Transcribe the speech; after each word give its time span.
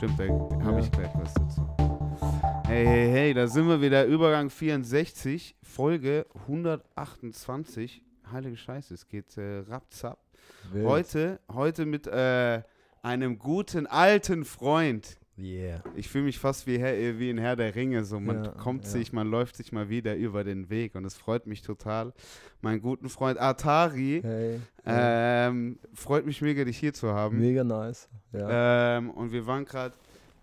stimmt, 0.00 0.18
da 0.18 0.24
habe 0.64 0.78
Ja. 0.78 0.78
ich 0.78 0.90
gleich 0.92 1.10
was 1.14 1.34
dazu. 1.34 1.68
Hey, 2.66 2.86
hey, 2.86 3.10
hey, 3.10 3.34
da 3.34 3.46
sind 3.46 3.68
wir 3.68 3.82
wieder. 3.82 4.06
Übergang 4.06 4.48
64, 4.48 5.56
Folge 5.62 6.24
128. 6.46 8.02
Heilige 8.32 8.56
Scheiße, 8.56 8.94
es 8.94 9.06
geht 9.08 9.36
äh, 9.36 9.58
rapzap. 9.68 10.18
Wild. 10.72 10.86
Heute, 10.86 11.40
heute 11.52 11.84
mit 11.84 12.06
äh, 12.06 12.62
einem 13.02 13.38
guten 13.38 13.86
alten 13.86 14.46
Freund. 14.46 15.18
Yeah. 15.40 15.82
Ich 15.94 16.08
fühle 16.08 16.24
mich 16.24 16.38
fast 16.38 16.66
wie, 16.66 16.78
Herr, 16.78 17.18
wie 17.18 17.30
ein 17.30 17.38
Herr 17.38 17.56
der 17.56 17.74
Ringe. 17.74 18.04
So, 18.04 18.20
man 18.20 18.44
Ja, 18.44 18.50
kommt 18.52 18.84
ja. 18.84 18.90
sich, 18.90 19.12
man 19.12 19.30
läuft 19.30 19.56
sich 19.56 19.72
mal 19.72 19.88
wieder 19.88 20.14
über 20.16 20.44
den 20.44 20.68
Weg 20.70 20.94
und 20.94 21.04
es 21.04 21.16
freut 21.16 21.46
mich 21.46 21.62
total. 21.62 22.12
Meinen 22.60 22.82
guten 22.82 23.08
Freund 23.08 23.40
Atari. 23.40 24.20
Hey. 24.22 24.60
Ähm, 24.84 25.78
freut 25.94 26.26
mich 26.26 26.42
mega, 26.42 26.64
dich 26.64 26.78
hier 26.78 26.92
zu 26.92 27.08
haben. 27.12 27.38
Mega 27.38 27.64
nice. 27.64 28.08
Ja. 28.32 28.98
Ähm, 28.98 29.10
und 29.10 29.32
wir 29.32 29.46
waren 29.46 29.64
gerade 29.64 29.94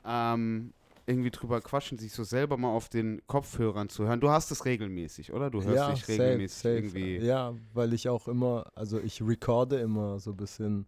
ähm, 0.06 0.74
irgendwie 1.06 1.32
drüber 1.32 1.62
quatschen, 1.62 1.98
sich 1.98 2.12
so 2.12 2.24
selber 2.24 2.58
mal 2.58 2.70
auf 2.70 2.90
den 2.90 3.22
Kopfhörern 3.28 3.90
zu 3.90 4.06
hören. 4.08 4.20
Du 4.20 4.30
hast 4.30 4.52
es 4.52 4.66
regelmäßig, 4.66 5.32
oder? 5.32 5.50
Du 5.50 5.64
hörst 5.64 5.76
ja, 5.76 5.92
dich 5.92 6.06
safe, 6.06 6.22
regelmäßig 6.24 6.58
safe. 6.58 6.76
irgendwie. 6.76 7.18
Ja, 7.18 7.54
weil 7.74 7.94
ich 7.94 8.10
auch 8.10 8.28
immer, 8.28 8.72
also 8.76 9.00
ich 9.00 9.22
recorde 9.22 9.78
immer 9.78 10.20
so 10.20 10.32
ein 10.32 10.38
bisschen 10.38 10.88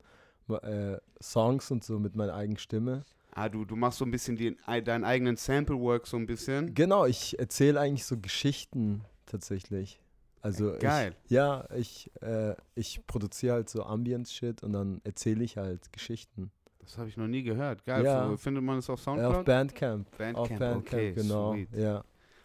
äh, 0.49 0.97
Songs 1.21 1.71
und 1.71 1.83
so 1.83 1.99
mit 1.99 2.15
meiner 2.15 2.33
eigenen 2.33 2.57
Stimme. 2.57 3.03
Ah, 3.39 3.47
du, 3.47 3.63
du 3.63 3.77
machst 3.77 3.99
so 3.99 4.05
ein 4.05 4.11
bisschen 4.11 4.35
die, 4.35 4.57
deinen 4.83 5.05
eigenen 5.05 5.37
Sample-Work 5.37 6.07
so 6.07 6.17
ein 6.17 6.25
bisschen. 6.25 6.73
Genau, 6.73 7.05
ich 7.05 7.39
erzähle 7.39 7.79
eigentlich 7.79 8.03
so 8.03 8.17
Geschichten 8.17 9.05
tatsächlich. 9.25 10.01
Also 10.41 10.73
Geil. 10.77 11.15
Ich, 11.23 11.31
ja, 11.31 11.63
ich, 11.73 12.11
äh, 12.21 12.55
ich 12.75 13.05
produziere 13.07 13.53
halt 13.53 13.69
so 13.69 13.83
Ambience-Shit 13.83 14.61
und 14.61 14.73
dann 14.73 14.99
erzähle 15.05 15.43
ich 15.45 15.55
halt 15.55 15.93
Geschichten. 15.93 16.51
Das 16.81 16.97
habe 16.97 17.07
ich 17.07 17.15
noch 17.15 17.27
nie 17.27 17.43
gehört. 17.43 17.85
Geil. 17.85 18.03
Ja. 18.03 18.29
Wo 18.29 18.35
findet 18.35 18.61
man 18.63 18.75
das 18.77 18.89
auf 18.89 18.99
Äh, 18.99 19.03
Soundcloud? 19.03 19.35
auf 19.35 19.45
Bandcamp. 19.45 20.07
auf 20.11 20.17
Bandcamp, 20.17 20.59
Bandcamp, 20.59 20.87
okay, 20.87 21.13
genau. 21.13 21.53
sweet. 21.53 21.69
Ja. 21.77 22.03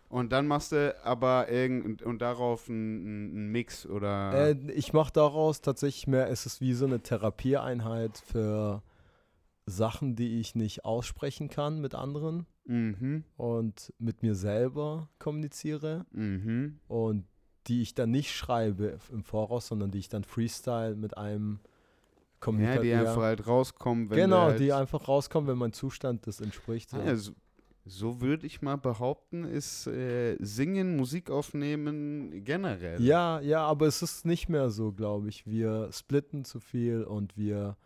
Und 0.08 0.31
dann 0.31 0.47
machst 0.47 0.70
du 0.70 0.95
aber 1.05 1.48
irgend 1.51 2.03
und 2.03 2.23
darauf 2.23 2.69
einen 2.69 3.33
einen 3.34 3.51
Mix 3.51 3.84
oder. 3.84 4.51
Äh, 4.51 4.56
ich 4.73 4.92
mache 4.92 5.12
daraus 5.12 5.61
tatsächlich 5.61 6.06
mehr, 6.06 6.29
es 6.31 6.47
ist 6.47 6.61
wie 6.61 6.73
so 6.75 6.86
eine 6.86 7.01
Therapieeinheit 7.01 8.19
für 8.19 8.83
Sachen, 9.67 10.15
die 10.17 10.41
ich 10.41 10.55
nicht 10.55 10.84
aussprechen 10.84 11.48
kann 11.48 11.81
mit 11.81 11.95
anderen 11.95 12.47
mhm. 12.67 13.25
und 13.37 13.93
mit 13.98 14.23
mir 14.23 14.34
selber 14.34 15.09
kommuniziere 15.19 16.05
Mhm. 16.12 16.79
und 16.89 17.25
die 17.67 17.81
ich 17.81 17.95
dann 17.95 18.11
nicht 18.11 18.35
schreibe 18.35 18.98
im 19.11 19.25
Voraus, 19.25 19.69
sondern 19.69 19.91
die 19.91 19.98
ich 19.98 20.11
dann 20.11 20.25
freestyle 20.25 20.95
mit 20.97 21.17
einem 21.17 21.61
Ja, 21.62 22.39
Kommunika- 22.41 22.83
die 22.83 22.92
einfach 22.92 23.23
halt 23.23 23.47
rauskommen, 23.47 24.11
wenn 24.11 24.19
Genau, 24.19 24.42
halt 24.42 24.61
die 24.61 24.73
einfach 24.73 25.09
rauskommen, 25.09 25.48
wenn 25.48 25.57
mein 25.57 25.73
Zustand 25.73 26.27
das 26.27 26.41
entspricht. 26.42 26.91
So. 26.91 26.98
Ah, 26.98 27.05
ja, 27.07 27.17
so, 27.17 27.33
so 27.87 28.20
würde 28.20 28.47
ich 28.47 28.61
mal 28.61 28.77
behaupten, 28.77 29.45
ist 29.45 29.87
äh, 29.87 30.37
Singen, 30.41 30.97
Musik 30.97 31.31
aufnehmen 31.31 32.45
generell. 32.45 33.01
Ja, 33.03 33.41
ja, 33.41 33.65
aber 33.67 33.87
es 33.87 34.03
ist 34.03 34.27
nicht 34.27 34.51
mehr 34.51 34.69
so, 34.69 34.92
glaube 34.92 35.31
ich. 35.31 35.47
Wir 35.47 35.89
splitten 35.91 36.45
zu 36.45 36.61
viel 36.61 37.03
und 37.05 37.39
wir 37.39 37.79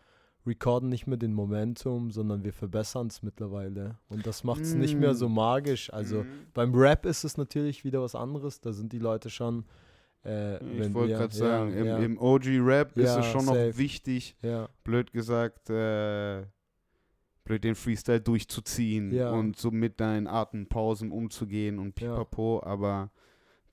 recorden 0.49 0.89
nicht 0.89 1.07
mehr 1.07 1.19
den 1.19 1.33
Momentum, 1.35 2.11
sondern 2.11 2.43
wir 2.43 2.53
verbessern 2.53 3.07
es 3.07 3.23
mittlerweile. 3.23 3.97
Und 4.09 4.27
das 4.27 4.43
macht 4.43 4.63
es 4.63 4.75
nicht 4.75 4.99
mehr 4.99 5.15
so 5.15 5.29
Mm. 5.29 5.35
magisch. 5.35 5.93
Also 5.93 6.25
Mhm. 6.25 6.27
beim 6.55 6.75
Rap 6.75 7.07
ist 7.07 7.23
es 7.25 7.37
natürlich 7.37 7.85
wieder 7.85 8.03
was 8.03 8.15
anderes. 8.17 8.61
Da 8.61 8.73
sind 8.73 8.93
die 8.93 8.99
Leute 8.99 9.31
schon. 9.31 9.65
Äh, 10.25 10.57
Ich 10.87 10.93
wollte 10.95 11.15
gerade 11.15 11.37
ja, 11.37 11.39
sagen, 11.39 11.73
im, 11.75 11.87
ja, 11.87 11.99
im 11.99 12.19
OG-Rap 12.19 12.99
ist 12.99 13.05
Ja, 13.05 13.21
es 13.21 13.27
schon 13.27 13.45
noch 13.47 13.55
safe. 13.55 13.79
wichtig, 13.79 14.37
ja, 14.43 14.69
blöd 14.83 15.13
gesagt, 15.13 15.71
äh, 15.71 16.45
blöd 17.45 17.63
den 17.65 17.77
Freestyle 17.77 18.21
durchzuziehen 18.21 19.13
Ja. 19.15 19.31
und 19.31 19.57
so 19.57 19.71
mit 19.71 20.01
deinen 20.01 20.27
Atempausen 20.27 21.13
umzugehen 21.13 21.79
und 21.79 21.99
Ja. 22.01 22.11
pipapo, 22.15 22.61
aber 22.65 23.11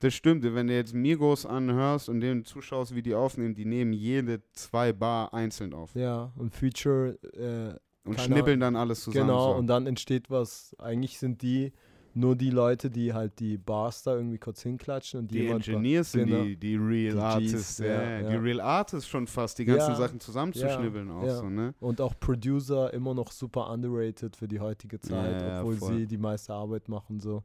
das 0.00 0.14
stimmt, 0.14 0.44
wenn 0.44 0.66
du 0.66 0.74
jetzt 0.74 0.94
Migos 0.94 1.46
anhörst 1.46 2.08
und 2.08 2.20
denen 2.20 2.44
zuschaust, 2.44 2.94
wie 2.94 3.02
die 3.02 3.14
aufnehmen, 3.14 3.54
die 3.54 3.64
nehmen 3.64 3.92
jede 3.92 4.42
zwei 4.52 4.92
Bar 4.92 5.32
einzeln 5.32 5.72
auf 5.72 5.94
ja, 5.94 6.32
und 6.36 6.54
Feature, 6.54 7.18
äh, 7.32 8.08
und 8.08 8.20
schnippeln 8.20 8.60
dann 8.60 8.76
alles 8.76 9.00
zusammen. 9.00 9.28
genau, 9.28 9.52
so. 9.52 9.58
und 9.58 9.66
dann 9.66 9.86
entsteht 9.86 10.30
was. 10.30 10.76
Eigentlich 10.78 11.18
sind 11.18 11.42
die 11.42 11.72
nur 12.16 12.34
die 12.34 12.50
Leute, 12.50 12.90
die 12.90 13.12
halt 13.12 13.38
die 13.40 13.58
Bars 13.58 14.02
da 14.02 14.14
irgendwie 14.14 14.38
kurz 14.38 14.62
hinklatschen 14.62 15.20
und 15.20 15.30
Die 15.30 15.40
jemand 15.40 15.68
Engineers 15.68 16.12
sind 16.12 16.28
genau. 16.28 16.44
die, 16.44 16.56
die 16.56 16.76
Real 16.76 17.12
Die 17.14 17.20
Artists, 17.20 17.78
ja, 17.78 18.20
ja, 18.20 18.30
Die. 18.30 18.36
Real 18.36 18.60
Artists 18.60 19.08
schon 19.08 19.26
fast, 19.26 19.58
die 19.58 19.66
ganzen 19.66 19.90
Ja, 19.90 19.96
Sachen 19.96 20.18
zusammenzuschnibbeln 20.18 21.10
auch 21.10 21.28
so, 21.28 21.50
ne? 21.50 21.74
Und 21.78 22.00
auch 22.00 22.14
Producer 22.18 22.92
immer 22.94 23.12
noch 23.12 23.30
super 23.30 23.70
underrated 23.70 24.34
für 24.34 24.48
die 24.48 24.60
heutige 24.60 24.98
Zeit, 24.98 25.60
obwohl 25.60 25.76
voll. 25.76 25.94
sie 25.94 26.06
die 26.06 26.16
meiste 26.16 26.54
Arbeit 26.54 26.88
machen. 26.88 27.20
So. 27.20 27.42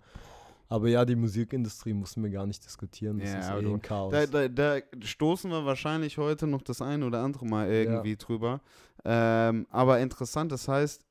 Aber 0.72 0.88
ja, 0.88 1.04
die 1.04 1.18
Musikindustrie 1.18 1.94
müssen 1.94 2.24
wir 2.24 2.30
gar 2.30 2.46
nicht 2.46 2.64
diskutieren. 2.64 3.20
Das 3.20 3.34
Ja, 3.34 3.40
ist 3.40 3.50
aber 3.50 3.62
eh 3.64 3.74
ein 3.74 3.82
Chaos. 3.82 4.14
Da, 4.14 4.26
da, 4.26 4.48
da 4.48 4.80
stoßen 5.02 5.52
wir 5.52 5.66
wahrscheinlich 5.66 6.18
heute 6.18 6.48
noch 6.48 6.62
das 6.62 6.82
ein 6.82 7.04
oder 7.04 7.20
andere 7.22 7.46
Mal 7.46 7.70
irgendwie 7.70 8.16
drüber. 8.16 8.62
Ähm, 9.04 9.68
aber 9.70 10.00
interessant, 10.00 10.50
das 10.50 10.70
heißt, 10.70 11.04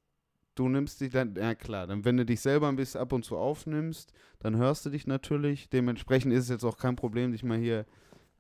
du 0.55 0.71
nimmst 0.71 1.03
dich 1.03 1.11
dann, 1.11 1.35
ja 1.35 1.55
klar, 1.55 1.87
dann 1.87 2.07
wenn 2.07 2.17
du 2.17 2.25
dich 2.25 2.41
selber 2.41 2.69
ein 2.69 2.77
bisschen 2.77 3.03
ab 3.03 3.13
und 3.13 3.23
zu 3.23 3.37
aufnimmst, 3.37 4.15
dann 4.39 4.57
hörst 4.57 4.87
du 4.87 4.91
dich 4.91 5.07
natürlich. 5.07 5.69
Dementsprechend 5.69 6.33
ist 6.33 6.45
es 6.45 6.49
jetzt 6.49 6.65
auch 6.65 6.79
kein 6.79 6.97
Problem, 6.97 7.33
dich 7.33 7.45
mal 7.45 7.59
hier 7.59 7.85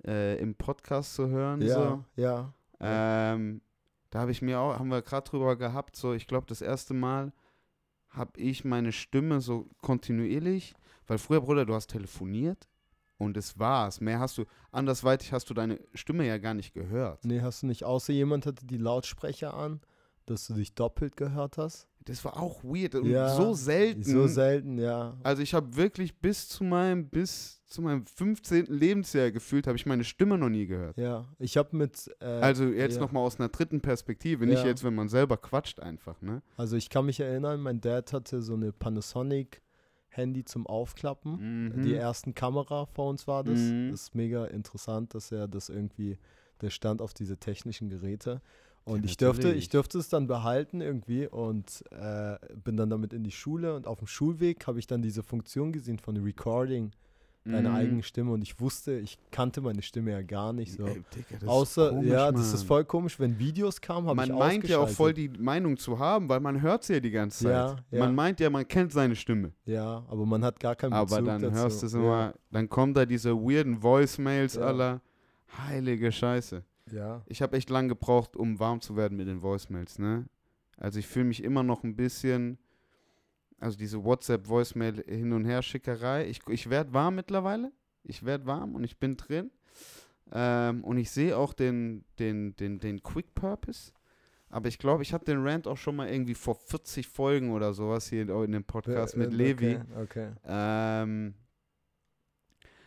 äh, 0.06 0.38
im 0.40 0.54
Podcast 0.54 1.16
zu 1.16 1.28
hören. 1.28 1.60
ja, 1.60 1.74
So. 1.74 2.04
ja. 2.16 2.54
Ähm, 2.80 3.60
da 4.08 4.20
habe 4.20 4.30
ich 4.30 4.40
mir 4.40 4.58
auch, 4.58 4.78
haben 4.78 4.88
wir 4.88 5.02
gerade 5.02 5.28
drüber 5.28 5.54
gehabt, 5.56 5.96
so 5.96 6.14
ich 6.14 6.26
glaube, 6.26 6.46
das 6.46 6.62
erste 6.62 6.94
Mal 6.94 7.34
habe 8.08 8.40
ich 8.40 8.64
meine 8.64 8.92
Stimme 8.92 9.42
so 9.42 9.68
kontinuierlich, 9.82 10.74
weil 11.10 11.18
früher, 11.18 11.40
Bruder, 11.40 11.66
du 11.66 11.74
hast 11.74 11.88
telefoniert 11.88 12.68
und 13.18 13.36
es 13.36 13.58
war's. 13.58 14.00
Mehr 14.00 14.20
hast 14.20 14.38
du, 14.38 14.44
andersweitig 14.70 15.32
hast 15.32 15.50
du 15.50 15.54
deine 15.54 15.80
Stimme 15.92 16.24
ja 16.24 16.38
gar 16.38 16.54
nicht 16.54 16.72
gehört. 16.72 17.24
Nee, 17.24 17.40
hast 17.40 17.62
du 17.62 17.66
nicht, 17.66 17.84
außer 17.84 18.12
jemand 18.12 18.46
hatte 18.46 18.64
die 18.64 18.78
Lautsprecher 18.78 19.52
an, 19.54 19.80
dass 20.26 20.46
du 20.46 20.54
dich 20.54 20.74
doppelt 20.76 21.16
gehört 21.16 21.58
hast? 21.58 21.88
Das 22.04 22.24
war 22.24 22.40
auch 22.40 22.62
weird 22.62 22.94
und 22.94 23.06
Ja, 23.06 23.28
so 23.34 23.52
selten. 23.54 24.04
So 24.04 24.28
selten, 24.28 24.78
ja. 24.78 25.18
also 25.24 25.42
ich 25.42 25.52
habe 25.52 25.74
wirklich 25.76 26.16
bis 26.20 26.48
zu 26.48 26.62
meinem, 26.62 27.08
bis 27.10 27.60
zu 27.66 27.82
meinem 27.82 28.06
15. 28.06 28.66
Lebensjahr 28.66 29.32
gefühlt, 29.32 29.66
habe 29.66 29.76
ich 29.76 29.84
meine 29.84 30.04
Stimme 30.04 30.38
noch 30.38 30.48
nie 30.48 30.66
gehört. 30.66 30.96
Ja, 30.96 31.26
ich 31.40 31.56
habe 31.56 31.76
mit. 31.76 32.08
Äh, 32.20 32.24
Also 32.24 32.64
jetzt 32.66 32.94
ja. 32.94 33.00
nochmal 33.00 33.24
aus 33.24 33.38
einer 33.40 33.48
dritten 33.48 33.80
Perspektive, 33.80 34.46
nicht 34.46 34.60
Ja. 34.62 34.66
jetzt, 34.66 34.84
wenn 34.84 34.94
man 34.94 35.08
selber 35.08 35.36
quatscht 35.36 35.80
einfach, 35.80 36.22
ne? 36.22 36.40
Also 36.56 36.76
ich 36.76 36.88
kann 36.88 37.04
mich 37.06 37.18
erinnern, 37.20 37.60
mein 37.60 37.80
Dad 37.80 38.12
hatte 38.12 38.40
so 38.42 38.54
eine 38.54 38.72
Panasonic 38.72 39.60
Handy 40.10 40.44
zum 40.44 40.66
Aufklappen. 40.66 41.72
Mhm. 41.74 41.82
Die 41.82 41.94
ersten 41.94 42.34
Kameraphones 42.34 43.26
war 43.26 43.44
das. 43.44 43.58
Mhm. 43.58 43.90
Das 43.90 44.02
ist 44.02 44.14
mega 44.14 44.44
interessant, 44.46 45.14
dass 45.14 45.32
er 45.32 45.48
das 45.48 45.68
irgendwie, 45.68 46.18
der 46.60 46.70
stand 46.70 47.00
auf 47.00 47.14
diese 47.14 47.38
technischen 47.38 47.88
Geräte. 47.88 48.42
Und 48.84 49.04
Ja, 49.04 49.04
ich 49.04 49.16
dürfte, 49.16 49.52
ich 49.52 49.68
dürfte 49.68 49.98
es 49.98 50.08
dann 50.08 50.26
behalten 50.26 50.80
irgendwie 50.80 51.26
und 51.26 51.84
äh, 51.90 52.36
bin 52.56 52.76
dann 52.76 52.90
damit 52.90 53.12
in 53.12 53.22
die 53.22 53.30
Schule 53.30 53.74
und 53.74 53.86
auf 53.86 53.98
dem 53.98 54.06
Schulweg 54.06 54.66
habe 54.66 54.78
ich 54.78 54.86
dann 54.86 55.02
diese 55.02 55.22
Funktion 55.22 55.72
gesehen 55.72 55.98
von 55.98 56.16
Recording 56.16 56.90
deine 57.44 57.70
Mhm. 57.70 57.74
eigene 57.74 58.02
Stimme 58.02 58.32
und 58.32 58.42
ich 58.42 58.60
wusste, 58.60 58.98
ich 58.98 59.18
kannte 59.30 59.60
meine 59.60 59.80
Stimme 59.82 60.10
ja 60.10 60.22
gar 60.22 60.52
nicht 60.52 60.72
so. 60.72 60.84
Ey, 60.84 61.02
Digga, 61.14 61.24
das 61.32 61.42
ist 61.42 61.48
Außer, 61.48 61.88
komisch, 61.90 62.10
ja, 62.10 62.30
das 62.32 62.52
ist 62.52 62.62
voll 62.64 62.84
komisch, 62.84 63.18
wenn 63.18 63.38
Videos 63.38 63.80
kamen, 63.80 64.06
habe 64.06 64.22
ich 64.22 64.28
Man 64.28 64.38
meint 64.38 64.68
ja 64.68 64.78
auch 64.78 64.88
voll 64.88 65.14
die 65.14 65.28
Meinung 65.28 65.76
zu 65.78 65.98
haben, 65.98 66.28
weil 66.28 66.40
man 66.40 66.60
hört 66.60 66.84
sie 66.84 66.94
ja 66.94 67.00
die 67.00 67.10
ganze 67.10 67.44
Zeit. 67.44 67.52
Ja, 67.52 67.76
ja. 67.90 67.98
Man 68.04 68.14
meint 68.14 68.40
ja, 68.40 68.50
man 68.50 68.68
kennt 68.68 68.92
seine 68.92 69.16
Stimme. 69.16 69.52
Ja, 69.64 70.04
aber 70.08 70.26
man 70.26 70.44
hat 70.44 70.60
gar 70.60 70.76
keinen 70.76 70.90
Bezug 70.90 71.18
Aber 71.18 71.22
dann 71.26 71.40
dazu. 71.42 71.54
hörst 71.54 71.82
du 71.82 71.86
es 71.86 71.94
immer, 71.94 72.34
dann 72.50 72.68
kommen 72.68 72.92
da 72.94 73.06
diese 73.06 73.34
weirden 73.34 73.82
Voicemails 73.82 74.54
Ja. 74.56 74.62
aller. 74.62 75.00
Heilige 75.66 76.12
Scheiße. 76.12 76.62
Ja, 76.92 77.22
Ich 77.26 77.40
habe 77.42 77.56
echt 77.56 77.70
lang 77.70 77.88
gebraucht, 77.88 78.36
um 78.36 78.58
warm 78.60 78.80
zu 78.80 78.96
werden 78.96 79.16
mit 79.16 79.26
den 79.28 79.42
Voicemails, 79.42 79.98
ne? 79.98 80.26
Also 80.76 80.98
ich 80.98 81.06
fühle 81.06 81.24
mich 81.26 81.42
immer 81.42 81.62
noch 81.62 81.84
ein 81.84 81.94
bisschen, 81.96 82.58
also 83.60 83.78
diese 83.78 84.02
WhatsApp-Voicemail 84.02 85.04
hin 85.06 85.32
und 85.32 85.44
her 85.44 85.62
Schickerei. 85.62 86.26
Ich, 86.28 86.40
ich 86.48 86.70
werde 86.70 86.92
warm 86.92 87.14
mittlerweile. 87.14 87.72
Ich 88.02 88.24
werde 88.24 88.46
warm 88.46 88.74
und 88.74 88.84
ich 88.84 88.98
bin 88.98 89.16
drin. 89.16 89.50
Ähm, 90.32 90.82
und 90.84 90.96
ich 90.96 91.10
sehe 91.10 91.36
auch 91.36 91.52
den, 91.52 92.04
den, 92.18 92.56
den, 92.56 92.80
den 92.80 93.02
Quick 93.02 93.34
Purpose. 93.34 93.92
Aber 94.48 94.68
ich 94.68 94.78
glaube, 94.78 95.02
ich 95.02 95.12
habe 95.12 95.24
den 95.24 95.46
Rant 95.46 95.68
auch 95.68 95.76
schon 95.76 95.96
mal 95.96 96.08
irgendwie 96.08 96.34
vor 96.34 96.54
40 96.54 97.06
Folgen 97.06 97.52
oder 97.52 97.72
sowas 97.72 98.08
hier 98.08 98.28
in 98.28 98.52
dem 98.52 98.64
Podcast 98.64 99.16
mit 99.16 99.32
Äh, 99.32 99.36
Levi. 99.36 99.76
Okay, 99.76 100.02
okay. 100.02 100.32
Ähm, 100.44 101.34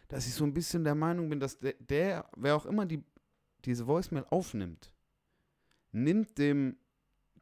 dass 0.10 0.28
ich 0.28 0.34
so 0.34 0.44
ein 0.44 0.54
bisschen 0.54 0.84
der 0.84 0.96
Meinung 0.96 1.30
bin, 1.30 1.40
dass 1.40 1.58
der, 1.60 1.74
der 1.80 2.25
wer 2.36 2.56
auch 2.56 2.66
immer 2.66 2.86
die, 2.86 3.04
diese 3.64 3.88
Voicemail 3.88 4.25
aufnimmt, 4.30 4.94
nimmt 5.92 6.38
dem 6.38 6.78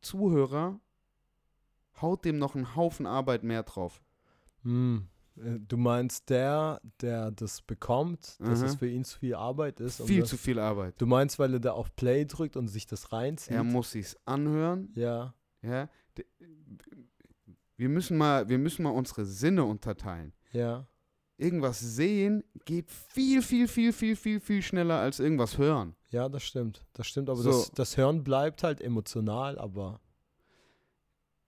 Zuhörer, 0.01 0.79
haut 2.01 2.25
dem 2.25 2.37
noch 2.37 2.55
einen 2.55 2.75
Haufen 2.75 3.05
Arbeit 3.05 3.43
mehr 3.43 3.63
drauf. 3.63 4.01
Hm. 4.63 5.07
Äh, 5.37 5.59
Du 5.67 5.77
meinst 5.77 6.29
der, 6.29 6.81
der 7.01 7.31
das 7.31 7.61
bekommt, 7.61 8.37
dass 8.39 8.59
Mhm. 8.59 8.65
es 8.65 8.75
für 8.75 8.87
ihn 8.89 9.03
zu 9.05 9.17
viel 9.19 9.33
Arbeit 9.35 9.79
ist? 9.79 10.01
Viel 10.03 10.25
zu 10.25 10.37
viel 10.37 10.59
Arbeit. 10.59 10.95
Du 10.99 11.05
meinst, 11.05 11.39
weil 11.39 11.53
er 11.53 11.59
da 11.61 11.71
auf 11.71 11.95
Play 11.95 12.25
drückt 12.25 12.57
und 12.57 12.67
sich 12.67 12.85
das 12.85 13.11
reinzieht? 13.13 13.53
Er 13.55 13.63
muss 13.63 13.91
sich's 13.91 14.15
anhören. 14.25 14.89
ja, 14.95 15.33
Ja. 15.61 15.89
Wir 17.77 17.89
müssen 17.89 18.17
mal, 18.17 18.47
wir 18.47 18.57
müssen 18.59 18.83
mal 18.83 18.91
unsere 18.91 19.25
Sinne 19.25 19.63
unterteilen. 19.63 20.33
Ja. 20.51 20.85
Irgendwas 21.37 21.79
sehen 21.79 22.43
geht 22.65 22.91
viel, 22.91 23.41
viel, 23.41 23.67
viel, 23.67 23.91
viel, 23.93 24.15
viel, 24.15 24.39
viel 24.39 24.61
schneller 24.61 24.99
als 24.99 25.19
irgendwas 25.19 25.57
hören. 25.57 25.95
Ja, 26.11 26.29
das 26.29 26.43
stimmt. 26.43 26.85
Das 26.93 27.07
stimmt, 27.07 27.29
aber 27.29 27.41
So. 27.41 27.49
das, 27.49 27.71
das 27.71 27.97
Hören 27.97 28.23
bleibt 28.23 28.61
halt 28.63 28.81
emotional, 28.81 29.57
aber. 29.57 29.99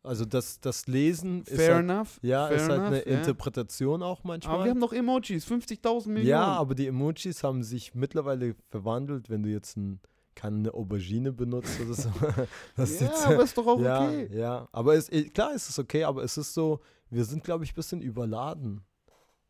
Also 0.04 0.26
das, 0.26 0.60
das 0.60 0.86
Lesen 0.88 1.44
ist 1.44 1.56
Fair 1.56 1.76
halt, 1.76 1.90
enough. 1.90 2.20
ja, 2.22 2.48
fair 2.48 2.58
ist 2.58 2.64
halt 2.64 2.72
enough, 2.74 2.88
eine 2.88 3.10
ja. 3.10 3.18
Interpretation 3.20 4.04
auch 4.04 4.24
manchmal. 4.26 4.56
Aber 4.56 4.64
wir 4.66 4.72
haben 4.72 4.80
noch 4.80 4.92
Emojis, 4.92 5.48
50.000 5.48 6.10
Millionen. 6.10 6.28
Ja, 6.28 6.46
aber 6.46 6.76
die 6.76 6.88
Emojis 6.88 7.42
haben 7.42 7.64
sich 7.64 7.96
mittlerweile 7.96 8.56
verwandelt, 8.70 9.30
wenn 9.30 9.44
du 9.44 9.50
jetzt 9.50 9.78
ein, 9.78 10.02
keine 10.36 10.74
Aubergine 10.74 11.32
benutzt 11.32 11.80
oder 11.80 11.94
so. 11.94 12.10
das 12.76 12.92
ist 12.92 13.02
ja, 13.02 13.08
jetzt, 13.08 13.26
aber 13.26 13.44
ist 13.44 13.58
doch 13.58 13.66
auch 13.66 13.80
ja, 13.80 14.06
okay. 14.06 14.30
ja. 14.34 14.68
Aber 14.74 14.94
es, 14.96 15.10
eh, 15.10 15.24
klar 15.30 15.54
ist 15.54 15.70
es 15.70 15.80
okay, 15.80 16.04
aber 16.04 16.22
es 16.24 16.38
ist 16.38 16.54
so, 16.54 16.82
wir 17.10 17.24
sind, 17.24 17.46
glaube 17.46 17.64
ich, 17.64 17.72
ein 17.72 17.76
bisschen 17.76 18.02
überladen, 18.02 18.82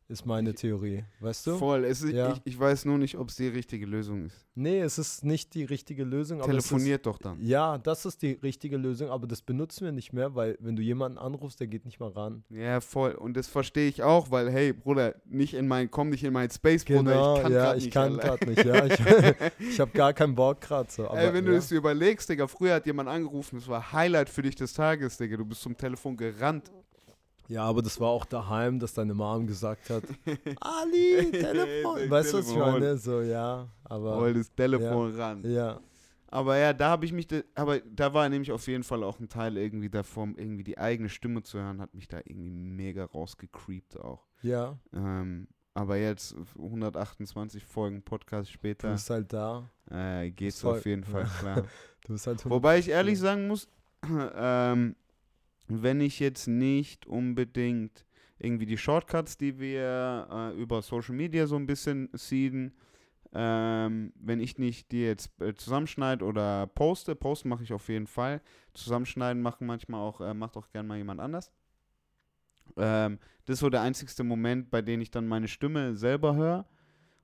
ist 0.09 0.25
meine 0.25 0.53
Theorie. 0.53 1.03
Weißt 1.19 1.47
du? 1.47 1.57
Voll. 1.57 1.85
Ist, 1.85 2.03
Ja. 2.03 2.33
ich, 2.33 2.41
ich 2.45 2.59
weiß 2.59 2.85
nur 2.85 2.97
nicht, 2.97 3.17
ob 3.17 3.29
es 3.29 3.35
die 3.35 3.47
richtige 3.47 3.85
Lösung 3.85 4.25
ist. 4.25 4.45
Nee, 4.55 4.81
es 4.81 4.97
ist 4.97 5.23
nicht 5.23 5.53
die 5.55 5.63
richtige 5.63 6.03
Lösung. 6.03 6.39
es 6.39 6.45
ist, 6.45 6.50
Telefoniert 6.51 7.05
doch 7.05 7.17
dann. 7.17 7.41
Ja, 7.41 7.77
das 7.77 8.05
ist 8.05 8.21
die 8.21 8.33
richtige 8.33 8.77
Lösung, 8.77 9.09
aber 9.09 9.25
das 9.25 9.41
benutzen 9.41 9.85
wir 9.85 9.91
nicht 9.91 10.13
mehr, 10.13 10.35
weil 10.35 10.57
wenn 10.59 10.75
du 10.75 10.81
jemanden 10.81 11.17
anrufst, 11.17 11.59
der 11.59 11.67
geht 11.67 11.85
nicht 11.85 12.00
mal 12.00 12.09
ran. 12.09 12.44
Ja, 12.50 12.79
voll. 12.81 13.13
Und 13.13 13.35
das 13.35 13.47
verstehe 13.47 13.88
ich 13.89 14.03
auch, 14.03 14.29
weil, 14.29 14.51
hey, 14.51 14.73
Bruder, 14.73 15.15
nicht 15.25 15.53
in 15.53 15.67
mein, 15.67 15.89
komm 15.89 16.09
nicht 16.09 16.23
in 16.23 16.33
mein 16.33 16.49
Space, 16.51 16.85
Bruder. 16.85 17.03
Genau, 17.03 17.35
ich 17.38 17.41
kann 17.41 17.51
ja, 17.51 17.73
ich 17.75 17.83
nicht, 17.85 17.94
kann 17.94 18.17
gerade 18.17 18.49
nicht, 18.49 18.63
ja. 18.65 18.85
Ich, 18.85 18.99
ich 19.71 19.79
habe 19.79 19.91
gar 19.91 20.13
keinen 20.13 20.35
Bock 20.35 20.61
gerade 20.61 20.91
so. 20.91 21.07
Aber, 21.07 21.17
Ey, 21.17 21.33
wenn 21.33 21.45
du 21.45 21.51
ja. 21.53 21.57
es 21.57 21.69
dir 21.69 21.77
überlegst, 21.77 22.29
Digga, 22.29 22.45
früher 22.47 22.75
hat 22.75 22.85
jemand 22.85 23.09
angerufen, 23.09 23.57
das 23.57 23.67
war 23.67 23.91
Highlight 23.91 24.29
für 24.29 24.41
dich 24.44 24.56
des 24.56 24.73
Tages, 24.73 25.17
Digga. 25.17 25.38
Du 25.38 25.45
bist 25.45 25.61
zum 25.61 25.75
Telefon 25.75 26.15
gerannt. 26.17 26.69
Ja, 27.48 27.63
aber 27.66 27.81
das 27.81 28.00
war 28.00 28.10
auch 28.10 28.25
daheim, 28.25 28.80
dass 28.80 28.94
deine 28.94 29.13
Mom 29.13 29.45
gesagt 29.48 29.90
hat, 29.90 30.04
Ali, 30.62 31.30
Telefon. 31.31 32.10
Weißt 32.10 32.34
du, 32.34 32.38
was 32.38 32.50
ich 32.50 32.56
meine? 32.56 32.98
So, 32.98 33.22
ja, 33.22 33.68
aber 33.84 34.16
Hol 34.18 34.34
das 34.34 34.54
Telefon 34.54 35.13
ran. 35.16 35.44
ja, 35.44 35.80
Aber 36.28 36.57
ja, 36.57 36.74
da 36.74 36.90
habe 36.90 37.06
ich 37.06 37.12
mich, 37.13 37.28
aber 37.56 37.80
da 37.81 38.13
war 38.13 38.28
nämlich 38.30 38.51
auf 38.51 38.66
jeden 38.68 38.84
Fall 38.84 39.04
auch 39.04 39.19
ein 39.19 39.30
Teil 39.30 39.57
irgendwie 39.57 39.90
davon, 39.90 40.36
irgendwie 40.38 40.63
die 40.63 40.78
eigene 40.78 41.10
Stimme 41.10 41.44
zu 41.44 41.60
hören, 41.60 41.80
hat 41.81 41.94
mich 41.94 42.07
da 42.07 42.18
irgendwie 42.25 42.50
mega 42.50 43.06
rausgecreept 43.06 44.00
auch. 44.00 44.25
ja, 44.42 44.78
Ähm, 44.94 45.48
aber 45.75 45.98
jetzt 45.98 46.36
128 46.56 47.66
Folgen 47.66 48.04
Podcast 48.04 48.50
du 48.50 48.54
später 48.54 48.92
bist 48.92 49.10
halt 49.10 49.34
da. 49.34 49.69
äh, 49.90 50.30
geht's 50.31 50.63
auf 50.63 50.86
jeden 50.86 51.04
Fall 51.04 51.25
klar. 51.40 51.63
Du 52.06 52.13
bist 52.13 52.28
halt 52.28 52.48
Wobei 52.50 52.78
ich 52.80 52.90
ehrlich 52.90 53.19
sagen 53.19 53.48
muss, 53.48 53.68
ähm, 54.36 54.95
wenn 55.68 56.01
ich 56.01 56.19
jetzt 56.19 56.48
nicht 56.48 57.06
unbedingt 57.06 58.06
irgendwie 58.39 58.65
die 58.65 58.77
Shortcuts, 58.77 59.38
die 59.38 59.60
wir 59.60 60.27
äh, 60.31 60.62
über 60.62 60.81
Social 60.81 61.15
Media 61.15 61.48
so 61.48 61.56
ein 61.56 61.65
bisschen 61.65 62.10
seeden, 62.13 62.74
ähm, 63.36 64.13
wenn 64.15 64.39
ich 64.39 64.57
nicht 64.57 64.92
die 64.92 65.01
jetzt 65.01 65.31
äh, 65.42 65.56
zusammenschneide 65.56 66.24
oder 66.24 66.68
poste, 66.68 67.15
posten 67.15 67.50
mache 67.50 67.63
ich 67.63 67.74
auf 67.74 67.88
jeden 67.89 68.06
Fall. 68.06 68.42
Zusammenschneiden 68.74 69.42
machen 69.42 69.65
manchmal 69.65 70.01
auch, 70.01 70.21
äh, 70.21 70.33
macht 70.33 70.56
auch 70.56 70.69
gern 70.69 70.86
mal 70.86 70.98
jemand 70.98 71.19
anders. 71.19 71.51
Ähm, 72.77 73.19
das 73.45 73.56
ist 73.56 73.59
so 73.62 73.69
der 73.69 73.81
einzigste 73.81 74.24
Moment, 74.24 74.69
bei 74.69 74.81
dem 74.81 75.01
ich 75.01 75.09
dann 75.09 75.27
meine 75.27 75.48
Stimme 75.48 75.95
selber 75.95 76.36
höre. 76.36 76.68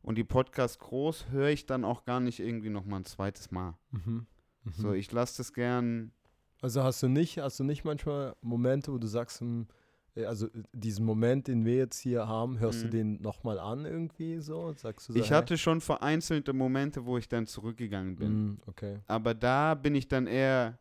Und 0.02 0.18
die 0.18 0.24
Podcast 0.24 0.80
groß 0.80 1.30
höre 1.30 1.50
ich 1.50 1.66
dann 1.66 1.84
auch 1.84 2.06
gar 2.06 2.20
nicht 2.20 2.40
irgendwie 2.40 2.70
nochmal 2.70 3.02
ein 3.02 3.06
zweites 3.06 3.52
Mal. 3.52 3.78
Mhm. 3.92 4.26
Mhm. 4.64 4.72
So, 4.72 4.94
ich 4.94 5.12
lasse 5.12 5.38
das 5.38 5.54
gern. 5.54 6.12
Also 6.62 6.84
hast 6.84 7.02
du 7.04 7.08
nicht, 7.08 7.38
hast 7.38 7.60
du 7.60 7.64
nicht 7.64 7.84
manchmal 7.86 8.36
Momente, 8.42 8.92
wo 8.92 8.98
du 8.98 9.08
sagst, 9.08 9.40
hm, 9.42 9.68
äh, 10.16 10.26
also 10.26 10.48
äh, 10.48 10.64
diesen 10.74 11.06
Moment, 11.06 11.48
den 11.48 11.64
wir 11.66 11.76
jetzt 11.76 12.00
hier 12.00 12.28
haben, 12.28 12.60
hörst 12.60 12.84
du 12.84 12.88
Mhm. 12.88 12.92
den 12.92 13.22
nochmal 13.22 13.60
an 13.60 13.86
irgendwie 13.86 14.40
so? 14.40 14.74
Sagst 14.74 15.10
du 15.10 15.14
so, 15.14 15.20
Ich 15.20 15.32
hatte 15.32 15.58
schon 15.58 15.80
vereinzelte 15.82 16.52
Momente, 16.54 17.06
wo 17.06 17.18
ich 17.18 17.28
dann 17.30 17.48
zurückgegangen 17.48 18.18
hey, 18.18 18.28
bin. 18.28 18.28
hm, 18.28 18.60
okay, 18.68 19.00
Aber 19.08 19.34
da 19.34 19.74
bin 19.76 19.96
ich 19.96 20.08
dann 20.08 20.28
eher, 20.28 20.78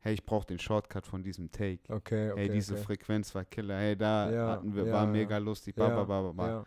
hey, 0.00 0.14
ich 0.14 0.24
brauche 0.24 0.46
den 0.46 0.58
Shortcut 0.58 1.06
von 1.06 1.22
diesem 1.22 1.50
Take. 1.50 1.80
okay, 1.88 2.30
okay. 2.32 2.40
hey, 2.40 2.48
diese 2.48 2.74
okay. 2.74 2.82
Frequenz 2.82 3.34
war 3.34 3.44
Killer. 3.44 3.78
Hey, 3.78 3.96
da 3.96 4.30
Ja, 4.32 4.48
hatten 4.48 4.74
wir, 4.74 4.84
ja, 4.86 4.92
war 4.92 5.04
ja. 5.04 5.10
mega 5.10 5.38
lustig. 5.38 5.76
Ba, 5.76 5.88
ba, 5.88 6.04
ba, 6.04 6.32
ba. 6.32 6.66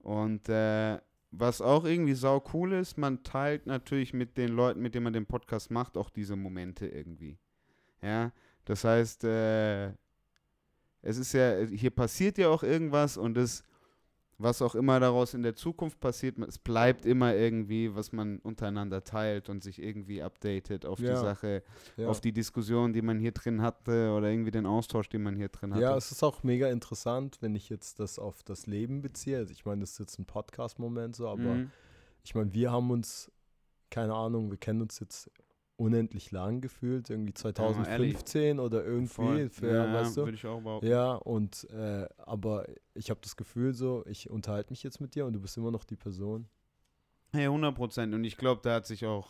Und 0.00 0.48
äh, 0.48 0.98
was 1.30 1.60
auch 1.62 1.84
irgendwie 1.84 2.14
sau 2.14 2.42
cool 2.52 2.72
ist, 2.72 2.98
man 2.98 3.22
teilt 3.22 3.66
natürlich 3.66 4.12
mit 4.12 4.36
den 4.36 4.48
Leuten, 4.50 4.80
mit 4.80 4.94
denen 4.94 5.04
man 5.04 5.12
den 5.12 5.26
Podcast 5.26 5.70
macht, 5.70 5.96
auch 5.96 6.10
diese 6.10 6.36
Momente 6.36 6.86
irgendwie. 6.86 7.38
Ja, 8.02 8.32
das 8.64 8.84
heißt, 8.84 9.24
äh, 9.24 9.88
es 11.02 11.16
ist 11.18 11.32
ja, 11.32 11.58
hier 11.66 11.90
passiert 11.90 12.38
ja 12.38 12.48
auch 12.48 12.62
irgendwas 12.62 13.16
und 13.16 13.34
das, 13.34 13.64
was 14.38 14.62
auch 14.62 14.74
immer 14.74 14.98
daraus 15.00 15.34
in 15.34 15.42
der 15.42 15.54
Zukunft 15.54 16.00
passiert, 16.00 16.38
es 16.38 16.58
bleibt 16.58 17.04
immer 17.04 17.34
irgendwie, 17.34 17.94
was 17.94 18.12
man 18.12 18.38
untereinander 18.38 19.04
teilt 19.04 19.48
und 19.50 19.62
sich 19.62 19.82
irgendwie 19.82 20.22
updatet 20.22 20.86
auf 20.86 20.98
Ja, 20.98 21.10
die 21.14 21.20
Sache, 21.20 21.62
ja. 21.98 22.08
auf 22.08 22.20
die 22.22 22.32
Diskussion, 22.32 22.92
die 22.94 23.02
man 23.02 23.18
hier 23.18 23.32
drin 23.32 23.60
hatte 23.60 24.12
oder 24.12 24.30
irgendwie 24.30 24.50
den 24.50 24.64
Austausch, 24.66 25.08
den 25.10 25.22
man 25.22 25.36
hier 25.36 25.48
drin 25.50 25.74
hatte. 25.74 25.82
Ja, 25.84 25.96
es 25.96 26.10
ist 26.10 26.22
auch 26.22 26.42
mega 26.42 26.70
interessant, 26.70 27.36
wenn 27.42 27.54
ich 27.54 27.68
jetzt 27.68 27.98
das 28.00 28.18
auf 28.18 28.42
das 28.42 28.66
Leben 28.66 29.02
beziehe. 29.02 29.36
Also 29.38 29.52
ich 29.52 29.66
meine, 29.66 29.82
das 29.82 29.92
ist 29.92 29.98
jetzt 30.00 30.18
ein 30.18 30.24
Podcast-Moment 30.24 31.16
so, 31.16 31.28
aber 31.28 31.56
Mhm. 31.56 31.70
ich 32.24 32.34
meine, 32.34 32.52
wir 32.54 32.72
haben 32.72 32.90
uns, 32.90 33.30
keine 33.90 34.14
Ahnung, 34.14 34.50
wir 34.50 34.58
kennen 34.58 34.80
uns 34.80 35.00
jetzt 35.00 35.30
unendlich 35.80 36.30
lang 36.30 36.60
gefühlt, 36.60 37.08
irgendwie 37.08 37.30
ehrlich. 37.30 37.54
2015 37.56 38.60
oder 38.60 38.84
irgendwie, 38.84 39.08
Voll. 39.08 39.48
für, 39.48 39.74
ja, 39.74 39.92
weißt 39.94 40.16
du? 40.18 40.24
würde 40.24 40.36
ich 40.36 40.46
auch 40.46 40.60
behaupten. 40.60 40.86
Ja, 40.86 41.14
und 41.14 41.66
äh, 41.70 42.06
aber 42.18 42.66
ich 42.94 43.08
habe 43.10 43.20
das 43.22 43.34
Gefühl 43.36 43.72
so, 43.72 44.04
ich 44.06 44.28
unterhalte 44.28 44.70
mich 44.70 44.82
jetzt 44.82 45.00
mit 45.00 45.14
dir 45.14 45.24
und 45.26 45.32
du 45.32 45.40
bist 45.40 45.56
immer 45.56 45.70
noch 45.70 45.84
die 45.84 45.96
Person. 45.96 46.46
Hey, 47.32 47.44
100 47.44 47.74
Prozent. 47.74 48.14
Und 48.14 48.24
ich 48.24 48.36
glaube, 48.36 48.60
da 48.62 48.74
hat 48.74 48.86
sich 48.86 49.06
auch. 49.06 49.28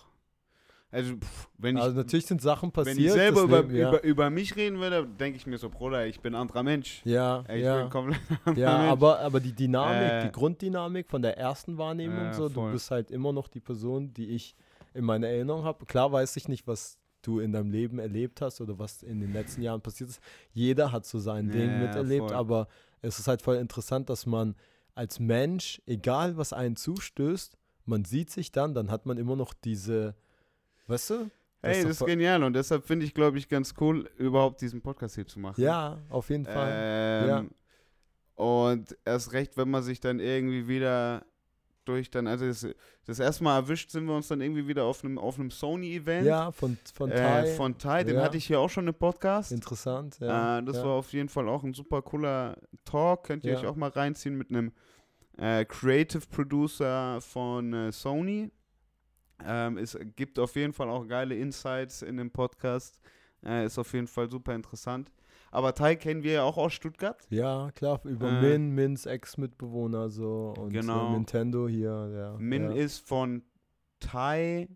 Also, 0.93 1.15
pff, 1.15 1.49
wenn 1.57 1.77
ich, 1.77 1.83
also 1.85 1.97
natürlich 1.99 2.27
sind 2.27 2.43
Sachen 2.43 2.73
passiert. 2.73 2.97
wenn 2.97 3.05
ich 3.05 3.13
selber 3.13 3.43
über, 3.43 3.61
Leben, 3.63 3.77
ja. 3.77 3.89
über, 3.91 4.03
über 4.03 4.31
mich 4.31 4.57
reden 4.57 4.81
würde, 4.81 5.07
denke 5.07 5.37
ich 5.37 5.47
mir 5.47 5.57
so, 5.57 5.69
Bruder, 5.71 6.05
ich 6.07 6.19
bin 6.21 6.35
ein 6.35 6.41
anderer 6.41 6.65
Mensch. 6.65 7.01
ja, 7.05 7.45
ich 7.49 7.63
ja. 7.63 7.83
bin 7.83 7.91
komplett 7.91 8.21
anderer 8.45 8.59
Ja, 8.59 8.79
Mensch. 8.79 8.91
aber, 8.91 9.21
aber 9.21 9.39
die 9.39 9.53
Dynamik, 9.53 10.11
Äh, 10.11 10.23
die 10.25 10.33
Grunddynamik 10.33 11.09
von 11.09 11.23
der 11.23 11.39
ersten 11.39 11.79
Wahrnehmung, 11.79 12.27
äh, 12.31 12.35
so, 12.35 12.49
du 12.49 12.55
voll. 12.55 12.73
bist 12.73 12.91
halt 12.91 13.13
immer 13.13 13.33
noch 13.33 13.47
die 13.47 13.61
Person, 13.61 14.13
die 14.15 14.31
ich 14.31 14.57
in 14.95 15.05
meiner 15.05 15.29
Erinnerung 15.29 15.65
habe. 15.65 15.85
Klar 15.87 16.11
weiß 16.13 16.37
ich 16.37 16.49
nicht, 16.49 16.67
was 16.67 16.99
du 17.23 17.41
in 17.41 17.53
deinem 17.53 17.71
Leben 17.71 17.99
erlebt 17.99 18.41
hast 18.41 18.61
oder 18.61 18.79
was 18.79 19.03
in 19.03 19.21
den 19.21 19.33
letzten 19.33 19.63
Jahren 19.63 19.81
passiert 19.83 20.11
ist. 20.11 20.21
Jeder 20.53 20.91
hat 20.93 21.05
so 21.07 21.19
sein 21.19 21.51
Ding 21.51 21.71
Ja, 21.73 21.87
miterlebt, 21.87 22.29
voll. 22.29 22.35
aber 22.37 22.69
es 23.03 23.19
ist 23.19 23.29
halt 23.29 23.43
voll 23.43 23.57
interessant, 23.57 24.09
dass 24.09 24.25
man 24.27 24.55
als 24.95 25.21
Mensch, 25.21 25.81
egal 25.87 26.37
was 26.37 26.53
einen 26.53 26.77
zustößt, 26.77 27.57
man 27.85 28.05
sieht 28.05 28.31
sich 28.31 28.53
dann, 28.53 28.75
dann 28.75 28.91
hat 28.91 29.07
man 29.07 29.19
immer 29.19 29.37
noch 29.37 29.53
diese, 29.53 30.15
weißt 30.87 31.11
du? 31.11 31.31
hey, 31.63 31.73
ist 31.73 31.83
doch 31.85 31.89
das 31.89 32.01
ist 32.01 32.07
genial. 32.07 32.43
Und 32.43 32.55
deshalb 32.55 32.87
finde 32.87 33.05
ich, 33.05 33.13
glaube 33.15 33.37
ich, 33.39 33.49
ganz 33.49 33.75
cool, 33.81 34.09
überhaupt 34.17 34.61
diesen 34.63 34.81
Podcast 34.81 35.15
hier 35.15 35.27
zu 35.27 35.39
machen. 35.39 35.61
Ja, 35.61 35.99
auf 36.09 36.31
jeden 36.31 36.47
Fall. 36.47 36.73
Ähm, 36.75 37.51
Und 38.35 38.97
erst 39.05 39.33
recht, 39.33 39.57
wenn 39.59 39.71
man 39.71 39.83
sich 39.83 40.01
dann 40.01 40.21
irgendwie 40.21 40.67
wieder 40.69 41.25
durch 41.85 42.11
dann, 42.11 42.27
also 42.27 42.47
das, 42.47 42.67
das 43.07 43.19
erste 43.19 43.45
Mal 43.45 43.57
erwischt, 43.57 43.91
sind 43.91 44.05
wir 44.07 44.15
uns 44.15 44.29
dann 44.29 44.41
irgendwie 44.41 44.67
wieder 44.67 44.85
auf 44.85 45.05
einem 45.05 45.19
auf 45.19 45.39
einem 45.39 45.51
Sony-Event. 45.51 46.27
Ja, 46.27 46.53
von, 46.53 46.79
von 46.95 47.11
Tai. 47.11 47.43
äh, 47.49 47.55
von 47.57 47.79
Tai, 47.79 48.05
den 48.05 48.17
Ja. 48.17 48.23
hatte 48.23 48.37
ich 48.37 48.47
hier 48.47 48.61
auch 48.61 48.71
schon 48.71 48.87
im 48.87 48.95
Podcast. 48.95 49.53
Interessant, 49.53 50.19
ja. 50.21 50.59
äh, 50.59 50.63
das 50.65 50.77
ja. 50.77 50.85
war 50.85 50.93
auf 50.93 51.13
jeden 51.13 51.29
Fall 51.29 51.49
auch 51.49 51.63
ein 51.65 51.75
super 51.75 52.03
cooler 52.03 52.57
Talk. 52.85 53.25
Könnt 53.25 53.45
ihr 53.45 53.57
euch 53.59 53.67
auch 53.67 53.77
mal 53.77 53.91
reinziehen 53.91 54.37
mit 54.37 54.51
einem 54.51 54.73
äh, 55.39 55.65
Creative 55.65 56.23
Producer 56.31 57.21
von 57.21 57.73
äh, 57.73 57.93
Sony. 57.93 58.51
Ähm, 59.45 59.79
es 59.79 59.99
gibt 60.17 60.39
auf 60.39 60.55
jeden 60.57 60.73
Fall 60.73 60.91
auch 60.91 61.07
geile 61.07 61.35
Insights 61.35 62.03
in 62.03 62.19
dem 62.19 62.31
Podcast. 62.31 63.01
Äh, 63.45 63.65
ist 63.65 63.79
auf 63.79 63.93
jeden 63.95 64.07
Fall 64.07 64.31
super 64.31 64.55
interessant. 64.55 65.11
Aber 65.53 65.75
Tai 65.75 65.97
kennen 65.97 66.23
wir 66.23 66.33
ja 66.33 66.43
auch 66.45 66.57
aus 66.57 66.73
Stuttgart. 66.73 67.19
Ja, 67.31 67.71
klar, 67.75 68.01
über 68.05 68.29
Äh, 68.29 68.41
Min, 68.41 68.71
Mins 68.71 69.07
Ex-Mitbewohner 69.07 70.09
so 70.09 70.55
und 70.57 70.73
Genau. 70.73 71.09
äh, 71.09 71.13
Nintendo 71.15 71.67
hier, 71.69 72.11
ja. 72.15 72.37
Min 72.39 72.65
ja. 72.71 72.77
ist 72.77 73.07
von 73.07 73.43
Tai 73.99 74.69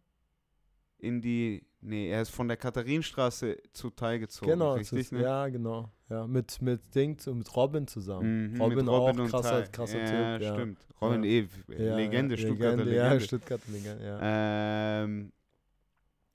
in 0.99 1.21
die, 1.21 1.65
nee, 1.81 2.09
er 2.11 2.23
ist 2.23 2.31
von 2.31 2.49
der 2.49 2.57
Katharinenstraße 2.57 3.59
zu 3.73 3.91
Tai 3.91 4.19
gezogen. 4.19 4.51
Genau, 4.53 4.73
richtig, 4.75 4.99
ist, 4.99 5.13
ne? 5.13 5.23
ja, 5.23 5.49
genau. 5.49 5.91
Ja, 6.11 6.27
mit, 6.27 6.61
mit 6.61 6.95
Ding, 6.95 7.19
mit 7.35 7.57
Robin 7.57 7.87
zusammen. 7.87 8.53
Mhm, 8.53 8.61
Robin, 8.61 8.79
mit 8.79 8.89
auch 8.89 9.09
und 9.17 9.29
krasser, 9.29 9.63
krasser 9.63 9.99
ja, 10.01 10.37
Typ. 10.39 10.43
Ja, 10.47 10.55
stimmt. 10.55 10.79
Robin 11.01 11.23
Ja. 11.25 11.31
eh, 11.31 11.49
Ja, 11.79 11.97
Legende, 11.97 12.35
ja, 12.35 12.41
Stuttgarter 12.41 12.77
Legende. 12.85 12.95
Ja, 12.97 13.21
Stuttgarter 13.21 13.71
Legende, 13.73 14.05
ja. 14.05 15.03
Ähm, 15.05 15.33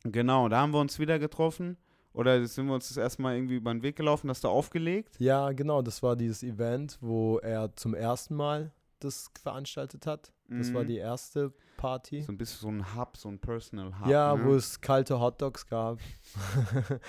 genau, 0.04 0.50
da 0.50 0.62
haben 0.62 0.72
wir 0.72 0.80
uns 0.80 0.98
wieder 0.98 1.20
getroffen. 1.20 1.78
Oder 2.20 2.46
sind 2.46 2.68
wir 2.68 2.74
uns 2.74 2.90
das 2.90 2.98
erste 2.98 3.22
Mal 3.22 3.36
irgendwie 3.36 3.56
über 3.56 3.72
den 3.74 3.82
Weg 3.82 3.96
gelaufen, 3.96 4.30
hast 4.30 4.44
du 4.44 4.50
aufgelegt? 4.50 5.16
Ja, 5.20 5.52
genau, 5.54 5.82
das 5.82 6.04
war 6.04 6.18
dieses 6.18 6.44
Event, 6.44 6.98
wo 7.00 7.38
er 7.38 7.74
zum 7.78 7.94
ersten 7.94 8.36
Mal 8.36 8.72
das 9.00 9.32
veranstaltet 9.42 10.06
hat. 10.06 10.34
Das 10.50 10.74
war 10.74 10.84
Mhm. 10.84 10.88
die 10.88 10.98
erste 10.98 11.54
Party. 11.78 12.22
So 12.24 12.34
ein 12.34 12.38
bisschen 12.38 12.60
so 12.60 12.68
ein 12.68 12.96
Hub, 12.96 13.16
so 13.16 13.30
ein 13.30 13.40
Personal 13.40 13.98
Hub. 14.02 14.08
ja, 14.10 14.36
ne? 14.36 14.44
wo 14.44 14.54
es 14.56 14.82
kalte 14.82 15.18
Hotdogs 15.18 15.66
gab. 15.66 16.00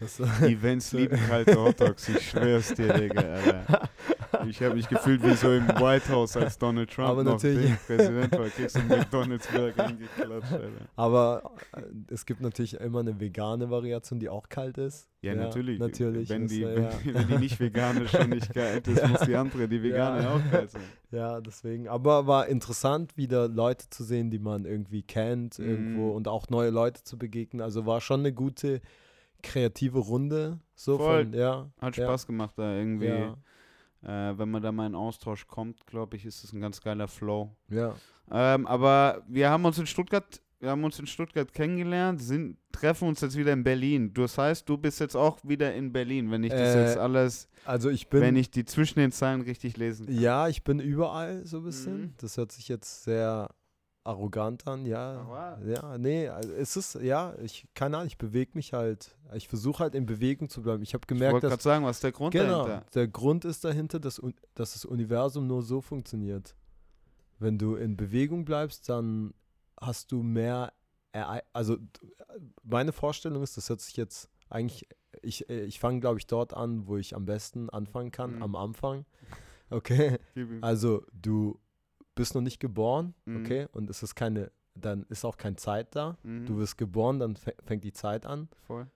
Events 0.42 0.92
lieben 0.92 1.18
kalte 1.28 1.60
Hotdogs, 1.60 2.08
ich 2.08 2.30
schwör's 2.30 2.72
dir, 2.74 2.92
Digga, 2.94 3.20
Alter. 3.20 3.88
Ich 4.48 4.62
habe 4.62 4.74
mich 4.74 4.88
gefühlt 4.88 5.22
wie 5.24 5.34
so 5.34 5.52
im 5.52 5.66
White 5.68 6.08
House, 6.12 6.36
als 6.36 6.56
Donald 6.58 6.90
Trump 6.90 7.08
Aber 7.08 7.24
noch 7.24 7.32
natürlich- 7.32 7.72
Präsident 7.86 8.32
war. 8.38 8.46
Kriegst 8.48 8.76
du 8.76 8.80
McDonalds-Burger 8.82 9.84
Alter. 9.86 10.70
aber 10.96 11.52
äh, 11.76 11.82
es 12.08 12.24
gibt 12.26 12.40
natürlich 12.40 12.74
immer 12.80 13.00
eine 13.00 13.18
vegane 13.18 13.70
Variation, 13.70 14.18
die 14.20 14.28
auch 14.28 14.48
kalt 14.48 14.78
ist. 14.78 15.08
Ja, 15.22 15.34
natürlich. 15.34 15.78
Natürlich. 15.78 16.28
Wenn 16.28 16.46
die, 16.46 16.60
ja. 16.60 16.90
die- 17.04 17.14
wenn 17.14 17.28
die 17.28 17.38
nicht 17.38 17.60
vegane 17.60 18.08
schon 18.08 18.30
nicht 18.30 18.52
kalt 18.54 18.88
ist, 18.88 19.02
Ja. 19.02 19.08
muss 19.08 19.20
die 19.22 19.36
andere, 19.36 19.68
die 19.68 19.82
vegane, 19.82 20.22
Ja. 20.22 20.34
auch 20.34 20.50
kalt 20.50 20.70
sein. 20.70 20.82
Ja, 21.10 21.40
deswegen. 21.40 21.88
Aber 21.88 22.26
war 22.26 22.46
interessant, 22.46 23.16
wieder 23.16 23.48
Leute 23.48 23.90
zu 23.90 24.04
sehen, 24.04 24.30
die 24.30 24.38
man 24.38 24.64
irgendwie 24.64 25.02
kennt 25.02 25.58
Mhm. 25.58 25.68
irgendwo 25.68 26.10
und 26.12 26.28
auch 26.28 26.48
neue 26.48 26.70
Leute 26.70 27.02
zu 27.02 27.18
begegnen. 27.18 27.60
Also 27.60 27.84
war 27.86 28.00
schon 28.00 28.20
eine 28.20 28.32
gute 28.32 28.80
kreative 29.42 29.98
Runde. 29.98 30.58
So 30.74 30.98
Voll. 30.98 31.24
von, 31.24 31.32
ja. 31.34 31.70
Hat 31.80 31.96
ja, 31.96 32.04
Spaß 32.04 32.26
gemacht 32.26 32.54
da 32.56 32.74
irgendwie. 32.76 33.06
Ja, 33.06 33.36
Äh, 34.02 34.38
wenn 34.38 34.50
man 34.50 34.62
da 34.62 34.72
mal 34.72 34.86
in 34.86 34.94
Austausch 34.94 35.46
kommt, 35.46 35.86
glaube 35.86 36.16
ich, 36.16 36.24
ist 36.24 36.42
das 36.42 36.52
ein 36.52 36.60
ganz 36.60 36.80
geiler 36.80 37.08
Flow. 37.08 37.54
ja. 37.68 37.94
Ähm, 38.32 38.64
aber 38.68 39.22
wir 39.26 39.50
haben 39.50 39.64
uns 39.64 39.76
in 39.78 39.86
Stuttgart, 39.86 40.40
wir 40.60 40.70
haben 40.70 40.84
uns 40.84 40.98
in 41.00 41.06
Stuttgart 41.08 41.52
kennengelernt, 41.52 42.22
sind, 42.22 42.58
treffen 42.70 43.08
uns 43.08 43.20
jetzt 43.22 43.36
wieder 43.36 43.52
in 43.52 43.64
Berlin. 43.64 44.14
Das 44.14 44.38
heißt, 44.38 44.68
du 44.68 44.78
bist 44.78 45.00
jetzt 45.00 45.16
auch 45.16 45.38
wieder 45.42 45.74
in 45.74 45.92
Berlin, 45.92 46.30
wenn 46.30 46.44
ich 46.44 46.52
das 46.52 46.76
Äh, 46.76 46.80
jetzt 46.84 46.96
alles, 46.96 47.48
Also 47.64 47.90
ich 47.90 48.08
bin. 48.08 48.20
wenn 48.20 48.36
ich 48.36 48.50
die 48.52 48.64
zwischen 48.64 49.00
den 49.00 49.10
Zeilen 49.10 49.40
richtig 49.40 49.76
lesen 49.78 50.06
kann. 50.06 50.14
ja, 50.20 50.46
ich 50.46 50.62
bin 50.62 50.78
überall 50.78 51.44
so 51.44 51.56
ein 51.58 51.64
bisschen. 51.64 52.00
Mhm. 52.00 52.14
Das 52.18 52.36
hört 52.36 52.52
sich 52.52 52.68
jetzt 52.68 53.02
sehr 53.02 53.48
arrogant 54.10 54.66
an, 54.66 54.84
ja. 54.86 55.56
Ja, 55.64 55.98
nee, 55.98 56.28
also 56.28 56.52
es 56.52 56.76
ist, 56.76 56.94
ja, 56.96 57.34
ich, 57.42 57.66
keine 57.74 57.96
Ahnung, 57.96 58.06
ich 58.08 58.18
bewege 58.18 58.52
mich 58.54 58.72
halt. 58.72 59.16
Ich 59.34 59.48
versuche 59.48 59.78
halt 59.82 59.94
in 59.94 60.06
Bewegung 60.06 60.48
zu 60.48 60.62
bleiben. 60.62 60.82
Ich 60.82 60.92
habe 60.94 61.02
Ich 61.02 61.08
gemerkt, 61.08 61.32
wollte 61.34 61.46
dass 61.46 61.52
gerade 61.52 61.62
sagen, 61.62 61.84
was 61.84 61.96
ist 61.98 62.04
der 62.04 62.12
Grund 62.12 62.32
Genau, 62.32 62.64
dahinter? 62.66 62.86
der 62.94 63.08
Grund 63.08 63.44
ist 63.44 63.64
dahinter, 63.64 64.00
dass, 64.00 64.20
dass 64.54 64.72
das 64.74 64.84
Universum 64.84 65.46
nur 65.46 65.62
so 65.62 65.80
funktioniert. 65.80 66.54
Wenn 67.38 67.56
du 67.58 67.76
in 67.76 67.96
Bewegung 67.96 68.44
bleibst, 68.44 68.88
dann 68.88 69.32
hast 69.80 70.12
du 70.12 70.22
mehr, 70.22 70.72
Erei 71.12 71.42
also 71.52 71.76
meine 72.62 72.92
Vorstellung 72.92 73.42
ist, 73.42 73.56
das 73.56 73.68
hört 73.68 73.80
sich 73.80 73.96
jetzt 73.96 74.28
eigentlich, 74.48 74.86
ich, 75.22 75.48
ich 75.48 75.80
fange 75.80 76.00
glaube 76.00 76.18
ich 76.18 76.26
dort 76.26 76.54
an, 76.54 76.86
wo 76.86 76.96
ich 76.96 77.16
am 77.16 77.24
besten 77.24 77.68
anfangen 77.70 78.10
kann, 78.10 78.36
Mhm. 78.36 78.42
am 78.42 78.56
Anfang. 78.56 79.04
Okay, 79.70 80.18
also 80.60 81.04
du 81.12 81.58
bist 82.14 82.34
noch 82.34 82.42
nicht 82.42 82.60
geboren, 82.60 83.14
Mhm. 83.24 83.36
okay, 83.40 83.66
und 83.72 83.88
es 83.90 84.02
ist 84.02 84.14
keine, 84.14 84.50
dann 84.74 85.04
ist 85.08 85.24
auch 85.24 85.36
keine 85.36 85.56
Zeit 85.56 85.94
da. 85.94 86.16
Mhm. 86.22 86.46
Du 86.46 86.58
wirst 86.58 86.76
geboren, 86.78 87.18
dann 87.18 87.34
fä- 87.34 87.54
fängt 87.64 87.84
die 87.84 87.92
Zeit 87.92 88.26
an. 88.26 88.48
Voll. 88.66 88.86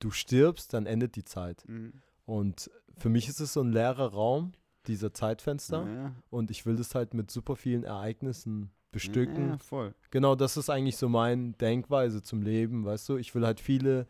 Du 0.00 0.10
stirbst, 0.10 0.72
dann 0.74 0.86
endet 0.86 1.16
die 1.16 1.24
Zeit. 1.24 1.64
Mhm. 1.68 1.92
Und 2.26 2.70
für 2.96 3.08
mich 3.08 3.28
ist 3.28 3.40
es 3.40 3.52
so 3.52 3.60
ein 3.62 3.72
leerer 3.72 4.12
Raum, 4.12 4.52
dieser 4.86 5.12
Zeitfenster. 5.14 5.86
Ja, 5.88 6.14
Und 6.30 6.50
ich 6.50 6.66
will 6.66 6.76
das 6.76 6.94
halt 6.94 7.14
mit 7.14 7.30
super 7.30 7.56
vielen 7.56 7.84
Ereignissen 7.84 8.70
bestücken. 8.92 9.48
Ja, 9.50 9.58
voll. 9.58 9.94
Genau, 10.10 10.34
das 10.34 10.56
ist 10.56 10.68
eigentlich 10.70 10.96
so 10.96 11.08
meine 11.08 11.52
Denkweise 11.52 12.22
zum 12.22 12.42
Leben, 12.42 12.84
weißt 12.84 13.08
du? 13.08 13.16
Ich 13.16 13.34
will 13.34 13.44
halt 13.46 13.60
viele 13.60 14.06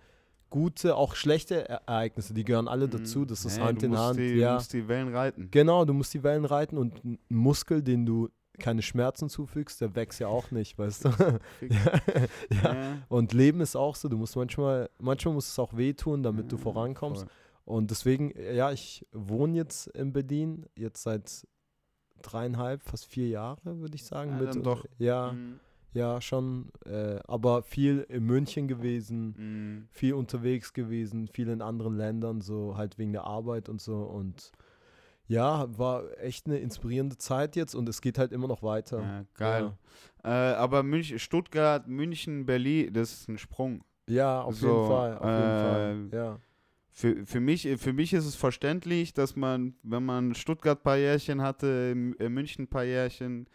gute, 0.50 0.94
auch 0.96 1.14
schlechte 1.14 1.54
E- 1.68 1.78
Ereignisse, 1.86 2.34
die 2.34 2.44
gehören 2.44 2.68
alle 2.68 2.88
dazu. 2.88 3.20
Mhm. 3.20 3.26
Das 3.28 3.44
ist 3.44 3.56
Ja, 3.58 3.64
Hand 3.64 3.82
in 3.82 3.96
Hand. 3.96 4.18
Die, 4.18 4.34
ja. 4.34 4.50
Du 4.50 4.54
musst 4.56 4.72
die 4.72 4.86
Wellen 4.88 5.14
reiten. 5.14 5.48
Genau, 5.50 5.84
du 5.84 5.92
musst 5.94 6.12
die 6.14 6.22
Wellen 6.22 6.44
reiten 6.44 6.76
und 6.76 7.04
ein 7.04 7.18
Muskel, 7.28 7.82
den 7.82 8.04
du 8.04 8.28
keine 8.58 8.82
Schmerzen 8.82 9.28
zufügst, 9.28 9.80
der 9.80 9.94
wächst 9.94 10.20
ja 10.20 10.28
auch 10.28 10.50
nicht, 10.50 10.78
weißt 10.78 11.04
du? 11.06 11.10
Fix. 11.58 11.74
ja. 12.50 12.74
Ja. 12.74 12.98
Und 13.08 13.32
Leben 13.32 13.60
ist 13.60 13.76
auch 13.76 13.96
so, 13.96 14.08
du 14.08 14.16
musst 14.16 14.36
manchmal, 14.36 14.88
manchmal 14.98 15.34
muss 15.34 15.48
es 15.48 15.58
auch 15.58 15.76
wehtun, 15.76 16.22
damit 16.22 16.50
du 16.52 16.56
Ja, 16.56 16.62
vorankommst. 16.62 17.22
voll. 17.22 17.30
Und 17.66 17.90
deswegen, 17.90 18.32
ja, 18.54 18.70
ich 18.72 19.06
wohne 19.12 19.56
jetzt 19.56 19.86
in 19.88 20.12
Berlin, 20.12 20.66
jetzt 20.76 21.02
seit 21.02 21.46
dreieinhalb, 22.22 22.82
fast 22.82 23.06
vier 23.06 23.28
Jahre, 23.28 23.78
würde 23.80 23.94
ich 23.96 24.04
sagen. 24.04 24.30
Ja, 24.32 24.36
mit, 24.38 24.48
dann 24.54 24.62
doch. 24.62 24.84
Ja, 24.98 25.32
Mhm. 25.32 25.60
ja, 25.92 26.20
schon. 26.20 26.70
Äh, 26.86 27.18
aber 27.26 27.62
viel 27.62 28.06
in 28.08 28.24
München 28.24 28.68
gewesen, 28.68 29.34
Mhm. 29.36 29.88
viel 29.90 30.14
unterwegs 30.14 30.72
gewesen, 30.72 31.28
viel 31.28 31.48
in 31.48 31.60
anderen 31.62 31.96
Ländern, 31.96 32.40
so 32.40 32.76
halt 32.76 32.98
wegen 32.98 33.12
der 33.12 33.24
Arbeit 33.24 33.68
und 33.68 33.80
so. 33.80 33.96
Und 34.02 34.52
ja, 35.26 35.66
war 35.78 36.04
echt 36.18 36.46
eine 36.46 36.58
inspirierende 36.58 37.16
Zeit 37.16 37.56
jetzt 37.56 37.74
und 37.74 37.88
es 37.88 38.00
geht 38.00 38.18
halt 38.18 38.32
immer 38.32 38.48
noch 38.48 38.62
weiter. 38.62 39.00
Ja, 39.00 39.24
geil. 39.34 39.72
Äh, 40.22 40.28
aber 40.28 40.82
München, 40.82 41.18
Stuttgart, 41.18 41.86
München, 41.86 42.46
Berlin, 42.46 42.92
das 42.92 43.12
ist 43.12 43.28
ein 43.28 43.38
Sprung. 43.38 43.84
Ja, 44.06 44.42
auf 44.42 44.56
So, 44.56 44.68
jeden 44.68 44.88
Fall. 44.88 45.18
Auf 45.18 45.24
jeden 45.24 45.42
äh, 45.42 45.62
Fall. 45.62 46.08
Ja. 46.12 46.38
Für, 46.90 47.26
für, 47.26 47.40
mich, 47.40 47.68
für 47.78 47.92
mich 47.92 48.12
ist 48.12 48.24
es 48.24 48.36
verständlich, 48.36 49.12
dass 49.14 49.34
man, 49.34 49.74
wenn 49.82 50.04
man 50.04 50.34
Stuttgart 50.34 50.78
ein 50.78 50.82
paar 50.82 50.96
Jährchen 50.96 51.42
hatte, 51.42 51.92
in 52.18 52.32
München 52.32 52.64
ein 52.64 52.68
paar 52.68 52.84
Jährchen, 52.84 53.48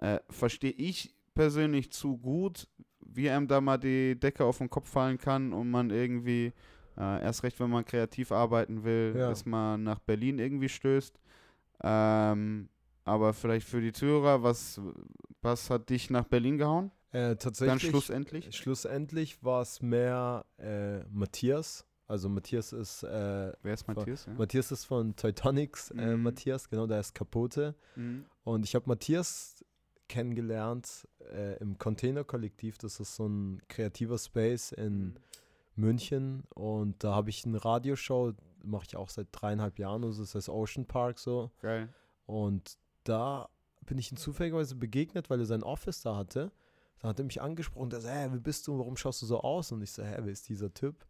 äh, 0.00 0.18
verstehe 0.28 0.72
ich 0.72 1.14
persönlich 1.34 1.90
zu 1.90 2.18
gut, 2.18 2.68
wie 3.00 3.30
einem 3.30 3.48
da 3.48 3.60
mal 3.60 3.78
die 3.78 4.18
Decke 4.18 4.44
auf 4.44 4.58
den 4.58 4.68
Kopf 4.68 4.88
fallen 4.88 5.18
kann 5.18 5.52
und 5.52 5.70
man 5.70 5.90
irgendwie, 5.90 6.52
äh, 6.96 7.22
erst 7.22 7.42
recht, 7.42 7.58
wenn 7.60 7.70
man 7.70 7.84
kreativ 7.84 8.32
arbeiten 8.32 8.84
will, 8.84 9.14
Ja. 9.16 9.28
dass 9.28 9.44
man 9.46 9.82
nach 9.82 9.98
Berlin 10.00 10.38
irgendwie 10.38 10.68
stößt. 10.68 11.18
Ähm, 11.82 12.68
aber 13.04 13.32
vielleicht 13.34 13.68
für 13.68 13.80
die 13.80 13.92
Zuhörer, 13.92 14.42
was, 14.42 14.80
was 15.42 15.68
hat 15.70 15.90
dich 15.90 16.10
nach 16.10 16.24
Berlin 16.24 16.58
gehauen? 16.58 16.90
Äh, 17.12 17.20
Dann 17.28 17.38
tatsächlich. 17.38 17.90
schlussendlich? 17.90 18.56
Schlussendlich 18.56 19.42
war 19.44 19.62
es 19.62 19.82
mehr 19.82 20.44
äh, 20.58 21.00
Matthias. 21.10 21.84
Also 22.06 22.28
Matthias 22.28 22.72
ist 22.72 23.02
äh, 23.02 23.52
Wer 23.62 23.74
ist 23.74 23.86
Matthias? 23.88 24.26
Ja? 24.26 24.32
Matthias 24.34 24.70
ist 24.72 24.84
von 24.84 25.16
Teutonics, 25.16 25.90
äh, 25.90 26.16
Mhm. 26.16 26.22
Matthias, 26.22 26.68
genau, 26.68 26.86
der 26.86 27.00
ist 27.00 27.14
Kapote. 27.14 27.74
Mhm. 27.96 28.24
Und 28.44 28.64
ich 28.64 28.74
habe 28.74 28.86
Matthias 28.88 29.64
kennengelernt 30.08 31.08
äh, 31.32 31.56
im 31.58 31.78
Container-Kollektiv. 31.78 32.78
Das 32.78 33.00
ist 33.00 33.14
so 33.16 33.26
ein 33.26 33.62
kreativer 33.68 34.18
Space 34.18 34.72
in 34.72 35.14
München. 35.76 36.44
Und 36.54 37.02
da 37.04 37.14
habe 37.14 37.30
ich 37.30 37.44
eine 37.44 37.64
Radioshow, 37.64 38.32
mache 38.62 38.84
ich 38.88 38.96
auch 38.96 39.08
seit 39.08 39.28
dreieinhalb 39.32 39.78
Jahren. 39.78 40.04
Also 40.04 40.22
das 40.22 40.34
heißt 40.34 40.48
Ocean 40.48 40.86
Park 40.86 41.18
so. 41.18 41.50
Geil. 41.60 41.88
Und 42.26 42.78
da 43.04 43.48
bin 43.86 43.98
ich 43.98 44.10
ihm 44.10 44.16
zufälligerweise 44.16 44.74
begegnet, 44.76 45.28
weil 45.30 45.40
er 45.40 45.46
sein 45.46 45.62
Office 45.62 46.00
da 46.02 46.16
hatte. 46.16 46.50
Da 47.00 47.08
hat 47.08 47.18
er 47.18 47.24
mich 47.26 47.42
angesprochen, 47.42 47.90
der 47.90 48.00
so, 48.00 48.08
hä, 48.08 48.28
wer 48.30 48.40
bist 48.40 48.66
du, 48.66 48.78
warum 48.78 48.96
schaust 48.96 49.20
du 49.22 49.26
so 49.26 49.40
aus? 49.40 49.72
Und 49.72 49.82
ich 49.82 49.92
so, 49.92 50.02
hä, 50.02 50.16
wer 50.22 50.32
ist 50.32 50.48
dieser 50.48 50.72
Typ? 50.72 51.04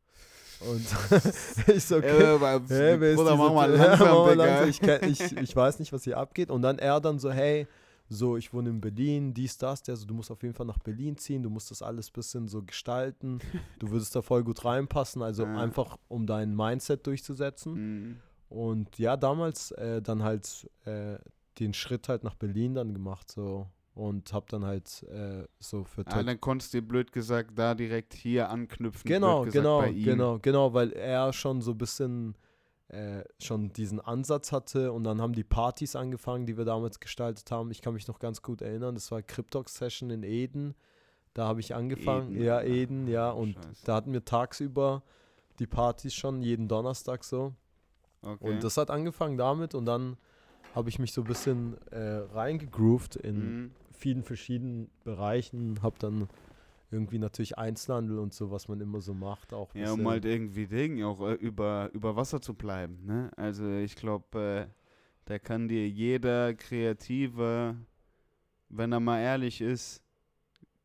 Und 0.61 0.85
ich 1.69 1.85
so, 1.85 1.97
okay. 1.99 2.23
Äh, 2.23 2.27
aber- 2.27 2.61
Hä, 2.69 2.97
wer 2.99 3.11
ist 3.11 3.17
Bruder, 3.17 3.33
dieser 3.33 3.45
mach 3.45 3.55
mal 3.55 3.71
Typ? 3.71 3.79
langsam, 3.87 4.07
Ja, 4.07 4.13
mach 4.15 4.25
mal 4.27 4.33
Digga. 4.33 4.45
langsam. 4.61 5.09
Ich, 5.11 5.21
ich, 5.21 5.37
ich 5.37 5.55
weiß 5.57 5.79
nicht, 5.79 5.93
was 5.93 6.03
hier 6.05 6.17
abgeht. 6.19 6.51
Und 6.51 6.63
dann 6.63 6.79
er 6.81 7.01
dann 7.01 7.19
so, 7.21 7.31
hey, 7.31 7.69
so, 8.09 8.37
ich 8.37 8.53
wohne 8.53 8.71
in 8.71 8.81
Berlin, 8.81 9.33
dies, 9.35 9.57
das, 9.59 9.83
der 9.83 9.97
so, 9.97 10.07
du 10.07 10.15
musst 10.15 10.31
auf 10.31 10.43
jeden 10.43 10.55
Fall 10.55 10.67
nach 10.67 10.79
Berlin 10.79 11.17
ziehen, 11.17 11.43
du 11.43 11.51
musst 11.51 11.71
das 11.71 11.83
alles 11.83 12.11
ein 12.11 12.13
bisschen 12.13 12.49
so 12.49 12.63
gestalten, 12.63 13.39
du 13.79 13.91
würdest 13.91 14.15
da 14.15 14.23
voll 14.23 14.45
gut 14.45 14.65
reinpassen, 14.65 15.23
also 15.23 15.45
Ja. 15.45 15.55
einfach, 15.57 15.97
um 16.09 16.27
dein 16.27 16.55
Mindset 16.55 17.07
durchzusetzen. 17.07 17.73
Mhm. 17.75 18.17
Und 18.51 18.99
ja, 18.99 19.17
damals 19.17 19.71
äh, 19.73 20.01
dann 20.03 20.23
halt 20.23 20.69
äh, 20.85 21.19
den 21.59 21.73
Schritt 21.73 22.09
halt 22.09 22.25
nach 22.25 22.35
Berlin 22.35 22.75
dann 22.75 22.93
gemacht 22.93 23.31
so 23.31 23.69
und 23.95 24.33
hab 24.33 24.49
dann 24.49 24.65
halt 24.65 25.03
äh, 25.05 25.45
so 25.61 25.85
für 25.85 26.07
Ah, 26.07 26.23
dann 26.23 26.41
konntest 26.41 26.75
du 26.75 26.83
blöd 26.83 27.11
gesagt 27.13 27.59
da 27.59 27.75
direkt 27.75 28.13
hier 28.15 28.51
anknüpfen. 28.51 29.09
genau, 29.09 29.43
gesagt, 29.43 29.55
genau, 29.55 29.93
genau, 29.93 30.39
genau, 30.41 30.75
weil 30.75 30.93
er 30.93 31.33
schon 31.33 31.63
so 31.63 31.71
ein 31.73 31.79
bisschen 31.79 32.37
äh, 32.89 33.25
schon 33.41 33.73
diesen 33.73 33.99
Ansatz 34.01 34.53
hatte 34.53 34.93
und 34.93 35.05
dann 35.05 35.21
haben 35.21 35.33
die 35.33 35.45
Partys 35.45 35.97
angefangen, 35.97 36.47
die 36.47 36.57
wir 36.57 36.65
damals 36.65 37.01
gestaltet 37.01 37.51
haben. 37.51 37.71
Ich 37.71 37.81
kann 37.83 37.95
mich 37.95 38.07
noch 38.09 38.19
ganz 38.19 38.43
gut 38.43 38.61
erinnern, 38.63 38.95
das 38.95 39.11
war 39.11 39.23
Cryptox 39.23 39.75
Session 39.75 40.11
in 40.11 40.23
Eden. 40.23 40.75
Da 41.33 41.47
habe 41.49 41.61
ich 41.61 41.75
angefangen, 41.75 42.33
Eden, 42.35 42.45
ja, 42.45 42.57
Alter. 42.59 42.69
Eden, 42.71 43.07
ja, 43.09 43.31
und 43.31 43.55
Scheiße. 43.55 43.85
da 43.87 43.95
hatten 43.97 44.13
wir 44.13 44.25
tagsüber 44.25 45.03
die 45.59 45.67
Partys 45.67 46.15
schon 46.15 46.43
jeden 46.43 46.69
Donnerstag 46.69 47.25
so. 47.25 47.55
Okay. 48.23 48.37
Und 48.53 48.63
das 48.65 48.77
hat 48.77 48.91
angefangen 48.91 49.37
damit 49.37 49.75
und 49.75 49.87
dann 49.87 50.17
habe 50.75 50.89
ich 50.89 50.99
mich 50.99 51.13
so 51.13 51.23
ein 51.23 51.27
bisschen 51.27 51.77
äh, 51.91 51.99
reingegroovt 52.33 53.17
in 53.17 53.37
Mhm. 53.65 53.71
vielen 53.93 54.23
verschiedenen 54.23 54.91
Bereichen, 55.05 55.83
habe 55.83 55.97
dann 55.99 56.29
irgendwie 56.95 57.19
natürlich 57.19 57.59
Einzelhandel 57.59 58.19
und 58.19 58.33
so, 58.33 58.51
was 58.51 58.69
man 58.69 58.81
immer 58.81 59.01
so 59.01 59.13
macht, 59.15 59.53
auch 59.53 59.75
Ja, 59.75 59.93
um 59.93 60.07
halt 60.09 60.25
irgendwie 60.25 60.67
Ding 60.67 61.03
auch 61.03 61.21
äh, 61.29 61.35
über, 61.35 61.91
über 61.93 62.15
Wasser 62.15 62.41
zu 62.41 62.55
bleiben. 62.55 63.05
Ne? 63.05 63.31
Also 63.37 63.69
ich 63.69 63.97
glaube, 63.97 64.69
äh, 64.69 64.75
da 65.25 65.39
kann 65.39 65.69
dir 65.69 65.89
jeder 65.89 66.55
Kreative, 66.55 67.77
wenn 68.69 68.93
er 68.93 69.01
mal 69.01 69.21
ehrlich 69.21 69.61
ist, 69.61 70.03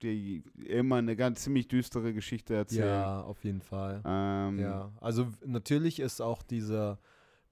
dir 0.02 0.42
immer 0.66 0.96
eine 0.96 1.16
ganz 1.16 1.44
ziemlich 1.44 1.68
düstere 1.68 2.14
Geschichte 2.14 2.56
erzählen. 2.56 2.88
Ja, 2.88 3.22
auf 3.22 3.44
jeden 3.44 3.62
Fall. 3.62 4.02
Ähm, 4.06 4.60
Ja, 4.60 4.92
also 5.02 5.28
natürlich 5.46 6.00
ist 6.00 6.22
auch 6.22 6.42
dieser 6.42 7.00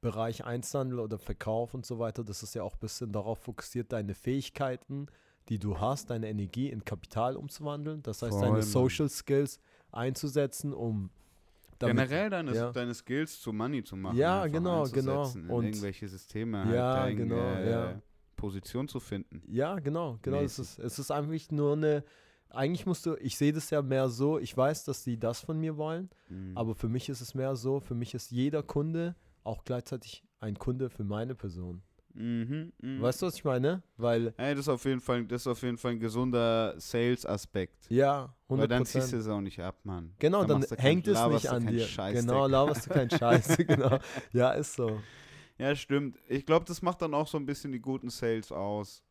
Bereich 0.02 0.46
Einzelhandel 0.46 1.00
oder 1.00 1.20
Verkauf 1.20 1.74
und 1.74 1.86
so 1.86 2.00
weiter, 2.00 2.24
das 2.24 2.44
ist 2.44 2.56
ja 2.56 2.64
auch 2.64 2.76
ein 2.76 2.80
bisschen 2.80 3.12
darauf 3.12 3.40
fokussiert, 3.40 3.92
deine 3.92 4.14
Fähigkeiten 4.14 5.08
die 5.50 5.60
du 5.60 5.80
hast, 5.80 6.10
deine 6.10 6.30
Energie 6.30 6.70
in 6.70 6.84
Kapital 6.86 7.36
umzuwandeln. 7.36 8.01
Das 8.04 8.22
heißt, 8.22 8.32
Voll, 8.34 8.42
deine 8.42 8.54
Mann. 8.54 8.62
Social 8.63 9.10
Skills 9.10 9.60
einzusetzen, 9.92 10.74
um 10.74 11.10
Generell 11.80 12.30
deine, 12.32 12.56
ja. 12.56 12.72
deine 12.72 12.94
Skills 12.96 13.39
zu 13.39 13.54
Money 13.54 13.84
zu 13.84 13.96
machen. 13.96 14.18
Ja, 14.18 14.42
einfach 14.42 14.54
genau, 14.58 14.84
genau. 14.89 15.22
Und- 15.56 15.66
irgendwelche 15.66 16.08
Systeme 16.08 16.58
Ja, 16.74 16.96
halt 16.98 17.10
deine, 17.10 17.16
genau, 17.16 17.36
äh, 17.36 17.70
ja. 17.70 18.01
Position 18.36 18.88
zu 18.88 19.00
finden. 19.00 19.44
Ja, 19.48 19.75
genau, 19.80 20.18
genau. 20.24 20.38
Es 20.38 20.58
Mäßig. 20.58 20.80
ist, 20.80 20.86
es 20.86 21.00
ist 21.00 21.12
eigentlich 21.12 21.51
nur 21.51 21.74
eine. 21.74 22.04
Eigentlich 22.50 22.86
musst 22.86 23.06
du, 23.06 23.16
ich 23.20 23.38
sehe 23.38 23.51
das 23.54 23.70
ja 23.72 23.82
mehr 23.82 24.08
so, 24.10 24.39
ich 24.39 24.56
weiß, 24.56 24.86
dass 24.86 25.04
sie 25.04 25.18
das 25.20 25.42
von 25.42 25.60
mir 25.60 25.75
wollen, 25.77 26.10
Mhm. 26.30 26.58
aber 26.58 26.74
für 26.75 26.88
mich 26.88 27.10
ist 27.10 27.20
es 27.22 27.36
mehr 27.36 27.56
so, 27.56 27.80
für 27.80 27.94
mich 27.94 28.13
ist 28.16 28.32
jeder 28.32 28.63
Kunde 28.63 29.16
auch 29.44 29.63
gleichzeitig 29.66 30.24
ein 30.39 30.58
Kunde 30.58 30.89
für 30.89 31.04
meine 31.04 31.36
Person. 31.36 31.82
Mhm, 32.18 32.74
mhm. 32.82 33.02
Weißt 33.02 33.22
du, 33.22 33.28
was 33.28 33.36
ich 33.36 33.44
meine? 33.44 33.84
Weil, 33.96 34.34
Ey, 34.38 34.56
das 34.56 34.62
ist 34.62 34.70
auf 34.70 34.84
jeden 34.86 35.00
Fall, 35.02 35.24
das 35.26 35.42
ist 35.44 35.48
auf 35.48 35.62
jeden 35.62 35.78
Fall 35.78 35.92
ein 35.92 36.00
gesunder 36.00 36.74
Sales-Aspekt. 36.80 37.90
ja, 37.90 38.34
100%. 38.50 38.58
Weil 38.60 38.68
dann 38.68 38.86
ziehst 38.86 39.14
du 39.14 39.18
es 39.18 39.28
auch 39.28 39.42
nicht 39.42 39.60
ab, 39.62 39.76
Mann. 39.84 40.14
Genau, 40.20 40.44
dann 40.44 40.60
machst 40.60 40.72
du 40.72 40.76
kein- 40.76 40.86
hängt 40.86 41.08
es 41.08 41.28
nicht 41.28 41.50
an 41.50 41.68
dir. 41.68 41.86
Scheiß, 41.86 42.20
genau, 42.22 42.48
laberst 42.48 42.86
du 42.88 42.90
keinen 42.90 43.10
Scheiß. 43.12 43.58
genau. 43.68 44.00
Ja, 44.34 44.52
ist 44.52 44.74
so. 44.76 45.00
Ja, 45.60 45.76
stimmt. 45.76 46.18
Ich 46.28 46.46
glaube, 46.46 46.66
das 46.66 46.82
macht 46.82 47.02
dann 47.02 47.14
auch 47.14 47.28
so 47.28 47.38
ein 47.38 47.46
bisschen 47.46 47.72
die 47.72 47.80
guten 47.80 48.10
Sales 48.10 48.52
aus. 48.52 49.04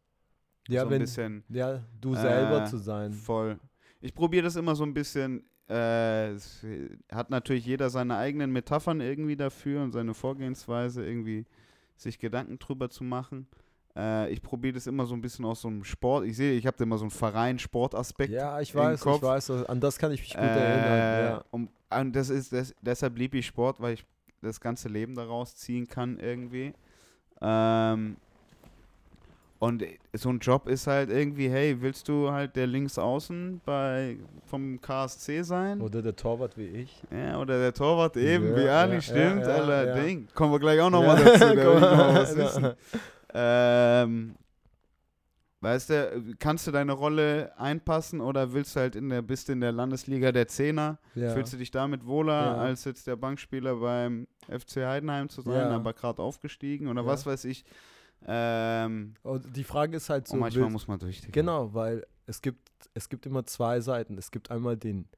Ja, 0.69 0.81
so 0.81 0.87
ein 0.89 0.91
wenn, 0.91 1.01
bisschen 1.03 1.45
ja, 1.49 1.85
du 2.01 2.15
selber 2.15 2.63
äh, 2.63 2.65
zu 2.67 2.79
sein. 2.79 3.13
voll. 3.13 3.59
Ich 4.01 4.15
probiere 4.15 4.45
das 4.45 4.57
immer 4.57 4.75
so 4.75 4.85
ein 4.85 4.95
bisschen. 4.95 5.45
Äh, 5.69 6.35
hat 7.11 7.31
natürlich 7.31 7.67
jeder 7.67 7.91
seine 7.91 8.17
eigenen 8.17 8.53
Metaphern 8.53 9.01
irgendwie 9.01 9.37
dafür 9.37 9.83
und 9.83 9.91
seine 9.93 10.15
Vorgehensweise 10.15 11.05
irgendwie 11.05 11.45
sich 11.97 12.19
Gedanken 12.19 12.59
drüber 12.59 12.88
zu 12.91 13.05
machen. 13.05 13.47
Äh, 13.97 14.31
ich 14.33 14.43
probiere 14.43 14.75
das 14.75 14.87
immer 14.87 15.07
so 15.07 15.15
ein 15.15 15.21
bisschen 15.21 15.45
aus 15.45 15.62
so 15.62 15.69
einem 15.69 15.85
Sport. 15.85 16.26
Ich 16.26 16.37
sehe, 16.37 16.53
ich 16.59 16.67
habe 16.67 16.76
da 16.76 16.85
immer 16.85 16.99
so 16.99 17.05
einen 17.05 17.11
Verein, 17.11 17.59
Sportaspekt. 17.59 18.33
Ja, 18.33 18.61
ich 18.61 18.75
weiß, 18.75 18.99
ich 18.99 19.03
Kopf. 19.05 19.23
weiß, 19.23 19.50
an 19.50 19.81
das 19.81 19.99
kann 19.99 20.12
ich 20.12 20.21
mich 20.21 20.35
gut 20.35 20.43
Äh, 20.43 20.61
erinnern. 20.61 21.25
Ja. 21.25 21.45
um, 21.50 21.69
und 21.91 22.15
das 22.17 22.29
ist 22.31 22.53
das, 22.53 22.75
deshalb 22.83 23.17
liebe 23.17 23.38
ich 23.38 23.47
Sport, 23.47 23.81
weil 23.81 23.95
ich 23.95 24.05
das 24.43 24.61
ganze 24.61 24.88
Leben 24.88 25.15
daraus 25.15 25.57
ziehen 25.57 25.87
kann 25.88 26.19
irgendwie. 26.19 26.75
Ähm, 27.41 28.17
und 29.59 29.83
so 30.13 30.29
ein 30.29 30.39
Job 30.39 30.69
ist 30.69 30.87
halt 30.87 31.09
irgendwie, 31.11 31.49
hey, 31.49 31.81
willst 31.81 32.09
du 32.09 32.31
halt 32.31 32.57
der 32.57 32.67
Linksaußen 32.67 33.61
bei 33.65 34.19
vom 34.45 34.81
KSC 34.81 35.43
sein? 35.43 35.81
Oder 35.81 36.03
der 36.03 36.15
Torwart 36.15 36.59
wie 36.59 36.67
ich. 36.67 37.03
ja, 37.11 37.39
oder 37.39 37.59
der 37.59 37.73
Torwart 37.73 38.17
eben, 38.17 38.51
Ja, 38.51 38.57
wie 38.57 38.69
Ali, 38.69 38.95
ja, 38.97 39.01
stimmt, 39.01 39.47
ja. 39.47 39.95
Ding. 39.95 40.29
Kommen 40.35 40.53
wir 40.53 40.59
gleich 40.61 40.81
auch 40.81 40.91
nochmal 40.91 41.19
Ja, 41.19 41.39
dazu, 41.39 41.55
da 41.57 41.97
noch 41.97 42.15
was 42.15 42.37
wissen. 42.37 42.73
Ähm, 43.33 44.35
weißt 45.61 45.91
du, 45.91 46.35
kannst 46.39 46.67
du 46.67 46.71
deine 46.71 46.93
Rolle 46.93 47.53
einpassen 47.59 48.21
oder 48.21 48.53
willst 48.53 48.77
du 48.77 48.81
halt 48.81 48.95
in 48.95 49.09
der, 49.09 49.23
bist 49.23 49.49
du 49.49 49.53
in 49.53 49.61
der 49.61 49.73
Landesliga 49.73 50.33
der 50.33 50.49
Zehner? 50.49 50.99
Fühlst 51.33 51.53
du 51.53 51.57
dich 51.57 51.71
damit 51.71 52.07
wohler, 52.07 52.59
als 52.59 52.85
jetzt 52.85 53.07
der 53.07 53.17
Bankspieler 53.17 53.77
beim 53.77 54.27
FC 54.49 54.77
Heidenheim 54.87 55.29
zu 55.29 55.41
sein, 55.41 55.69
aber 55.73 55.93
gerade 55.95 56.23
aufgestiegen 56.23 56.89
oder 56.89 57.07
was 57.07 57.25
weiß 57.27 57.45
ich? 57.47 57.65
Ähm, 58.25 59.15
die 59.55 59.65
Frage 59.65 59.97
ist 59.97 60.11
halt 60.11 60.27
so, 60.29 60.35
und 60.35 60.41
manchmal 60.41 60.65
willst- 60.65 60.73
muss 60.73 60.89
man 60.89 60.99
durch. 60.99 61.21
Digga. 61.21 61.33
Genau, 61.33 61.75
weil 61.75 62.07
es 62.27 62.41
gibt, 62.43 62.69
es 62.95 63.09
gibt 63.09 63.27
immer 63.27 63.45
zwei 63.47 63.81
Seiten. 63.81 64.19
Es 64.19 64.31
gibt 64.31 64.51
einmal 64.51 64.77
den 64.77 65.09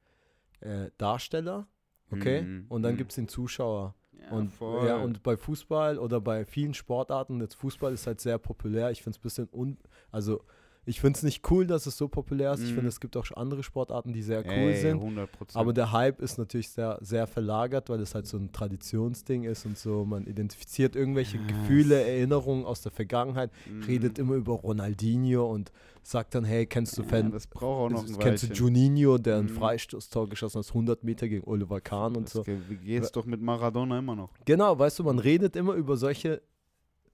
äh, 0.61 0.91
Darsteller, 0.97 1.67
okay, 2.11 2.41
Mhm, 2.41 2.65
und 2.69 2.83
dann 2.83 2.93
mhm. 2.93 2.97
gibt 2.97 3.11
es 3.11 3.15
den 3.15 3.27
Zuschauer. 3.27 3.95
Ja, 4.21 4.31
und, 4.31 4.49
voll. 4.51 4.85
ja, 4.85 4.97
und 4.97 5.23
bei 5.23 5.37
Fußball 5.37 5.97
oder 5.97 6.19
bei 6.19 6.43
vielen 6.45 6.73
Sportarten, 6.73 7.39
jetzt 7.39 7.55
Fußball 7.55 7.93
ist 7.93 8.05
halt 8.05 8.19
sehr 8.19 8.37
populär. 8.37 8.91
Ich 8.91 9.01
finde 9.01 9.15
es 9.15 9.19
ein 9.19 9.23
bisschen 9.23 9.49
un. 9.53 9.77
Also, 10.11 10.43
ich 10.89 10.99
finde 11.01 11.17
es 11.17 11.23
nicht 11.23 11.49
cool, 11.51 11.67
dass 11.67 11.85
es 11.85 11.95
so 11.97 12.07
populär 12.07 12.51
ist. 12.53 12.63
Ich 12.63 12.71
Mhm. 12.71 12.75
finde, 12.75 12.89
es 12.89 12.99
gibt 12.99 13.15
auch 13.15 13.25
andere 13.35 13.61
Sportarten, 13.63 14.11
die 14.11 14.21
sehr 14.23 14.39
cool 14.39 14.71
Ey, 14.71 14.75
sind. 14.75 15.01
100%. 15.01 15.55
Aber 15.55 15.71
der 15.71 15.91
Hype 15.91 16.19
ist 16.21 16.37
natürlich 16.37 16.69
sehr, 16.69 16.97
sehr 17.01 17.27
verlagert, 17.27 17.89
weil 17.89 17.99
es 17.99 18.15
halt 18.15 18.25
so 18.27 18.37
ein 18.37 18.51
Traditionsding 18.51 19.43
ist 19.43 19.65
und 19.65 19.77
so. 19.77 20.03
Man 20.05 20.25
identifiziert 20.25 20.95
irgendwelche 20.95 21.37
Ja, 21.37 21.43
Gefühle, 21.45 22.01
Erinnerungen 22.03 22.65
aus 22.65 22.81
der 22.81 22.91
Vergangenheit, 22.91 23.51
Mhm. 23.67 23.83
redet 23.83 24.17
immer 24.19 24.33
über 24.35 24.53
Ronaldinho 24.53 25.45
und 25.49 25.71
sagt 26.01 26.33
dann, 26.33 26.43
hey, 26.43 26.65
kennst 26.65 26.97
du 26.97 27.03
ja, 27.03 27.07
Fan, 27.07 27.31
Das 27.31 27.45
braucht 27.45 27.63
auch 27.63 27.89
noch 27.89 28.07
ein 28.07 28.17
kennst 28.19 28.43
du 28.43 28.47
Weilchen. 28.49 28.55
Juninho, 28.55 29.17
der 29.19 29.37
ein 29.37 29.45
Mhm. 29.45 29.49
Freistoßtor 29.49 30.27
geschossen 30.27 30.59
hat, 30.59 30.73
100 30.73 31.03
Meter 31.03 31.27
gegen 31.27 31.45
Oliver 31.47 31.81
Kahn 31.81 32.15
und 32.17 32.25
Das 32.25 32.33
so. 32.33 32.43
ge- 32.43 32.59
geht's 32.83 33.11
doch 33.11 33.25
mit 33.25 33.41
Maradona 33.41 33.99
immer 33.99 34.15
noch. 34.15 34.31
Genau, 34.45 34.79
weißt 34.79 34.97
du, 34.97 35.03
man 35.03 35.19
redet 35.19 35.55
immer 35.55 35.73
über 35.75 35.97
solche 35.97 36.41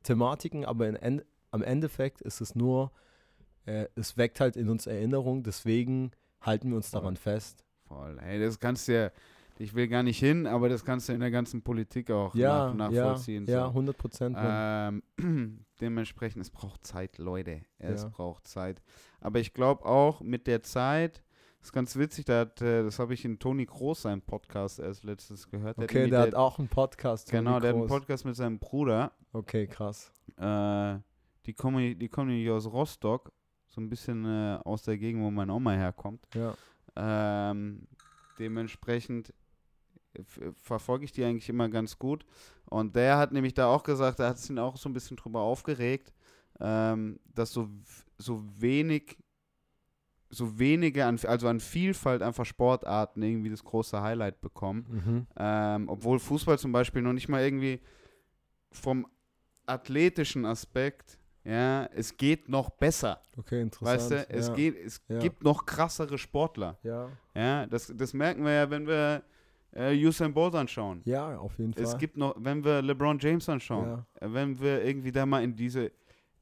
Thematiken, 0.03 0.65
aber 0.65 0.87
in, 1.01 1.21
am 1.51 1.61
Endeffekt 1.63 2.21
ist 2.21 2.41
es 2.41 2.55
nur, 2.55 2.91
äh, 3.65 3.87
es 3.95 4.17
weckt 4.17 4.39
halt 4.39 4.55
in 4.55 4.69
uns 4.69 4.87
Erinnerung, 4.87 5.43
deswegen 5.43 6.11
halten 6.41 6.69
wir 6.69 6.77
uns 6.77 6.89
Voll. 6.89 7.01
daran 7.01 7.17
fest. 7.17 7.65
Voll. 7.87 8.17
Hey, 8.21 8.39
das 8.39 8.59
kannst 8.59 8.87
du 8.87 8.93
ja, 8.93 9.11
ich 9.57 9.73
will 9.73 9.87
gar 9.87 10.03
nicht 10.03 10.19
hin, 10.19 10.47
aber 10.47 10.69
das 10.69 10.83
kannst 10.83 11.07
du 11.09 11.13
in 11.13 11.19
der 11.19 11.31
ganzen 11.31 11.61
Politik 11.61 12.11
auch 12.11 12.35
Ja, 12.35 12.73
nach, 12.73 12.91
ja, 12.91 13.03
nachvollziehen. 13.05 13.45
ja, 13.47 13.61
so. 13.63 13.67
100 13.69 13.97
Prozent. 13.97 14.37
Ähm, 14.39 15.03
dementsprechend, 15.81 16.41
es 16.41 16.49
braucht 16.49 16.85
Zeit, 16.85 17.17
Leute. 17.17 17.61
Es 17.79 18.03
Ja. 18.03 18.09
braucht 18.09 18.47
Zeit. 18.47 18.81
Aber 19.21 19.39
ich 19.39 19.53
glaube 19.53 19.85
auch 19.85 20.21
mit 20.21 20.47
der 20.47 20.61
Zeit, 20.61 21.23
das 21.59 21.69
ist 21.69 21.73
ganz 21.73 21.95
witzig, 21.95 22.25
da 22.25 22.41
hat, 22.41 22.61
äh, 22.61 22.83
das 22.83 22.99
habe 22.99 23.13
ich 23.13 23.25
in 23.25 23.39
Toni 23.39 23.65
Groß 23.65 24.03
seinem 24.03 24.21
Podcast 24.21 24.79
erst 24.79 25.03
letztens 25.03 25.49
gehört. 25.49 25.77
hat 25.77 25.83
okay, 25.85 25.95
nämlich 25.95 26.11
der 26.11 26.19
hat 26.21 26.35
auch 26.35 26.59
einen 26.59 26.67
Podcast. 26.67 27.29
Toni 27.29 27.39
Genau, 27.43 27.59
der 27.59 27.69
hat 27.71 27.77
einen. 27.77 27.87
Podcast 27.87 28.25
mit 28.25 28.35
seinem 28.35 28.59
Bruder. 28.59 29.13
Okay, 29.33 29.65
krass. 29.67 30.11
Äh, 30.37 30.97
die 31.45 31.53
kommen, 31.53 31.97
die 31.97 32.07
kommen 32.09 32.29
nämlich 32.29 32.49
aus 32.51 32.65
Rostock, 32.67 33.31
so 33.75 33.81
ein 33.81 33.89
bisschen 33.89 34.25
äh, 34.25 34.59
aus 34.63 34.83
der 34.83 34.97
Gegend, 34.97 35.21
wo 35.23 35.29
meine 35.29 35.53
Oma 35.53 35.71
herkommt. 35.71 36.25
Ja. 36.33 36.55
Ähm, 36.95 37.87
dementsprechend 38.39 39.33
f- 40.13 40.39
verfolge 40.55 41.05
ich 41.05 41.11
die 41.11 41.23
eigentlich 41.23 41.49
immer 41.49 41.69
ganz 41.69 41.99
gut. 41.99 42.25
Und 42.65 42.95
der 42.95 43.17
hat 43.17 43.31
nämlich 43.31 43.53
da 43.53 43.67
auch 43.67 43.83
gesagt, 43.83 44.19
da 44.19 44.29
hat 44.29 44.37
es 44.37 44.49
ihn 44.49 44.57
auch 44.57 44.77
so 44.77 44.89
ein 44.89 44.93
bisschen 44.93 45.17
drüber 45.17 45.41
aufgeregt, 45.41 46.13
ähm, 46.59 47.19
dass 47.33 47.51
so, 47.51 47.69
so 48.17 48.41
wenig, 48.59 49.17
so 50.29 50.57
wenige, 50.57 51.05
an, 51.05 51.19
also 51.23 51.47
an 51.47 51.59
Vielfalt 51.59 52.21
einfach 52.21 52.45
Sportarten 52.45 53.21
irgendwie 53.21 53.49
das 53.49 53.63
große 53.63 54.01
Highlight 54.01 54.41
bekommen. 54.41 54.85
Mhm. 54.89 55.27
Ähm, 55.37 55.89
obwohl 55.89 56.17
Fußball 56.17 56.57
zum 56.57 56.71
Beispiel 56.71 57.01
noch 57.01 57.13
nicht 57.13 57.27
mal 57.27 57.43
irgendwie 57.43 57.81
vom 58.71 59.05
athletischen 59.65 60.45
Aspekt, 60.45 61.19
ja, 61.45 61.85
es 61.95 62.17
geht 62.17 62.49
noch 62.49 62.69
besser. 62.71 63.21
Okay, 63.37 63.61
interessant. 63.61 63.97
Weißt 63.97 64.11
du, 64.11 64.29
es, 64.29 64.47
ja. 64.49 64.53
geht, 64.55 64.75
es 64.85 65.01
Ja. 65.07 65.19
gibt 65.19 65.43
noch 65.43 65.65
krassere 65.65 66.17
Sportler. 66.17 66.77
Ja. 66.83 67.09
Ja, 67.35 67.65
das, 67.67 67.93
das 67.95 68.13
merken 68.13 68.43
wir 68.43 68.51
ja, 68.51 68.69
wenn 68.69 68.85
wir 68.87 69.23
äh, 69.73 69.93
Usain 70.05 70.33
Bolt 70.33 70.55
anschauen. 70.55 71.01
ja, 71.05 71.37
auf 71.37 71.57
jeden 71.59 71.73
Fall. 71.73 71.83
Es 71.83 71.97
gibt 71.97 72.17
noch, 72.17 72.35
wenn 72.39 72.63
wir 72.63 72.81
LeBron 72.81 73.19
James 73.19 73.47
anschauen, 73.49 73.87
Ja. 73.87 74.27
äh, 74.27 74.33
wenn 74.33 74.59
wir 74.59 74.83
irgendwie 74.83 75.11
da 75.11 75.25
mal 75.25 75.43
in 75.43 75.55
diese 75.55 75.91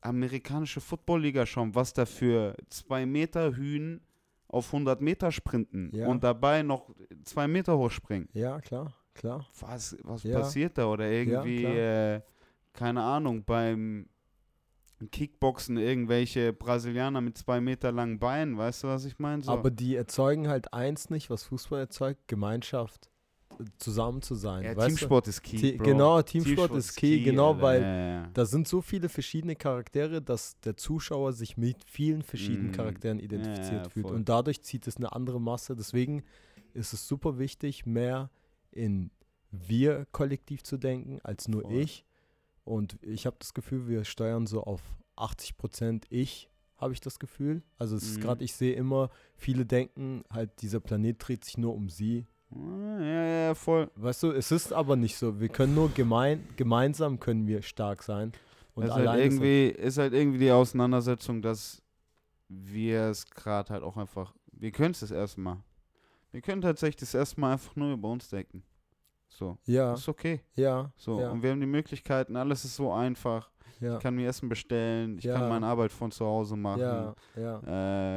amerikanische 0.02 0.82
Football-Liga 0.82 1.46
schauen, 1.46 1.74
was 1.76 1.94
da 1.94 2.06
für 2.06 2.56
zwei 2.70 3.06
Meter 3.06 3.56
Hühn 3.56 4.02
auf 4.50 4.72
100 4.72 5.02
Meter 5.02 5.32
sprinten 5.32 5.90
Ja. 5.94 6.08
und 6.08 6.24
dabei 6.24 6.62
noch 6.62 6.90
zwei 7.24 7.48
Meter 7.48 7.78
hochspringen. 7.78 8.30
Ja, 8.34 8.60
klar, 8.62 8.94
klar. 9.16 9.48
Was, 9.62 9.98
was 10.04 10.24
Ja. 10.24 10.40
passiert 10.40 10.78
da? 10.78 10.86
Oder 10.88 11.10
irgendwie, 11.10 11.66
äh, 11.66 12.22
keine 12.74 13.02
Ahnung, 13.02 13.44
beim 13.44 14.08
Kickboxen 15.12 15.78
irgendwelche 15.78 16.54
Brasilianer 16.54 17.22
mit 17.22 17.38
zwei 17.38 17.62
Meter 17.62 17.92
langen 17.92 18.20
Beinen, 18.20 18.58
weißt 18.58 18.84
du, 18.84 18.88
was 18.88 19.06
ich 19.06 19.20
meine? 19.20 19.42
So. 19.44 19.52
Aber 19.52 19.72
die 19.72 19.96
erzeugen 19.96 20.48
halt 20.48 20.74
eins 20.74 21.10
nicht, 21.10 21.30
was 21.30 21.44
Fußball 21.44 21.80
erzeugt, 21.80 22.28
Gemeinschaft, 22.28 23.10
zusammen 23.78 24.22
zu 24.24 24.34
sein. 24.36 24.64
ja, 24.64 24.74
Teamsport 24.74 25.28
ist 25.28 25.44
key. 25.44 25.58
Ti- 25.58 25.72
Bro. 25.74 25.84
genau, 25.86 26.22
Teamsport 26.24 26.72
ist 26.76 26.96
key, 26.96 27.22
genau, 27.22 27.50
Alter. 27.52 27.62
weil 27.62 27.82
Ja, 27.82 28.08
ja. 28.24 28.30
Da 28.34 28.46
sind 28.46 28.68
so 28.68 28.82
viele 28.82 29.10
verschiedene 29.10 29.56
Charaktere, 29.56 30.22
dass 30.22 30.60
der 30.62 30.76
Zuschauer 30.76 31.34
sich 31.34 31.56
mit 31.56 31.78
vielen 31.86 32.24
verschiedenen 32.24 32.72
Mm. 32.72 32.76
Charakteren 32.76 33.20
identifiziert 33.20 33.92
fühlt. 33.92 34.10
Und 34.10 34.28
dadurch 34.28 34.64
zieht 34.64 34.88
es 34.88 34.98
eine 34.98 35.14
andere 35.14 35.40
Masse. 35.40 35.76
Deswegen 35.76 36.24
ist 36.74 36.94
es 36.94 37.08
super 37.08 37.38
wichtig, 37.38 37.86
mehr 37.86 38.32
in 38.72 39.12
wir 39.52 40.08
kollektiv 40.12 40.64
zu 40.64 40.78
denken, 40.78 41.20
als 41.24 41.48
nur 41.48 41.62
Voll. 41.62 41.76
ich. 41.76 42.06
Und 42.64 42.98
ich 43.02 43.26
habe 43.26 43.36
das 43.40 43.54
Gefühl, 43.54 43.88
wir 43.88 44.04
steuern 44.06 44.48
so 44.48 44.64
auf 44.64 44.82
80 45.16 45.58
Prozent 45.58 46.06
ich, 46.10 46.50
habe 46.78 46.94
ich 46.94 47.02
das 47.02 47.20
Gefühl. 47.20 47.62
Also 47.78 47.96
es 47.96 48.04
ist 48.04 48.18
Mhm. 48.18 48.22
gerade, 48.22 48.44
ich 48.44 48.54
sehe 48.54 48.74
immer, 48.74 49.10
viele 49.36 49.66
denken 49.66 50.24
halt, 50.32 50.62
dieser 50.62 50.80
Planet 50.80 51.16
dreht 51.20 51.44
sich 51.46 51.58
nur 51.58 51.74
um 51.74 51.90
sie. 51.90 52.26
Ja, 52.56 53.26
ja, 53.26 53.56
voll. 53.56 53.90
Weißt 53.96 54.24
du, 54.24 54.32
es 54.32 54.52
ist 54.52 54.74
aber 54.74 54.96
nicht 54.96 55.18
so. 55.18 55.40
Wir 55.40 55.50
können 55.50 55.74
nur 55.76 55.90
gemein, 55.92 56.48
gemeinsam 56.56 57.20
können 57.20 57.48
wir 57.48 57.62
stark 57.64 58.04
sein. 58.04 58.32
Und 58.76 58.84
Und 58.84 58.90
ist, 58.90 58.96
halt 58.96 59.08
ist 59.20 59.24
irgendwie, 59.26 59.68
ist 59.70 59.98
halt 59.98 60.14
irgendwie 60.14 60.40
die 60.40 60.52
Auseinandersetzung, 60.52 61.42
dass 61.42 61.82
wir 62.50 63.02
es 63.10 63.26
gerade 63.26 63.74
halt 63.74 63.84
auch 63.84 63.98
einfach, 63.98 64.34
wir 64.52 64.72
können 64.72 64.92
es 64.92 65.00
das 65.00 65.12
erste 65.12 65.42
Mal. 65.42 65.64
Wir 66.32 66.42
können 66.42 66.62
tatsächlich 66.62 66.98
das 66.98 67.14
erste 67.14 67.40
Mal 67.42 67.54
einfach 67.54 67.76
nur 67.76 67.94
über 67.94 68.10
uns 68.10 68.30
denken. 68.30 68.64
So, 69.36 69.58
ja, 69.66 69.94
ist 69.94 70.08
okay. 70.08 70.42
ja, 70.56 70.92
So, 70.96 71.20
ja. 71.20 71.32
und 71.32 71.42
wir 71.42 71.50
haben 71.52 71.60
die 71.60 71.66
Möglichkeiten, 71.66 72.36
alles 72.36 72.66
ist 72.66 72.76
so 72.76 72.92
einfach. 72.94 73.50
Ja. 73.80 73.98
Ich 73.98 74.04
kann 74.04 74.16
mir 74.16 74.28
Essen 74.30 74.48
bestellen, 74.48 75.18
ich 75.18 75.24
Ja. 75.26 75.34
kann 75.40 75.50
meine 75.50 75.66
Arbeit 75.66 75.92
von 75.92 76.12
zu 76.12 76.24
Hause 76.26 76.56
machen. 76.56 76.80
Ja, 76.80 77.16
ja. 77.36 77.62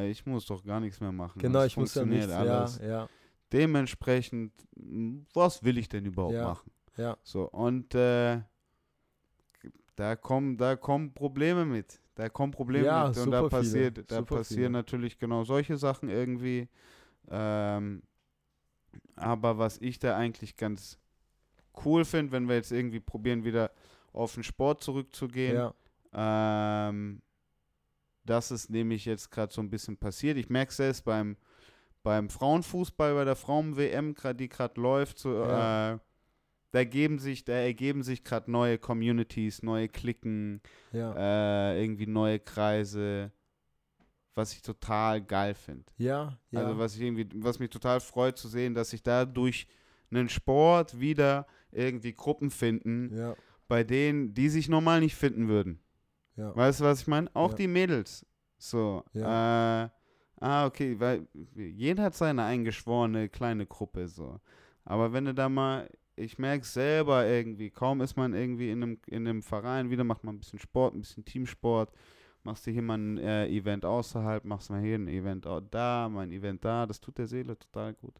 Äh, 0.02 0.10
ich 0.10 0.26
muss 0.26 0.44
doch 0.46 0.62
gar 0.62 0.78
nichts 0.78 1.00
mehr 1.00 1.12
machen. 1.12 1.38
Genau, 1.40 1.60
Es 1.60 1.68
ich 1.68 1.76
muss 1.78 1.94
ja 1.94 2.04
nichts. 2.04 2.30
alles. 2.30 2.78
Ja, 2.78 2.86
ja, 2.86 3.08
Dementsprechend, 3.52 4.52
was 5.32 5.62
will 5.64 5.78
ich 5.78 5.88
denn 5.88 6.04
überhaupt 6.04 6.34
Ja. 6.34 6.44
machen? 6.44 6.70
ja. 6.96 7.16
So, 7.22 7.48
und 7.50 7.94
äh, 7.94 8.42
da 9.96 10.16
kommen, 10.16 10.58
da 10.58 10.76
kommen 10.76 11.14
Probleme 11.14 11.64
mit. 11.64 12.00
Da 12.14 12.28
kommen 12.28 12.52
Probleme 12.52 12.86
Ja, 12.86 13.08
mit. 13.08 13.16
Und 13.18 13.30
da 13.30 13.38
super 13.42 13.62
viele, 13.62 13.90
passiert, 13.90 14.10
da 14.10 14.16
super 14.16 14.36
passieren 14.36 14.60
viele. 14.64 14.70
natürlich 14.70 15.18
genau 15.18 15.44
solche 15.44 15.76
Sachen 15.78 16.08
irgendwie. 16.10 16.68
Ähm, 17.28 18.02
aber 19.16 19.58
was 19.58 19.78
ich 19.78 19.98
da 19.98 20.16
eigentlich 20.16 20.56
ganz 20.56 20.98
cool 21.84 22.04
finde, 22.04 22.32
wenn 22.32 22.48
wir 22.48 22.56
jetzt 22.56 22.72
irgendwie 22.72 23.00
probieren, 23.00 23.44
wieder 23.44 23.70
auf 24.12 24.34
den 24.34 24.42
Sport 24.42 24.82
zurückzugehen, 24.82 25.56
ja. 26.14 26.88
ähm, 26.88 27.20
das 28.24 28.50
ist 28.50 28.70
nämlich 28.70 29.04
jetzt 29.04 29.30
gerade 29.30 29.52
so 29.52 29.60
ein 29.60 29.70
bisschen 29.70 29.96
passiert. 29.96 30.36
Ich 30.36 30.48
merke 30.48 30.70
es 30.70 30.76
selbst 30.78 31.04
beim, 31.04 31.36
beim 32.02 32.28
Frauenfußball, 32.28 33.14
bei 33.14 33.24
der 33.24 33.36
Frauen-WM, 33.36 34.14
die 34.38 34.48
gerade 34.48 34.80
läuft, 34.80 35.18
so, 35.18 35.34
Ja. 35.34 35.92
äh, 35.94 35.98
da, 36.72 36.84
geben 36.84 37.18
sich, 37.18 37.44
da 37.44 37.52
ergeben 37.54 38.02
sich 38.02 38.24
gerade 38.24 38.50
neue 38.50 38.78
Communities, 38.78 39.62
neue 39.62 39.88
Klicken, 39.88 40.60
Ja. 40.92 41.14
äh, 41.72 41.82
irgendwie 41.82 42.06
neue 42.06 42.38
Kreise, 42.40 43.30
was 44.34 44.52
ich 44.52 44.62
total 44.62 45.22
geil 45.22 45.54
finde. 45.54 45.84
ja, 45.96 46.38
ja. 46.50 46.60
Also 46.60 46.78
was 46.78 46.94
ich 46.96 47.02
irgendwie, 47.02 47.28
was 47.36 47.58
mich 47.58 47.70
total 47.70 48.00
freut 48.00 48.36
zu 48.38 48.48
sehen, 48.48 48.74
dass 48.74 48.90
sich 48.90 49.02
da 49.02 49.24
durch 49.24 49.66
einen 50.10 50.28
Sport 50.28 51.00
wieder 51.00 51.46
irgendwie 51.72 52.12
Gruppen 52.14 52.50
finden, 52.50 53.16
ja, 53.16 53.34
bei 53.68 53.82
denen, 53.84 54.32
die 54.34 54.48
sich 54.48 54.68
normal 54.68 55.00
nicht 55.00 55.14
finden 55.16 55.48
würden. 55.48 55.80
ja. 56.36 56.54
Weißt 56.54 56.80
du, 56.80 56.84
was 56.84 57.00
ich 57.02 57.06
meine? 57.06 57.28
Auch 57.34 57.50
Ja. 57.50 57.56
die 57.56 57.68
Mädels. 57.68 58.24
So. 58.58 59.02
Äh, 59.14 59.20
ah, 59.22 60.66
okay, 60.66 60.98
weil 61.00 61.26
jeder 61.54 62.04
hat 62.04 62.14
seine 62.14 62.44
eingeschworene 62.44 63.28
kleine 63.28 63.66
Gruppe 63.66 64.08
so. 64.08 64.40
Aber 64.84 65.12
wenn 65.12 65.24
du 65.26 65.34
da 65.34 65.48
mal, 65.48 65.90
ich 66.14 66.38
merke 66.38 66.64
selber 66.64 67.26
irgendwie, 67.26 67.70
kaum 67.70 68.00
ist 68.00 68.16
man 68.16 68.32
irgendwie 68.34 68.70
in 68.70 68.82
einem, 68.82 68.98
in 69.06 69.26
einem 69.28 69.42
Verein, 69.42 69.90
wieder 69.90 70.04
macht 70.04 70.24
man 70.24 70.36
ein 70.36 70.38
bisschen 70.38 70.58
Sport, 70.60 70.94
ein 70.94 71.00
bisschen 71.00 71.24
Teamsport, 71.24 71.90
machst 72.44 72.66
du 72.66 72.70
hier 72.70 72.82
mal 72.82 72.96
ein 72.96 73.18
äh, 73.18 73.48
Event 73.48 73.84
außerhalb, 73.84 74.44
machst 74.44 74.70
mal 74.70 74.80
hier 74.80 74.94
ein 74.96 75.08
Event 75.08 75.44
da, 75.70 76.08
mal 76.08 76.22
ein 76.22 76.32
Event 76.32 76.64
da, 76.64 76.86
das 76.86 77.00
tut 77.00 77.18
der 77.18 77.26
Seele 77.26 77.58
total 77.58 77.92
gut. 77.94 78.14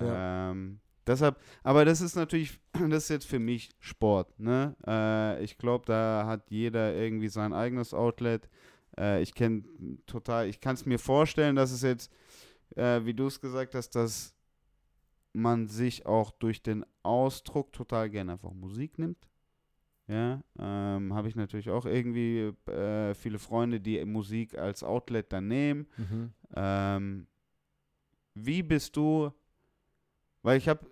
Ja. 0.00 0.50
Ähm, 0.50 0.80
deshalb, 1.06 1.40
aber 1.62 1.84
das 1.84 2.00
ist 2.00 2.16
natürlich, 2.16 2.58
das 2.72 3.04
ist 3.04 3.08
jetzt 3.10 3.26
für 3.26 3.38
mich 3.38 3.70
Sport, 3.78 4.38
ne? 4.38 4.76
Äh, 4.86 5.42
ich 5.44 5.58
glaube, 5.58 5.84
da 5.86 6.24
hat 6.26 6.50
jeder 6.50 6.94
irgendwie 6.94 7.28
sein 7.28 7.52
eigenes 7.52 7.94
Outlet. 7.94 8.48
Äh, 8.98 9.22
ich 9.22 9.34
kenne 9.34 9.64
total, 10.06 10.48
ich 10.48 10.60
kann 10.60 10.74
es 10.74 10.86
mir 10.86 10.98
vorstellen, 10.98 11.56
dass 11.56 11.70
es 11.72 11.82
jetzt, 11.82 12.10
äh, 12.74 13.04
wie 13.04 13.14
du 13.14 13.26
es 13.26 13.40
gesagt 13.40 13.74
hast, 13.74 13.90
dass 13.90 14.34
man 15.32 15.68
sich 15.68 16.06
auch 16.06 16.30
durch 16.30 16.62
den 16.62 16.84
Ausdruck 17.02 17.72
total 17.72 18.10
gerne 18.10 18.32
einfach 18.32 18.52
Musik 18.52 18.98
nimmt. 18.98 19.18
Ja, 20.08 20.40
ähm, 20.58 21.14
habe 21.14 21.28
ich 21.28 21.34
natürlich 21.34 21.68
auch 21.68 21.84
irgendwie 21.84 22.52
äh, 22.70 23.12
viele 23.14 23.40
Freunde, 23.40 23.80
die 23.80 24.04
Musik 24.04 24.56
als 24.56 24.84
Outlet 24.84 25.32
dann 25.32 25.48
nehmen. 25.48 25.86
Mhm. 25.96 26.32
Ähm, 26.54 27.26
wie 28.34 28.62
bist 28.62 28.96
du, 28.96 29.32
weil 30.42 30.58
ich 30.58 30.68
habe 30.68 30.86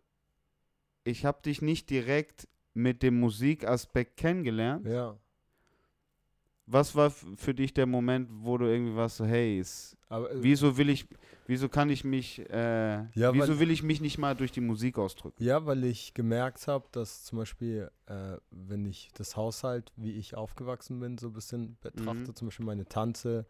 ich 1.05 1.25
habe 1.25 1.43
dich 1.43 1.63
nicht 1.63 1.91
direkt 1.91 2.49
mit 2.73 3.03
dem 3.03 3.21
Musikaspekt 3.21 4.17
kennengelernt. 4.17 4.87
Ja. 4.87 5.17
Was 6.67 6.95
war 6.97 7.11
für 7.11 7.53
dich 7.55 7.75
der 7.75 7.85
Moment, 7.85 8.27
wo 8.33 8.57
du 8.57 8.65
irgendwie 8.65 8.97
warst 8.97 9.19
so, 9.19 9.27
hey, 9.27 9.59
es, 9.61 9.99
Aber, 10.09 10.31
äh, 10.31 10.43
wieso 10.43 10.79
will 10.79 10.89
ich, 10.89 11.07
wieso 11.47 11.69
kann 11.69 11.91
ich 11.91 12.05
mich, 12.05 12.39
äh, 12.51 13.03
Ja, 13.15 13.35
wieso 13.35 13.53
weil- 13.53 13.59
will 13.61 13.71
ich 13.71 13.83
mich 13.83 14.01
nicht 14.01 14.17
mal 14.17 14.35
durch 14.35 14.51
die 14.51 14.63
Musik 14.63 14.97
ausdrücken? 14.97 15.43
Ja, 15.45 15.67
weil 15.67 15.85
ich 15.85 16.15
gemerkt 16.15 16.67
habe, 16.67 16.87
dass 16.91 17.25
zum 17.25 17.39
Beispiel, 17.39 17.91
äh, 18.07 18.39
wenn 18.51 18.87
ich 18.87 19.11
das 19.13 19.37
Haushalt, 19.37 19.93
wie 19.97 20.13
ich 20.13 20.37
aufgewachsen 20.37 21.01
bin, 21.01 21.19
so 21.19 21.27
ein 21.27 21.33
bisschen 21.35 21.77
betrachte, 21.83 22.31
Mhm. 22.31 22.35
zum 22.35 22.49
Beispiel 22.49 22.65
meine 22.65 22.87
Tante 22.87 23.45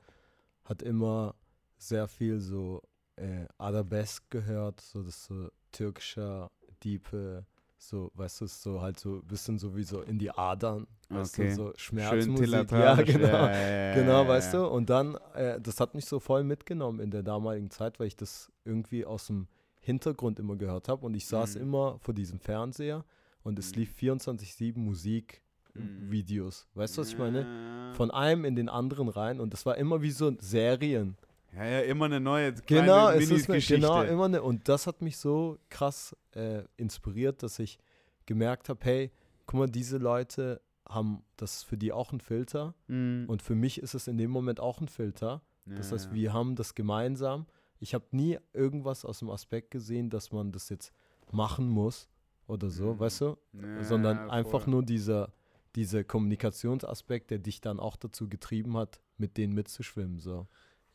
hat 0.65 0.83
immer 0.83 1.37
sehr 1.79 2.09
viel 2.09 2.41
so 2.41 2.83
äh, 3.17 3.47
Arabesk 3.59 4.29
gehört, 4.29 4.81
so 4.81 5.05
das 5.05 5.23
so 5.27 5.49
türkischer, 5.71 6.51
diepe, 6.83 7.45
so, 7.77 8.11
weißt 8.15 8.41
du, 8.43 8.47
so 8.47 8.81
halt 8.81 8.99
so 8.99 9.17
ein 9.17 9.27
bisschen 9.27 9.59
so 9.59 9.77
wie 9.77 9.83
so 9.85 10.01
in 10.01 10.19
die 10.19 10.31
Adern, 10.31 10.87
weißt 11.11 11.35
Okay. 11.35 11.49
du, 11.51 11.55
so 11.55 11.65
Schön 11.77 11.77
Schmerzmusik. 11.77 12.71
Ja, 12.73 12.95
genau. 13.03 13.47
ja, 13.47 13.51
ja, 13.53 13.69
ja, 13.89 13.95
Genau, 13.95 14.27
weißt 14.27 14.55
du? 14.55 14.67
Und 14.67 14.89
dann, 14.91 15.17
äh, 15.35 15.61
das 15.61 15.81
hat 15.81 15.95
mich 15.95 16.07
so 16.07 16.19
voll 16.21 16.45
mitgenommen 16.45 17.01
in 17.01 17.11
der 17.11 17.23
damaligen 17.23 17.71
Zeit, 17.71 18.01
weil 18.01 18.07
ich 18.07 18.17
das 18.17 18.51
irgendwie 18.65 19.05
aus 19.05 19.27
dem 19.27 19.49
Hintergrund 19.81 20.39
immer 20.39 20.57
gehört 20.57 20.89
habe. 20.89 21.05
Und 21.05 21.15
ich 21.15 21.27
saß 21.27 21.57
Mhm. 21.57 21.61
immer 21.63 21.99
vor 21.99 22.15
diesem 22.15 22.41
Fernseher 22.41 23.05
und 23.43 23.59
es 23.59 23.73
Mhm. 23.73 23.81
lief 23.81 23.93
24-7 23.95 24.83
Musik, 24.83 25.43
Mhm. 25.75 26.11
Videos. 26.11 26.67
Weißt 26.75 26.97
du, 26.97 27.03
was 27.03 27.09
ich 27.11 27.19
meine? 27.19 27.47
Von 27.91 28.11
einem 28.11 28.45
in 28.45 28.57
den 28.57 28.69
anderen 28.69 29.09
rein. 29.09 29.41
Und 29.41 29.53
das 29.53 29.67
war 29.67 29.77
immer 29.77 30.01
wie 30.03 30.11
so 30.11 30.33
Serien. 30.41 31.17
Ja, 31.57 31.65
ja, 31.65 31.81
immer 31.81 32.07
eine 32.07 32.21
neue 32.21 32.53
Genau, 32.53 33.11
es 33.11 33.31
ist 33.31 33.49
eine, 33.49 33.61
genau, 33.61 34.03
immer 34.03 34.25
eine. 34.25 34.43
Und 34.43 34.69
das 34.69 34.87
hat 34.87 35.03
mich 35.03 35.17
so 35.17 35.59
krass 35.69 36.17
äh, 36.33 36.63
inspiriert, 36.77 37.43
dass 37.43 37.59
ich 37.59 37.79
gemerkt 38.27 38.69
habe, 38.69 38.81
hey, 38.85 39.11
guck 39.47 39.59
mal, 39.61 39.69
diese 39.69 39.99
Leute 39.99 40.61
haben 40.89 41.23
das 41.37 41.57
ist 41.57 41.63
für 41.65 41.77
die 41.77 41.93
auch 41.93 42.13
ein 42.13 42.21
Filter. 42.21 42.75
Mhm. 42.89 43.25
Und 43.29 43.43
für 43.43 43.55
mich 43.55 43.81
ist 43.81 43.95
es 43.95 44.07
in 44.07 44.19
dem 44.19 44.31
Moment 44.31 44.61
auch 44.61 44.81
ein 44.81 44.89
Filter. 44.89 45.43
Das 45.67 45.93
heißt, 45.93 46.13
wir 46.13 46.35
haben 46.35 46.57
das 46.57 46.75
gemeinsam. 46.75 47.47
Ich 47.81 47.95
habe 47.95 48.05
nie 48.11 48.39
irgendwas 48.53 49.05
aus 49.07 49.21
dem 49.21 49.31
Aspekt 49.31 49.71
gesehen, 49.71 50.11
dass 50.11 50.31
man 50.31 50.53
das 50.53 50.69
jetzt 50.69 50.93
machen 51.33 51.69
muss 51.69 52.09
oder 52.47 52.69
so, 52.69 52.95
Mhm. 52.95 52.99
weißt 53.01 53.21
du? 53.23 53.37
Ja, 53.55 53.83
Sondern 53.85 54.17
ja, 54.19 54.29
einfach 54.29 54.67
nur 54.67 54.83
dieser, 54.83 55.33
dieser 55.75 56.05
Kommunikationsaspekt, 56.05 57.31
der 57.31 57.39
dich 57.39 57.63
dann 57.63 57.81
auch 57.81 57.97
dazu 57.97 58.29
getrieben 58.29 58.77
hat, 58.77 59.01
mit 59.17 59.39
denen 59.39 59.55
mitzuschwimmen. 59.55 60.19
So. 60.19 60.47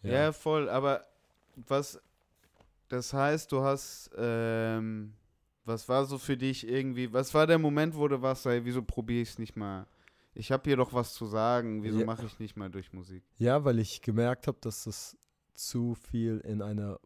Ja. 0.03 0.31
voll, 0.31 0.69
aber 0.69 1.05
was, 1.55 1.99
das 2.87 3.13
heißt, 3.13 3.51
du 3.51 3.61
hast, 3.61 4.09
ähm, 4.17 5.13
was 5.65 5.87
war 5.89 6.05
so 6.05 6.17
für 6.17 6.37
dich 6.37 6.67
irgendwie, 6.67 7.11
was 7.13 7.33
war 7.33 7.45
der 7.45 7.59
Moment, 7.59 7.95
wo 7.95 8.07
du 8.07 8.21
warst, 8.21 8.45
ey, 8.45 8.63
wieso 8.65 8.81
probiere 8.81 9.21
ich 9.21 9.29
es 9.29 9.39
nicht 9.39 9.55
mal? 9.55 9.85
Ich 10.33 10.51
habe 10.51 10.63
hier 10.63 10.77
doch 10.77 10.93
was 10.93 11.13
zu 11.13 11.25
sagen, 11.25 11.83
wieso 11.83 11.99
Ja. 11.99 12.05
mache 12.05 12.25
ich 12.25 12.39
nicht 12.39 12.55
mal 12.55 12.69
durch 12.69 12.93
Musik? 12.93 13.23
ja, 13.37 13.63
weil 13.65 13.79
ich 13.79 14.01
gemerkt 14.01 14.47
habe, 14.47 14.57
dass 14.61 14.85
das 14.85 15.17
zu 15.55 15.95
viel 15.95 16.39
in 16.39 16.61
einer 16.61 16.99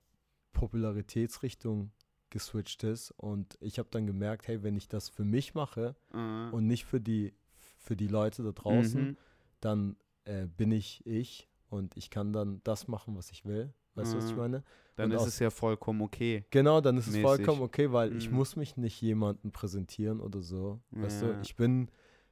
Popularitätsrichtung 0.54 1.92
geswitcht 2.30 2.84
ist. 2.84 3.12
Und 3.12 3.58
ich 3.62 3.80
habe 3.80 3.90
dann 3.92 4.06
gemerkt, 4.08 4.48
hey, 4.48 4.64
wenn 4.64 4.76
ich 4.76 4.88
das 4.88 5.10
für 5.10 5.24
mich 5.24 5.54
mache 5.54 5.96
Äh, 6.14 6.18
und 6.52 6.68
nicht 6.68 6.86
für 6.86 7.00
die, 7.00 7.34
für 7.78 7.96
die 7.96 8.08
Leute 8.08 8.44
da 8.44 8.52
draußen, 8.52 9.02
mhm. 9.10 9.18
dann 9.62 9.96
äh, 10.26 10.46
bin 10.46 10.72
ich 10.72 11.06
ich 11.06 11.48
und 11.74 11.98
ich 11.98 12.10
kann 12.10 12.34
dann 12.34 12.62
das 12.64 12.88
machen, 12.88 13.16
was 13.16 13.32
ich 13.32 13.46
will. 13.46 13.74
Weißt 13.96 14.14
du, 14.14 14.18
was 14.18 14.26
ich 14.26 14.36
Mhm. 14.36 14.40
meine? 14.42 14.64
Dann 14.96 15.12
und 15.12 15.18
ist 15.18 15.28
es 15.28 15.40
ja 15.40 15.50
vollkommen 15.50 16.02
okay. 16.02 16.46
Genau, 16.50 16.82
dann 16.82 16.98
ist 16.98 17.08
es 17.08 17.14
Mäßig. 17.14 17.24
vollkommen 17.24 17.62
okay, 17.62 17.92
weil 17.92 18.16
ich 18.16 18.30
Mhm. 18.32 18.38
muss 18.38 18.56
mich 18.56 18.78
nicht 18.78 19.00
jemandem 19.02 19.52
präsentieren 19.52 20.20
oder 20.20 20.42
so. 20.42 20.82
Weißt 20.92 21.22
Ja. 21.22 21.34
du, 21.34 21.40
ich 21.42 21.56
bin, 21.56 21.90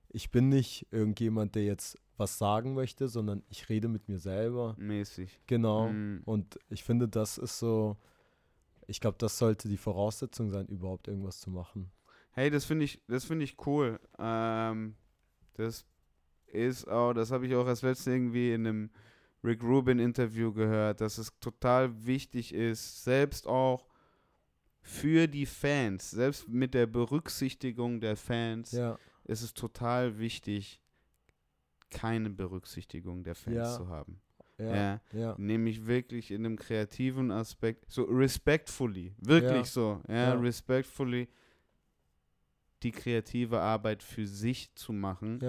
ich 0.09 0.31
bin 0.31 0.49
nicht 0.49 0.87
irgendjemand, 0.91 1.55
der 1.55 1.63
jetzt 1.65 1.97
was 2.17 2.37
sagen 2.37 2.73
möchte, 2.73 3.07
sondern 3.07 3.43
ich 3.49 3.69
rede 3.69 3.87
mit 3.87 4.07
mir 4.09 4.19
selber. 4.19 4.75
Mäßig. 4.77 5.39
Genau. 5.47 5.89
Mhm. 5.89 6.21
Und 6.25 6.59
ich 6.69 6.83
finde, 6.83 7.07
das 7.07 7.37
ist 7.37 7.59
so, 7.59 7.97
ich 8.87 8.99
glaube, 8.99 9.17
das 9.19 9.37
sollte 9.37 9.69
die 9.69 9.77
Voraussetzung 9.77 10.49
sein, 10.49 10.67
überhaupt 10.67 11.07
irgendwas 11.07 11.39
zu 11.39 11.49
machen. 11.49 11.91
Hey, 12.31 12.49
das 12.49 12.65
finde 12.65 12.85
ich, 12.85 13.01
das 13.07 13.25
finde 13.25 13.43
ich 13.43 13.55
cool. 13.65 13.99
Ähm, 14.17 14.95
das 15.53 15.85
ist 16.47 16.87
auch, 16.87 17.13
das 17.13 17.31
habe 17.31 17.45
ich 17.47 17.55
auch 17.55 17.67
als 17.67 17.81
letztes 17.81 18.07
irgendwie 18.07 18.53
in 18.53 18.65
einem 18.67 18.89
Rick 19.43 19.63
Rubin 19.63 19.99
Interview 19.99 20.53
gehört, 20.53 21.01
dass 21.01 21.17
es 21.17 21.31
total 21.39 22.05
wichtig 22.05 22.53
ist, 22.53 23.03
selbst 23.03 23.47
auch 23.47 23.87
für 24.81 25.27
die 25.27 25.45
Fans, 25.45 26.11
selbst 26.11 26.47
mit 26.47 26.73
der 26.73 26.87
Berücksichtigung 26.87 27.99
der 27.99 28.15
Fans, 28.15 28.71
Ja, 28.71 28.97
ist 29.25 29.41
es 29.41 29.53
total 29.53 30.17
wichtig, 30.19 30.81
keine 31.89 32.29
Berücksichtigung 32.29 33.23
der 33.23 33.35
Fans 33.35 33.55
Ja. 33.55 33.77
zu 33.77 33.87
haben. 33.89 34.21
ja, 34.57 35.01
Ja. 35.11 35.35
Nämlich 35.37 35.85
wirklich 35.87 36.29
in 36.31 36.45
einem 36.45 36.55
kreativen 36.57 37.31
Aspekt, 37.31 37.91
so 37.91 38.03
respectfully, 38.03 39.13
wirklich 39.17 39.69
so, 39.71 40.01
ja, 40.07 40.33
respectfully 40.35 41.27
die 42.83 42.91
kreative 42.91 43.59
Arbeit 43.59 44.01
für 44.03 44.25
sich 44.25 44.73
zu 44.75 44.93
machen, 44.93 45.39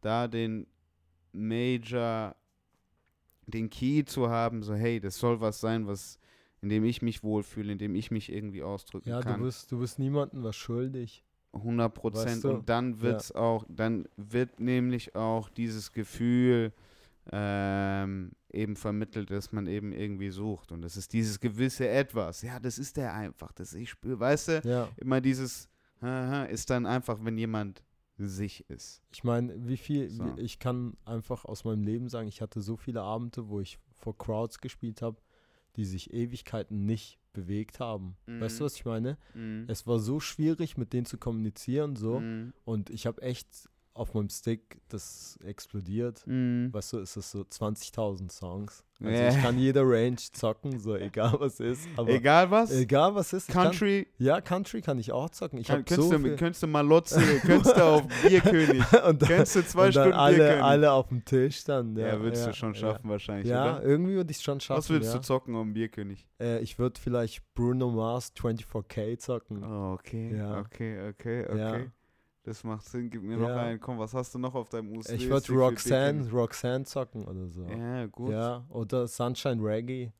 da 0.00 0.26
den 0.28 0.66
Major, 1.32 2.34
den 3.46 3.70
Key 3.70 4.04
zu 4.04 4.28
haben, 4.28 4.62
so 4.62 4.74
hey, 4.74 5.00
das 5.00 5.18
soll 5.18 5.40
was 5.40 5.60
sein, 5.60 5.86
was, 5.86 6.18
in 6.62 6.68
dem 6.68 6.84
ich 6.84 7.02
mich 7.02 7.22
wohlfühle, 7.22 7.72
in 7.72 7.78
dem 7.78 7.94
ich 7.94 8.10
mich 8.10 8.30
irgendwie 8.32 8.62
ausdrücken 8.62 9.08
Ja, 9.08 9.20
du 9.20 9.24
kann. 9.24 9.42
bist, 9.42 9.70
du 9.70 9.78
bist 9.78 9.98
niemandem 9.98 10.42
was 10.42 10.56
schuldig. 10.56 11.22
100 11.52 11.94
Prozent. 11.94 12.26
Weißt 12.26 12.44
du? 12.44 12.50
Und 12.50 12.68
dann 12.68 13.00
wird's 13.00 13.32
auch, 13.32 13.64
dann 13.68 14.06
wird 14.16 14.60
nämlich 14.60 15.14
auch 15.14 15.48
dieses 15.48 15.92
Gefühl 15.92 16.72
ähm, 17.32 18.32
eben 18.52 18.76
vermittelt, 18.76 19.30
dass 19.30 19.52
man 19.52 19.66
eben 19.66 19.92
irgendwie 19.92 20.30
sucht. 20.30 20.70
Und 20.72 20.82
das 20.82 20.96
ist 20.96 21.12
dieses 21.12 21.40
gewisse 21.40 21.88
Etwas. 21.88 22.42
Ja, 22.42 22.60
das 22.60 22.78
ist 22.78 22.96
der 22.96 23.14
einfach. 23.14 23.52
Das 23.52 23.74
ich 23.74 23.90
spüre, 23.90 24.18
weißt 24.20 24.48
du, 24.48 24.60
Ja. 24.64 24.88
immer 24.96 25.20
dieses 25.20 25.68
ist 26.50 26.68
dann 26.68 26.84
einfach, 26.84 27.18
wenn 27.22 27.38
jemand 27.38 27.82
sich 28.18 28.68
ist. 28.70 29.02
Ich 29.12 29.24
meine, 29.24 29.54
wie 29.68 29.76
viel, 29.76 30.08
So. 30.10 30.24
wie, 30.36 30.40
ich 30.40 30.58
kann 30.58 30.96
einfach 31.04 31.44
aus 31.44 31.64
meinem 31.64 31.82
Leben 31.84 32.08
sagen, 32.08 32.28
ich 32.28 32.40
hatte 32.40 32.60
so 32.62 32.76
viele 32.76 33.02
Abende, 33.02 33.48
wo 33.48 33.60
ich 33.60 33.78
vor 33.92 34.16
Crowds 34.16 34.60
gespielt 34.60 35.02
habe, 35.02 35.18
die 35.76 35.84
sich 35.84 36.12
Ewigkeiten 36.14 36.86
nicht 36.86 37.18
bewegt 37.34 37.80
haben. 37.80 38.16
Weißt 38.26 38.58
du, 38.58 38.62
Mhm. 38.62 38.66
was 38.66 38.74
ich 38.76 38.84
meine? 38.86 39.18
Mhm. 39.34 39.64
Es 39.68 39.86
war 39.86 39.98
so 39.98 40.20
schwierig, 40.20 40.78
mit 40.78 40.94
denen 40.94 41.04
zu 41.04 41.18
kommunizieren, 41.18 41.94
so. 41.96 42.20
Mhm. 42.20 42.54
Und 42.64 42.88
ich 42.88 43.06
habe 43.06 43.20
echt 43.20 43.68
auf 43.98 44.14
meinem 44.14 44.28
Stick 44.28 44.78
das 44.88 45.38
explodiert. 45.44 46.22
Mhm. 46.26 46.72
Weißt 46.72 46.92
du, 46.92 46.98
ist 46.98 47.16
das 47.16 47.30
so 47.30 47.40
20.000 47.40 48.30
Songs. 48.30 48.82
Also 48.98 49.12
Ja. 49.12 49.28
ich 49.28 49.42
kann 49.42 49.58
jeder 49.58 49.82
Range 49.84 50.16
zocken, 50.16 50.78
so 50.78 50.94
egal 50.96 51.34
was 51.38 51.60
ist. 51.60 51.86
Egal 52.06 52.50
was, 52.50 52.70
egal 52.72 53.14
was 53.14 53.32
ist. 53.34 53.48
Country, 53.48 54.04
Kann, 54.16 54.26
ja, 54.26 54.40
Country 54.40 54.80
kann 54.80 54.98
ich 54.98 55.12
auch 55.12 55.28
zocken. 55.30 55.58
Ich 55.58 55.66
kann, 55.66 55.84
könntest, 55.84 56.08
so 56.10 56.16
du, 56.18 56.36
könntest 56.36 56.62
du 56.62 56.66
Malotze, 56.66 57.20
könntest 57.40 57.76
du 57.76 57.84
auf 57.84 58.02
Bierkönig, 58.26 58.80
und 59.06 59.20
dann, 59.20 59.28
könntest 59.28 59.56
du 59.56 59.66
zwei 59.66 59.86
und 59.88 59.96
dann 59.96 60.02
Stunden 60.04 60.12
alle, 60.18 60.36
Bierkönig. 60.36 60.62
alle 60.62 60.92
auf 60.92 61.08
dem 61.08 61.24
Tisch 61.26 61.64
dann. 61.64 61.94
ja, 61.96 62.06
Ja, 62.08 62.20
würdest 62.20 62.46
ja, 62.46 62.52
du 62.52 62.56
schon 62.56 62.72
ja. 62.74 62.80
schaffen 62.80 63.10
wahrscheinlich, 63.10 63.48
Ja, 63.48 63.76
oder? 63.76 63.82
irgendwie 63.84 64.14
würde 64.14 64.30
ich 64.30 64.38
es 64.38 64.42
schon 64.42 64.60
schaffen. 64.60 64.78
Was 64.78 64.88
würdest 64.88 65.12
ja. 65.12 65.18
du 65.20 65.24
zocken 65.26 65.54
um 65.56 65.74
Bierkönig? 65.74 66.26
Äh, 66.40 66.60
ich 66.60 66.78
würde 66.78 66.98
vielleicht 66.98 67.42
Bruno 67.54 67.90
Mars 67.90 68.32
24K 68.34 69.18
zocken. 69.18 69.62
Oh, 69.62 69.92
okay, 69.92 70.34
Ja. 70.34 70.58
okay, 70.60 71.08
okay, 71.10 71.44
okay. 71.46 71.90
Ja. 72.46 72.50
Das 72.52 72.64
macht 72.64 72.86
Sinn. 72.86 73.10
Gib 73.10 73.22
mir 73.22 73.36
noch 73.36 73.48
Ja. 73.48 73.56
einen. 73.56 73.80
Komm, 73.80 73.98
was 73.98 74.14
hast 74.14 74.34
du 74.34 74.38
noch 74.38 74.54
auf 74.54 74.68
deinem 74.68 74.96
USB? 74.96 75.10
ich 75.12 75.28
würde 75.28 75.52
Roxanne, 75.52 76.30
Roxanne 76.30 76.84
zocken 76.84 77.24
oder 77.26 77.48
so. 77.48 77.64
Ja, 77.66 78.06
gut. 78.06 78.30
Ja, 78.30 78.64
oder 78.70 79.06
Sunshine 79.08 79.62
Reggae. 79.62 80.12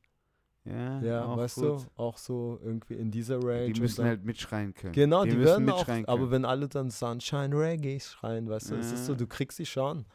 Ja, 0.65 0.99
Ja, 1.01 1.25
auch 1.25 1.37
weißt 1.37 1.55
gut. 1.55 1.63
du, 1.63 1.79
auch 1.95 2.17
so 2.17 2.59
irgendwie 2.61 2.95
in 2.95 3.09
dieser 3.09 3.41
Range. 3.41 3.71
Die 3.71 3.79
müssen 3.79 4.03
halt 4.03 4.25
mitschreien 4.25 4.73
können. 4.73 4.91
Genau, 4.91 5.23
die, 5.23 5.31
müssen 5.31 5.65
werden 5.65 5.69
auch, 5.69 5.87
aber 6.09 6.29
wenn 6.29 6.43
alle 6.43 6.67
dann 6.67 6.89
Sunshine 6.89 7.57
Reggae 7.57 7.99
schreien, 8.01 8.49
weißt 8.49 8.71
du, 8.71 8.75
es 8.75 8.91
ist 8.91 9.05
so, 9.05 9.13
Ja. 9.13 9.17
du 9.19 9.27
kriegst 9.27 9.55
sie 9.57 9.65
schon. 9.65 10.05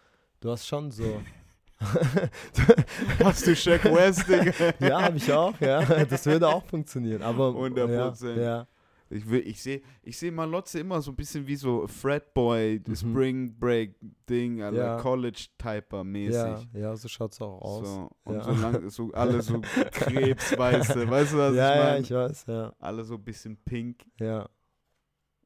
Du 0.40 0.51
hast 0.51 0.66
schon 0.66 0.90
so. 0.90 1.22
Hast 3.25 3.46
du 3.46 3.57
Shaq 3.57 3.85
West, 3.85 4.29
Digga? 4.29 4.53
ja, 4.79 5.03
habe 5.03 5.16
ich 5.16 5.33
auch, 5.33 5.59
ja. 5.61 5.83
Das 6.05 6.27
würde 6.27 6.48
auch 6.48 6.64
funktionieren. 6.64 7.22
Aber 7.22 7.48
100%. 7.48 8.37
Ja, 8.37 8.42
ja, 8.42 8.66
Ich, 9.12 9.29
will- 9.29 9.46
ich 9.46 9.62
sehe 9.62 9.83
ich 10.03 10.18
seh 10.18 10.31
Malotze 10.31 10.81
immer 10.81 11.01
so 11.03 11.11
ein 11.12 11.16
bisschen 11.16 11.46
wie 11.46 11.57
so 11.57 11.87
Fredboy, 11.87 12.81
Mhm. 12.87 12.96
Spring 12.96 13.59
Break 13.59 13.94
Ding, 14.29 14.62
also 14.62 14.79
Ja. 14.81 14.96
College-Typer 14.98 16.03
mäßig. 16.05 16.33
ja, 16.35 16.61
ja, 16.75 16.96
so 16.96 17.09
schaut 17.09 17.33
es 17.33 17.40
auch 17.40 17.61
aus. 17.61 17.87
So, 17.87 18.11
und 18.25 18.35
Ja. 18.35 18.42
so, 18.44 18.51
lang, 18.53 18.88
so 18.90 19.12
alle 19.12 19.42
so 19.42 19.61
krebsweiße, 19.92 21.09
weißt 21.11 21.33
du, 21.33 21.38
was 21.38 21.55
ja, 21.55 21.70
ich 21.72 21.77
ja, 21.77 21.85
meine? 21.85 21.98
ich 22.01 22.11
weiß, 22.11 22.44
ja. 22.48 22.72
alle 22.79 23.05
so 23.05 23.14
ein 23.14 23.25
bisschen 23.25 23.57
pink. 23.64 24.05
ja. 24.20 24.48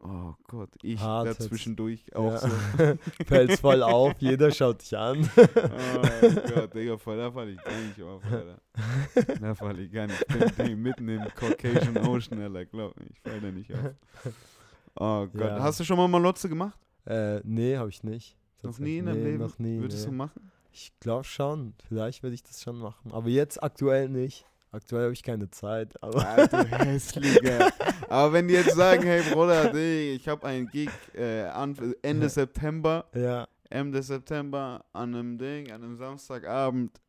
Oh 0.01 0.35
Gott, 0.47 0.69
ich 0.83 1.01
Hart 1.01 1.27
da 1.27 1.39
zwischendurch 1.39 2.15
auch 2.15 2.33
ja. 2.33 2.39
so. 2.39 2.49
Fällt's 3.27 3.61
voll 3.61 3.83
auf, 3.83 4.15
jeder 4.19 4.51
schaut 4.53 4.83
dich 4.83 4.97
an. 4.97 5.29
Oh 5.39 6.53
Gott, 6.55 6.75
Digga, 6.75 6.97
voll, 6.99 7.17
da 7.17 7.31
falle 7.33 7.53
ich 7.53 7.63
gar 7.65 7.73
nicht 7.81 8.03
auf, 8.03 8.23
Alter. 8.25 8.61
Da 9.41 9.55
falle 9.55 9.83
ich 9.83 9.91
gar 9.93 10.07
nicht. 10.07 10.25
Ich 10.29 10.53
bin, 10.55 10.83
mitten 10.83 11.09
im 11.09 11.25
Caucasian 11.35 11.97
Ocean, 12.07 12.41
Alter, 12.43 12.67
glaub 12.67 12.97
mir, 12.99 13.07
ich 13.11 13.21
falle 13.21 13.41
da 13.41 13.51
nicht 13.51 13.73
auf. 13.73 13.95
Oh 14.97 15.27
Gott, 15.33 15.41
Ja. 15.41 15.63
hast 15.63 15.81
du 15.81 15.85
schon 15.85 15.97
mal 15.97 16.09
Malotze 16.09 16.49
gemacht? 16.49 16.79
äh, 17.07 17.41
nee, 17.45 17.77
habe 17.77 17.89
ich 17.89 18.03
nicht. 18.05 18.37
Noch 18.63 18.79
nie 18.79 18.99
in 18.99 19.07
deinem 19.07 19.23
Nee, 19.23 19.31
Leben? 19.31 19.43
Noch 19.43 19.59
nie. 19.59 19.81
Würdest 19.81 20.05
nee. 20.07 20.11
du 20.11 20.17
machen? 20.17 20.51
Ich 20.73 20.93
glaube 21.01 21.25
schon. 21.25 21.75
Vielleicht 21.89 22.23
würde 22.23 22.35
ich 22.35 22.43
das 22.43 22.63
schon 22.63 22.79
machen. 22.79 23.13
Aber 23.13 23.29
jetzt 23.29 23.63
aktuell 23.63 24.09
nicht. 24.09 24.45
Aktuell 24.73 25.05
habe 25.05 25.13
ich 25.13 25.23
keine 25.23 25.49
Zeit. 25.51 26.01
Aber 26.03 26.27
Alter, 26.27 26.65
hässlicher. 26.85 27.71
Aber 28.09 28.33
wenn 28.33 28.49
die 28.49 28.55
jetzt 28.55 28.75
sagen, 28.75 29.03
hey 29.05 29.23
Bruder, 29.33 29.75
ich 29.75 30.27
habe 30.29 30.47
einen 30.47 30.67
Gig 30.69 30.91
äh, 31.15 31.45
Ende 32.03 32.29
September, 32.29 33.07
ja, 33.15 33.49
Ende 33.71 34.03
September 34.03 34.85
an 34.93 35.15
einem 35.15 35.39
Ding, 35.39 35.71
an 35.73 35.83
einem 35.83 35.97
Samstagabend. 35.97 37.01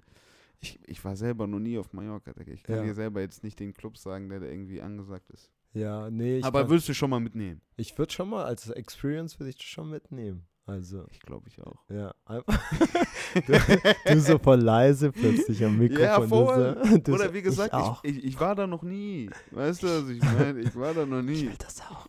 Ich, 0.59 0.79
ich 0.87 1.03
war 1.05 1.15
selber 1.15 1.45
noch 1.45 1.59
nie 1.59 1.77
auf 1.77 1.93
Mallorca, 1.93 2.33
Digga. 2.33 2.51
Ich 2.53 2.63
kann 2.63 2.77
Ja. 2.77 2.83
dir 2.83 2.93
selber 2.95 3.21
jetzt 3.21 3.43
nicht 3.43 3.59
den 3.59 3.73
Club 3.73 3.97
sagen, 3.97 4.29
der 4.29 4.39
da 4.39 4.47
irgendwie 4.47 4.81
angesagt 4.81 5.29
ist. 5.29 5.51
ja, 5.73 6.09
nee. 6.09 6.41
Aber 6.43 6.61
kann- 6.61 6.69
würdest 6.69 6.89
du 6.89 6.93
schon 6.93 7.09
mal 7.11 7.19
mitnehmen? 7.19 7.61
ich 7.75 7.95
würde 7.97 8.11
schon 8.11 8.29
mal 8.29 8.45
als 8.45 8.67
Experience 8.69 9.39
würde 9.39 9.49
ich 9.51 9.61
schon 9.61 9.89
mitnehmen. 9.89 10.45
Also, 10.67 11.05
Ich 11.11 11.21
glaube 11.21 11.47
ich 11.47 11.61
auch. 11.61 11.81
ja. 11.89 12.13
du, 13.47 13.59
du 14.05 14.19
so 14.19 14.37
voll 14.37 14.59
leise 14.59 15.13
plötzlich 15.13 15.63
am 15.63 15.77
Mikrofon. 15.77 16.03
Ja, 16.03 16.19
du 16.19 16.27
voll. 16.27 16.77
so, 16.83 16.97
du 17.05 17.13
Oder 17.13 17.33
wie 17.33 17.41
gesagt, 17.41 17.73
ich, 17.73 18.11
ich, 18.11 18.17
ich, 18.17 18.25
ich 18.25 18.39
war 18.39 18.53
da 18.53 18.67
noch 18.67 18.83
nie. 18.83 19.29
Weißt 19.51 19.81
du, 19.81 19.87
was 19.87 20.09
ich 20.09 20.21
meine? 20.21 20.59
Ich 20.59 20.75
war 20.75 20.93
da 20.93 21.05
noch 21.05 21.21
nie. 21.21 21.49
das 21.57 21.81
auch. 21.81 22.07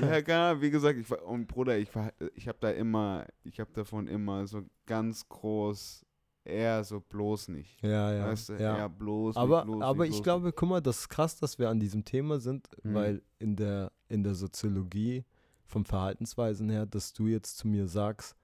Ja, 0.00 0.22
klar, 0.22 0.60
wie 0.60 0.70
gesagt, 0.70 0.98
ich 0.98 1.10
war, 1.10 1.24
und 1.26 1.46
Bruder, 1.48 1.76
ich 1.78 1.92
war, 1.94 2.12
ich 2.34 2.46
habe 2.46 2.58
da 2.60 2.70
immer, 2.70 3.26
ich 3.42 3.58
habe 3.58 3.70
davon 3.74 4.06
immer 4.06 4.46
so 4.46 4.62
ganz 4.86 5.28
groß, 5.28 6.06
eher 6.44 6.82
so 6.84 7.00
bloß 7.00 7.48
nicht. 7.48 7.82
Ja, 7.82 8.12
ja. 8.12 8.26
Weißt 8.26 8.50
du, 8.50 8.52
ja. 8.54 8.76
eher 8.78 8.88
bloß 8.88 9.36
aber 9.36 9.64
nicht, 9.64 9.72
bloß 9.72 9.82
aber 9.82 10.04
nicht, 10.04 10.10
ich 10.10 10.16
bloß 10.16 10.24
glaube, 10.24 10.52
guck 10.52 10.68
mal, 10.68 10.80
das 10.80 11.00
ist 11.00 11.08
krass, 11.08 11.36
dass 11.36 11.58
wir 11.58 11.68
an 11.68 11.80
diesem 11.80 12.04
Thema 12.04 12.40
sind, 12.40 12.68
Mhm. 12.82 12.94
weil 12.94 13.22
in 13.38 13.56
der, 13.56 13.92
in 14.08 14.22
der 14.22 14.34
Soziologie 14.34 15.24
vom 15.66 15.84
Verhaltensweisen 15.84 16.68
her, 16.70 16.86
dass 16.86 17.12
du 17.12 17.26
jetzt 17.26 17.58
zu 17.58 17.68
mir 17.68 17.86
sagst, 17.86 18.36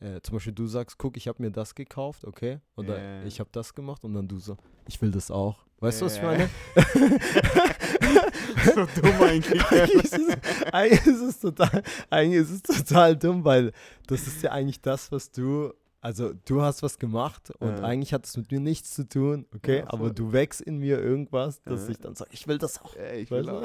äh, 0.00 0.20
zum 0.22 0.36
Beispiel 0.36 0.52
du 0.52 0.66
sagst, 0.66 0.98
guck, 0.98 1.16
ich 1.16 1.28
habe 1.28 1.42
mir 1.42 1.50
das 1.50 1.74
gekauft, 1.74 2.24
okay? 2.24 2.58
Oder 2.76 3.00
ja. 3.00 3.24
ich 3.24 3.38
habe 3.40 3.50
das 3.52 3.72
gemacht 3.74 4.04
und 4.04 4.14
dann 4.14 4.26
du 4.26 4.38
so, 4.38 4.56
ich 4.88 5.00
will 5.00 5.10
das 5.10 5.30
auch. 5.30 5.64
Weißt 5.78 6.00
du, 6.00 6.06
was 6.06 6.16
ich 6.16 6.22
meine? 6.22 6.48
so 8.74 8.86
dumm 9.00 9.20
eigentlich. 9.20 9.64
eigentlich, 9.70 10.04
ist 10.04 10.18
es, 10.18 10.62
eigentlich, 10.72 11.06
ist 11.06 11.20
es 11.20 11.40
total, 11.40 11.82
eigentlich 12.08 12.40
ist 12.40 12.68
es 12.68 12.84
total 12.84 13.16
dumm, 13.16 13.44
weil 13.44 13.72
das 14.06 14.26
ist 14.26 14.42
ja 14.42 14.52
eigentlich 14.52 14.80
das, 14.80 15.10
was 15.12 15.30
du, 15.30 15.72
also 16.02 16.32
du 16.44 16.60
hast 16.60 16.82
was 16.82 16.98
gemacht 16.98 17.50
und 17.60 17.78
Ja. 17.78 17.84
eigentlich 17.84 18.12
hat 18.12 18.26
es 18.26 18.36
mit 18.36 18.50
mir 18.52 18.60
nichts 18.60 18.90
zu 18.92 19.08
tun, 19.08 19.46
okay, 19.54 19.78
Ja, 19.78 19.84
aber 19.86 20.10
du 20.10 20.32
wächst 20.32 20.60
in 20.60 20.76
mir 20.78 20.98
irgendwas, 21.00 21.62
dass 21.62 21.84
Ja. 21.86 21.90
ich 21.92 21.98
dann 21.98 22.14
sage, 22.14 22.30
ich 22.34 22.46
will 22.46 22.58
das 22.58 22.78
auch. 22.82 22.94
Ey, 22.96 23.20
ich 23.22 23.30
will 23.30 23.48
auch, 23.48 23.62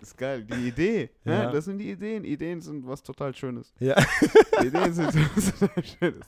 ist 0.00 0.16
geil. 0.16 0.44
Die 0.44 0.68
Idee, 0.68 1.10
ja. 1.24 1.44
Ja. 1.44 1.50
das 1.50 1.64
sind 1.64 1.78
die 1.78 1.90
Ideen. 1.90 2.22
Ideen 2.24 2.60
sind 2.60 2.86
was 2.86 3.02
total 3.02 3.34
Schönes. 3.34 3.72
Ja, 3.80 3.96
Ideen 4.62 4.92
sind 4.92 5.12
was 5.36 5.58
total 5.58 5.84
Schönes. 5.84 6.26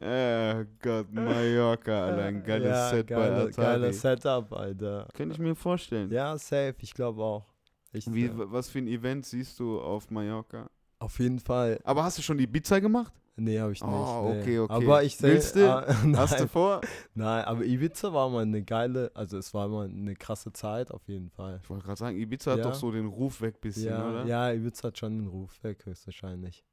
Oh 0.00 0.64
Gott, 0.82 1.12
Mallorca, 1.12 2.06
Alter, 2.06 2.22
ein 2.24 2.42
geiles 2.44 2.68
ja, 2.68 2.90
Set 2.90 3.10
Atari. 3.12 3.50
geiler 3.52 3.92
Setup, 3.92 4.52
Alter. 4.52 5.08
Könnte 5.14 5.34
ich 5.34 5.38
mir 5.40 5.54
vorstellen. 5.54 6.10
Ja, 6.12 6.36
safe, 6.38 6.74
ich 6.80 6.92
glaube 6.94 7.22
auch. 7.22 7.46
Ich, 7.92 8.12
Wie, 8.12 8.26
äh, 8.26 8.30
was 8.34 8.68
für 8.68 8.78
ein 8.80 8.88
Event 8.88 9.24
siehst 9.24 9.58
du 9.58 9.80
auf 9.80 10.10
Mallorca? 10.10 10.68
auf 10.98 11.18
jeden 11.18 11.38
Fall. 11.38 11.78
Aber 11.84 12.04
hast 12.04 12.18
du 12.18 12.22
schon 12.22 12.38
die 12.38 12.46
Pizza 12.46 12.80
gemacht? 12.80 13.12
Nee, 13.38 13.60
habe 13.60 13.72
ich 13.72 13.82
nicht. 13.82 13.92
Oh, 13.92 14.30
nee. 14.32 14.40
okay, 14.40 14.58
okay. 14.60 14.72
Aber 14.72 15.02
ich 15.02 15.16
sehe. 15.16 15.32
Willst 15.34 15.56
du? 15.56 15.70
Ah, 15.70 15.86
Hast 16.16 16.40
du 16.40 16.48
vor? 16.48 16.80
nein, 17.14 17.44
aber 17.44 17.64
Ibiza 17.66 18.12
war 18.14 18.30
mal 18.30 18.42
eine 18.42 18.62
geile, 18.62 19.10
also 19.14 19.36
es 19.36 19.52
war 19.52 19.68
mal 19.68 19.88
eine 19.90 20.14
krasse 20.16 20.52
Zeit 20.54 20.90
auf 20.90 21.06
jeden 21.06 21.28
Fall. 21.30 21.60
Ich 21.62 21.68
wollte 21.68 21.84
gerade 21.84 21.98
sagen, 21.98 22.16
Ibiza 22.16 22.52
hat 22.52 22.58
Ja. 22.58 22.64
doch 22.64 22.74
so 22.74 22.90
den 22.90 23.04
Ruf 23.06 23.42
weg 23.42 23.60
bisschen, 23.60 23.88
ja, 23.90 24.08
oder? 24.08 24.24
ja, 24.24 24.52
Ibiza 24.52 24.88
hat 24.88 24.96
schon 24.98 25.18
den 25.18 25.26
Ruf 25.26 25.62
weg, 25.62 25.84
höchstwahrscheinlich. 25.84 26.64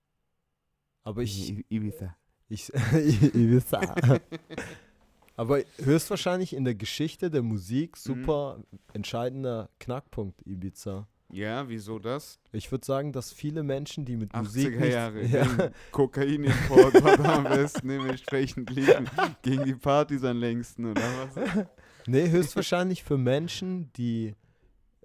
Aber 1.04 1.22
ich, 1.22 1.50
I- 1.52 1.66
Ibiza. 1.68 2.16
ich, 2.48 2.72
Ibiza. 3.36 3.82
Aber 5.36 5.60
höchstwahrscheinlich 5.80 6.54
in 6.56 6.64
der 6.64 6.76
Geschichte 6.76 7.30
der 7.32 7.42
Musik 7.42 7.98
Mhm. 7.98 8.00
super 8.00 8.60
entscheidender 8.94 9.70
Knackpunkt 9.80 10.42
Ibiza. 10.46 11.08
Ja, 11.34 11.68
wieso 11.68 11.98
das? 12.00 12.40
Ich 12.52 12.72
würde 12.72 12.86
sagen, 12.86 13.12
dass 13.12 13.32
viele 13.34 13.64
Menschen, 13.64 14.06
die 14.06 14.16
mit 14.18 14.32
80er 14.34 14.44
Musik 14.44 14.80
nichts- 14.80 14.94
Jahre. 14.94 15.26
ja, 15.26 15.46
Ja. 15.46 15.70
Kokainimport 15.92 17.04
war 17.04 17.18
da 17.18 17.36
am 17.38 17.44
besten, 17.46 17.88
dementsprechend 17.88 18.70
liefen 18.70 19.10
gegen 19.42 19.64
die 19.66 19.74
Partys 19.76 20.24
am 20.24 20.38
längsten, 20.38 20.86
oder 20.92 21.02
was? 21.02 21.68
Nee, 22.08 22.30
höchstwahrscheinlich 22.30 23.02
für 23.04 23.18
Menschen, 23.18 23.90
die, 23.94 24.36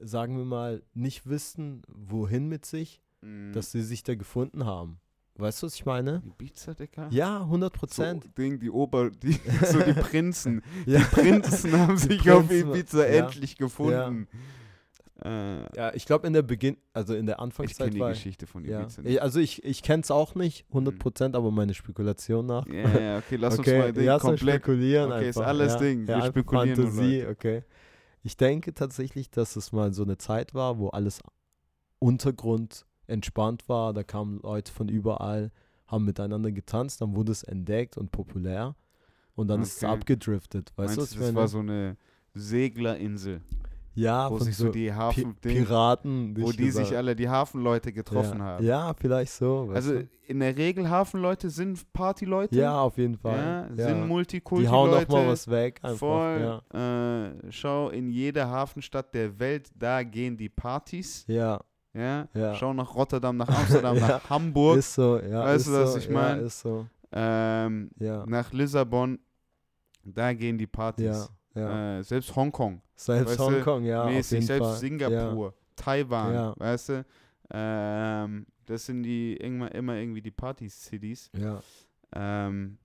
sagen 0.00 0.36
wir 0.36 0.44
mal, 0.44 0.82
nicht 0.94 1.28
wissen, 1.28 1.82
wohin 1.88 2.48
mit 2.48 2.66
sich, 2.66 3.00
Mhm. 3.22 3.52
dass 3.52 3.72
sie 3.72 3.82
sich 3.82 4.02
da 4.04 4.14
gefunden 4.14 4.64
haben. 4.64 5.00
Weißt 5.36 5.62
du, 5.62 5.66
was 5.66 5.74
ich 5.76 5.84
meine? 5.86 6.22
Ibiza, 6.24 6.74
Digga? 6.74 7.08
Ja, 7.10 7.40
100 7.40 7.72
So, 7.72 7.78
Prozent. 7.78 8.30
Ding, 8.38 8.58
die 8.60 8.70
Ober, 8.70 9.10
die, 9.10 9.40
so 9.64 9.80
die 9.80 9.92
Prinzen. 9.92 10.62
Ja. 10.86 10.98
Die 10.98 11.04
Prinzen 11.04 11.72
haben 11.78 11.96
sich 11.96 12.18
Prinzen, 12.20 12.30
auf 12.32 12.50
Ibiza 12.50 12.98
ja. 13.06 13.24
endlich 13.26 13.56
gefunden. 13.56 14.28
Äh, 15.24 15.76
ja, 15.76 15.92
ich 15.94 16.06
glaube 16.06 16.26
in 16.28 16.32
der 16.32 16.42
Beginn, 16.42 16.76
also 16.92 17.14
in 17.14 17.26
der 17.26 17.36
ich 17.36 17.40
Anfangszeit 17.40 17.90
kenne 17.92 18.04
die. 18.04 18.10
Geschichte 18.10 18.46
von 18.46 18.64
Ja. 18.64 18.82
Ibiza 18.82 19.02
nicht. 19.02 19.12
Ich- 19.14 19.22
Also 19.22 19.40
ich, 19.40 19.64
ich 19.64 19.82
kenne 19.82 20.02
es 20.02 20.10
auch 20.12 20.34
nicht, 20.36 20.64
100 20.68 20.98
Prozent, 20.98 21.34
aber 21.34 21.50
meine 21.50 21.74
Spekulation 21.74 22.46
nach. 22.46 22.66
Ja, 22.68 22.98
ja, 23.00 23.18
okay, 23.18 23.36
lass 23.40 23.58
okay, 23.58 23.74
uns 23.74 23.78
mal 23.84 23.92
Ding 23.92 24.04
lass 24.04 24.22
uns 24.22 24.38
komplett. 24.40 24.54
spekulieren 24.62 25.10
Okay, 25.12 25.28
ist 25.28 25.36
einfach. 25.38 25.48
alles 25.48 25.72
ja. 25.74 25.78
Ding. 25.80 26.06
Wir 26.06 26.18
Ja, 26.18 26.26
spekulieren 26.26 26.68
nur, 26.78 26.86
Fantasie, 26.88 27.18
Leute. 27.20 27.30
okay. 27.30 27.62
ich 28.22 28.36
denke 28.36 28.74
tatsächlich, 28.74 29.30
dass 29.30 29.56
es 29.56 29.72
mal 29.72 29.92
so 29.92 30.04
eine 30.04 30.18
Zeit 30.18 30.54
war, 30.54 30.78
wo 30.78 30.88
alles 30.90 31.20
Untergrund 31.98 32.86
entspannt 33.06 33.68
war. 33.68 33.92
Da 33.94 34.04
kamen 34.04 34.40
Leute 34.42 34.70
von 34.72 34.88
überall, 34.88 35.50
haben 35.86 36.04
miteinander 36.04 36.52
getanzt, 36.52 37.00
dann 37.00 37.16
wurde 37.16 37.32
es 37.32 37.42
entdeckt 37.42 37.96
und 37.96 38.12
populär. 38.12 38.76
Und 39.34 39.48
dann 39.48 39.62
ist 39.62 39.76
es 39.78 39.84
Okay. 39.84 39.92
abgedriftet. 39.92 40.72
Weißt 40.76 40.96
du, 40.96 41.00
Meinst 41.00 41.12
was 41.12 41.18
du, 41.18 41.20
ich 41.20 41.26
das 41.26 41.34
war 41.34 41.48
so 41.48 41.58
eine 41.60 41.96
Seglerinsel, 42.34 43.40
ja, 44.00 44.30
wo 44.30 44.38
sich 44.38 44.56
so 44.56 44.68
die 44.70 44.86
Pi 44.88 44.92
Hafen, 44.94 45.34
Piraten. 45.36 46.36
wo 46.40 46.52
die 46.52 46.70
sich 46.70 46.82
gesagt. 46.82 46.94
alle, 46.96 47.14
die 47.16 47.28
Hafenleute 47.28 47.92
getroffen 47.92 48.38
ja. 48.38 48.44
haben. 48.44 48.64
Ja, 48.64 48.94
vielleicht 48.94 49.32
so. 49.32 49.70
Also 49.72 50.00
in 50.26 50.40
der 50.40 50.56
Regel 50.56 50.88
Hafenleute 50.88 51.50
sind 51.50 51.92
Partyleute. 51.92 52.54
ja, 52.56 52.80
auf 52.80 52.96
jeden 52.98 53.16
Fall. 53.16 53.36
ja, 53.36 53.68
Ja, 53.74 53.88
sind 53.88 54.02
Die 54.02 54.06
Multikulti-Leute. 54.08 54.72
hauen 54.76 55.04
auch 55.04 55.08
mal 55.08 55.28
was 55.28 55.48
weg. 55.48 55.80
Einfach. 55.82 55.98
Voll. 55.98 56.60
Ja. 56.72 57.26
Äh, 57.26 57.32
schau, 57.50 57.88
in 57.90 58.10
jeder 58.10 58.48
Hafenstadt 58.48 59.14
der 59.14 59.38
Welt, 59.38 59.70
da 59.74 60.02
gehen 60.02 60.36
die 60.36 60.48
Partys. 60.48 61.24
ja, 61.26 61.60
Ja. 61.94 62.54
Schau 62.54 62.72
nach 62.74 62.94
Rotterdam, 62.94 63.36
nach 63.38 63.48
Amsterdam, 63.48 63.96
nach 64.00 64.28
Hamburg, 64.30 64.78
ist 64.78 64.94
so. 64.94 65.18
Ja, 65.18 65.44
Weißt 65.44 65.66
du, 65.66 65.72
was 65.72 65.92
so, 65.94 65.98
ich 65.98 66.08
mein? 66.08 66.38
Ja, 66.40 66.46
ist 66.46 66.60
so. 66.60 66.86
ähm, 67.12 67.90
Ja, 67.98 68.24
nach 68.26 68.52
Lissabon. 68.52 69.18
Da 70.04 70.32
gehen 70.32 70.56
die 70.56 70.66
Partys. 70.66 71.04
ja. 71.04 71.37
Äh, 71.54 72.02
selbst 72.02 72.34
Hongkong. 72.36 72.80
Selbst 72.94 73.38
Hongkong, 73.38 73.84
ja, 73.84 74.04
mäßig, 74.06 74.46
selbst 74.46 74.66
Fall. 74.66 74.76
Singapur, 74.76 75.54
Taiwan, 75.76 76.34
Ja. 76.34 76.54
weißt 76.56 76.88
du? 76.90 77.04
Ähm, 77.50 78.46
das 78.66 78.86
sind 78.86 79.02
die 79.02 79.34
immer, 79.36 79.74
immer 79.74 79.94
irgendwie 79.96 80.20
die 80.22 80.30
Party-Cities. 80.30 81.30
Ja, 81.36 81.60
Ähm, 82.14 82.78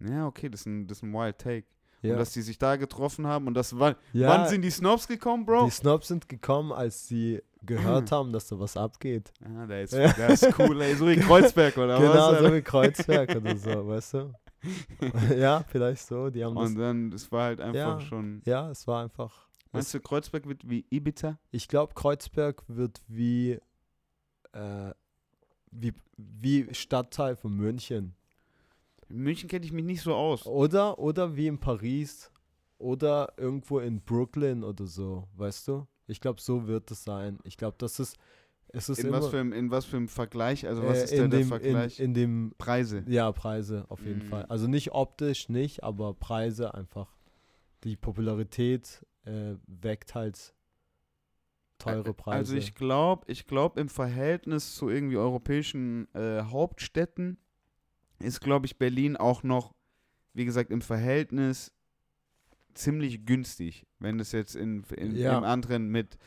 ja, 0.00 0.26
okay, 0.26 0.48
das 0.48 0.60
ist 0.60 0.66
ein, 0.66 0.86
das 0.86 0.98
ist 0.98 1.02
ein 1.04 1.12
Wild 1.12 1.38
Take. 1.38 1.66
ja. 2.02 2.12
Und 2.12 2.18
dass 2.18 2.32
die 2.32 2.42
sich 2.42 2.58
da 2.58 2.76
getroffen 2.76 3.26
haben 3.26 3.46
und 3.46 3.54
das 3.54 3.78
war. 3.78 3.96
ja, 4.12 4.28
Wann 4.28 4.48
sind 4.48 4.62
die 4.62 4.70
Snobs 4.70 5.06
gekommen, 5.08 5.44
Bro? 5.46 5.64
Die 5.66 5.70
Snobs 5.70 6.08
sind 6.08 6.28
gekommen, 6.28 6.72
als 6.72 7.06
sie 7.08 7.42
gehört 7.62 8.10
haben, 8.12 8.32
dass 8.32 8.48
da 8.48 8.58
was 8.58 8.76
abgeht. 8.76 9.32
Ah, 9.44 9.66
der 9.66 9.82
ist, 9.82 9.92
Ja. 9.94 10.12
der 10.12 10.30
ist 10.30 10.46
cool, 10.58 10.80
ey. 10.82 10.94
So 10.94 11.06
wie 11.08 11.16
Kreuzberg 11.16 11.76
oder 11.78 11.98
genau, 11.98 12.10
was? 12.10 12.16
so 12.30 12.36
Alter? 12.44 12.54
wie 12.54 12.62
Kreuzberg 12.62 13.36
oder 13.36 13.56
so, 13.56 13.86
weißt 13.88 14.14
du? 14.14 14.32
ja, 15.36 15.64
vielleicht 15.68 16.02
so. 16.06 16.30
Die 16.30 16.44
haben 16.44 16.54
das. 16.54 16.70
Und 16.70 16.78
dann, 16.78 17.10
das 17.10 17.30
war 17.32 17.44
halt 17.44 17.60
einfach 17.60 18.00
Ja. 18.00 18.00
schon. 18.00 18.42
Ja, 18.44 18.70
es 18.70 18.86
war 18.86 19.02
einfach. 19.02 19.48
Meinst 19.72 19.94
du, 19.94 20.00
Kreuzberg 20.00 20.46
wird 20.48 20.68
wie 20.68 20.84
Ibiza? 20.90 21.38
Ich 21.52 21.68
glaube, 21.68 21.94
Kreuzberg 21.94 22.62
wird 22.66 23.00
wie, 23.06 23.58
äh, 24.52 24.92
wie, 25.70 25.94
wie 26.16 26.74
Stadtteil 26.74 27.36
von 27.36 27.54
München. 27.54 28.14
In 29.08 29.18
München 29.18 29.48
kenne 29.48 29.64
ich 29.64 29.72
mich 29.72 29.84
nicht 29.84 30.02
so 30.02 30.14
aus. 30.14 30.46
Oder, 30.46 30.98
oder 30.98 31.36
wie 31.36 31.46
in 31.46 31.58
Paris. 31.58 32.30
Oder 32.78 33.34
irgendwo 33.36 33.78
in 33.78 34.00
Brooklyn 34.00 34.64
oder 34.64 34.86
so, 34.86 35.28
weißt 35.36 35.68
du? 35.68 35.86
Ich 36.06 36.20
glaube, 36.20 36.40
so 36.40 36.66
wird 36.66 36.90
es 36.90 37.04
sein. 37.04 37.38
Ich 37.44 37.56
glaube, 37.56 37.76
das 37.78 38.00
ist. 38.00 38.16
Es 38.72 38.88
ist 38.88 38.98
In 39.00 39.08
immer, 39.08 39.18
was, 39.18 39.28
für 39.28 39.40
einem, 39.40 39.52
in 39.52 39.70
was 39.70 39.84
für 39.84 39.96
einem 39.96 40.08
Vergleich? 40.08 40.66
Also, 40.66 40.84
was 40.84 40.98
äh, 40.98 41.04
ist 41.04 41.10
denn 41.12 41.24
in 41.24 41.30
der 41.30 41.40
dem, 41.40 41.48
Vergleich? 41.48 41.98
In, 41.98 42.04
in 42.06 42.14
dem 42.14 42.54
Preise. 42.58 43.04
Ja, 43.08 43.30
Preise 43.32 43.84
auf 43.88 44.04
jeden 44.04 44.26
Mm. 44.26 44.30
Fall. 44.30 44.44
Also 44.46 44.66
nicht 44.68 44.92
optisch 44.92 45.48
nicht, 45.48 45.82
aber 45.82 46.14
Preise 46.14 46.72
einfach. 46.74 47.16
Die 47.84 47.96
Popularität 47.96 49.04
äh, 49.24 49.54
weckt 49.66 50.14
halt 50.14 50.54
teure 51.78 52.12
Preise. 52.14 52.36
Also 52.38 52.54
ich 52.56 52.74
glaube, 52.74 53.24
ich 53.30 53.46
glaube 53.46 53.80
im 53.80 53.88
Verhältnis 53.88 54.74
zu 54.74 54.88
irgendwie 54.88 55.16
europäischen 55.16 56.12
äh, 56.14 56.42
Hauptstädten 56.42 57.38
ist, 58.18 58.40
glaube 58.40 58.66
ich, 58.66 58.78
Berlin 58.78 59.16
auch 59.16 59.42
noch, 59.42 59.74
wie 60.34 60.44
gesagt, 60.44 60.70
im 60.70 60.82
Verhältnis 60.82 61.72
ziemlich 62.74 63.24
günstig, 63.26 63.86
wenn 63.98 64.20
es 64.20 64.32
jetzt 64.32 64.54
in, 64.56 64.84
in, 64.96 65.16
Ja. 65.16 65.38
im 65.38 65.44
anderen 65.44 65.88
mit 65.88 66.18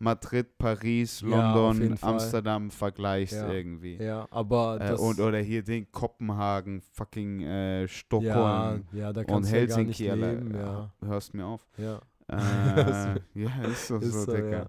Madrid, 0.00 0.56
Paris, 0.58 1.20
Ja, 1.20 1.54
London, 1.54 1.96
Fall. 1.96 2.12
Amsterdam 2.14 2.70
vergleichst 2.70 3.34
Ja. 3.34 3.50
irgendwie. 3.50 4.02
ja, 4.02 4.26
aber 4.30 4.78
Äh, 4.80 4.88
das 4.88 5.00
und, 5.00 5.20
oder 5.20 5.38
hier 5.38 5.62
den 5.62 5.92
Kopenhagen, 5.92 6.80
fucking 6.80 7.42
äh, 7.42 7.82
ja, 7.82 7.88
Stockholm 7.88 8.84
ja, 8.92 9.10
und 9.10 9.44
ja 9.44 9.46
Helsinki, 9.46 10.10
Alter. 10.10 10.32
leben, 10.32 10.54
ja. 10.54 10.92
Hörst 11.04 11.34
mir 11.34 11.44
auf. 11.46 11.66
ja. 11.76 12.00
Äh, 12.28 13.20
ja, 13.34 13.62
ist 13.64 13.86
so, 13.88 13.98
Ist 13.98 14.12
so, 14.12 14.24
so, 14.24 14.32
Digga. 14.32 14.68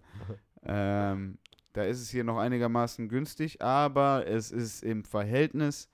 Ähm, 0.64 1.38
da 1.74 1.84
ist 1.84 2.02
es 2.02 2.10
hier 2.10 2.24
noch 2.24 2.38
einigermaßen 2.38 3.08
günstig, 3.08 3.62
aber 3.62 4.28
es 4.28 4.52
ist 4.52 4.84
im 4.84 5.04
Verhältnis, 5.06 5.88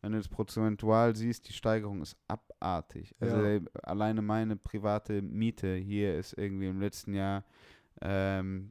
wenn 0.00 0.12
du 0.12 0.18
es 0.18 0.28
prozentual 0.28 1.14
siehst, 1.14 1.48
die 1.48 1.52
Steigerung 1.52 2.00
ist 2.02 2.16
abartig. 2.26 3.14
Also 3.20 3.36
Ja. 3.36 3.56
äh, 3.56 3.60
alleine 3.82 4.22
meine 4.22 4.56
private 4.56 5.20
Miete 5.20 5.74
hier 5.74 6.16
ist 6.16 6.32
irgendwie 6.38 6.68
im 6.68 6.80
letzten 6.80 7.12
Jahr 7.14 7.44
ähm, 8.00 8.70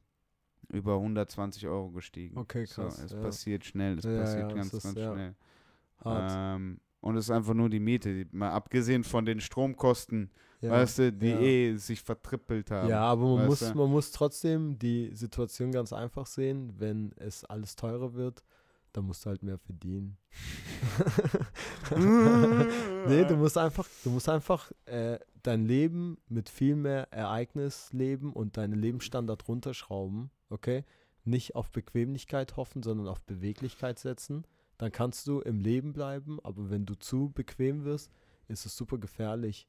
über 0.69 0.95
120 0.95 1.67
Euro 1.67 1.89
gestiegen. 1.91 2.37
Okay, 2.37 2.65
So, 2.65 2.83
krass, 2.83 3.03
es 3.03 3.11
ja. 3.11 3.19
passiert 3.19 3.65
schnell, 3.65 3.97
es 3.99 4.05
Ja, 4.05 4.17
passiert 4.17 4.49
ja, 4.49 4.55
ganz, 4.55 4.73
ist, 4.73 4.83
ganz 4.83 4.99
schnell. 4.99 5.35
Ähm, 6.05 6.79
und 7.01 7.15
es 7.15 7.25
ist 7.25 7.31
einfach 7.31 7.53
nur 7.53 7.69
die 7.69 7.79
Miete, 7.79 8.25
die, 8.25 8.35
mal 8.35 8.51
abgesehen 8.51 9.03
von 9.03 9.25
den 9.25 9.39
Stromkosten, 9.39 10.29
weißt 10.61 10.99
du, 10.99 11.13
die 11.13 11.27
eh 11.27 11.75
sich 11.75 12.01
vertrippelt 12.01 12.71
haben. 12.71 12.89
Ja, 12.89 13.01
aber 13.01 13.37
man 13.37 13.45
muss, 13.45 13.59
du? 13.59 13.73
man 13.75 13.89
muss 13.89 14.11
trotzdem 14.11 14.77
die 14.77 15.11
Situation 15.13 15.71
ganz 15.71 15.93
einfach 15.93 16.25
sehen. 16.25 16.73
Wenn 16.77 17.13
es 17.17 17.45
alles 17.45 17.75
teurer 17.75 18.13
wird, 18.13 18.43
dann 18.93 19.05
musst 19.05 19.25
du 19.25 19.29
halt 19.29 19.43
mehr 19.43 19.59
verdienen. 19.59 20.17
nee, 23.07 23.25
du 23.25 23.35
musst 23.35 23.57
einfach, 23.57 23.87
du 24.03 24.09
musst 24.09 24.27
einfach 24.27 24.71
äh, 24.85 25.19
dein 25.43 25.65
Leben 25.65 26.17
mit 26.27 26.49
viel 26.49 26.75
mehr 26.75 27.11
Ereignis 27.13 27.93
leben 27.93 28.33
und 28.33 28.57
deinen 28.57 28.79
Lebensstandard 28.79 29.47
runterschrauben, 29.47 30.31
okay? 30.49 30.83
Nicht 31.23 31.55
auf 31.55 31.71
Bequemlichkeit 31.71 32.55
hoffen, 32.55 32.83
sondern 32.83 33.07
auf 33.07 33.21
Beweglichkeit 33.21 33.99
setzen. 33.99 34.45
Dann 34.77 34.91
kannst 34.91 35.27
du 35.27 35.41
im 35.41 35.59
Leben 35.59 35.93
bleiben, 35.93 36.39
aber 36.43 36.69
wenn 36.69 36.85
du 36.85 36.95
zu 36.95 37.31
bequem 37.33 37.83
wirst, 37.83 38.11
ist 38.47 38.65
es 38.65 38.75
super 38.75 38.97
gefährlich. 38.97 39.67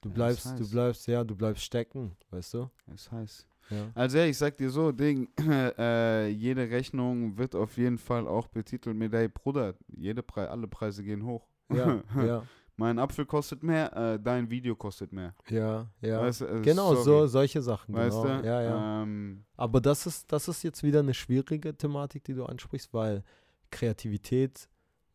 Du 0.00 0.08
Ja, 0.08 0.14
das 0.14 0.42
bleibst, 0.42 0.60
du 0.60 0.70
bleibst, 0.70 1.06
ja, 1.08 1.24
du 1.24 1.36
bleibst 1.36 1.62
stecken, 1.62 2.16
weißt 2.30 2.54
du? 2.54 2.70
Das 2.86 3.12
heißt. 3.12 3.46
Ja. 3.68 3.90
Also 3.94 4.18
ja, 4.18 4.24
ich 4.24 4.38
sag 4.38 4.56
dir 4.56 4.70
so, 4.70 4.92
Ding, 4.92 5.28
äh, 5.38 6.28
jede 6.28 6.68
Rechnung 6.70 7.36
wird 7.36 7.54
auf 7.54 7.76
jeden 7.76 7.98
Fall 7.98 8.26
auch 8.26 8.48
betitelt 8.48 8.96
mit, 8.96 9.12
ey 9.14 9.28
Bruder, 9.28 9.74
jede 9.88 10.22
Pre 10.22 10.50
alle 10.50 10.66
Preise 10.66 11.04
gehen 11.04 11.24
hoch. 11.24 11.46
Ja, 11.72 12.02
ja, 12.16 12.42
mein 12.80 12.98
Apfel 12.98 13.26
kostet 13.26 13.62
mehr, 13.62 13.94
äh, 13.94 14.18
dein 14.18 14.48
Video 14.48 14.74
kostet 14.74 15.12
mehr. 15.12 15.34
ja, 15.48 15.86
ja. 16.00 16.20
Weißt 16.22 16.40
äh, 16.40 16.62
genau, 16.62 16.94
so 16.94 17.26
solche 17.26 17.60
Sachen, 17.60 17.94
Weißt 17.94 18.22
genau. 18.22 18.40
du? 18.40 18.46
Ja, 18.46 18.62
ja. 18.62 19.02
Ähm, 19.02 19.44
Aber 19.56 19.80
das 19.82 20.06
ist, 20.06 20.32
das 20.32 20.48
ist 20.48 20.62
jetzt 20.62 20.82
wieder 20.82 21.00
eine 21.00 21.12
schwierige 21.12 21.76
Thematik, 21.76 22.24
die 22.24 22.34
du 22.34 22.44
ansprichst, 22.46 22.92
weil 22.94 23.22
Kreativität 23.70 24.68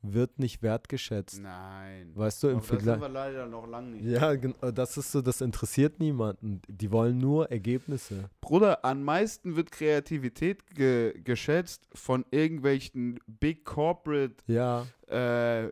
wird 0.03 0.37
nicht 0.37 0.61
wertgeschätzt. 0.61 1.41
nein. 1.41 2.11
Weißt 2.13 2.43
du, 2.43 2.49
im 2.49 2.57
Aber 2.57 2.61
da 2.61 2.67
sind 2.67 2.83
Vergleich. 2.83 3.01
wir 3.01 3.09
leider 3.09 3.47
noch 3.47 3.67
lange 3.67 3.89
nicht. 3.95 4.05
Ja, 4.05 4.33
äh, 4.33 4.71
das 4.71 4.97
ist 4.97 5.11
so, 5.11 5.23
das 5.23 5.41
interessiert 5.41 5.99
niemanden. 5.99 6.61
Die 6.67 6.91
wollen 6.91 7.17
nur 7.17 7.49
Ergebnisse. 7.51 8.29
Bruder, 8.41 8.85
am 8.85 9.01
meisten 9.01 9.55
wird 9.55 9.71
Kreativität 9.71 10.67
ge 10.67 11.19
geschätzt 11.23 11.87
von 11.95 12.23
irgendwelchen 12.29 13.19
Big 13.25 13.65
Corporate 13.65 14.35
Ja, 14.45 14.85
äh, 15.07 15.71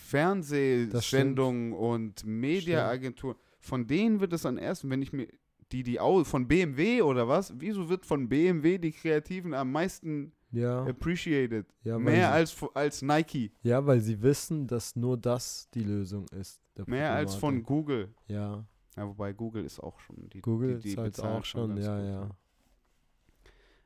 Fernsehsendungen 0.00 1.72
und 1.72 2.24
Mediaagenturen, 2.24 3.36
von 3.58 3.86
denen 3.86 4.20
wird 4.20 4.32
es 4.32 4.46
am 4.46 4.56
ersten, 4.56 4.90
wenn 4.90 5.02
ich 5.02 5.12
mir 5.12 5.28
die, 5.72 5.82
die 5.82 6.00
au 6.00 6.24
von 6.24 6.48
BMW 6.48 7.02
oder 7.02 7.28
was, 7.28 7.52
wieso 7.56 7.88
wird 7.88 8.04
von 8.04 8.28
BMW 8.28 8.78
die 8.78 8.92
Kreativen 8.92 9.54
am 9.54 9.70
meisten 9.70 10.32
ja, 10.50 10.84
appreciated? 10.84 11.66
ja, 11.84 11.98
Mehr 11.98 12.14
sie, 12.14 12.32
als, 12.32 12.56
als 12.74 13.02
Nike, 13.02 13.52
ja, 13.62 13.84
weil 13.86 14.00
sie 14.00 14.20
wissen, 14.20 14.66
dass 14.66 14.96
nur 14.96 15.16
das 15.16 15.68
die 15.74 15.84
Lösung 15.84 16.26
ist. 16.30 16.60
mehr 16.86 17.12
als 17.12 17.36
von. 17.36 17.62
Google. 17.62 18.12
Ja, 18.26 18.64
Ja, 18.96 19.06
wobei 19.06 19.32
Google 19.32 19.64
ist 19.64 19.78
auch 19.78 20.00
schon 20.00 20.28
die 20.30 20.40
Google 20.40 20.76
die, 20.76 20.82
die 20.82 20.88
ist 20.90 20.98
halt 20.98 21.20
auch 21.20 21.44
schon, 21.44 21.76
ja, 21.76 21.96
gut, 21.96 22.06
ja. 22.06 22.30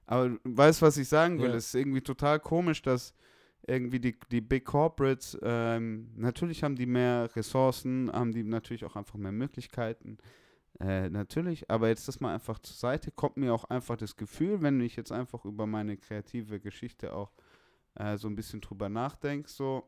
Aber 0.07 0.29
du 0.31 0.39
weißt, 0.45 0.83
was 0.83 0.97
ich 0.97 1.09
sagen 1.09 1.39
will? 1.41 1.51
Ja. 1.51 1.57
Es 1.57 1.67
ist 1.67 1.75
irgendwie 1.75 2.03
total 2.03 2.41
komisch, 2.41 2.83
dass 2.83 3.15
irgendwie 3.67 4.01
die, 4.01 4.17
die 4.31 4.41
Big 4.41 4.65
Corporates, 4.65 5.39
ähm, 5.43 6.11
natürlich 6.17 6.63
haben 6.63 6.77
die 6.77 6.87
mehr 6.87 7.31
Ressourcen, 7.35 8.11
haben 8.13 8.33
die 8.33 8.43
natürlich 8.43 8.85
auch 8.85 8.97
einfach 8.97 9.17
mehr 9.17 9.33
Möglichkeiten. 9.33 10.19
Äh, 10.81 11.09
natürlich, 11.09 11.71
aber 11.71 11.89
jetzt 11.89 12.09
das 12.09 12.21
mal 12.21 12.35
einfach 12.35 12.59
zur 12.59 12.77
Seite, 12.77 13.13
kommt 13.13 13.37
mir 13.37 13.55
auch 13.55 13.65
einfach 13.65 13.97
das 13.97 14.17
Gefühl, 14.17 14.61
wenn 14.61 14.81
ich 14.81 14.97
jetzt 14.97 15.13
einfach 15.13 15.45
über 15.45 15.67
meine 15.67 15.97
kreative 15.97 16.59
Geschichte 16.59 17.15
auch 17.15 17.33
äh, 17.95 18.17
so 18.17 18.29
ein 18.29 18.35
bisschen 18.35 18.61
drüber 18.61 18.89
nachdenke, 18.89 19.49
so, 19.49 19.85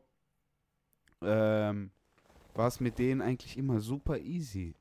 ähm, 1.21 1.91
war 2.53 2.67
es 2.67 2.79
mit 2.79 2.97
denen 2.99 3.21
eigentlich 3.21 3.57
immer 3.57 3.79
super 3.79 4.17
easy. 4.17 4.75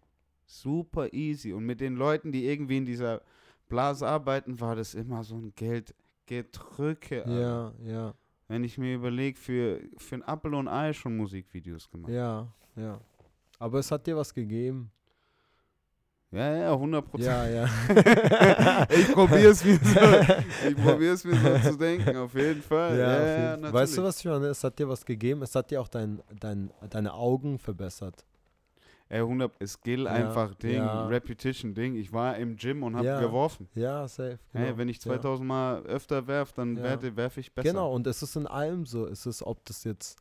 Super 0.44 1.12
easy. 1.12 1.52
Und 1.52 1.66
mit 1.66 1.80
den 1.80 1.96
Leuten, 1.96 2.30
die 2.30 2.46
irgendwie 2.46 2.78
in 2.78 2.86
dieser 2.86 3.20
Blase 3.68 4.06
arbeiten, 4.06 4.60
war 4.60 4.76
das 4.76 4.94
immer 4.94 5.24
so 5.24 5.36
ein 5.36 5.52
Geldgedrücke. 5.56 7.24
Ja, 7.26 7.74
ja, 7.84 8.14
Wenn 8.48 8.62
ich 8.64 8.78
mir 8.78 8.94
überlege, 8.94 9.38
für, 9.38 9.80
für 9.96 10.14
ein 10.16 10.22
Apfel 10.22 10.54
und 10.54 10.68
Ei 10.68 10.92
schon 10.92 11.16
Musikvideos 11.16 11.90
gemacht. 11.90 12.12
ja, 12.12 12.46
ja. 12.76 13.00
Aber 13.58 13.78
es 13.78 13.90
hat 13.90 14.06
dir 14.06 14.16
was 14.16 14.34
gegeben. 14.34 14.90
Ja, 16.30 16.54
ja, 16.56 16.72
100 16.72 17.04
Prozent. 17.08 17.26
Ja, 17.28 17.48
ja. 17.48 17.66
ich 18.90 19.12
probiere 19.12 19.50
es 19.52 19.64
mir 19.64 19.76
so, 19.76 20.68
ich 20.68 20.76
probier's 20.76 21.24
mir 21.24 21.36
so 21.36 21.70
zu 21.70 21.78
denken, 21.78 22.16
auf 22.16 22.34
jeden 22.34 22.60
Fall. 22.62 22.98
Ja, 22.98 23.02
Ja, 23.12 23.26
ja, 23.26 23.50
jeden- 23.50 23.62
natürlich. 23.62 23.72
weißt 23.74 23.96
du, 23.98 24.02
was 24.02 24.18
ich 24.18 24.24
meine? 24.26 24.46
Es 24.48 24.62
hat 24.62 24.78
dir 24.78 24.88
was 24.88 25.04
gegeben, 25.06 25.40
es 25.42 25.54
hat 25.54 25.70
dir 25.70 25.80
auch 25.80 25.88
dein, 25.88 26.20
dein, 26.38 26.70
deine 26.90 27.14
Augen 27.14 27.58
verbessert. 27.58 28.26
Ey, 29.08 29.20
100, 29.20 29.52
Skill 29.66 30.04
Ja, 30.04 30.12
einfach 30.12 30.54
Ding, 30.54 30.74
ja. 30.74 31.06
Repetition 31.06 31.74
Ding. 31.74 31.94
Ich 31.94 32.12
war 32.12 32.36
im 32.36 32.56
Gym 32.56 32.82
und 32.82 32.96
habe 32.96 33.06
Ja, 33.06 33.20
geworfen. 33.20 33.68
Ja, 33.74 34.08
safe. 34.08 34.38
Genau, 34.52 34.76
wenn 34.76 34.88
ich 34.88 34.96
ja. 34.96 35.02
2000 35.02 35.46
Mal 35.46 35.82
öfter 35.84 36.26
werf, 36.26 36.52
dann 36.52 36.76
werfe 36.76 37.40
ich 37.40 37.52
besser. 37.52 37.68
Genau, 37.70 37.94
und 37.94 38.06
es 38.06 38.22
ist 38.22 38.34
in 38.36 38.46
allem 38.46 38.84
so. 38.84 39.06
Es 39.06 39.24
ist, 39.26 39.42
ob 39.42 39.64
das 39.64 39.84
jetzt 39.84 40.18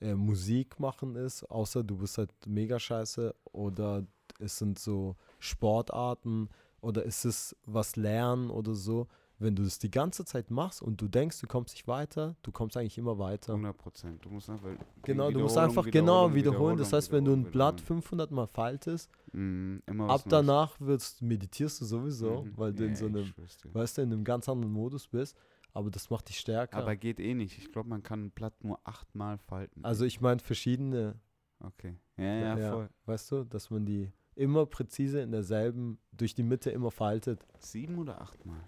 äh, 0.00 0.14
Musik 0.14 0.78
machen 0.78 1.16
ist, 1.16 1.44
außer 1.44 1.82
du 1.82 1.96
bist 1.96 2.18
halt 2.18 2.32
mega 2.46 2.78
scheiße, 2.78 3.34
oder 3.52 4.06
es 4.38 4.58
sind 4.58 4.78
so 4.78 5.16
Sportarten, 5.38 6.48
oder 6.80 7.02
ist 7.02 7.24
es 7.24 7.56
was 7.66 7.96
lernen 7.96 8.50
oder 8.50 8.74
so. 8.74 9.08
Wenn 9.40 9.56
du 9.56 9.62
das 9.64 9.78
die 9.78 9.90
ganze 9.90 10.24
Zeit 10.26 10.50
machst 10.50 10.82
und 10.82 11.00
du 11.00 11.08
denkst, 11.08 11.40
du 11.40 11.46
kommst 11.46 11.74
nicht 11.74 11.88
weiter, 11.88 12.36
du 12.42 12.52
kommst 12.52 12.76
eigentlich 12.76 12.98
immer 12.98 13.18
weiter. 13.18 13.54
100 13.54 13.76
Prozent. 13.76 14.24
Du 14.24 14.28
musst 14.28 14.50
einfach. 14.50 14.68
Genau, 15.02 15.30
du 15.30 15.40
musst 15.40 15.56
einfach 15.56 15.90
genau 15.90 16.34
wiederholen. 16.34 16.76
Das 16.76 16.92
heißt, 16.92 17.10
wenn 17.10 17.24
du 17.24 17.32
ein 17.32 17.50
Blatt 17.50 17.80
500 17.80 18.30
Mal 18.30 18.46
faltest, 18.46 19.10
immer 19.32 20.10
ab 20.10 20.22
danach 20.28 20.78
wirst, 20.78 21.22
meditierst 21.22 21.80
du 21.80 21.86
sowieso, 21.86 22.44
Mhm. 22.44 22.52
weil 22.56 22.72
du 22.74 22.84
in 22.84 22.90
Ja, 22.90 22.96
so 22.96 23.06
einem, 23.06 23.32
weißt 23.72 23.98
du, 23.98 24.02
in 24.02 24.12
einem 24.12 24.24
ganz 24.24 24.48
anderen 24.48 24.72
Modus 24.72 25.08
bist. 25.08 25.36
Aber 25.72 25.90
das 25.90 26.10
macht 26.10 26.28
dich 26.28 26.38
stärker. 26.38 26.76
Aber 26.76 26.94
geht 26.96 27.18
eh 27.20 27.32
nicht. 27.32 27.56
Ich 27.56 27.72
glaube, 27.72 27.88
man 27.88 28.02
kann 28.02 28.24
ein 28.26 28.30
Blatt 28.32 28.62
nur 28.62 28.78
achtmal 28.84 29.38
falten. 29.38 29.84
also 29.84 30.04
ich 30.04 30.20
meine 30.20 30.40
verschiedene 30.40 31.14
Okay. 31.60 31.94
Ja, 32.16 32.24
ja, 32.24 32.58
Ja. 32.58 32.72
voll. 32.72 32.88
Weißt 33.06 33.30
du, 33.32 33.44
dass 33.44 33.70
man 33.70 33.84
die 33.84 34.10
immer 34.34 34.64
präzise 34.66 35.20
in 35.20 35.30
derselben, 35.30 35.98
durch 36.12 36.34
die 36.34 36.42
Mitte 36.42 36.70
immer 36.70 36.90
faltet. 36.90 37.46
Sieben 37.58 37.98
oder 37.98 38.20
achtmal? 38.20 38.60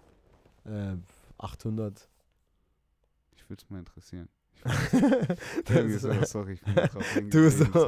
Äh, 0.65 0.95
800. 1.37 2.09
Ich 3.35 3.49
würde 3.49 3.61
es 3.63 3.69
mal 3.69 3.79
interessieren. 3.79 4.29
Sorry, 6.25 6.53
ich 6.53 6.61
bin 6.61 6.75
drauf 6.75 7.19
Du 7.29 7.49
so, 7.49 7.63
Digga. 7.65 7.81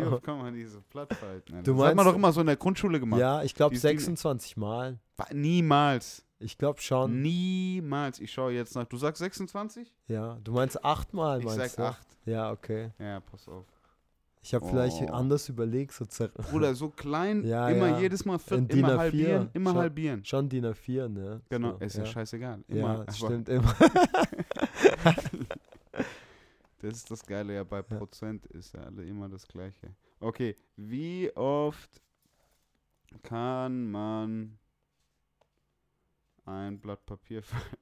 Wie 0.00 0.04
ah. 0.04 0.12
oft 0.12 0.22
kann 0.24 0.38
man 0.38 0.52
diese 0.52 0.80
Blatt 0.82 1.14
falten? 1.14 1.54
Alter? 1.54 1.62
Du 1.62 1.78
das 1.78 1.88
hat 1.88 1.94
man 1.94 2.06
doch 2.06 2.14
immer 2.14 2.32
so 2.32 2.40
in 2.40 2.46
der 2.46 2.56
Grundschule 2.56 3.00
gemacht. 3.00 3.20
ja, 3.20 3.42
ich 3.42 3.54
glaube 3.54 3.74
Die 3.74 3.78
Stile- 3.78 3.98
26 3.98 4.56
Mal. 4.56 4.98
Niemals. 5.32 6.24
Ich 6.38 6.56
glaube 6.58 6.80
schon. 6.80 7.20
Niemals. 7.22 8.18
Ich 8.18 8.32
schaue 8.32 8.52
jetzt 8.52 8.74
nach. 8.74 8.84
Du 8.86 8.96
sagst 8.96 9.20
26? 9.20 9.94
Ja, 10.08 10.38
du 10.42 10.52
meinst 10.52 10.82
8 10.84 11.12
Mal, 11.12 11.40
Ich 11.40 11.44
meinst 11.44 11.76
sag 11.76 11.76
du? 11.76 11.82
8. 11.82 12.06
Ja, 12.26 12.50
okay. 12.50 12.90
Ja, 12.98 13.20
pass 13.20 13.46
auf. 13.48 13.66
Ich 14.42 14.54
habe 14.54 14.66
vielleicht 14.66 15.02
Oh. 15.02 15.12
anders 15.12 15.48
überlegt. 15.50 15.92
So 15.92 16.06
Bruder, 16.50 16.74
so 16.74 16.88
klein, 16.88 17.44
Ja, 17.44 17.68
immer 17.68 17.88
ja. 17.90 18.00
jedes 18.00 18.24
Mal 18.24 18.38
vier, 18.38 18.62
DIN 18.62 18.78
immer 18.78 18.88
A4, 18.94 18.98
halbieren, 18.98 19.50
immer 19.52 19.70
schon. 19.70 19.78
halbieren. 19.80 20.24
schon 20.24 20.48
DIN 20.48 20.64
A4, 20.66 21.08
ne? 21.08 21.42
Genau, 21.50 21.72
So, 21.78 21.84
ist 21.84 21.96
ja, 21.98 22.06
scheißegal. 22.06 22.64
Immer, 22.68 23.04
Ja, 23.06 23.12
stimmt 23.12 23.48
immer. 23.48 23.74
Das 26.82 26.94
ist 26.94 27.10
das 27.10 27.22
Geile, 27.26 27.54
ja, 27.54 27.62
bei 27.64 27.82
Prozent 27.82 28.46
ist 28.46 28.72
ja 28.72 28.80
alle 28.84 29.04
immer 29.04 29.28
das 29.28 29.46
Gleiche. 29.46 29.94
Okay, 30.18 30.56
wie 30.76 31.30
oft 31.36 32.00
kann 33.22 33.90
man 33.90 34.58
ein 36.46 36.80
Blatt 36.80 37.04
Papier 37.04 37.42
falten? 37.42 37.76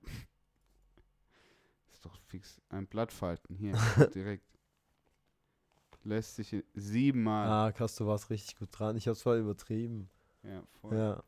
Ist 1.93 2.05
doch 2.05 2.17
fix. 2.27 2.61
Ein 2.71 2.89
Blatt 2.89 3.13
falten, 3.13 3.55
hier, 3.55 3.75
direkt. 4.13 4.45
Lässt 6.09 6.37
sich 6.37 6.65
siebenmal. 6.75 7.47
ah, 7.49 7.71
krass, 7.73 7.95
du 7.97 8.07
warst 8.07 8.31
richtig 8.31 8.57
gut 8.59 8.71
dran. 8.73 8.97
Ich 8.97 9.07
hab's 9.09 9.21
voll 9.21 9.39
übertrieben. 9.41 10.09
Ja, 10.43 10.63
voll. 10.81 10.97
Ja. 10.97 11.23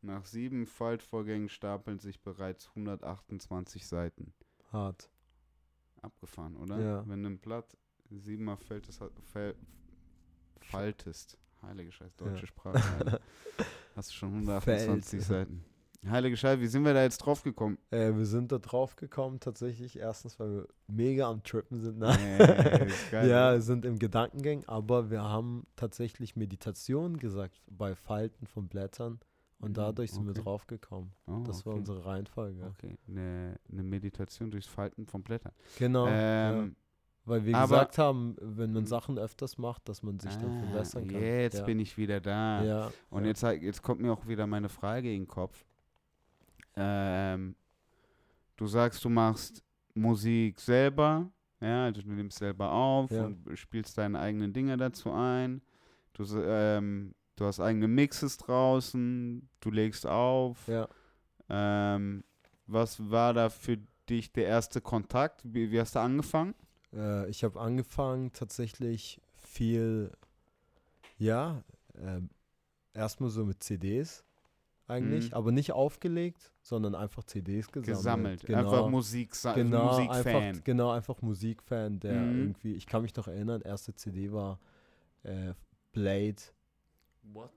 Nach 0.00 0.24
sieben 0.24 0.66
Faltvorgängen 0.66 1.50
stapeln 1.50 1.98
sich 1.98 2.22
bereits 2.22 2.68
128 2.70 3.86
Seiten. 3.86 4.32
Hart. 4.72 5.10
Abgefahren, 6.00 6.56
oder? 6.56 6.80
Ja. 6.80 7.06
Wenn 7.06 7.26
ein 7.26 7.38
Blatt 7.38 7.76
siebenmal 8.08 8.56
fäll, 8.56 9.54
faltest. 10.62 11.36
Heilige 11.60 11.92
Scheiß, 11.92 12.16
deutsche 12.16 12.40
Ja. 12.40 12.46
Sprache. 12.46 13.20
Hast 13.94 14.10
du 14.10 14.14
schon 14.14 14.30
128 14.30 15.10
Fällt. 15.10 15.22
Seiten. 15.24 15.64
Heilige 16.08 16.36
Scheiße, 16.36 16.60
wie 16.60 16.66
sind 16.66 16.84
wir 16.84 16.94
da 16.94 17.02
jetzt 17.02 17.18
drauf 17.18 17.42
gekommen? 17.44 17.78
Äh, 17.90 18.12
wir 18.14 18.26
sind 18.26 18.50
da 18.50 18.58
drauf 18.58 18.96
gekommen, 18.96 19.38
tatsächlich. 19.38 19.96
Erstens, 19.98 20.38
weil 20.40 20.50
wir 20.52 20.68
mega 20.88 21.30
am 21.30 21.42
Trippen 21.44 21.78
sind. 21.80 21.98
Nein. 21.98 22.18
Äh, 22.40 22.88
geil, 23.10 23.28
ja, 23.30 23.52
wir 23.52 23.60
sind 23.62 23.84
im 23.84 23.98
Gedankengang, 23.98 24.64
aber 24.66 25.10
wir 25.10 25.22
haben 25.22 25.64
tatsächlich 25.76 26.34
Meditation 26.34 27.18
gesagt 27.18 27.62
bei 27.70 27.94
Falten 27.94 28.46
von 28.46 28.66
Blättern 28.68 29.20
und 29.60 29.70
Mhm, 29.70 29.74
dadurch 29.74 30.10
sind 30.10 30.24
wir 30.24 30.32
okay. 30.32 30.42
drauf 30.42 30.66
gekommen. 30.66 31.12
Oh, 31.28 31.44
Das 31.46 31.64
war 31.64 31.72
okay. 31.74 31.78
unsere 31.80 32.04
Reihenfolge. 32.04 32.64
Okay, 32.64 32.98
eine 33.06 33.56
ne 33.68 33.82
Meditation 33.84 34.50
durchs 34.50 34.66
Falten 34.66 35.06
von 35.06 35.22
Blättern. 35.22 35.52
Genau. 35.78 36.08
ja. 36.08 36.52
ähm, 36.52 36.74
Weil 37.24 37.44
wir 37.44 37.54
aber- 37.56 37.76
gesagt 37.76 37.98
haben, 37.98 38.34
wenn 38.40 38.72
man 38.72 38.82
Mhm. 38.82 38.86
Sachen 38.88 39.18
öfters 39.20 39.56
macht, 39.56 39.88
dass 39.88 40.02
man 40.02 40.18
sich 40.18 40.34
dann 40.34 40.50
ah, 40.50 40.62
verbessern 40.64 41.06
kann. 41.06 41.22
Jetzt 41.22 41.58
ja. 41.58 41.64
bin 41.64 41.78
ich 41.78 41.96
wieder 41.96 42.20
da. 42.20 42.64
Ja. 42.64 42.92
Und 43.10 43.22
ja. 43.22 43.28
jetzt, 43.28 43.42
jetzt 43.42 43.82
kommt 43.82 44.00
mir 44.00 44.10
auch 44.12 44.26
wieder 44.26 44.48
meine 44.48 44.68
Frage 44.68 45.14
in 45.14 45.20
den 45.22 45.28
Kopf. 45.28 45.64
Ähm, 46.76 47.54
du 48.56 48.66
sagst, 48.66 49.04
du 49.04 49.08
machst 49.08 49.62
Musik 49.94 50.58
selber, 50.60 51.30
ja, 51.60 51.84
also 51.84 52.02
du 52.02 52.10
nimmst 52.12 52.38
selber 52.38 52.72
auf 52.72 53.10
Ja. 53.10 53.24
und 53.26 53.56
spielst 53.58 53.98
deine 53.98 54.18
eigenen 54.18 54.52
Dinge 54.52 54.76
dazu 54.76 55.12
ein. 55.12 55.62
Du, 56.14 56.24
ähm, 56.44 57.14
du 57.36 57.44
hast 57.44 57.60
eigene 57.60 57.88
Mixes 57.88 58.36
draußen, 58.38 59.48
du 59.60 59.70
legst 59.70 60.06
auf. 60.06 60.66
ja. 60.68 60.88
Ähm, 61.48 62.24
was 62.66 63.10
war 63.10 63.34
da 63.34 63.50
für 63.50 63.76
dich 64.08 64.32
der 64.32 64.46
erste 64.46 64.80
Kontakt? 64.80 65.42
Wie, 65.44 65.70
wie 65.70 65.80
hast 65.80 65.94
du 65.94 65.98
angefangen? 66.00 66.54
Äh, 66.94 67.28
ich 67.28 67.44
habe 67.44 67.60
angefangen 67.60 68.32
tatsächlich 68.32 69.20
viel, 69.36 70.10
ja, 71.18 71.62
ähm, 71.96 72.30
erstmal 72.94 73.30
so 73.30 73.44
mit 73.44 73.62
CDs 73.62 74.24
eigentlich, 74.92 75.30
Mhm. 75.30 75.34
aber 75.36 75.50
nicht 75.52 75.72
aufgelegt, 75.72 76.52
sondern 76.62 76.94
einfach 76.94 77.24
CDs 77.24 77.72
gesammelt. 77.72 77.96
Gesammelt. 77.98 78.44
Genau. 78.46 78.58
Einfach 78.58 78.88
Musik, 78.88 79.30
genau, 79.54 79.84
Musikfan. 79.86 80.26
Einfach, 80.36 80.64
genau, 80.64 80.90
einfach 80.90 81.22
Musikfan, 81.22 81.98
der 82.00 82.14
Mhm. 82.14 82.38
irgendwie, 82.40 82.74
ich 82.74 82.86
kann 82.86 83.02
mich 83.02 83.14
noch 83.16 83.26
erinnern, 83.28 83.60
erste 83.62 83.94
CD 83.94 84.30
war 84.32 84.58
äh, 85.24 85.54
Blade, 85.92 86.36
What? 87.32 87.50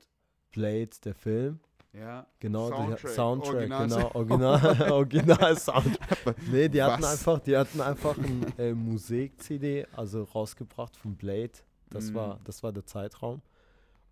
Blade, 0.52 0.90
der 1.04 1.16
Film. 1.16 1.60
Ja. 1.94 2.28
Genau, 2.40 2.68
Soundtrack, 2.70 3.00
die, 3.02 3.08
Soundtrack, 3.08 3.54
Original- 3.56 3.88
genau, 3.88 4.12
original, 4.14 4.92
original 4.92 5.58
Soundtrack. 5.58 6.36
Nee, 6.52 6.68
die 6.70 6.84
hatten 6.84 7.02
Was? 7.04 7.12
einfach, 7.28 7.40
die 7.40 7.56
hatten 7.58 7.82
einfach 7.82 8.18
ein 8.18 8.54
äh, 8.60 8.74
Musik-CD, 8.74 9.88
also 9.96 10.24
rausgebracht 10.24 10.96
von 10.98 11.16
Blade. 11.16 11.52
Das 11.90 12.10
Mhm. 12.12 12.16
war, 12.16 12.40
das 12.44 12.64
war 12.64 12.74
der 12.74 12.86
Zeitraum. 12.86 13.42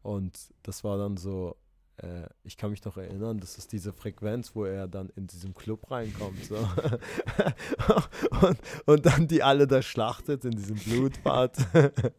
Und 0.02 0.38
das 0.64 0.84
war 0.84 0.98
dann 0.98 1.18
so, 1.18 1.56
äh, 1.98 2.28
ich 2.44 2.58
kann 2.58 2.72
mich 2.72 2.84
noch 2.84 2.98
erinnern, 2.98 3.40
das 3.40 3.58
ist 3.58 3.72
diese 3.72 3.94
Frequenz, 3.94 4.56
wo 4.56 4.66
er 4.66 4.88
dann 4.88 5.10
in 5.16 5.28
diesem 5.28 5.54
Club 5.54 5.90
reinkommt. 5.92 6.44
So. 6.46 6.56
und, 8.42 8.58
und 8.86 9.06
dann 9.06 9.28
die 9.28 9.44
alle 9.44 9.68
da 9.68 9.82
schlachtet 9.82 10.46
in 10.46 10.52
diesem 10.52 10.78
Blutbad. 10.78 11.58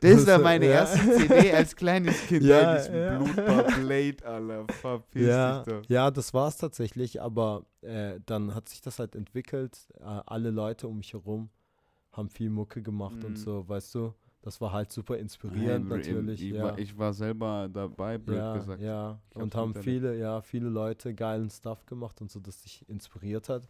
Das 0.00 0.10
ist 0.10 0.28
ja 0.28 0.36
So, 0.36 0.42
meine 0.42 0.66
ja. 0.66 0.72
erste 0.72 0.98
CD 1.16 1.52
als 1.52 1.74
kleines 1.74 2.20
Kind. 2.26 2.42
Ja, 2.44 2.60
Ja, 2.60 2.76
diesem 2.76 2.94
ja. 2.94 3.18
Blutbad 3.18 3.66
Blade, 3.80 4.16
Alter. 4.26 4.66
Verpiss 4.74 5.26
ja, 5.26 5.62
dich 5.62 5.72
doch. 5.74 5.82
ja, 5.88 6.10
das 6.10 6.34
war 6.34 6.48
es 6.48 6.56
tatsächlich, 6.58 7.20
aber 7.22 7.64
äh, 7.80 8.20
dann 8.26 8.54
hat 8.54 8.68
sich 8.68 8.80
das 8.82 8.98
halt 8.98 9.16
entwickelt. 9.16 9.78
Äh, 10.00 10.04
alle 10.04 10.50
Leute 10.50 10.86
um 10.86 10.98
mich 10.98 11.14
herum 11.14 11.48
haben 12.12 12.28
viel 12.28 12.50
Mucke 12.50 12.82
gemacht 12.82 13.16
Mhm. 13.16 13.24
und 13.24 13.36
so, 13.38 13.66
weißt 13.68 13.94
du. 13.94 14.12
Das 14.48 14.62
war 14.62 14.72
halt 14.72 14.90
super 14.90 15.18
inspirierend 15.18 15.90
Ja, 15.90 15.96
natürlich. 15.98 16.42
Ich, 16.42 16.52
ja. 16.52 16.62
war, 16.62 16.78
ich 16.78 16.96
war 16.96 17.12
selber 17.12 17.68
dabei, 17.70 18.16
blöd 18.16 18.38
ja, 18.38 18.54
gesagt. 18.54 18.80
ja. 18.80 19.20
Ich 19.28 19.36
und 19.36 19.54
haben 19.54 19.74
viele, 19.74 20.16
ja, 20.16 20.40
viele 20.40 20.70
Leute 20.70 21.14
geilen 21.14 21.50
Stuff 21.50 21.84
gemacht 21.84 22.22
und 22.22 22.30
so, 22.30 22.40
das 22.40 22.62
dich 22.62 22.88
inspiriert 22.88 23.50
hat. 23.50 23.68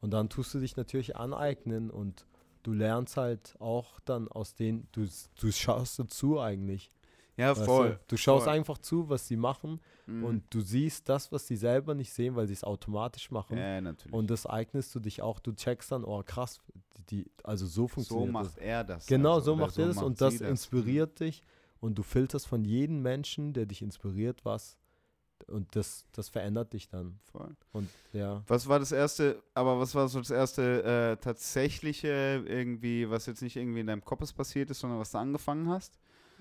Und 0.00 0.12
dann 0.12 0.28
tust 0.28 0.54
du 0.54 0.60
dich 0.60 0.76
natürlich 0.76 1.16
aneignen 1.16 1.90
und 1.90 2.26
du 2.62 2.72
lernst 2.72 3.16
halt 3.16 3.56
auch 3.58 3.98
dann 4.04 4.28
aus 4.28 4.54
denen, 4.54 4.86
du, 4.92 5.04
du 5.40 5.50
schaust 5.50 5.98
dazu 5.98 6.38
eigentlich. 6.38 6.92
Ja, 7.36 7.50
weißt 7.56 7.64
voll. 7.64 7.90
Du, 8.06 8.14
du 8.14 8.16
schaust 8.16 8.44
voll. 8.44 8.52
einfach 8.54 8.78
zu, 8.78 9.08
was 9.08 9.26
sie 9.28 9.36
machen 9.36 9.80
Mhm. 10.06 10.24
und 10.24 10.44
du 10.50 10.60
siehst 10.60 11.08
das, 11.08 11.30
was 11.30 11.46
sie 11.46 11.56
selber 11.56 11.94
nicht 11.94 12.12
sehen, 12.12 12.34
weil 12.36 12.46
sie 12.46 12.52
es 12.52 12.64
automatisch 12.64 13.30
machen. 13.30 13.56
Ja, 13.58 13.80
natürlich. 13.80 14.12
Und 14.12 14.28
das 14.30 14.44
eignest 14.46 14.94
du 14.94 15.00
dich 15.00 15.22
auch, 15.22 15.38
du 15.38 15.52
checkst 15.52 15.92
dann, 15.92 16.04
oh 16.04 16.22
krass, 16.24 16.58
die, 17.10 17.30
also 17.44 17.66
so 17.66 17.72
so 17.82 17.88
funktioniert 17.88 18.32
macht 18.32 18.46
das. 18.46 18.56
er 18.58 18.84
das. 18.84 19.06
Genau, 19.06 19.34
also, 19.34 19.52
so 19.52 19.56
macht 19.56 19.78
er 19.78 19.86
das 19.86 19.96
macht 19.96 20.06
und 20.06 20.20
das 20.20 20.40
Mhm. 20.40 20.46
inspiriert 20.48 21.20
dich 21.20 21.42
und 21.80 21.96
du 21.96 22.02
filterst 22.02 22.46
von 22.48 22.64
jedem 22.64 23.02
Menschen, 23.02 23.52
der 23.52 23.66
dich 23.66 23.82
inspiriert, 23.82 24.44
was 24.44 24.76
und 25.46 25.74
das, 25.74 26.04
das 26.12 26.28
verändert 26.28 26.72
dich 26.74 26.88
dann. 26.88 27.18
Voll. 27.32 27.56
Und 27.72 27.88
ja, 28.12 28.42
Was 28.46 28.68
war 28.68 28.78
das 28.78 28.92
erste, 28.92 29.42
aber 29.54 29.80
was 29.80 29.94
war 29.94 30.06
so 30.08 30.18
das 30.18 30.30
erste 30.30 30.82
äh, 30.82 31.16
tatsächliche 31.16 32.44
irgendwie, 32.46 33.08
was 33.08 33.26
jetzt 33.26 33.42
nicht 33.42 33.56
irgendwie 33.56 33.80
in 33.80 33.86
deinem 33.86 34.04
Kopf 34.04 34.34
passiert 34.34 34.70
ist, 34.70 34.80
sondern 34.80 34.98
was 34.98 35.12
du 35.12 35.18
angefangen 35.18 35.68
hast? 35.68 35.98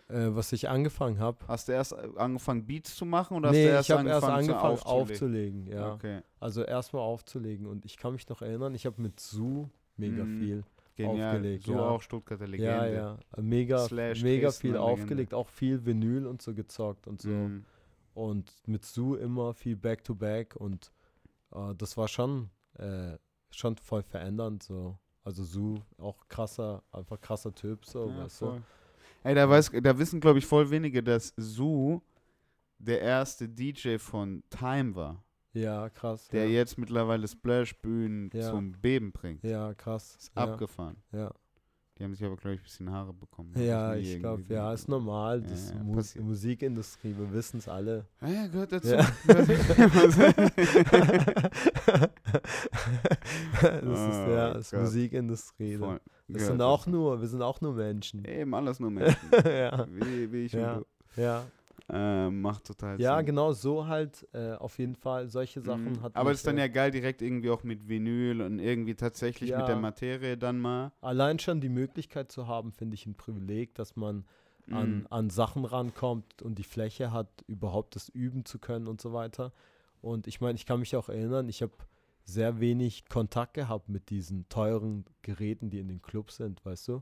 Äh, 0.10 0.36
was 0.36 0.52
ich 0.54 0.68
angefangen 0.68 1.20
habe. 1.20 1.38
Hast 1.48 1.68
du 1.68 1.72
erst 1.74 1.94
äh, 1.94 2.10
angefangen, 2.16 2.66
Beats 2.66 2.96
zu 2.96 3.06
machen 3.06 3.38
oder 3.38 3.52
Nee, 3.52 3.72
hast 3.72 3.82
ich 3.82 3.88
du 3.88 3.94
erst 3.94 4.00
habe 4.00 4.00
angefangen, 4.10 4.50
erst 4.50 4.50
angefangen 4.50 4.78
zu 4.78 4.86
aufzulegen? 4.86 5.62
aufzulegen, 5.62 5.68
ja. 5.68 5.94
Okay, 5.94 6.22
Also 6.40 6.64
erstmal 6.64 7.04
aufzulegen 7.04 7.68
und 7.68 7.86
ich 7.86 7.96
kann 7.98 8.14
mich 8.14 8.28
noch 8.28 8.42
erinnern, 8.42 8.74
ich 8.74 8.86
habe 8.88 9.00
mit 9.02 9.20
Su 9.20 9.68
mega 9.98 10.24
Mhm. 10.26 10.40
viel. 10.40 10.64
genial. 10.96 11.36
Aufgelegt, 11.38 11.64
so 11.66 11.74
ja. 11.74 11.80
auch 11.90 12.02
Stuttgarter 12.02 12.48
Legende. 12.48 12.72
Ja, 12.74 12.86
ja. 12.88 13.18
äh, 13.38 13.42
Mega, 13.42 13.78
Slash 13.80 14.22
mega 14.22 14.52
viel 14.52 14.72
Legende. 14.72 14.82
aufgelegt, 14.92 15.34
auch 15.34 15.48
viel 15.48 15.86
Vinyl 15.86 16.26
und 16.28 16.42
so 16.42 16.54
gezockt 16.54 17.08
und 17.08 17.22
so. 17.22 17.30
Mhm. 17.30 17.64
Und 18.16 18.52
mit 18.68 18.84
Su 18.84 19.16
immer 19.16 19.54
viel 19.54 19.78
Back-to-Back 19.78 20.56
und 20.58 20.92
äh, 21.54 21.74
das 21.78 21.96
war 21.96 22.08
schon, 22.10 22.50
äh, 22.80 23.18
schon 23.52 23.78
voll 23.78 24.04
verändernd 24.04 24.64
so. 24.64 24.98
Also 25.24 25.44
Su, 25.46 25.76
auch 26.00 26.18
krasser, 26.28 26.84
einfach 26.92 27.22
krasser 27.22 27.54
Typ 27.56 27.86
so, 27.86 28.10
Ja, 28.10 28.24
weißt 28.24 28.42
du. 28.42 28.62
Ey, 29.24 29.36
da, 29.36 29.50
weiß, 29.50 29.72
da 29.82 29.98
wissen, 30.00 30.20
glaube 30.20 30.40
ich, 30.40 30.46
voll 30.46 30.70
wenige, 30.70 31.02
dass 31.04 31.34
Su 31.38 32.02
der 32.78 33.02
erste 33.02 33.48
DJ 33.50 33.98
von 33.98 34.44
Time 34.50 34.96
war, 34.96 35.24
Ja, 35.54 35.90
krass. 35.90 36.28
der 36.30 36.46
ja. 36.46 36.52
jetzt 36.60 36.78
mittlerweile 36.78 37.28
Splash-Bühnen 37.28 38.30
Ja. 38.34 38.50
zum 38.50 38.72
Beben 38.74 39.12
bringt. 39.12 39.44
ja, 39.44 39.74
krass. 39.74 40.16
Ist 40.20 40.32
ja, 40.36 40.44
abgefahren. 40.44 40.98
ja. 41.12 41.32
Die 41.98 42.06
haben 42.06 42.16
sich 42.16 42.26
aber, 42.26 42.38
glaube 42.38 42.54
ich, 42.54 42.62
ein 42.62 42.64
bisschen 42.64 42.90
Haare 42.92 43.12
bekommen. 43.14 43.52
Ja, 43.62 43.94
ich 43.94 44.20
glaube, 44.20 44.42
ja, 44.48 44.72
ist 44.74 44.88
normal. 44.88 45.42
Das 45.42 45.72
ja, 45.72 45.84
Mu 45.84 45.96
passiert. 45.96 46.24
Musikindustrie, 46.24 47.14
wir 47.18 47.34
wissen 47.34 47.58
es 47.58 47.68
alle. 47.68 48.06
Ja, 48.22 48.48
gehört 48.48 48.72
dazu. 48.72 48.96
Ja. 48.96 49.06
das 53.62 53.82
ist 53.82 53.90
Oh 53.92 54.30
ja, 54.32 54.52
ist. 54.54 54.74
Musikindustrie. 54.74 55.78
Voll. 55.78 56.00
Wir 56.30 56.36
Gehört 56.36 56.52
sind 56.52 56.62
auch 56.62 56.86
nur, 56.88 57.20
wir 57.22 57.28
sind 57.28 57.42
auch 57.42 57.60
nur 57.60 57.74
Menschen. 57.74 58.24
Eben, 58.26 58.54
alles 58.54 58.80
nur 58.80 58.92
Menschen. 58.92 59.30
ja, 59.46 59.86
wie, 59.90 60.32
wie 60.32 60.46
ich 60.46 60.54
Ja. 60.54 60.76
und 60.78 60.86
ja. 61.18 61.44
du. 61.44 61.50
Äh, 61.92 62.30
macht 62.30 62.66
total 62.66 63.02
ja, 63.02 63.18
Sinn. 63.18 63.26
genau 63.26 63.52
so 63.52 63.88
halt 63.88 64.28
äh, 64.34 64.52
auf 64.54 64.78
jeden 64.78 64.96
Fall. 64.96 65.28
Solche 65.28 65.60
Sachen 65.62 65.94
Mhm. 65.94 66.02
hat 66.04 66.16
Aber 66.16 66.30
es 66.32 66.38
ist 66.40 66.46
dann 66.48 66.58
äh, 66.60 66.62
ja 66.62 66.68
geil, 66.68 66.92
direkt 66.92 67.24
irgendwie 67.24 67.50
auch 67.50 67.64
mit 67.64 67.88
Vinyl 67.90 68.42
und 68.44 68.60
irgendwie 68.60 68.94
tatsächlich 68.94 69.50
mit 69.50 69.62
der 69.62 69.70
Ja. 69.76 69.82
Materie 69.82 70.38
dann 70.38 70.60
mal. 70.60 70.92
Allein 71.02 71.40
schon 71.40 71.62
die 71.62 71.70
Möglichkeit 71.70 72.32
zu 72.32 72.48
haben, 72.48 72.72
finde 72.74 72.94
ich 72.94 73.08
ein 73.08 73.16
Privileg, 73.16 73.74
dass 73.74 73.96
man 73.96 74.26
an, 74.70 75.00
Mhm. 75.00 75.08
an 75.10 75.30
Sachen 75.32 75.66
rankommt 75.66 76.44
und 76.44 76.60
die 76.60 76.64
Fläche 76.64 77.12
hat, 77.12 77.28
überhaupt 77.48 77.96
das 77.96 78.08
üben 78.10 78.46
zu 78.46 78.60
können 78.60 78.88
und 78.88 79.02
so 79.02 79.12
weiter. 79.14 79.52
Und 80.02 80.28
ich 80.28 80.42
meine, 80.42 80.58
ich 80.58 80.68
kann 80.68 80.80
mich 80.80 80.96
auch 80.96 81.10
erinnern, 81.10 81.50
ich 81.50 81.64
habe 81.64 81.74
sehr 82.34 82.60
wenig 82.60 83.06
Kontakt 83.10 83.54
gehabt 83.56 83.90
mit 83.90 84.10
diesen 84.10 84.48
teuren 84.50 85.06
Geräten, 85.22 85.70
die 85.70 85.80
in 85.80 85.88
den 85.88 86.02
Clubs 86.02 86.38
sind, 86.38 86.64
weißt 86.66 86.88
du? 86.90 87.02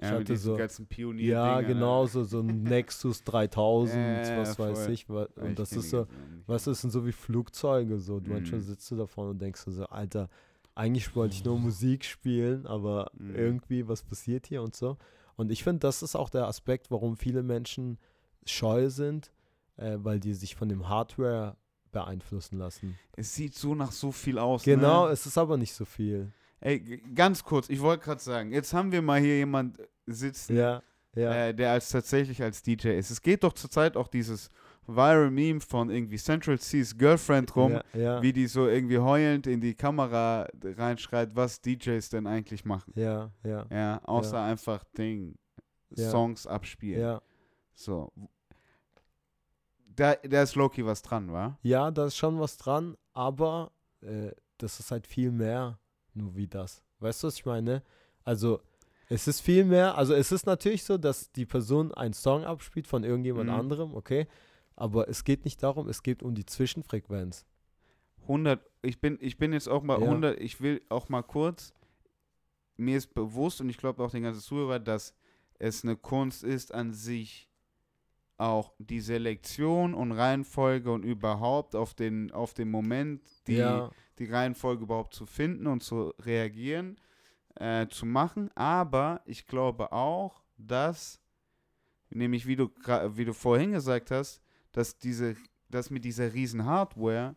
ich 0.00 0.04
ja, 0.04 0.10
hatte 0.12 0.36
so- 0.36 0.56
ganzen 0.56 0.86
pionier 0.86 1.32
Ja, 1.32 1.60
genau, 1.60 2.06
so, 2.06 2.22
so 2.24 2.38
ein 2.40 2.62
Nexus 2.62 3.24
3000, 3.24 3.96
Ja, 4.28 4.36
was 4.38 4.58
weiß 4.58 4.84
voll. 4.84 4.92
ich. 4.92 5.08
wa- 5.08 5.28
Und 5.36 5.58
das 5.58 5.72
ist 5.72 5.90
so, 5.90 6.06
du, 6.46 6.52
das 6.52 6.80
sind 6.80 6.90
so 6.90 7.04
wie 7.04 7.12
Flugzeuge, 7.12 7.98
so. 7.98 8.20
Du 8.20 8.30
manchmal 8.30 8.60
Mhm. 8.60 8.64
sitzt 8.64 8.88
du 8.90 8.96
davon 8.96 9.30
und 9.30 9.42
denkst 9.42 9.62
so, 9.66 9.84
Alter, 9.86 10.28
eigentlich 10.76 11.14
wollte 11.16 11.34
ich 11.34 11.44
nur 11.44 11.58
Musik 11.58 12.04
spielen, 12.04 12.66
aber 12.66 13.10
Mhm. 13.18 13.34
irgendwie, 13.34 13.88
was 13.88 14.04
passiert 14.04 14.46
hier 14.46 14.62
und 14.62 14.76
so. 14.76 14.96
Und 15.36 15.50
ich 15.50 15.64
finde, 15.64 15.80
das 15.80 16.02
ist 16.02 16.14
auch 16.14 16.30
der 16.30 16.46
Aspekt, 16.46 16.90
warum 16.92 17.16
viele 17.16 17.42
Menschen 17.42 17.98
scheu 18.46 18.90
sind, 18.90 19.32
äh, 19.76 19.96
weil 20.00 20.20
die 20.20 20.34
sich 20.34 20.54
von 20.54 20.68
dem 20.68 20.88
Hardware 20.88 21.56
beeinflussen 21.90 22.58
lassen. 22.58 22.98
Es 23.16 23.34
sieht 23.34 23.54
so 23.54 23.74
nach 23.74 23.92
so 23.92 24.12
viel 24.12 24.38
aus. 24.38 24.62
Genau, 24.64 25.06
Ne? 25.06 25.12
es 25.12 25.26
ist 25.26 25.38
aber 25.38 25.56
nicht 25.56 25.72
so 25.74 25.84
viel. 25.84 26.32
Ey, 26.60 26.80
ganz 27.14 27.44
kurz, 27.44 27.68
ich 27.68 27.80
wollte 27.80 28.04
gerade 28.04 28.20
sagen, 28.20 28.52
jetzt 28.52 28.72
haben 28.72 28.90
wir 28.92 29.00
mal 29.02 29.20
hier 29.20 29.36
jemand 29.36 29.78
sitzen, 30.06 30.56
Ja, 30.56 30.82
ja. 31.14 31.32
äh, 31.48 31.54
der 31.54 31.72
als 31.72 31.88
tatsächlich 31.90 32.42
als 32.42 32.62
DJ 32.62 32.88
ist. 32.98 33.10
Es 33.10 33.22
geht 33.22 33.44
doch 33.44 33.52
zurzeit 33.52 33.96
auch 33.96 34.08
dieses 34.08 34.50
Viral 34.86 35.30
Meme 35.30 35.60
von 35.60 35.90
irgendwie 35.90 36.16
Central 36.16 36.58
C's 36.58 36.96
Girlfriend 36.96 37.54
rum, 37.54 37.78
ja, 37.92 38.22
wie 38.22 38.32
die 38.32 38.46
so 38.46 38.66
irgendwie 38.66 38.98
heulend 38.98 39.46
in 39.46 39.60
die 39.60 39.74
Kamera 39.74 40.48
reinschreit, 40.64 41.36
was 41.36 41.60
DJs 41.60 42.08
denn 42.08 42.26
eigentlich 42.26 42.64
machen. 42.64 42.92
ja, 42.96 43.30
ja, 43.44 43.66
Ja, 43.70 44.00
außer 44.04 44.42
einfach 44.42 44.82
Ding. 44.96 45.36
Songs 45.94 46.46
abspielen. 46.46 47.00
ja. 47.00 47.22
So. 47.74 48.12
Da, 49.98 50.14
da 50.14 50.42
ist 50.42 50.54
Loki 50.54 50.84
was 50.86 51.02
dran, 51.02 51.32
wa? 51.32 51.58
Ja, 51.62 51.90
da 51.90 52.06
ist 52.06 52.16
schon 52.16 52.38
was 52.38 52.56
dran, 52.56 52.96
aber 53.14 53.72
äh, 54.00 54.30
das 54.58 54.78
ist 54.78 54.90
halt 54.92 55.06
viel 55.08 55.32
mehr 55.32 55.78
nur 56.14 56.36
wie 56.36 56.46
das. 56.46 56.82
Weißt 57.00 57.22
du, 57.22 57.26
was 57.26 57.34
ich 57.36 57.44
meine? 57.44 57.82
Also, 58.24 58.60
es 59.08 59.26
ist 59.26 59.40
viel 59.40 59.64
mehr, 59.64 59.96
also 59.96 60.14
es 60.14 60.30
ist 60.30 60.46
natürlich 60.46 60.84
so, 60.84 60.98
dass 60.98 61.32
die 61.32 61.46
Person 61.46 61.92
einen 61.94 62.14
Song 62.14 62.44
abspielt 62.44 62.86
von 62.86 63.02
irgendjemand 63.02 63.48
Mhm. 63.50 63.56
anderem, 63.56 63.94
okay? 63.94 64.28
Aber 64.76 65.08
es 65.08 65.24
geht 65.24 65.44
nicht 65.44 65.62
darum, 65.62 65.88
es 65.88 66.02
geht 66.02 66.22
um 66.22 66.34
die 66.34 66.46
Zwischenfrequenz. 66.46 67.44
100, 68.22 68.60
ich 68.82 69.00
bin, 69.00 69.18
ich 69.20 69.36
bin 69.38 69.52
jetzt 69.52 69.68
auch 69.68 69.82
mal 69.82 70.00
Ja. 70.00 70.06
100, 70.06 70.38
ich 70.38 70.60
will 70.60 70.80
auch 70.90 71.08
mal 71.08 71.22
kurz, 71.22 71.72
mir 72.76 72.96
ist 72.98 73.14
bewusst 73.14 73.60
und 73.60 73.68
ich 73.68 73.78
glaube 73.78 74.04
auch 74.04 74.10
den 74.12 74.22
ganzen 74.22 74.42
Zuhörer, 74.42 74.78
dass 74.78 75.14
es 75.58 75.82
eine 75.82 75.96
Kunst 75.96 76.44
ist 76.44 76.72
an 76.72 76.92
sich, 76.92 77.47
auch 78.38 78.72
die 78.78 79.00
Selektion 79.00 79.94
und 79.94 80.12
Reihenfolge 80.12 80.90
und 80.90 81.02
überhaupt 81.02 81.74
auf 81.74 81.94
den, 81.94 82.30
auf 82.30 82.54
den 82.54 82.70
Moment, 82.70 83.22
die, 83.46 83.56
ja, 83.56 83.90
die 84.18 84.26
Reihenfolge 84.26 84.84
überhaupt 84.84 85.14
zu 85.14 85.26
finden 85.26 85.66
und 85.66 85.82
zu 85.82 86.14
reagieren, 86.20 86.96
äh, 87.56 87.88
zu 87.88 88.06
machen. 88.06 88.50
Aber 88.54 89.22
ich 89.26 89.46
glaube 89.46 89.92
auch, 89.92 90.42
dass, 90.56 91.20
nämlich 92.10 92.46
wie 92.46 92.56
du, 92.56 92.70
wie 93.10 93.24
du 93.24 93.34
vorhin 93.34 93.72
gesagt 93.72 94.10
hast, 94.12 94.40
dass, 94.72 94.96
diese, 94.98 95.36
dass 95.68 95.90
mit 95.90 96.04
dieser 96.04 96.32
riesen 96.32 96.64
Hardware 96.64 97.34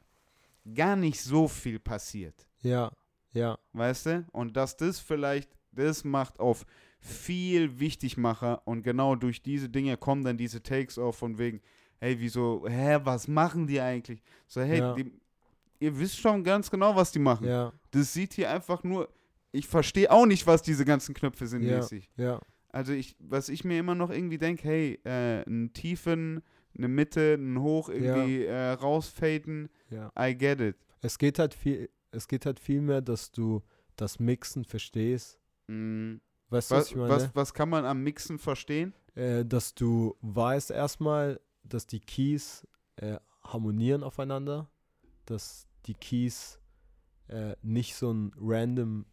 gar 0.76 0.96
nicht 0.96 1.20
so 1.22 1.48
viel 1.48 1.80
passiert. 1.80 2.48
ja, 2.62 2.92
ja, 3.34 3.58
Weißt 3.74 4.08
du? 4.08 4.26
Und 4.34 4.58
dass 4.58 4.76
das 4.78 5.00
vielleicht, 5.00 5.50
das 5.72 6.04
macht 6.04 6.40
auf 6.40 6.66
viel 7.02 7.80
Wichtigmacher 7.80 8.62
und 8.66 8.84
genau 8.84 9.16
durch 9.16 9.42
diese 9.42 9.68
Dinge 9.70 9.98
kommen 9.98 10.24
dann 10.24 10.38
diese 10.38 10.62
Takes 10.62 10.98
auf 10.98 11.18
von 11.18 11.38
wegen, 11.40 11.60
hey, 12.00 12.16
wieso, 12.20 12.66
hä, 12.68 13.00
was 13.04 13.28
machen 13.28 13.68
die 13.68 13.82
eigentlich? 13.82 14.22
So, 14.48 14.62
hey, 14.62 14.80
Ja. 14.80 14.94
die, 14.94 15.12
ihr 15.80 16.00
wisst 16.00 16.20
schon 16.20 16.44
ganz 16.44 16.70
genau, 16.70 16.96
was 16.96 17.12
die 17.12 17.20
machen. 17.20 17.48
ja, 17.48 17.74
Das 17.90 18.14
sieht 18.14 18.34
hier 18.34 18.50
einfach 18.52 18.84
nur, 18.84 19.10
ich 19.52 19.68
verstehe 19.68 20.12
auch 20.12 20.26
nicht, 20.28 20.46
was 20.48 20.62
diese 20.62 20.86
ganzen 20.86 21.14
Knöpfe 21.16 21.48
sind 21.48 21.64
Ja. 21.64 21.78
mäßig. 21.78 22.10
ja, 22.18 22.40
Also 22.70 22.94
ich, 22.94 23.16
was 23.20 23.50
ich 23.50 23.64
mir 23.66 23.80
immer 23.80 23.96
noch 23.96 24.12
irgendwie 24.12 24.38
denke, 24.38 24.64
hey, 24.68 25.00
äh, 25.04 25.44
einen 25.46 25.74
Tiefen, 25.74 26.42
eine 26.78 26.88
Mitte, 26.88 27.34
einen 27.34 27.60
Hoch 27.60 27.90
irgendwie 27.90 28.46
äh, 28.46 28.70
rausfaden, 28.74 29.70
ja. 29.90 30.12
I 30.18 30.38
get 30.38 30.62
it. 30.62 30.78
Es 31.02 31.18
geht 31.18 31.40
halt 31.40 31.54
viel, 31.56 31.90
es 32.12 32.28
geht 32.28 32.46
halt 32.46 32.60
viel 32.60 32.80
mehr, 32.82 33.02
dass 33.02 33.32
du 33.32 33.62
das 33.96 34.20
Mixen 34.20 34.64
verstehst. 34.66 35.40
Mm. 35.68 36.16
Weißt 36.52 36.72
du, 36.72 36.76
was 36.76 36.82
Was, 36.84 36.92
ich 36.92 36.96
meine? 36.96 37.10
was, 37.10 37.36
was 37.36 37.54
kann 37.54 37.70
man 37.70 37.86
am 37.86 38.04
Mixen 38.04 38.38
verstehen? 38.38 38.94
äh, 39.16 39.46
dass 39.46 39.74
du 39.76 40.16
weißt 40.22 40.72
erstmal, 40.72 41.40
dass 41.64 41.88
die 41.88 42.00
Keys 42.00 42.68
äh, 42.98 43.18
harmonieren 43.44 44.04
aufeinander, 44.04 44.70
dass 45.26 45.68
die 45.86 45.94
Keys 45.94 46.60
äh, 47.28 47.56
nicht 47.62 47.96
so 47.96 48.12
ein 48.12 48.32
random 48.40 49.06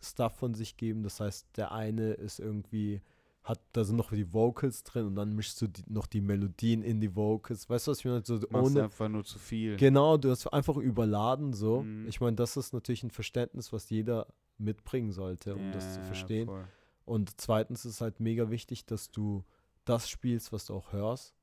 Stuff 0.00 0.36
von 0.36 0.54
sich 0.54 0.76
geben. 0.76 1.02
Das 1.02 1.20
heißt, 1.20 1.46
der 1.56 1.72
eine 1.72 2.12
ist 2.12 2.38
irgendwie, 2.38 3.02
hat, 3.42 3.60
da 3.72 3.84
sind 3.84 3.96
noch 3.96 4.10
die 4.10 4.32
Vocals 4.32 4.82
drin 4.84 5.06
und 5.06 5.16
dann 5.16 5.34
mischst 5.34 5.60
du 5.60 5.66
die, 5.66 5.82
noch 5.88 6.06
die 6.06 6.20
Melodien 6.20 6.82
in 6.82 7.00
die 7.00 7.14
Vocals. 7.14 7.68
Weißt 7.68 7.86
du, 7.86 7.90
was 7.90 7.98
ich 7.98 8.04
meine? 8.04 8.22
So 8.24 8.40
ohne, 8.52 8.84
einfach 8.84 9.08
nur 9.08 9.24
zu 9.24 9.38
viel. 9.38 9.76
Genau, 9.76 10.16
du 10.16 10.30
hast 10.30 10.46
einfach 10.48 10.76
überladen 10.76 11.52
so. 11.52 11.82
Mhm. 11.82 12.08
Ich 12.08 12.20
meine, 12.20 12.36
das 12.36 12.56
ist 12.56 12.72
natürlich 12.72 13.02
ein 13.02 13.10
Verständnis, 13.10 13.72
was 13.72 13.90
jeder 13.90 14.26
mitbringen 14.58 15.12
sollte, 15.12 15.54
um 15.56 15.70
das 15.72 15.94
zu 15.94 16.00
Ja, 16.00 16.06
verstehen. 16.06 16.46
voll. 16.46 16.64
Und 17.04 17.40
zweitens 17.40 17.84
ist 17.84 18.00
halt 18.00 18.20
mega 18.20 18.50
wichtig, 18.50 18.84
dass 18.86 19.10
du 19.10 19.44
das 19.84 20.08
spielst, 20.08 20.52
was 20.52 20.66
du 20.66 20.74
auch 20.74 20.92
hörst 20.92 21.34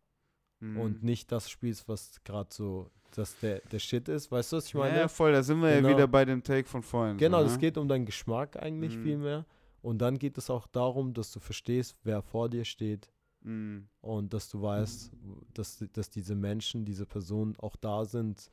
Mhm. 0.60 0.78
und 0.78 1.04
nicht 1.04 1.32
das 1.32 1.50
spielst, 1.50 1.88
was 1.88 2.22
gerade 2.24 2.54
so, 2.54 2.90
dass 3.16 3.38
der, 3.40 3.60
der 3.72 3.80
Shit 3.80 4.10
ist. 4.10 4.32
Weißt 4.32 4.52
du, 4.52 4.58
was 4.58 4.66
ich 4.68 4.74
meine? 4.74 4.98
ja, 4.98 5.08
voll, 5.08 5.32
da 5.32 5.44
sind 5.44 5.62
wir 5.62 5.76
Genau. 5.76 5.90
ja 5.90 5.96
wieder 5.96 6.08
bei 6.08 6.26
dem 6.26 6.44
Take 6.44 6.68
von 6.68 6.82
vorhin. 6.84 7.18
genau, 7.18 7.40
so, 7.42 7.48
es 7.48 7.54
ne? 7.54 7.60
geht 7.60 7.78
um 7.78 7.88
deinen 7.88 8.06
Geschmack 8.06 8.62
eigentlich 8.62 8.98
Mhm. 8.98 9.04
viel 9.04 9.18
mehr. 9.18 9.46
Und 9.82 9.98
dann 10.00 10.18
geht 10.18 10.38
es 10.38 10.50
auch 10.50 10.66
darum, 10.68 11.14
dass 11.14 11.32
du 11.32 11.40
verstehst, 11.40 11.98
wer 12.04 12.22
vor 12.22 12.50
dir 12.50 12.64
steht 12.66 13.10
Mhm. 13.42 13.88
und 14.02 14.34
dass 14.34 14.50
du 14.50 14.62
weißt, 14.62 15.12
dass, 15.54 15.84
dass 15.92 16.10
diese 16.10 16.36
Menschen, 16.36 16.86
diese 16.86 17.06
Personen 17.06 17.56
auch 17.60 17.76
da 17.76 18.06
sind 18.06 18.50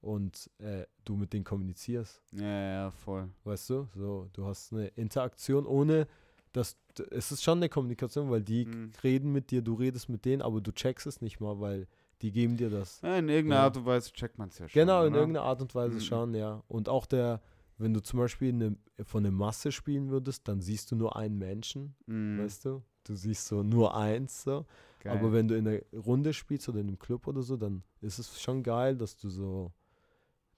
und 0.00 0.50
äh, 0.58 0.86
du 1.04 1.16
mit 1.16 1.32
denen 1.32 1.44
kommunizierst. 1.44 2.22
Ja, 2.32 2.44
ja, 2.72 2.90
voll. 2.90 3.28
Weißt 3.44 3.70
du? 3.70 3.88
So, 3.94 4.28
du 4.32 4.46
hast 4.46 4.72
eine 4.72 4.88
Interaktion 4.88 5.66
ohne 5.66 6.06
dass 6.52 6.76
es 7.12 7.30
ist 7.30 7.44
schon 7.44 7.58
eine 7.58 7.68
Kommunikation, 7.68 8.28
weil 8.28 8.42
die 8.42 8.66
Mhm. 8.66 8.90
reden 9.04 9.30
mit 9.32 9.52
dir, 9.52 9.62
du 9.62 9.74
redest 9.74 10.08
mit 10.08 10.24
denen, 10.24 10.42
aber 10.42 10.60
du 10.60 10.72
checkst 10.72 11.06
es 11.06 11.20
nicht 11.20 11.38
mal, 11.38 11.60
weil 11.60 11.86
die 12.22 12.32
geben 12.32 12.56
dir 12.56 12.70
das. 12.70 13.00
Ja, 13.02 13.18
in 13.18 13.28
irgendeiner 13.28 13.60
Ja. 13.60 13.64
Art 13.66 13.76
und 13.76 13.86
Weise 13.86 14.10
checkt 14.12 14.36
man 14.36 14.48
es 14.48 14.58
ja 14.58 14.68
schon. 14.68 14.80
Genau, 14.80 15.02
in 15.04 15.12
oder? 15.12 15.20
irgendeiner 15.20 15.46
Art 15.46 15.62
und 15.62 15.72
Weise 15.76 15.96
Mhm. 15.98 16.00
schon, 16.00 16.34
ja. 16.34 16.60
Und 16.66 16.88
auch 16.88 17.06
der, 17.06 17.40
wenn 17.78 17.94
du 17.94 18.02
zum 18.02 18.18
Beispiel 18.18 18.52
eine, 18.52 18.76
von 19.04 19.22
der 19.22 19.30
Masse 19.30 19.70
spielen 19.70 20.10
würdest, 20.10 20.48
dann 20.48 20.60
siehst 20.60 20.90
du 20.90 20.96
nur 20.96 21.14
einen 21.14 21.38
Menschen, 21.38 21.94
Mhm. 22.06 22.38
weißt 22.40 22.64
du? 22.64 22.82
Du 23.04 23.14
siehst 23.14 23.46
so 23.46 23.62
nur 23.62 23.96
eins 23.96 24.42
so. 24.42 24.66
Geil. 24.98 25.16
Aber 25.16 25.32
wenn 25.32 25.46
du 25.46 25.56
in 25.56 25.64
der 25.66 25.84
Runde 25.94 26.32
spielst 26.34 26.68
oder 26.68 26.80
in 26.80 26.88
einem 26.88 26.98
Club 26.98 27.28
oder 27.28 27.42
so, 27.42 27.56
dann 27.56 27.84
ist 28.00 28.18
es 28.18 28.42
schon 28.42 28.64
geil, 28.64 28.96
dass 28.96 29.16
du 29.16 29.30
so, 29.30 29.70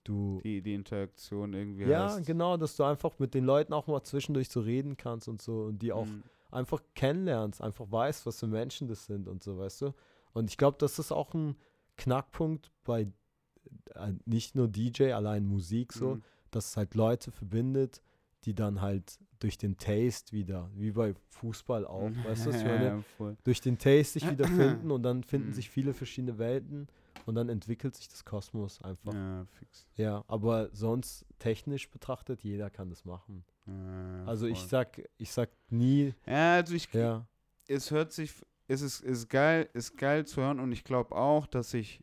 du, 0.04 0.40
die, 0.44 0.62
die 0.62 0.74
Interaktion 0.74 1.52
irgendwie 1.54 1.84
ja, 1.84 2.04
hast. 2.04 2.26
genau, 2.26 2.56
dass 2.56 2.76
du 2.76 2.84
einfach 2.84 3.18
mit 3.18 3.34
den 3.34 3.44
Leuten 3.44 3.72
auch 3.72 3.86
mal 3.86 4.02
zwischendurch 4.02 4.48
so 4.48 4.60
reden 4.60 4.96
kannst 4.96 5.28
und 5.28 5.40
so 5.42 5.62
und 5.64 5.80
die 5.80 5.92
auch 5.92 6.06
Mhm. 6.06 6.22
einfach 6.50 6.82
kennenlernst, 6.94 7.62
einfach 7.62 7.90
weißt, 7.90 8.26
was 8.26 8.40
für 8.40 8.46
Menschen 8.46 8.88
das 8.88 9.06
sind 9.06 9.28
und 9.28 9.42
so, 9.42 9.58
weißt 9.58 9.82
du. 9.82 9.94
Und 10.34 10.50
ich 10.50 10.56
glaube, 10.58 10.76
das 10.78 10.98
ist 10.98 11.12
auch 11.12 11.32
ein 11.34 11.56
Knackpunkt 11.96 12.70
bei 12.84 13.08
äh, 13.94 14.12
nicht 14.26 14.54
nur 14.54 14.68
DJ, 14.68 15.12
allein 15.12 15.44
Musik 15.46 15.92
so, 15.92 16.16
Mhm. 16.16 16.22
dass 16.50 16.70
es 16.70 16.76
halt 16.76 16.94
Leute 16.94 17.30
verbindet, 17.30 18.02
die 18.44 18.54
dann 18.54 18.80
halt 18.80 19.18
durch 19.38 19.56
den 19.58 19.76
Taste 19.76 20.32
wieder, 20.32 20.70
wie 20.74 20.90
bei 20.92 21.14
Fußball 21.30 21.86
auch, 21.86 22.10
weißt 22.24 22.46
du, 22.46 22.50
was 22.50 22.56
ich 22.58 22.64
meine? 22.64 23.04
Ja, 23.18 23.36
durch 23.44 23.60
den 23.60 23.78
Taste 23.78 24.18
sich 24.20 24.30
wieder 24.30 24.46
finden 24.48 24.90
und 24.90 25.02
dann 25.02 25.22
finden 25.24 25.48
Mhm. 25.48 25.52
sich 25.52 25.70
viele 25.70 25.94
verschiedene 25.94 26.38
Welten 26.38 26.86
und 27.26 27.34
dann 27.34 27.48
entwickelt 27.48 27.94
sich 27.94 28.08
das 28.08 28.24
Kosmos 28.24 28.80
einfach. 28.82 29.12
Ja, 29.14 29.40
Ja, 29.40 29.46
fix. 29.46 29.86
aber 30.28 30.70
sonst 30.72 31.26
technisch 31.38 31.90
betrachtet, 31.90 32.42
jeder 32.42 32.70
kann 32.70 32.90
das 32.90 33.04
machen. 33.04 33.44
Ja, 33.66 34.24
Also 34.26 34.46
ich 34.46 34.58
voll. 34.60 34.68
sag, 34.68 35.02
ich 35.18 35.32
sag 35.32 35.50
nie, 35.70 36.14
Ja, 36.26 36.54
also 36.54 36.74
ich, 36.74 36.92
ja, 36.92 37.26
es 37.68 37.90
hört 37.90 38.12
sich, 38.12 38.32
es 38.68 38.80
ist, 38.82 39.00
ist 39.00 39.28
geil, 39.28 39.68
ist 39.72 39.96
geil 39.96 40.26
zu 40.26 40.40
hören 40.40 40.60
und 40.60 40.72
ich 40.72 40.84
glaube 40.84 41.14
auch, 41.14 41.46
dass 41.46 41.70
sich 41.70 42.02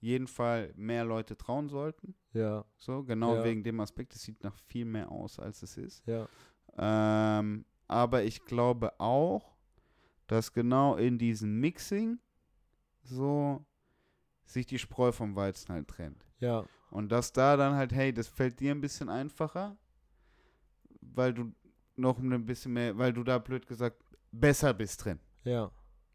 jeden 0.00 0.26
Fall 0.28 0.72
mehr 0.76 1.04
Leute 1.04 1.36
trauen 1.36 1.68
sollten. 1.68 2.14
ja, 2.32 2.64
So, 2.78 3.02
genau 3.04 3.34
Ja. 3.36 3.44
wegen 3.44 3.62
dem 3.62 3.80
Aspekt, 3.80 4.14
es 4.14 4.22
sieht 4.22 4.42
nach 4.42 4.56
viel 4.56 4.84
mehr 4.86 5.10
aus, 5.10 5.38
als 5.38 5.62
es 5.62 5.76
ist. 5.76 6.02
ja, 6.06 6.26
Ähm, 6.78 7.64
aber 7.88 8.22
ich 8.22 8.44
glaube 8.44 8.98
auch, 9.00 9.54
dass 10.26 10.52
genau 10.52 10.96
in 10.96 11.18
diesem 11.18 11.58
Mixing 11.60 12.18
so 13.02 13.64
sich 14.52 14.66
die 14.66 14.78
Spreu 14.78 15.12
vom 15.12 15.36
Weizen 15.36 15.72
halt 15.72 15.88
trennt. 15.88 16.24
ja, 16.38 16.64
Und 16.90 17.10
dass 17.10 17.32
da 17.32 17.56
dann 17.56 17.74
halt, 17.74 17.92
hey, 17.92 18.12
das 18.12 18.26
fällt 18.28 18.58
dir 18.60 18.72
ein 18.72 18.80
bisschen 18.80 19.08
einfacher, 19.08 19.76
weil 21.00 21.32
du 21.34 21.52
noch 21.96 22.18
ein 22.18 22.46
bisschen 22.46 22.72
mehr, 22.72 22.96
weil 22.96 23.12
du 23.12 23.22
da 23.24 23.38
blöd 23.38 23.66
gesagt 23.66 24.02
besser 24.32 24.72
bist 24.74 25.04
drin. 25.04 25.20
ja, 25.44 25.70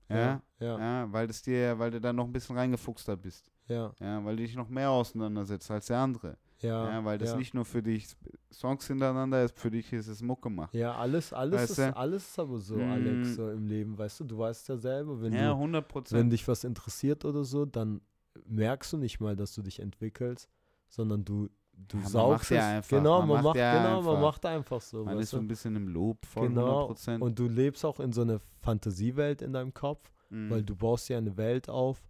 Ja, 0.09 0.41
ja, 0.59 0.77
ja, 0.79 1.11
weil 1.11 1.27
das 1.27 1.41
dir, 1.41 1.77
weil 1.79 1.91
du 1.91 1.99
da 1.99 2.13
noch 2.13 2.25
ein 2.25 2.31
bisschen 2.33 2.55
reingefuchster 2.57 3.15
bist. 3.17 3.51
ja, 3.67 3.93
Ja, 3.99 4.23
weil 4.23 4.36
du 4.36 4.43
dich 4.43 4.55
noch 4.55 4.69
mehr 4.69 4.89
auseinandersetzt 4.91 5.69
als 5.71 5.88
der 5.88 5.97
andere. 5.99 6.38
ja, 6.59 6.91
Ja, 6.91 7.05
weil 7.05 7.17
das 7.17 7.31
ja. 7.31 7.38
nicht 7.38 7.53
nur 7.53 7.65
für 7.65 7.81
dich 7.81 8.07
Songs 8.51 8.86
hintereinander 8.88 9.43
ist, 9.43 9.57
für 9.59 9.71
dich 9.71 9.91
ist 9.93 10.07
es 10.07 10.21
Mucke 10.21 10.49
machen. 10.49 10.77
Ja, 10.77 10.95
alles, 10.95 11.33
alles 11.33 11.61
Weißt 11.61 11.71
ist, 11.71 11.77
du? 11.79 11.97
alles 11.97 12.29
ist 12.29 12.39
aber 12.39 12.59
so, 12.59 12.75
Mm. 12.75 12.91
Alex, 12.91 13.36
so 13.36 13.49
im 13.49 13.65
Leben, 13.67 13.97
weißt 13.97 14.19
du, 14.19 14.23
du 14.25 14.38
weißt 14.38 14.69
ja 14.69 14.77
selber, 14.77 15.19
wenn 15.21 15.33
Ja, 15.33 15.49
du 15.49 15.55
100 15.57 16.11
wenn 16.13 16.29
dich 16.29 16.47
was 16.47 16.63
interessiert 16.63 17.25
oder 17.25 17.43
so, 17.43 17.65
dann 17.65 18.01
merkst 18.45 18.93
du 18.93 18.97
nicht 18.97 19.19
mal, 19.19 19.36
dass 19.36 19.53
du 19.53 19.61
dich 19.61 19.79
entwickelst, 19.79 20.49
sondern 20.89 21.23
du, 21.25 21.49
du 21.73 21.97
Ja, 21.97 22.03
man 22.03 22.11
saugst 22.11 22.41
macht 22.43 22.51
ja 22.51 22.57
es. 22.57 22.63
einfach, 22.77 22.97
Genau, 22.97 23.19
man 23.19 23.27
man, 23.29 23.43
macht 23.43 23.55
ja 23.57 23.73
genau, 23.77 24.01
man 24.01 24.07
einfach. 24.15 24.21
macht 24.21 24.45
einfach 24.45 24.81
so. 24.81 25.03
Man 25.05 25.19
ist 25.19 25.29
so 25.31 25.38
ein 25.38 25.47
bisschen 25.47 25.75
im 25.75 25.88
Loop 25.88 26.25
von 26.25 26.43
100 26.43 26.63
genau. 26.65 26.86
Prozent. 26.88 27.21
Und 27.23 27.38
du 27.39 27.47
lebst 27.47 27.83
auch 27.86 27.99
in 27.99 28.11
so 28.13 28.21
einer 28.21 28.39
Fantasiewelt 28.61 29.41
in 29.41 29.53
deinem 29.53 29.73
Kopf, 29.73 30.11
Mhm. 30.29 30.49
weil 30.49 30.63
du 30.63 30.75
baust 30.75 31.07
dir 31.09 31.17
eine 31.17 31.38
Welt 31.38 31.69
auf, 31.69 32.01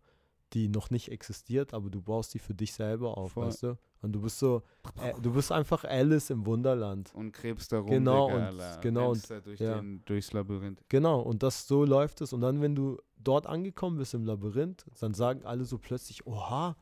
die 0.53 0.69
noch 0.69 0.89
nicht 0.89 1.11
existiert, 1.11 1.73
aber 1.73 1.89
du 1.89 2.01
baust 2.01 2.33
die 2.33 2.39
für 2.39 2.53
dich 2.53 2.73
selber 2.73 3.17
auf, 3.17 3.33
Voll. 3.33 3.47
weißt 3.47 3.63
du? 3.63 3.77
Und 4.01 4.13
du 4.13 4.21
bist 4.21 4.39
so, 4.39 4.61
äh, 5.01 5.13
du 5.19 5.33
bist 5.33 5.51
einfach 5.51 5.83
Alice 5.83 6.29
im 6.29 6.45
Wunderland. 6.45 7.13
und 7.15 7.31
krebst 7.33 7.71
da 7.73 7.79
rum, 7.79 7.89
Genau, 7.89 8.27
Digga, 8.27 8.37
und- 8.37 8.59
Alter. 8.61 8.81
genau, 8.81 9.15
da 9.15 9.39
durch 9.41 9.59
ja. 9.59 9.75
den, 9.79 10.01
durchs 10.05 10.31
Labyrinth. 10.31 10.81
Genau, 10.87 11.19
und 11.21 11.41
das 11.43 11.67
so 11.67 11.83
läuft 11.83 12.21
es. 12.21 12.31
Und 12.31 12.41
dann, 12.41 12.61
wenn 12.61 12.75
du 12.75 12.97
dort 13.27 13.47
angekommen 13.47 13.97
bist 13.97 14.13
im 14.13 14.25
Labyrinth, 14.25 14.85
dann 14.99 15.13
sagen 15.13 15.43
alle 15.45 15.65
so 15.65 15.77
plötzlich, 15.77 16.25
oha, 16.25 16.75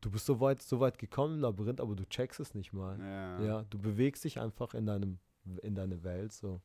du 0.00 0.10
bist 0.10 0.26
so 0.26 0.40
weit, 0.40 0.60
so 0.62 0.80
weit 0.80 0.98
gekommen 0.98 1.34
im 1.36 1.40
Labyrinth, 1.40 1.80
aber 1.80 1.94
du 1.96 2.04
checkst 2.08 2.40
es 2.40 2.54
nicht 2.54 2.72
mal. 2.72 2.98
Ja. 3.00 3.42
Ja, 3.42 3.62
du 3.70 3.78
bewegst 3.78 4.24
dich 4.24 4.38
einfach 4.40 4.74
in 4.74 4.86
deinem, 4.86 5.18
in 5.62 5.74
deine 5.74 6.02
Welt 6.04 6.32
so. 6.32 6.60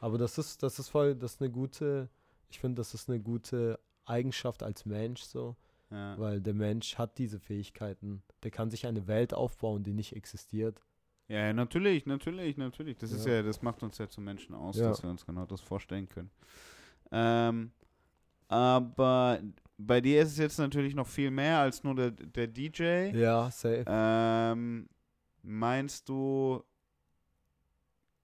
Aber 0.00 0.18
das 0.18 0.38
ist, 0.38 0.62
das 0.62 0.78
ist 0.78 0.88
voll, 0.90 1.14
das 1.14 1.34
ist 1.34 1.40
eine 1.42 1.50
gute, 1.50 2.08
ich 2.50 2.60
finde, 2.60 2.80
das 2.80 2.94
ist 2.94 3.08
eine 3.08 3.20
gute 3.20 3.78
Eigenschaft 4.04 4.62
als 4.62 4.84
Mensch 4.84 5.22
so, 5.22 5.56
ja. 5.90 6.18
weil 6.18 6.40
der 6.40 6.54
Mensch 6.54 6.98
hat 6.98 7.16
diese 7.18 7.40
Fähigkeiten. 7.40 8.22
Der 8.42 8.50
kann 8.50 8.70
sich 8.70 8.86
eine 8.86 9.06
Welt 9.06 9.32
aufbauen, 9.32 9.82
die 9.82 9.94
nicht 9.94 10.14
existiert. 10.14 10.82
Ja, 11.28 11.38
ja, 11.46 11.52
natürlich, 11.54 12.04
natürlich, 12.04 12.58
natürlich. 12.58 12.98
Das 12.98 13.10
ist 13.10 13.24
Ja. 13.26 13.34
ja, 13.36 13.42
das 13.42 13.62
macht 13.62 13.82
uns 13.82 13.96
ja 13.96 14.08
zu 14.08 14.20
Menschen 14.20 14.54
aus, 14.54 14.76
Ja. 14.76 14.88
dass 14.88 15.02
wir 15.02 15.08
uns 15.08 15.24
genau 15.24 15.46
das 15.46 15.62
vorstellen 15.62 16.06
können. 16.06 16.30
Ähm, 17.10 17.72
aber 18.48 19.40
bei 19.76 20.00
dir 20.00 20.22
ist 20.22 20.32
es 20.32 20.38
jetzt 20.38 20.58
natürlich 20.58 20.94
noch 20.94 21.06
viel 21.06 21.30
mehr 21.30 21.58
als 21.58 21.82
nur 21.82 21.94
der, 21.94 22.10
der 22.12 22.46
DJ. 22.46 23.10
Ja, 23.14 23.50
safe. 23.50 23.84
Ähm, 23.86 24.88
meinst 25.42 26.08
du, 26.08 26.62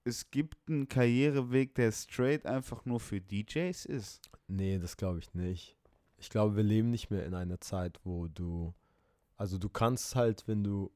es 0.03 0.29
gibt 0.31 0.57
einen 0.67 0.87
Karriereweg, 0.87 1.75
der 1.75 1.91
straight 1.91 2.45
einfach 2.45 2.85
nur 2.85 2.99
für 2.99 3.21
DJs 3.21 3.85
ist? 3.85 4.29
Nee, 4.47 4.79
das 4.79 4.97
glaube 4.97 5.19
ich 5.19 5.33
nicht. 5.33 5.77
Ich 6.17 6.29
glaube, 6.29 6.55
wir 6.55 6.63
leben 6.63 6.89
nicht 6.91 7.09
mehr 7.09 7.25
in 7.25 7.33
einer 7.33 7.59
Zeit, 7.59 7.99
wo 8.03 8.27
du, 8.27 8.73
also 9.37 9.57
du 9.57 9.69
kannst 9.69 10.15
halt, 10.15 10.47
wenn 10.47 10.63
du, 10.63 10.91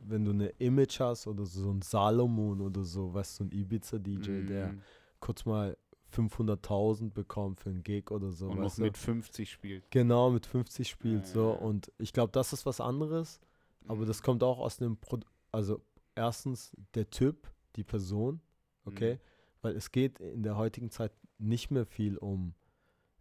wenn 0.00 0.24
du 0.24 0.30
eine 0.32 0.48
Image 0.58 1.00
hast 1.00 1.26
oder 1.26 1.44
so 1.44 1.70
ein 1.70 1.82
Salomon 1.82 2.60
oder 2.60 2.84
so, 2.84 3.12
weißt 3.12 3.40
du, 3.40 3.44
so 3.44 3.48
ein 3.48 3.52
Ibiza-DJ, 3.52 4.46
der 4.46 4.72
Mm. 4.72 4.82
kurz 5.20 5.44
mal 5.44 5.76
500.000 6.10 7.10
bekommt 7.12 7.60
für 7.60 7.70
einen 7.70 7.82
Gig 7.82 8.10
oder 8.10 8.32
so, 8.32 8.48
Und 8.48 8.60
noch 8.60 8.76
mit 8.78 8.96
50 8.96 9.50
spielt. 9.50 9.90
Genau, 9.90 10.30
mit 10.30 10.46
50 10.46 10.88
spielt 10.88 11.26
Ja, 11.26 11.32
so. 11.32 11.40
ja, 11.50 11.54
ja. 11.54 11.58
Und 11.60 11.92
ich 11.98 12.12
glaube, 12.12 12.32
das 12.32 12.52
ist 12.52 12.66
was 12.66 12.80
anderes. 12.80 13.40
Aber 13.86 14.02
Mhm. 14.02 14.06
das 14.06 14.22
kommt 14.22 14.42
auch 14.42 14.58
aus 14.58 14.80
einem, 14.80 14.96
Pro 14.96 15.18
also 15.52 15.80
erstens 16.14 16.72
der 16.94 17.10
Typ, 17.10 17.48
die 17.76 17.84
Person, 17.84 18.40
okay? 18.84 19.14
Mhm. 19.14 19.18
Weil 19.62 19.76
es 19.76 19.90
geht 19.90 20.20
in 20.20 20.42
der 20.42 20.56
heutigen 20.56 20.90
Zeit 20.90 21.12
nicht 21.38 21.70
mehr 21.70 21.86
viel 21.86 22.16
um, 22.18 22.54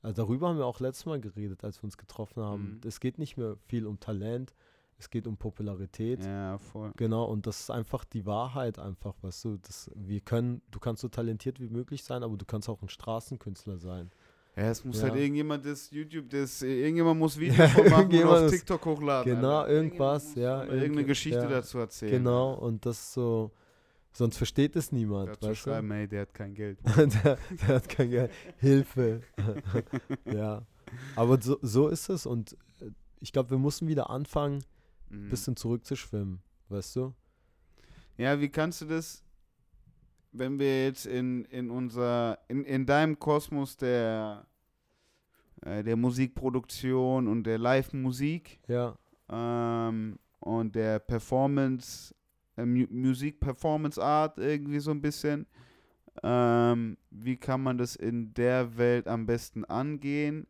also 0.02 0.22
darüber 0.24 0.50
haben 0.50 0.58
wir 0.58 0.66
auch 0.66 0.80
letztes 0.80 1.06
Mal 1.06 1.20
geredet, 1.20 1.64
als 1.64 1.80
wir 1.82 1.86
uns 1.86 1.98
getroffen 1.98 2.44
haben. 2.44 2.74
Mhm. 2.76 2.82
Es 2.86 3.00
geht 3.00 3.18
nicht 3.18 3.36
mehr 3.38 3.58
viel 3.68 3.86
um 3.86 4.00
Talent, 4.00 4.54
es 5.00 5.10
geht 5.10 5.26
um 5.28 5.38
Popularität. 5.38 6.24
Ja, 6.26 6.58
voll. 6.58 6.92
Genau, 6.98 7.24
und 7.26 7.48
das 7.48 7.62
ist 7.62 7.72
einfach 7.72 8.04
die 8.06 8.26
Wahrheit 8.26 8.78
einfach, 8.78 9.16
weißt 9.22 9.46
du, 9.46 9.58
das, 9.58 9.90
wir 9.96 10.20
können, 10.20 10.62
du 10.72 10.80
kannst 10.80 11.02
so 11.02 11.08
talentiert 11.08 11.60
wie 11.60 11.70
möglich 11.70 12.04
sein, 12.04 12.22
aber 12.22 12.36
du 12.38 12.46
kannst 12.46 12.68
auch 12.70 12.82
ein 12.82 12.90
Straßenkünstler 12.90 13.78
sein. 13.78 14.12
Ja, 14.58 14.72
es 14.72 14.84
muss 14.84 14.98
Ja. 14.98 15.04
halt 15.10 15.16
irgendjemand 15.16 15.66
das 15.66 15.90
YouTube, 15.90 16.30
das, 16.30 16.62
irgendjemand 16.62 17.18
muss 17.18 17.38
Video 17.40 17.56
Ja, 17.64 17.68
von 17.70 17.90
machen 17.90 18.14
und 18.24 18.26
auf 18.26 18.52
TikTok 18.52 18.86
hochladen. 18.86 19.36
Genau, 19.36 19.60
Alter. 19.60 19.72
irgendwas, 19.72 20.36
ja, 20.36 20.60
Irgendeine 20.64 20.84
irgend- 20.84 21.08
Geschichte 21.08 21.40
ja. 21.40 21.48
dazu 21.50 21.78
erzählen. 21.78 22.12
Genau, 22.12 22.54
und 22.56 22.86
das 22.86 23.14
so, 23.14 23.52
sonst 24.12 24.36
versteht 24.36 24.76
es 24.76 24.92
niemand, 24.92 25.30
Dazu 25.30 25.48
weißt 25.48 25.66
du? 25.66 25.70
schreiben, 25.70 25.92
hey, 25.92 26.08
der 26.10 26.22
hat 26.24 26.34
kein 26.34 26.54
Geld. 26.54 26.78
der, 26.98 27.38
der 27.62 27.68
hat 27.68 27.88
kein 27.88 28.10
Geld. 28.10 28.32
Hilfe. 28.58 29.22
ja. 30.26 30.64
Aber 31.16 31.42
so, 31.42 31.58
so 31.62 31.88
ist 31.88 32.10
es 32.10 32.26
und 32.26 32.58
äh, 32.82 32.90
ich 33.22 33.32
glaube, 33.32 33.52
wir 33.52 33.58
müssen 33.60 33.88
wieder 33.88 34.10
anfangen, 34.10 34.64
Mhm. 35.10 35.30
bisschen 35.30 35.56
zurückzuschwimmen, 35.56 36.42
weißt 36.70 36.96
du? 36.96 37.14
Ja, 38.18 38.40
wie 38.40 38.50
kannst 38.50 38.82
du 38.82 38.86
das, 38.86 39.24
wenn 40.32 40.60
wir 40.60 40.86
jetzt 40.86 41.06
in, 41.06 41.46
in 41.46 41.70
unser, 41.70 42.38
in, 42.48 42.64
in 42.66 42.86
deinem 42.86 43.18
Kosmos 43.18 43.78
der, 43.78 44.46
äh, 45.62 45.84
der 45.84 45.96
Musikproduktion 45.96 47.28
und 47.28 47.44
der 47.44 47.58
Live-Musik 47.58 48.60
Ja, 48.68 48.98
ähm, 49.30 50.20
und 50.40 50.76
der 50.76 51.00
Performance, 51.00 52.14
äh, 52.58 52.66
Mu 52.66 52.86
Musik-Performance-Art 52.90 54.38
irgendwie 54.38 54.80
so 54.80 54.92
ein 54.92 55.02
bisschen, 55.02 55.48
ähm, 56.24 56.98
wie 57.10 57.38
kann 57.38 57.62
man 57.64 57.78
das 57.78 57.96
in 57.96 58.34
der 58.34 58.78
Welt 58.78 59.08
am 59.08 59.26
besten 59.26 59.64
angehen? 59.66 60.48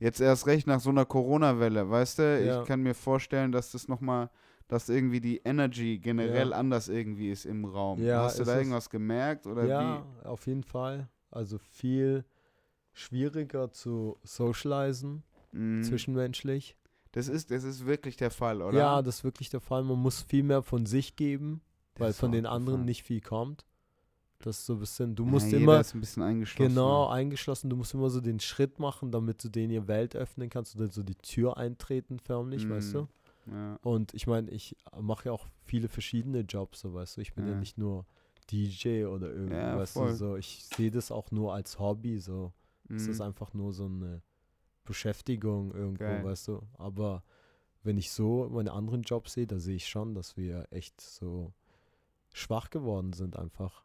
Jetzt 0.00 0.20
erst 0.20 0.46
recht 0.46 0.66
nach 0.66 0.80
so 0.80 0.90
einer 0.90 1.04
Corona-Welle, 1.04 1.88
weißt 1.88 2.18
du? 2.18 2.44
Ja. 2.44 2.62
Ich 2.62 2.66
kann 2.68 2.80
mir 2.82 2.94
vorstellen, 2.94 3.52
dass 3.52 3.70
das 3.70 3.86
nochmal, 3.86 4.30
dass 4.66 4.88
irgendwie 4.88 5.20
die 5.20 5.38
Energy 5.44 5.98
generell 5.98 6.50
Ja. 6.50 6.56
anders 6.56 6.88
irgendwie 6.88 7.30
ist 7.30 7.44
im 7.44 7.64
Raum. 7.66 8.02
Ja, 8.02 8.22
Hast 8.24 8.40
du 8.40 8.44
da 8.44 8.56
irgendwas 8.56 8.88
gemerkt 8.90 9.46
oder 9.46 9.64
ja, 9.66 10.04
auf 10.24 10.46
jeden 10.46 10.62
Fall. 10.64 11.08
Also 11.30 11.58
viel 11.58 12.24
schwieriger 12.92 13.72
zu 13.72 14.18
socialisen, 14.24 15.22
wie? 15.52 15.58
Mhm. 15.58 15.82
zwischenmenschlich. 15.82 16.76
Das 17.12 17.26
ist, 17.28 17.50
das 17.50 17.64
ist 17.64 17.86
wirklich 17.86 18.16
der 18.16 18.30
Fall, 18.30 18.62
oder? 18.62 18.78
Ja, 18.78 19.02
das 19.02 19.16
ist 19.18 19.24
wirklich 19.24 19.50
der 19.50 19.60
Fall. 19.60 19.82
Man 19.82 19.98
muss 19.98 20.22
viel 20.22 20.44
mehr 20.44 20.62
von 20.62 20.86
sich 20.86 21.16
geben, 21.16 21.60
Das 21.94 22.00
weil 22.00 22.12
von 22.12 22.32
den 22.32 22.46
anderen 22.46 22.84
nicht 22.84 23.02
viel 23.02 23.20
kommt. 23.20 23.66
Das 24.42 24.58
ist 24.58 24.66
so 24.66 24.72
ein 24.74 24.78
bisschen, 24.80 25.14
du 25.14 25.24
Ja, 25.24 25.30
musst 25.30 25.46
jeder 25.46 25.58
immer, 25.58 25.80
ist 25.80 25.94
ein 25.94 26.00
bisschen 26.00 26.22
eingeschlossen. 26.22 26.70
Genau, 26.74 27.08
eingeschlossen. 27.08 27.68
Du 27.70 27.76
musst 27.76 27.92
immer 27.94 28.08
so 28.10 28.20
den 28.20 28.40
Schritt 28.40 28.78
machen, 28.78 29.12
damit 29.12 29.44
du 29.44 29.48
denen 29.50 29.70
ihr 29.70 29.86
Welt 29.86 30.16
öffnen 30.16 30.48
kannst 30.48 30.76
oder 30.76 30.88
so 30.88 31.02
die 31.02 31.14
Tür 31.16 31.56
eintreten 31.58 32.18
förmlich, 32.18 32.68
weißt 32.68 32.94
du? 32.94 33.08
Ja. 33.50 33.78
Und 33.82 34.14
ich 34.14 34.26
meine, 34.26 34.50
ich 34.50 34.76
mache 34.98 35.26
ja 35.26 35.32
auch 35.32 35.46
viele 35.64 35.88
verschiedene 35.88 36.40
Jobs, 36.40 36.80
so 36.80 36.94
weißt 36.94 37.16
du. 37.16 37.20
Ich 37.20 37.34
bin 37.34 37.46
ja, 37.46 37.52
Ja. 37.52 37.58
nicht 37.58 37.76
nur 37.78 38.06
DJ 38.50 39.04
oder 39.04 39.30
irgendwas. 39.30 39.92
voll. 39.92 40.14
so. 40.14 40.36
Ich 40.36 40.64
sehe 40.74 40.90
das 40.90 41.10
auch 41.10 41.30
nur 41.30 41.52
als 41.54 41.78
Hobby. 41.78 42.18
So. 42.18 42.52
Es 42.88 43.06
ist 43.06 43.18
Mhm. 43.18 43.26
einfach 43.26 43.52
nur 43.54 43.72
so 43.72 43.84
eine 43.86 44.22
Beschäftigung 44.84 45.72
irgendwo, 45.74 46.04
Geil. 46.04 46.24
weißt 46.24 46.48
du. 46.48 46.62
Aber 46.78 47.22
wenn 47.82 47.98
ich 47.98 48.10
so 48.10 48.48
meine 48.50 48.72
anderen 48.72 49.02
Jobs 49.02 49.34
sehe, 49.34 49.46
da 49.46 49.58
sehe 49.58 49.76
ich 49.76 49.86
schon, 49.88 50.14
dass 50.14 50.36
wir 50.36 50.66
echt 50.70 51.00
so 51.00 51.52
schwach 52.32 52.70
geworden 52.70 53.12
sind 53.12 53.36
einfach. 53.36 53.84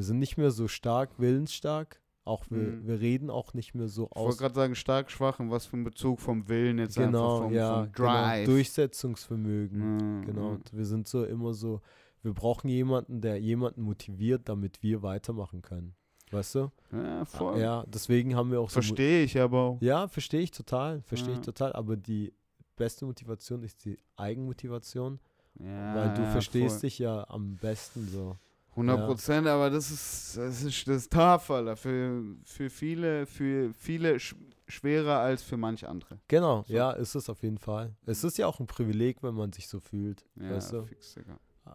Wir 0.00 0.04
sind 0.04 0.18
nicht 0.18 0.38
mehr 0.38 0.50
so 0.50 0.66
stark, 0.66 1.10
willensstark. 1.18 2.00
Auch 2.24 2.46
wir, 2.48 2.56
Mhm. 2.58 2.86
wir 2.86 3.00
reden 3.00 3.28
auch 3.28 3.52
nicht 3.52 3.74
mehr 3.74 3.86
so 3.86 4.04
Ich 4.06 4.16
wollte 4.16 4.28
aus. 4.30 4.38
gerade 4.38 4.54
sagen, 4.54 4.74
stark, 4.74 5.10
schwach 5.10 5.40
und 5.40 5.50
was 5.50 5.66
für 5.66 5.76
ein 5.76 5.84
Bezug 5.84 6.20
vom 6.20 6.48
Willen 6.48 6.78
jetzt 6.78 6.96
einfach 6.96 7.10
Genau, 7.10 7.40
vom, 7.42 7.52
ja, 7.52 7.82
vom 7.84 7.92
Drive. 7.92 8.44
genau. 8.46 8.56
Durchsetzungsvermögen. 8.56 9.96
Mhm, 10.20 10.24
Genau. 10.24 10.50
mhm. 10.52 10.60
Wir 10.72 10.86
sind 10.86 11.06
so 11.06 11.24
immer 11.26 11.52
so, 11.52 11.82
wir 12.22 12.32
brauchen 12.32 12.68
jemanden, 12.70 13.20
der 13.20 13.38
jemanden 13.38 13.82
motiviert, 13.82 14.48
damit 14.48 14.82
wir 14.82 15.02
weitermachen 15.02 15.60
können. 15.60 15.94
Weißt 16.30 16.54
du? 16.54 16.70
Ja, 16.92 17.24
voll. 17.26 17.60
Ja, 17.60 17.84
deswegen 17.86 18.34
haben 18.36 18.50
wir 18.52 18.60
auch 18.60 18.70
so. 18.70 18.74
Verstehe 18.80 19.22
ich 19.24 19.38
aber 19.38 19.58
auch. 19.58 19.82
Ja, 19.82 20.08
verstehe 20.08 20.40
ich 20.40 20.50
total, 20.50 21.02
verstehe 21.02 21.32
Ja. 21.34 21.40
ich 21.40 21.44
total. 21.44 21.74
Aber 21.74 21.96
die 21.98 22.32
beste 22.76 23.04
Motivation 23.04 23.62
ist 23.64 23.84
die 23.84 23.98
Eigenmotivation, 24.16 25.18
Ja, 25.58 25.94
weil 25.94 26.14
du 26.14 26.22
ja, 26.22 26.30
verstehst 26.30 26.76
voll. 26.76 26.80
dich 26.88 26.98
ja 27.00 27.28
am 27.28 27.56
besten 27.56 28.06
so. 28.08 28.36
100 28.88 29.06
Prozent, 29.06 29.46
aber 29.46 29.70
das 29.70 29.90
ist, 29.90 30.36
das 30.36 30.62
ist 30.62 30.88
das 30.88 31.08
ist. 31.08 31.76
Für, 31.76 32.22
für 32.44 32.70
viele, 32.70 33.26
für 33.26 33.72
viele 33.74 34.18
sch 34.20 34.34
schwerer 34.68 35.18
als 35.18 35.42
für 35.42 35.56
manche 35.56 35.88
andere. 35.88 36.20
Genau, 36.28 36.62
So. 36.66 36.72
ja, 36.72 36.92
ist 36.92 37.16
es 37.16 37.28
auf 37.28 37.42
jeden 37.42 37.58
Fall. 37.58 37.96
Es 38.06 38.22
ist 38.22 38.38
ja 38.38 38.46
auch 38.46 38.60
ein 38.60 38.68
Privileg, 38.68 39.20
wenn 39.22 39.34
man 39.34 39.52
sich 39.52 39.66
so 39.66 39.80
fühlt, 39.80 40.24
Ja, 40.36 40.50
weißt 40.50 40.72
du? 40.72 40.84
fix. 40.84 41.16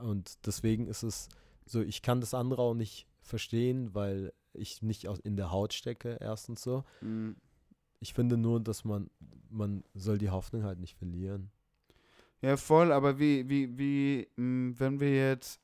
Und 0.02 0.46
deswegen 0.48 0.88
ist 0.88 1.04
es 1.04 1.28
so, 1.66 1.82
ich 1.82 2.02
kann 2.02 2.22
das 2.22 2.34
andere 2.34 2.62
auch 2.62 2.74
nicht 2.74 3.06
verstehen, 3.22 3.94
weil 3.94 4.32
ich 4.54 4.82
nicht 4.82 5.08
in 5.20 5.36
der 5.36 5.52
Haut 5.52 5.74
stecke, 5.74 6.18
erstens 6.22 6.62
so. 6.62 6.86
Mhm. 7.02 7.36
Ich 8.00 8.14
finde 8.14 8.38
nur, 8.38 8.62
dass 8.62 8.86
man, 8.86 9.10
man 9.50 9.84
soll 9.94 10.18
die 10.18 10.30
Hoffnung 10.30 10.64
halt 10.64 10.80
nicht 10.80 10.96
verlieren. 10.98 11.52
Ja, 12.42 12.56
voll, 12.58 12.92
aber 12.92 13.20
wie, 13.20 13.50
wie, 13.50 13.78
wie, 13.78 14.28
mh, 14.38 14.76
wenn 14.80 15.00
wir 15.02 15.14
jetzt 15.30 15.60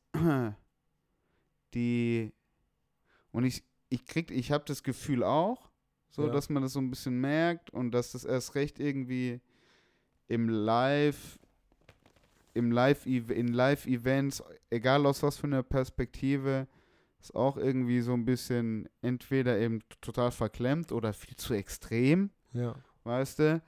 die 1.73 2.31
und 3.31 3.45
ich, 3.45 3.63
ich 3.89 4.05
krieg, 4.05 4.29
ich 4.31 4.51
habe 4.51 4.63
das 4.65 4.83
Gefühl 4.83 5.23
auch, 5.23 5.69
so, 6.09 6.25
Ja. 6.25 6.29
dass 6.31 6.49
man 6.49 6.61
das 6.63 6.73
so 6.73 6.79
ein 6.79 6.89
bisschen 6.89 7.19
merkt 7.21 7.69
und 7.69 7.91
dass 7.91 8.11
das 8.11 8.25
erst 8.25 8.55
recht 8.55 8.79
irgendwie 8.79 9.39
im 10.27 10.49
Live, 10.49 11.39
im 12.53 12.71
Live, 12.71 13.05
in 13.05 13.47
Live-Events, 13.53 14.43
egal 14.69 15.05
aus 15.05 15.23
was 15.23 15.37
für 15.37 15.47
einer 15.47 15.63
Perspektive, 15.63 16.67
ist 17.21 17.33
auch 17.35 17.55
irgendwie 17.57 18.01
so 18.01 18.13
ein 18.13 18.25
bisschen 18.25 18.89
entweder 19.01 19.57
eben 19.59 19.79
total 20.01 20.31
verklemmt 20.31 20.91
oder 20.91 21.13
viel 21.13 21.35
zu 21.37 21.53
extrem 21.53 22.29
Ja. 22.53 22.75
weißt 23.03 23.39
du? 23.39 23.61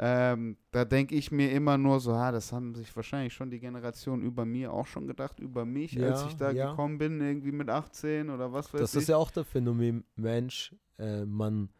Ähm, 0.00 0.56
da 0.70 0.84
denke 0.84 1.16
ich 1.16 1.32
mir 1.32 1.50
immer 1.50 1.76
nur 1.76 1.98
so, 1.98 2.12
ah, 2.12 2.30
das 2.30 2.52
haben 2.52 2.74
sich 2.74 2.94
wahrscheinlich 2.94 3.34
schon 3.34 3.50
die 3.50 3.58
Generation 3.58 4.22
über 4.22 4.44
mir 4.44 4.72
auch 4.72 4.86
schon 4.86 5.06
gedacht, 5.08 5.40
über 5.40 5.64
mich, 5.64 6.00
als 6.00 6.20
Ja, 6.22 6.28
ich 6.28 6.36
da 6.36 6.50
ja. 6.52 6.70
gekommen 6.70 6.98
bin, 6.98 7.20
irgendwie 7.20 7.50
mit 7.50 7.68
18 7.68 8.30
oder 8.30 8.52
was 8.52 8.72
weiß 8.72 8.80
Das 8.80 8.94
ich. 8.94 9.02
ist 9.02 9.08
ja 9.08 9.16
auch 9.16 9.30
der 9.32 9.44
Phänomen 9.44 10.04
Mensch. 10.14 10.74
Äh, 10.98 11.24
man 11.24 11.70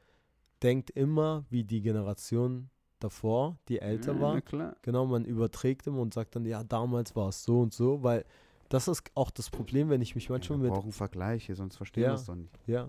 denkt 0.64 0.90
immer 0.90 1.44
wie 1.50 1.62
die 1.62 1.80
Generation 1.80 2.70
davor, 2.98 3.56
die 3.68 3.78
älter 3.78 4.14
ja, 4.14 4.20
war. 4.20 4.40
Klar. 4.40 4.74
Genau, 4.82 5.06
man 5.06 5.24
überträgt 5.24 5.86
immer 5.86 6.00
und 6.00 6.12
sagt 6.12 6.34
dann, 6.34 6.44
ja, 6.44 6.64
damals 6.64 7.14
war 7.14 7.28
es 7.28 7.44
so 7.44 7.60
und 7.60 7.72
so, 7.72 8.02
weil 8.02 8.24
das 8.68 8.88
ist 8.88 9.10
auch 9.14 9.30
das 9.30 9.48
Problem, 9.48 9.88
wenn 9.90 10.02
ich 10.02 10.16
mich 10.16 10.28
manchmal 10.28 10.58
wir 10.58 10.64
mit. 10.64 10.72
brauchen 10.74 10.90
Vergleiche, 10.92 11.54
sonst 11.54 11.76
verstehen 11.76 12.02
Ja. 12.02 12.10
wir 12.10 12.14
es 12.14 12.24
doch 12.24 12.34
nicht. 12.34 12.52
Ja. 12.66 12.88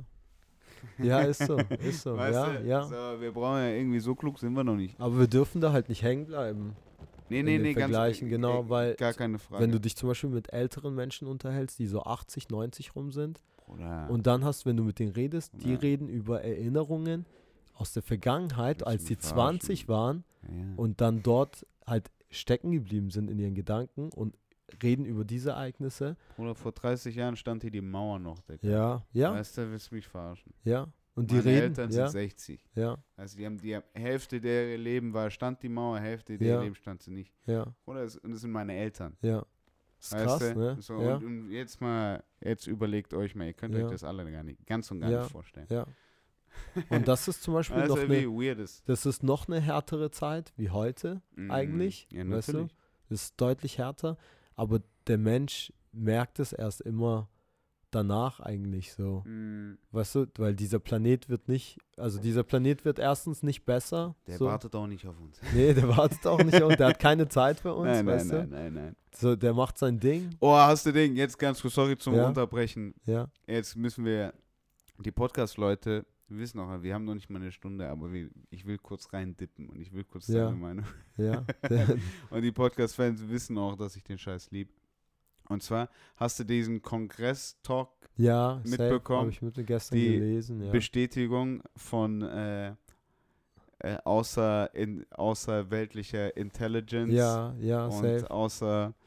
Ja, 0.97 1.21
ist 1.21 1.45
so, 1.45 1.57
ist 1.83 2.01
so. 2.01 2.17
weißt 2.17 2.35
ja, 2.35 2.53
du? 2.53 2.67
ja. 2.67 2.83
So, 2.83 3.21
wir 3.21 3.31
brauchen 3.31 3.59
ja 3.59 3.69
irgendwie, 3.69 3.99
so 3.99 4.15
klug 4.15 4.39
sind 4.39 4.53
wir 4.53 4.63
noch 4.63 4.75
nicht. 4.75 4.99
Aber 4.99 5.19
wir 5.19 5.27
dürfen 5.27 5.61
da 5.61 5.71
halt 5.71 5.89
nicht 5.89 6.03
hängen 6.03 6.25
bleiben. 6.25 6.75
Nee, 7.29 7.43
nee, 7.43 7.59
nee, 7.59 7.73
ganz 7.73 7.91
Vergleichen, 7.91 8.27
genau, 8.29 8.63
äh, 8.63 8.69
weil 8.69 8.95
Gar 8.95 9.13
keine 9.13 9.37
Frage. 9.37 9.63
Wenn 9.63 9.71
du 9.71 9.79
dich 9.79 9.95
zum 9.95 10.09
Beispiel 10.09 10.29
mit 10.31 10.51
älteren 10.51 10.95
Menschen 10.95 11.27
unterhältst, 11.27 11.77
die 11.77 11.85
so 11.85 12.01
80, 12.01 12.49
90 12.49 12.95
rum 12.95 13.11
sind, 13.11 13.39
Bruder, 13.65 14.07
und 14.09 14.25
dann 14.25 14.43
hast, 14.43 14.65
wenn 14.65 14.75
du 14.77 14.83
mit 14.83 14.97
denen 14.99 15.11
redest, 15.11 15.53
die 15.63 15.73
Ja. 15.73 15.79
reden 15.79 16.09
über 16.09 16.41
Erinnerungen 16.41 17.25
aus 17.75 17.93
der 17.93 18.01
Vergangenheit, 18.01 18.85
als 18.85 19.05
sie 19.05 19.15
verarschen? 19.15 19.61
20 19.61 19.87
waren 19.87 20.23
ja. 20.43 20.73
und 20.75 21.01
dann 21.01 21.21
dort 21.21 21.65
halt 21.85 22.09
stecken 22.31 22.71
geblieben 22.71 23.11
sind 23.11 23.29
in 23.29 23.39
ihren 23.39 23.55
Gedanken 23.55 24.09
und 24.09 24.35
reden 24.83 25.05
über 25.05 25.23
diese 25.25 25.51
Ereignisse. 25.51 26.15
Bruder, 26.35 26.55
vor 26.55 26.71
30 26.71 27.15
Jahren 27.15 27.35
stand 27.35 27.61
hier 27.63 27.71
die 27.71 27.81
Mauer 27.81 28.19
noch, 28.19 28.41
Digga. 28.41 28.67
Ja, 28.67 29.05
ja, 29.13 29.33
Weißt 29.33 29.57
du, 29.57 29.71
willst 29.71 29.91
du 29.91 29.95
mich 29.95 30.07
verarschen? 30.07 30.53
ja. 30.63 30.87
Und 31.15 31.31
die 31.31 31.35
Meine 31.35 31.47
reden, 31.47 31.61
Eltern 31.63 31.91
ja, 31.91 32.07
sind 32.07 32.11
60. 32.21 32.65
ja, 32.75 32.97
Also 33.17 33.37
die 33.37 33.45
haben 33.45 33.57
die 33.57 33.77
Hälfte 33.93 34.39
der 34.39 34.77
Leben 34.77 35.13
war 35.13 35.29
stand 35.29 35.61
die 35.61 35.67
Mauer, 35.67 35.99
Hälfte 35.99 36.37
der 36.37 36.47
Ja. 36.47 36.61
Leben 36.61 36.75
stand 36.75 37.01
sie 37.03 37.11
nicht. 37.11 37.33
ja, 37.45 37.65
Oder 37.85 38.03
es, 38.03 38.15
und 38.17 38.31
das 38.31 38.39
sind 38.41 38.51
meine 38.51 38.73
Eltern. 38.75 39.17
ja. 39.21 39.45
Ist 39.99 40.13
weißt 40.13 40.25
krass, 40.25 40.53
du? 40.53 40.59
ne? 40.59 40.77
So, 40.79 41.01
ja, 41.01 41.15
und, 41.17 41.25
und 41.25 41.51
jetzt 41.51 41.81
mal, 41.81 42.23
jetzt 42.39 42.67
überlegt 42.67 43.13
euch 43.13 43.35
mal, 43.35 43.47
ihr 43.47 43.53
könnt 43.53 43.75
Ja. 43.75 43.83
euch 43.83 43.91
das 43.91 44.05
alle 44.05 44.31
gar 44.31 44.43
nicht, 44.43 44.65
ganz 44.65 44.89
und 44.91 45.01
gar 45.01 45.11
Ja. 45.11 45.21
nicht 45.23 45.31
vorstellen. 45.31 45.67
ja. 45.69 45.85
Und 46.89 47.07
das 47.07 47.27
ist 47.27 47.43
zum 47.43 47.53
Beispiel 47.53 47.77
noch 47.87 47.97
eine, 47.99 48.55
das 48.85 49.05
ist 49.05 49.21
noch 49.23 49.47
eine 49.49 49.59
härtere 49.59 50.11
Zeit 50.11 50.53
wie 50.55 50.69
heute. 50.69 51.21
Mhm. 51.35 51.51
eigentlich, 51.51 52.07
Ja, 52.13 52.29
weißt 52.29 52.53
du? 52.53 52.67
Das 53.09 53.23
ist 53.23 53.41
deutlich 53.41 53.77
härter, 53.77 54.17
aber 54.59 54.81
der 55.07 55.17
Mensch 55.17 55.71
merkt 55.93 56.39
es 56.39 56.51
erst 56.53 56.81
immer 56.81 57.29
danach 57.91 58.39
eigentlich 58.39 58.93
so. 58.93 59.23
Mhm. 59.25 59.79
Weißt 59.91 60.15
du, 60.15 60.25
weil 60.37 60.53
dieser 60.53 60.79
Planet 60.79 61.27
wird 61.29 61.47
nicht, 61.47 61.79
also 61.97 62.19
dieser 62.19 62.43
Planet 62.43 62.85
wird 62.85 62.99
erstens 62.99 63.41
nicht 63.41 63.65
besser. 63.65 64.15
Der 64.27 64.37
so. 64.37 64.45
wartet 64.45 64.75
auch 64.75 64.85
nicht 64.85 65.07
auf 65.07 65.19
uns. 65.19 65.39
Nee, 65.53 65.73
der 65.73 65.87
wartet 65.97 66.27
auch 66.27 66.43
nicht 66.43 66.61
und 66.61 66.79
der 66.79 66.89
hat 66.89 66.99
keine 66.99 67.27
Zeit 67.29 67.59
für 67.59 67.73
uns, 67.73 67.87
nein, 67.87 68.05
nein, 68.05 68.15
weißt 68.15 68.31
nein, 68.31 68.49
nein, 68.49 68.73
nein. 68.73 68.95
du? 69.11 69.17
So, 69.17 69.35
der 69.35 69.53
macht 69.53 69.77
sein 69.79 69.99
Ding, 69.99 70.29
Oh, 70.39 70.53
hast 70.53 70.85
du 70.85 70.91
den? 70.91 71.15
Jetzt 71.15 71.39
ganz 71.39 71.61
kurz, 71.61 71.73
sorry 71.73 71.97
zum 71.97 72.13
Ja. 72.15 72.27
Unterbrechen. 72.27 72.93
ja. 73.05 73.27
Jetzt 73.47 73.75
müssen 73.75 74.05
wir, 74.05 74.33
die 74.99 75.11
Podcast-Leute 75.11 76.05
wissen 76.29 76.59
auch, 76.59 76.81
wir 76.81 76.93
haben 76.93 77.05
noch 77.05 77.15
nicht 77.15 77.29
mal 77.29 77.41
eine 77.41 77.51
Stunde, 77.51 77.87
aber 77.89 78.11
wir, 78.11 78.29
ich 78.49 78.65
will 78.65 78.77
kurz 78.77 79.11
reindippen 79.13 79.69
und 79.69 79.79
ich 79.79 79.93
will 79.93 80.03
kurz 80.03 80.27
Ja. 80.27 80.45
deine 80.45 80.57
Meinung 80.57 80.85
Ja, 81.17 81.45
Und 82.29 82.41
die 82.41 82.51
Podcast-Fans 82.51 83.27
wissen 83.29 83.57
auch, 83.57 83.75
dass 83.75 83.95
ich 83.95 84.03
den 84.03 84.17
Scheiß 84.17 84.51
lieb. 84.51 84.69
Und 85.47 85.63
zwar 85.63 85.89
hast 86.15 86.39
du 86.39 86.43
diesen 86.43 86.81
Kongress-Talk 86.81 87.89
ja, 88.17 88.61
Mitbekommen, 88.63 89.19
habe 89.21 89.31
ich 89.31 89.41
mit 89.41 89.65
gestern 89.65 89.97
die 89.97 90.13
gelesen. 90.13 90.61
Ja. 90.61 90.71
Bestätigung 90.71 91.63
von 91.75 92.21
äh, 92.21 92.75
äh, 93.79 93.97
außer 94.03 94.73
in, 94.75 95.05
außerweltlicher 95.11 96.35
Intelligence 96.35 97.13
ja, 97.13 97.55
ja, 97.59 97.85
und 97.85 97.91
safe. 98.03 98.29
außerweltlichen 98.29 98.98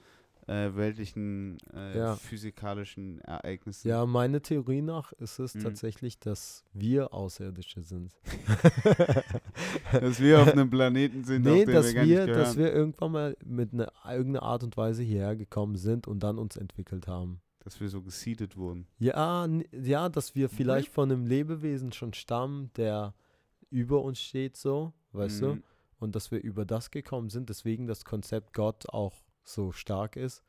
äh, 0.48 1.96
Ja. 1.96 2.16
physikalischen 2.16 3.20
Ereignissen. 3.20 3.88
Ja, 3.88 4.04
meine 4.06 4.40
Theorie 4.42 4.82
nach 4.82 5.12
ist 5.12 5.38
es 5.38 5.54
Mhm. 5.54 5.60
tatsächlich, 5.62 6.18
dass 6.18 6.64
wir 6.72 7.14
Außerirdische 7.14 7.82
sind. 7.82 8.12
Dass 9.92 10.20
wir 10.20 10.40
auf 10.42 10.52
einem 10.52 10.70
Planeten 10.70 11.24
sind, 11.24 11.46
auf 11.46 11.54
Nee, 11.54 11.64
dem 11.64 11.74
dass 11.74 11.86
wir 11.88 11.94
gar 11.94 12.04
wir, 12.06 12.26
nicht 12.26 12.36
dass 12.36 12.56
wir 12.56 12.72
irgendwann 12.72 13.12
mal 13.12 13.36
mit 13.44 13.72
einer 13.72 13.92
irgendeiner 14.08 14.42
Art 14.42 14.62
und 14.64 14.76
Weise 14.76 15.02
hierher 15.02 15.36
gekommen 15.36 15.76
sind 15.76 16.06
und 16.08 16.22
dann 16.22 16.38
uns 16.38 16.56
entwickelt 16.56 17.06
haben. 17.06 17.40
dass 17.64 17.80
wir 17.80 17.88
so 17.88 18.02
gesiedet 18.02 18.56
wurden. 18.56 18.88
Ja, 18.98 19.46
ja, 19.70 20.08
dass 20.08 20.34
wir 20.34 20.48
vielleicht 20.48 20.88
von 20.88 21.12
einem 21.12 21.26
Lebewesen 21.26 21.92
schon 21.92 22.12
stammen, 22.12 22.70
der 22.76 23.14
über 23.70 24.02
uns 24.02 24.20
steht, 24.20 24.56
so, 24.56 24.92
weißt 25.12 25.42
du? 25.42 25.46
Mhm. 25.54 25.62
Und 26.00 26.16
dass 26.16 26.32
wir 26.32 26.42
über 26.42 26.64
das 26.64 26.90
gekommen 26.90 27.30
sind, 27.30 27.48
deswegen 27.48 27.86
das 27.86 28.04
Konzept 28.04 28.52
Gott 28.52 28.88
auch 28.88 29.21
so 29.44 29.72
stark 29.72 30.16
ist. 30.16 30.42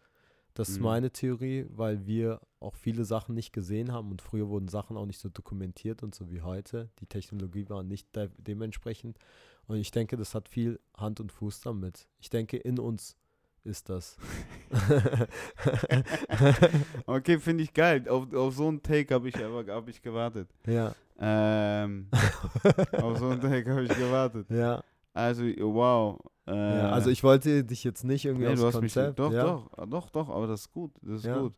Das 0.54 0.70
ist 0.70 0.78
Mhm. 0.78 0.84
meine 0.84 1.12
Theorie, 1.12 1.66
weil 1.70 2.06
wir 2.06 2.39
auch 2.60 2.76
viele 2.76 3.06
Sachen 3.06 3.34
nicht 3.34 3.54
gesehen 3.54 3.91
haben 3.91 4.12
und 4.12 4.22
früher 4.22 4.50
wurden 4.50 4.68
Sachen 4.68 4.98
auch 4.98 5.06
nicht 5.08 5.20
so 5.20 5.30
dokumentiert 5.30 6.04
und 6.04 6.14
so 6.14 6.30
wie 6.30 6.41
heute. 6.41 6.89
Die 7.00 7.08
Technologie 7.08 7.68
war 7.70 7.82
nicht 7.84 8.16
de 8.16 8.30
dementsprechend. 8.38 9.18
Und 9.68 9.78
ich 9.78 9.89
denke, 9.91 10.16
das 10.18 10.36
hat 10.36 10.48
viel 10.50 10.80
Hand 10.96 11.20
und 11.20 11.32
Fuß 11.32 11.62
damit. 11.62 12.08
Ich 12.20 12.30
denke, 12.30 12.58
in 12.58 12.78
uns 12.80 13.16
ist 13.64 13.89
das. 13.89 14.18
Okay, 17.06 17.39
finde 17.39 17.64
ich 17.64 17.74
geil. 17.74 18.08
Auf, 18.10 18.34
auf 18.34 18.56
so 18.56 18.68
einen 18.68 18.82
Take 18.82 19.14
habe 19.14 19.30
ich 19.30 19.38
aber 19.38 19.66
hab 19.74 19.88
ich 19.88 20.02
gewartet. 20.02 20.50
ja, 20.68 20.94
Ähm, 21.20 22.08
auf 22.94 23.18
so 23.20 23.30
einen 23.30 23.41
Take 23.41 23.70
habe 23.72 23.84
ich 23.84 23.96
gewartet. 23.96 24.50
ja. 24.50 24.84
Also, 25.14 25.43
wow. 25.43 26.20
Äh, 26.47 26.51
ja. 26.51 26.89
Also 26.91 27.09
ich 27.09 27.24
wollte 27.24 27.64
dich 27.64 27.84
jetzt 27.84 28.03
nicht 28.03 28.26
irgendwie 28.26 28.45
nee, 28.45 28.51
aufs 28.51 28.61
du 28.61 28.68
hast 28.68 28.82
mich, 28.82 28.93
Konzept. 28.93 29.20
doch, 29.20 29.32
ja. 29.32 29.43
doch, 29.43 29.70
doch, 29.88 30.09
doch, 30.09 30.30
aber 30.30 30.47
das 30.47 30.61
ist 30.61 30.72
gut. 30.72 30.91
Das 31.01 31.20
ist 31.20 31.26
Ja. 31.26 31.39
gut. 31.39 31.53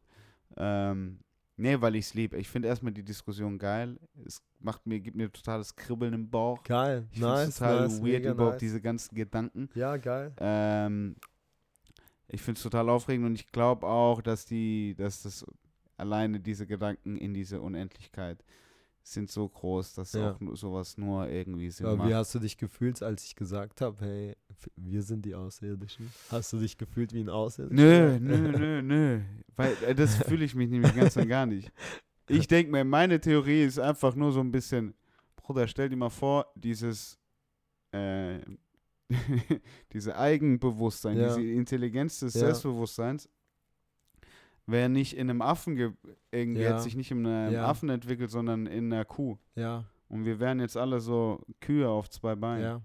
Ähm, 0.58 1.20
nee, 1.58 1.80
weil 1.82 1.96
ich 1.96 2.06
es 2.06 2.14
liebe. 2.14 2.38
Ich 2.38 2.48
finde 2.50 2.68
erstmal 2.68 2.94
die 2.94 3.04
Diskussion 3.04 3.58
geil. 3.58 3.98
Es 4.26 4.42
macht 4.60 4.86
mir, 4.86 5.00
gibt 5.00 5.18
mir 5.18 5.32
totales 5.32 5.76
Kribbeln 5.76 6.14
im 6.14 6.30
Bauch. 6.30 6.62
Geil, 6.64 7.08
Ich 7.12 7.20
finde 7.20 7.30
nice, 7.36 7.48
es 7.50 7.58
total 7.58 7.82
nice, 7.88 8.04
weird 8.04 8.26
überhaupt 8.26 8.54
nice. 8.54 8.60
diese 8.60 8.82
ganzen 8.82 9.16
Gedanken. 9.16 9.70
Ja, 9.74 9.98
geil. 9.98 10.34
Ähm, 10.38 11.16
ich 12.28 12.42
finde 12.42 12.58
es 12.58 12.64
total 12.64 12.90
aufregend 12.90 13.26
und 13.26 13.36
ich 13.36 13.48
glaube 13.52 13.86
auch, 13.88 14.22
dass 14.22 14.46
die, 14.46 14.96
dass 14.98 15.24
das 15.24 15.46
alleine 15.98 16.40
diese 16.40 16.68
Gedanken 16.68 17.16
in 17.18 17.34
diese 17.34 17.62
Unendlichkeit 17.62 18.44
sind 19.08 19.30
so 19.30 19.48
groß, 19.48 19.94
dass 19.94 20.14
Ja. 20.14 20.32
auch 20.32 20.40
sowas 20.56 20.98
nur 20.98 21.28
irgendwie 21.30 21.70
Sinn 21.70 21.86
Aber 21.86 21.98
macht. 21.98 22.10
wie 22.10 22.16
hast 22.16 22.34
du 22.34 22.40
dich 22.40 22.58
gefühlt, 22.58 23.02
als 23.04 23.24
ich 23.26 23.36
gesagt 23.36 23.82
habe, 23.82 24.04
hey, 24.04 24.36
wir 24.76 25.04
sind 25.04 25.26
die 25.26 25.36
Außerirdischen? 25.36 26.12
Hast 26.30 26.52
du 26.54 26.58
dich 26.60 26.78
gefühlt 26.78 27.14
wie 27.14 27.20
ein 27.20 27.26
Nö, 27.28 27.32
Außerirdischer? 27.32 28.20
nö, 28.20 28.52
nö, 28.52 28.82
nö. 28.82 29.22
Weil 29.56 29.76
äh, 29.84 29.94
das 29.96 30.16
fühle 30.16 30.44
ich 30.44 30.56
mich 30.56 30.70
nämlich 30.70 30.96
ganz 30.96 31.16
und 31.18 31.28
gar 31.28 31.46
nicht. 31.46 31.72
Ich 32.28 32.48
denke 32.48 32.72
mir, 32.72 32.84
meine 32.84 33.20
Theorie 33.22 33.64
ist 33.64 33.78
einfach 33.78 34.16
nur 34.16 34.32
so 34.32 34.40
ein 34.40 34.52
bisschen, 34.52 34.96
Bruder, 35.36 35.68
stell 35.68 35.90
dir 35.90 35.96
mal 35.98 36.10
vor, 36.10 36.52
dieses, 36.56 37.20
äh, 37.92 38.40
diese 39.94 40.18
Eigenbewusstsein, 40.18 41.18
Ja. 41.18 41.28
diese 41.36 41.48
Intelligenz 41.48 42.20
des 42.22 42.34
Ja. 42.34 42.40
Selbstbewusstseins, 42.42 43.30
wäre 44.68 44.90
nicht 44.90 45.16
in 45.16 45.30
einem 45.30 45.42
Affen, 45.42 45.76
ge- 45.76 45.92
irgendwie 46.32 46.62
Ja. 46.62 46.74
hat 46.76 46.82
sich 46.84 46.96
nicht 46.96 47.12
in 47.12 47.26
einem 47.26 47.54
Ja. 47.54 47.66
Affen 47.68 47.90
entwickelt, 47.90 48.32
sondern 48.32 48.66
in 48.66 48.92
einer 48.92 49.06
Kuh. 49.06 49.38
Ja, 49.56 49.86
Und 50.10 50.26
wir 50.26 50.40
wären 50.40 50.60
jetzt 50.60 50.78
alle 50.78 51.00
so 51.00 51.42
Kühe 51.62 51.88
auf 51.90 52.10
zwei 52.10 52.36
Beinen. 52.36 52.64
ja. 52.64 52.82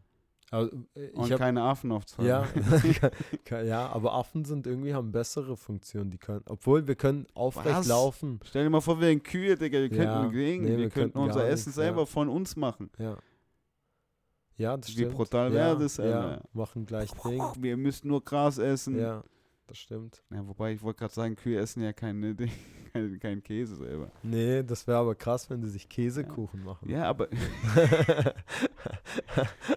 Aber, 0.53 0.68
äh, 0.97 1.11
Und 1.11 1.31
hab, 1.31 1.39
keine 1.39 1.62
Affen 1.62 1.93
auf 1.93 2.07
zwei 2.07 2.24
ja, 2.24 2.45
ja, 3.64 3.87
aber 3.87 4.14
Affen 4.14 4.45
sind 4.45 4.66
irgendwie 4.66 4.93
haben 4.93 5.12
bessere 5.12 5.57
Funktionen, 5.57 6.11
die 6.11 6.18
können, 6.18 6.43
obwohl 6.49 6.89
wir 6.89 6.97
können 6.97 7.26
aufrecht 7.35 7.76
Was? 7.76 7.87
laufen. 7.87 8.41
Stell 8.45 8.64
dir 8.64 8.70
mal 8.70 8.81
vor, 8.81 8.99
wir 9.01 9.07
wären 9.07 9.22
Kühe, 9.22 9.55
Digga. 9.57 9.78
Wir 9.78 9.87
Ja. 9.93 10.18
könnten 10.18 10.33
gegen, 10.33 10.64
Nee, 10.64 10.70
wir, 10.70 10.78
wir 10.78 10.91
könnten 10.91 11.18
unser 11.18 11.47
Essen 11.47 11.68
nichts, 11.68 11.76
selber 11.76 12.01
ja. 12.01 12.07
von 12.07 12.28
uns 12.28 12.57
machen. 12.57 12.91
Ja. 12.99 13.16
Ja, 14.57 14.76
das 14.76 14.89
Wie 14.89 14.93
stimmt. 14.93 15.14
brutal 15.14 15.49
ja, 15.49 15.55
wäre 15.55 15.78
das, 15.78 15.97
Ja, 15.99 16.05
Alter? 16.05 16.43
machen 16.53 16.85
gleich 16.85 17.11
Ding. 17.12 17.43
Wir 17.61 17.76
müssten 17.76 18.09
nur 18.09 18.22
Gras 18.24 18.59
essen. 18.59 18.99
Ja, 18.99 19.22
das 19.71 19.79
stimmt. 19.79 20.23
Ja, 20.31 20.47
wobei, 20.47 20.73
ich 20.73 20.83
wollte 20.83 20.99
gerade 20.99 21.14
sagen, 21.14 21.37
Kühe 21.37 21.59
essen 21.59 21.83
ja 21.83 21.93
keine, 21.93 22.35
Ding- 22.37 22.51
kein, 22.93 23.18
kein 23.21 23.43
Käse 23.43 23.77
selber. 23.77 24.11
Nee, 24.23 24.62
das 24.64 24.87
wäre 24.87 24.99
aber 24.99 25.14
krass, 25.14 25.49
wenn 25.49 25.61
die 25.62 25.68
sich 25.68 25.89
Käsekuchen 25.89 26.62
machen. 26.64 26.89
Ja, 26.91 27.05
aber 27.05 27.29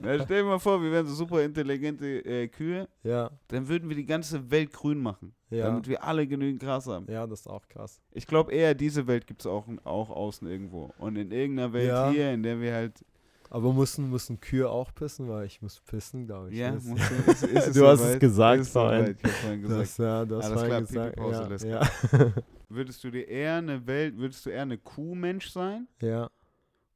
Na, 0.02 0.16
stell 0.24 0.41
dir 0.41 0.44
mal 0.44 0.60
vor, 0.60 0.82
wir 0.82 0.91
wären 0.91 1.06
so 1.08 1.14
super 1.16 1.44
intelligente 1.44 2.06
äh, 2.26 2.48
Kühe, 2.48 2.88
ja, 3.04 3.30
dann 3.50 3.68
würden 3.68 3.88
wir 3.89 3.96
die 3.96 4.06
ganze 4.06 4.50
Welt 4.52 4.74
grün 4.74 5.00
machen, 5.00 5.34
ja. 5.50 5.66
damit 5.66 5.88
wir 5.88 6.04
alle 6.04 6.26
genügend 6.28 6.62
Gras 6.62 6.88
haben. 6.88 7.06
Ja, 7.10 7.28
das 7.28 7.41
ist 7.41 7.48
auch 7.48 7.68
krass. 7.68 8.02
Ich 8.12 8.26
glaube 8.28 8.52
eher, 8.52 8.74
diese 8.74 9.06
Welt 9.08 9.28
gibt 9.28 9.41
es 9.41 9.46
auch, 9.48 9.68
auch 9.84 10.10
außen 10.10 10.48
irgendwo. 10.48 10.91
Und 10.98 11.16
in 11.16 11.32
irgendeiner 11.32 11.74
Welt 11.74 11.88
Ja. 11.89 12.10
hier, 12.10 12.32
in 12.34 12.44
der 12.44 12.60
wir 12.60 12.74
halt. 12.74 13.06
Aber 13.54 13.72
müssen, 13.72 14.10
müssen 14.10 14.39
Kühe 14.39 14.68
auch 14.68 14.91
pissen, 14.95 15.30
weil 15.30 15.45
ich 15.45 15.62
muss 15.62 15.80
pissen, 15.80 16.26
glaube 16.26 16.49
ich. 16.49 16.58
Ja, 16.58 16.72
musst 16.72 16.88
du, 16.88 17.32
ist, 17.32 17.43
ist 17.43 17.43
es 17.68 17.74
Du 17.76 17.86
hast 17.86 17.99
es 17.99 18.08
soweit? 18.08 18.20
gesagt 18.20 18.62
Ist 18.62 18.72
vorhin. 18.72 19.16
Ich 19.16 19.24
hab 19.24 19.32
vorhin 19.32 19.62
gesagt. 19.62 19.82
Das, 19.82 19.97
ja, 19.99 20.26
das 20.26 20.45
Alles 20.45 20.64
klar, 20.64 20.82
gesagt. 20.82 21.64
Ja, 21.64 21.82
ja. 21.82 22.34
Würdest 22.70 23.04
du 23.04 23.12
dir 23.12 23.28
eher 23.28 23.58
eine 23.58 23.86
Welt, 23.86 24.18
würdest 24.18 24.43
du 24.47 24.49
eher 24.49 24.64
eine 24.64 24.80
Kuhmensch 24.80 25.51
sein 25.51 25.88
ja, 26.01 26.32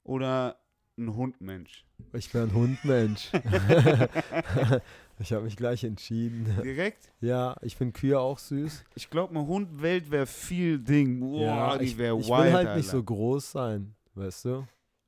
oder 0.04 0.58
ein 0.98 1.16
Hundmensch? 1.16 1.86
ich 2.14 2.32
bin 2.32 2.42
ein 2.42 2.54
Hundmensch. 2.56 3.30
ich 5.20 5.32
habe 5.34 5.44
mich 5.44 5.58
gleich 5.58 5.84
entschieden. 5.84 6.58
Direkt? 6.64 7.14
Ja, 7.22 7.56
ich 7.62 7.76
finde 7.76 7.94
Kühe 7.94 8.20
auch 8.20 8.40
süß. 8.40 8.84
Ich 8.96 9.12
glaube, 9.12 9.36
eine 9.36 9.46
Hundwelt 9.46 10.10
wäre 10.10 10.26
viel 10.26 10.80
Ding. 10.80 11.20
Boah, 11.20 11.40
ja, 11.40 11.78
die 11.78 11.86
ich, 11.86 11.98
wäre 12.00 12.18
ich 12.18 12.28
wild, 12.28 12.40
will 12.40 12.54
halt 12.54 12.68
Alter. 12.68 12.76
nicht 12.78 12.90
so 12.90 13.04
groß 13.04 13.52
sein, 13.52 13.94
weißt 14.16 14.46
du? 14.46 14.68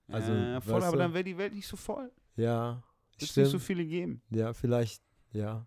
Also, 0.10 0.34
ja, 0.34 0.62
voll, 0.62 0.84
aber 0.84 0.92
du? 0.94 0.98
dann 0.98 1.14
wäre 1.14 1.24
die 1.24 1.38
Welt 1.38 1.54
nicht 1.54 1.68
so 1.68 1.78
voll. 1.78 2.12
Ja, 2.36 2.82
Es 3.20 3.36
nicht 3.36 3.50
so 3.50 3.60
viele 3.60 3.86
geben. 3.86 4.22
ja, 4.30 4.54
vielleicht, 4.54 5.02
ja. 5.32 5.66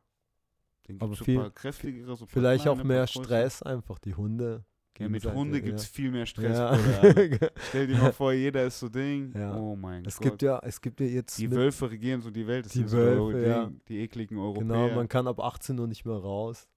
Aber 0.99 1.14
so 1.14 1.24
viel- 1.24 1.38
paar 1.38 1.51
kräftigere, 1.51 2.16
so 2.16 2.26
Vielleicht 2.26 2.66
auch 2.68 2.82
mehr. 2.82 3.07
Stress 3.07 3.62
einfach, 3.62 3.99
die 3.99 4.14
Hunde. 4.14 4.64
Ja, 4.99 5.09
mit 5.09 5.24
Hunde 5.24 5.59
ja. 5.59 5.64
gibt 5.64 5.78
es 5.80 5.86
viel 5.86 6.11
mehr 6.11 6.26
Stress. 6.26 6.57
Ja. 6.59 6.78
Stell 7.68 7.86
dir 7.86 7.97
mal 7.97 8.12
vor, 8.12 8.32
jeder 8.34 8.64
ist 8.66 8.78
so 8.78 8.88
Ding. 8.90 9.32
Ja. 9.34 9.57
Oh 9.57 9.74
mein 9.74 10.05
es 10.05 10.16
Gott. 10.16 10.22
gibt 10.32 10.43
ja, 10.43 10.61
es 10.62 10.80
gibt 10.80 11.01
ja 11.01 11.07
jetzt 11.07 11.38
die 11.38 11.51
Wölfe 11.51 11.90
regieren 11.90 12.20
so 12.20 12.30
die 12.30 12.47
Welt. 12.47 12.66
Das 12.66 12.72
Die 12.72 12.80
sind 12.80 12.88
so 12.88 12.99
Wölfe, 12.99 13.40
Ding. 13.68 13.80
Die 13.88 13.99
ekligen 14.01 14.36
Europäer. 14.38 14.62
Genau, 14.64 14.88
man 14.95 15.09
kann 15.09 15.26
ab 15.26 15.40
18 15.40 15.78
Uhr 15.78 15.86
nicht 15.86 16.05
mehr 16.05 16.14
raus. 16.16 16.68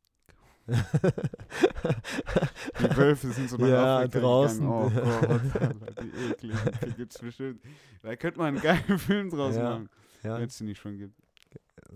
Die 2.80 2.98
Wölfe 2.98 3.32
sind 3.32 3.50
so 3.50 3.58
nach 3.58 3.68
Ja, 3.68 3.98
Afrika 4.00 4.20
draußen. 4.20 4.60
gegangen. 4.60 5.52
Oh 5.54 5.60
Gott, 5.68 5.96
die 6.04 6.32
ekligen. 6.32 6.60
Die 6.86 6.92
gibt's 6.94 7.20
bestimmt. 7.20 7.62
Da 8.02 8.16
könnte 8.16 8.40
man 8.40 8.48
einen 8.48 8.62
geilen 8.62 9.00
Film 9.00 9.30
draus 9.30 9.56
Ja, 9.56 9.64
machen, 9.64 9.90
ja, 10.24 10.38
wenn 10.40 10.46
es 10.48 10.58
die 10.58 10.64
nicht 10.66 10.80
schon 10.82 10.98
gibt. 10.98 11.14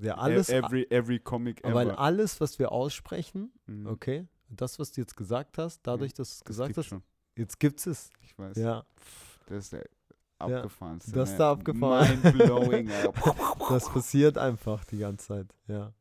ja, 0.01 0.15
alles, 0.15 0.49
E- 0.49 0.53
every, 0.57 0.87
every 0.89 1.19
comic 1.19 1.61
weil 1.63 1.87
ever. 1.89 1.99
alles, 1.99 2.39
was 2.41 2.59
wir 2.59 2.71
aussprechen, 2.71 3.51
Mhm. 3.67 3.87
okay, 3.87 4.27
das, 4.49 4.79
was 4.79 4.91
du 4.91 5.01
jetzt 5.01 5.15
gesagt 5.15 5.57
hast, 5.57 5.81
dadurch, 5.83 6.13
dass 6.13 6.29
du 6.29 6.33
es 6.33 6.39
Das 6.39 6.45
gesagt 6.47 6.77
hast, 6.77 6.85
schon. 6.87 7.03
jetzt 7.37 7.59
gibt's 7.59 7.85
es. 7.85 8.09
Ich 8.21 8.37
weiß. 8.37 8.57
Ja, 8.57 8.83
Das 9.47 9.65
ist 9.65 9.73
der 9.73 9.83
abgefahrenste. 10.39 11.11
das 11.11 11.31
ist 11.31 11.37
der 11.37 11.47
abgefahren. 11.47 12.19
Mindblowing, 12.23 12.89
das 13.69 13.89
passiert 13.89 14.37
einfach 14.37 14.83
die 14.85 14.99
ganze 14.99 15.27
Zeit. 15.27 15.47
Ja, 15.67 15.91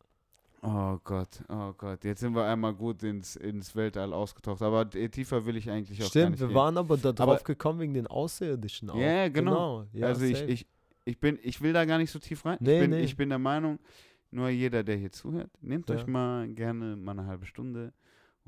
Oh 0.62 0.98
Gott, 1.04 1.44
oh 1.48 1.72
Gott. 1.76 2.02
Jetzt 2.04 2.20
sind 2.20 2.34
wir 2.34 2.44
einmal 2.44 2.74
gut 2.74 3.02
ins, 3.04 3.36
ins 3.36 3.76
Weltall 3.76 4.12
ausgetaucht. 4.12 4.61
Aber 4.62 4.88
äh, 4.94 5.09
tiefer 5.09 5.46
will 5.46 5.56
ich 5.56 5.70
eigentlich 5.70 5.98
auch 5.98 6.04
gar 6.04 6.09
stimmt, 6.11 6.30
nicht 6.32 6.40
wir 6.40 6.48
gehen. 6.48 6.56
waren 6.56 6.76
aber 6.76 6.96
darauf 6.96 7.20
Aber- 7.20 7.38
gekommen 7.44 7.78
wegen 7.80 7.94
den 7.94 8.06
Außerirdischen 8.09 8.90
auch. 8.90 8.96
Ja, 8.96 9.28
genau. 9.28 9.84
Ja, 9.92 10.09
also 10.09 10.24
ich, 10.24 10.42
ich, 10.42 10.66
ich 11.04 11.20
bin, 11.20 11.38
ich 11.42 11.61
will 11.61 11.72
da 11.72 11.84
gar 11.84 11.98
nicht 11.98 12.11
so 12.11 12.18
tief 12.18 12.44
rein. 12.44 12.56
Nee, 12.61 12.74
ich, 12.74 12.80
bin, 12.80 12.90
nee. 12.90 13.00
ich 13.02 13.16
bin 13.16 13.28
der 13.28 13.38
Meinung, 13.38 13.78
nur 14.30 14.48
jeder, 14.48 14.82
der 14.82 14.96
hier 14.96 15.12
zuhört, 15.12 15.50
nehmt 15.62 15.88
Ja. 15.88 15.96
euch 15.96 16.06
mal 16.06 16.48
gerne 16.48 16.96
mal 16.96 17.12
eine 17.12 17.26
halbe 17.26 17.46
Stunde 17.46 17.92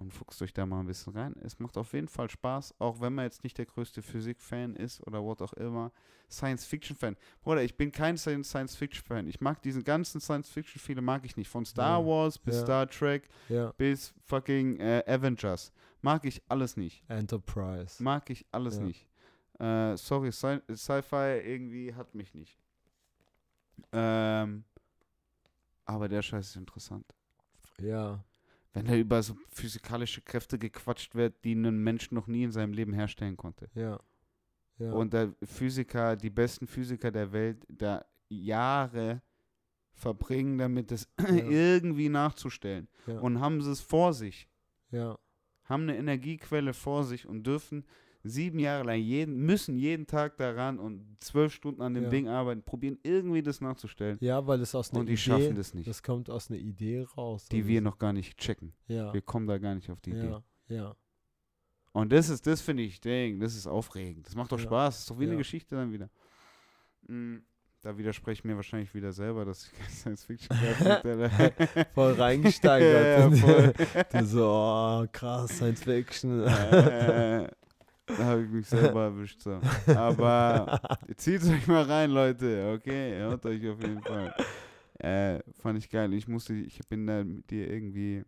und 0.00 0.12
fuchst 0.14 0.40
euch 0.42 0.52
da 0.52 0.64
mal 0.66 0.80
ein 0.80 0.86
bisschen 0.86 1.12
rein. 1.14 1.34
Es 1.42 1.58
macht 1.58 1.76
auf 1.76 1.92
jeden 1.92 2.08
Fall 2.08 2.30
Spaß, 2.30 2.74
auch 2.78 3.00
wenn 3.00 3.14
man 3.14 3.24
jetzt 3.26 3.44
nicht 3.44 3.58
der 3.58 3.66
größte 3.66 4.00
Physik-Fan 4.02 4.74
ist 4.76 5.06
oder 5.06 5.22
what 5.22 5.42
auch 5.42 5.52
immer. 5.54 5.92
Science-Fiction-Fan. 6.30 7.16
Bruder, 7.42 7.62
ich 7.62 7.76
bin 7.76 7.92
kein 7.92 8.16
Sci- 8.16 8.42
Science-Fiction-Fan. 8.42 9.26
Ich 9.26 9.40
mag 9.40 9.60
diesen 9.62 9.84
ganzen 9.84 10.20
Science-Fiction-Filme, 10.20 11.02
mag 11.02 11.24
ich 11.24 11.36
nicht. 11.36 11.48
Von 11.48 11.64
Star 11.64 12.00
Ja. 12.00 12.06
Wars 12.06 12.38
bis 12.38 12.56
Ja. 12.56 12.62
Star 12.62 12.88
Trek 12.88 13.28
ja, 13.48 13.72
bis 13.72 14.14
fucking 14.26 14.78
äh, 14.80 15.04
Avengers. 15.06 15.72
Mag 16.02 16.24
ich 16.24 16.40
alles 16.48 16.76
nicht. 16.76 17.04
Enterprise. 17.08 18.02
Mag 18.02 18.30
ich 18.30 18.46
alles 18.52 18.78
nicht. 18.78 19.06
Äh, 19.58 19.96
sorry, 19.96 20.30
Sci- 20.30 20.62
Sci-Fi 20.74 21.40
irgendwie 21.44 21.94
hat 21.94 22.14
mich 22.14 22.32
nicht. 22.34 22.56
Ähm, 23.92 24.64
aber 25.84 26.08
der 26.08 26.22
Scheiß 26.22 26.46
ist 26.50 26.56
interessant. 26.56 27.04
Ja, 27.80 28.22
Wenn 28.72 28.86
da 28.86 28.94
über 28.94 29.22
so 29.22 29.36
physikalische 29.48 30.22
Kräfte 30.22 30.58
gequatscht 30.58 31.14
wird, 31.14 31.44
die 31.44 31.54
ein 31.54 31.82
Mensch 31.82 32.12
noch 32.12 32.26
nie 32.26 32.44
in 32.44 32.52
seinem 32.52 32.72
Leben 32.72 32.92
herstellen 32.92 33.36
konnte. 33.36 33.68
ja. 33.74 33.98
ja. 34.78 34.92
Und 34.92 35.12
der 35.12 35.34
Physiker, 35.42 36.16
die 36.16 36.30
besten 36.30 36.66
Physiker 36.66 37.10
der 37.10 37.32
Welt, 37.32 37.64
da 37.68 38.04
Jahre 38.28 39.22
verbringen, 39.92 40.56
damit 40.58 40.92
es 40.92 41.08
irgendwie 41.18 42.08
nachzustellen. 42.08 42.88
ja, 43.06 43.18
Und 43.18 43.40
haben 43.40 43.60
sie 43.60 43.72
es 43.72 43.80
vor 43.80 44.12
sich. 44.12 44.48
ja, 44.90 45.18
haben 45.64 45.84
eine 45.84 45.96
Energiequelle 45.96 46.74
vor 46.74 47.04
sich 47.04 47.26
und 47.28 47.46
dürfen 47.46 47.84
sieben 48.22 48.58
Jahre 48.58 48.84
lang 48.84 48.98
jeden, 49.00 49.36
müssen 49.36 49.76
jeden 49.76 50.06
Tag 50.06 50.36
daran 50.36 50.78
und 50.78 51.16
zwölf 51.20 51.52
Stunden 51.54 51.80
an 51.82 51.94
dem 51.94 52.04
Ja. 52.04 52.08
Ding 52.10 52.28
arbeiten, 52.28 52.62
probieren 52.62 52.98
irgendwie 53.02 53.42
das 53.42 53.60
nachzustellen. 53.60 54.18
ja, 54.20 54.46
weil 54.46 54.60
es 54.60 54.74
aus 54.74 54.90
einer 54.90 55.00
und 55.00 55.06
die 55.06 55.12
Idee, 55.14 55.20
schaffen 55.22 55.54
das 55.56 55.72
nicht. 55.74 55.88
das 55.88 56.02
kommt 56.02 56.28
aus 56.30 56.50
einer 56.50 56.58
Idee 56.60 57.06
raus. 57.16 57.46
die 57.48 57.66
wir 57.66 57.80
so- 57.80 57.84
noch 57.84 57.98
gar 57.98 58.12
nicht 58.12 58.36
checken. 58.38 58.72
ja, 58.88 59.12
Wir 59.14 59.22
kommen 59.22 59.46
da 59.46 59.58
gar 59.58 59.74
nicht 59.74 59.90
auf 59.90 60.00
die 60.00 60.10
Idee. 60.10 60.26
ja, 60.28 60.42
ja, 60.68 60.96
Und 61.92 62.12
das 62.12 62.28
ist, 62.28 62.46
das 62.46 62.60
finde 62.60 62.82
ich, 62.84 63.00
Ding, 63.00 63.40
das 63.40 63.56
ist 63.56 63.66
aufregend. 63.66 64.26
Das 64.26 64.34
macht 64.36 64.52
doch 64.52 64.58
Ja. 64.58 64.64
Spaß. 64.64 64.94
Das 64.94 65.00
ist 65.00 65.10
doch 65.10 65.18
wie 65.18 65.24
eine 65.24 65.32
Ja. 65.32 65.38
Geschichte 65.38 65.74
dann 65.76 65.90
wieder. 65.92 66.08
Mm, 67.08 67.38
Da 67.82 67.96
widerspreche 67.96 68.40
ich 68.40 68.44
mir 68.44 68.56
wahrscheinlich 68.56 68.92
wieder 68.94 69.10
selber, 69.10 69.46
dass 69.46 69.64
ich 69.64 69.72
kein 69.78 69.88
Science 69.90 70.24
Fiction 70.26 70.54
habe. 70.60 71.30
voll 71.94 72.12
reingesteigert. 72.12 73.18
Ja, 73.20 73.26
und 73.26 73.36
voll. 73.38 73.72
du 74.12 74.24
so, 74.26 74.44
oh, 74.46 75.06
krass, 75.10 75.50
Science 75.56 75.82
Fiction. 75.84 76.42
äh, 76.46 77.48
da 78.18 78.24
habe 78.24 78.42
ich 78.42 78.50
mich 78.50 78.66
selber 78.66 79.04
erwischt. 79.04 79.40
So. 79.40 79.60
Aber 79.86 80.80
zieht 81.16 81.44
euch 81.44 81.66
mal 81.66 81.82
rein, 81.82 82.10
Leute. 82.10 82.72
Okay, 82.76 83.16
hört 83.18 83.44
euch 83.46 83.68
auf 83.68 83.80
jeden 83.82 84.02
Fall. 84.02 84.34
Äh, 84.98 85.40
fand 85.60 85.78
ich 85.78 85.88
geil. 85.88 86.12
Ich 86.12 86.28
musste, 86.28 86.54
ich 86.54 86.78
bin 86.88 87.06
da 87.06 87.24
mit 87.24 87.50
dir 87.50 87.70
irgendwie 87.70 88.22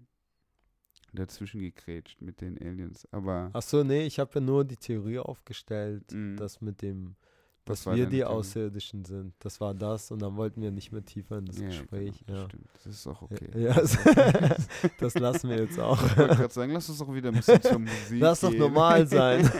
dazwischen 1.12 1.60
gegrätscht 1.60 2.20
mit 2.20 2.40
den 2.40 2.58
Aliens. 2.58 3.06
Aber 3.12 3.50
Achso, 3.52 3.84
nee, 3.84 4.06
ich 4.06 4.18
habe 4.18 4.30
ja 4.34 4.40
nur 4.40 4.64
die 4.64 4.76
Theorie 4.76 5.18
aufgestellt, 5.18 6.04
mh, 6.12 6.36
dass 6.36 6.60
mit 6.60 6.82
dem, 6.82 7.16
Dass 7.64 7.86
wir 7.86 7.94
die 7.94 8.16
Theorie? 8.16 8.24
Außerirdischen 8.24 9.04
sind. 9.04 9.34
Das 9.38 9.60
war 9.60 9.72
das 9.72 10.10
und 10.10 10.20
dann 10.20 10.36
wollten 10.36 10.60
wir 10.62 10.72
nicht 10.72 10.90
mehr 10.90 11.04
tiefer 11.04 11.38
in 11.38 11.46
das 11.46 11.58
ja, 11.60 11.68
Gespräch. 11.68 12.24
Genau, 12.26 12.40
ja. 12.40 12.44
Stimmt, 12.48 12.66
das 12.74 12.86
ist 12.86 13.06
auch 13.06 13.22
okay. 13.22 13.50
Ja, 13.56 13.74
das 14.98 15.14
lassen 15.14 15.48
wir 15.48 15.58
jetzt 15.60 15.78
auch. 15.78 16.02
Ich 16.04 16.16
wollte 16.16 16.36
gerade 16.36 16.52
sagen, 16.52 16.72
lass 16.72 16.88
uns 16.88 16.98
doch 16.98 17.14
wieder 17.14 17.28
ein 17.28 17.36
bisschen 17.36 17.62
zur 17.62 17.78
Musik 17.78 18.20
Lass 18.20 18.40
doch 18.40 18.50
gehen. 18.50 18.58
normal 18.58 19.06
sein. 19.06 19.42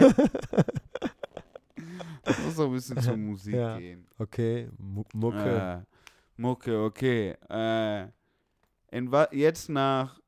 lass 2.24 2.38
uns 2.44 2.56
doch 2.56 2.66
ein 2.66 2.72
bisschen 2.72 3.00
zur 3.00 3.16
Musik 3.16 3.54
Ja. 3.54 3.78
gehen. 3.78 4.04
Okay, 4.18 4.68
Mu 4.78 5.04
Mucke. 5.12 5.84
Äh, 5.84 6.40
Mucke, 6.40 6.82
okay. 6.82 7.36
Äh, 7.48 8.08
in 8.90 9.10
jetzt 9.30 9.68
nach 9.68 10.18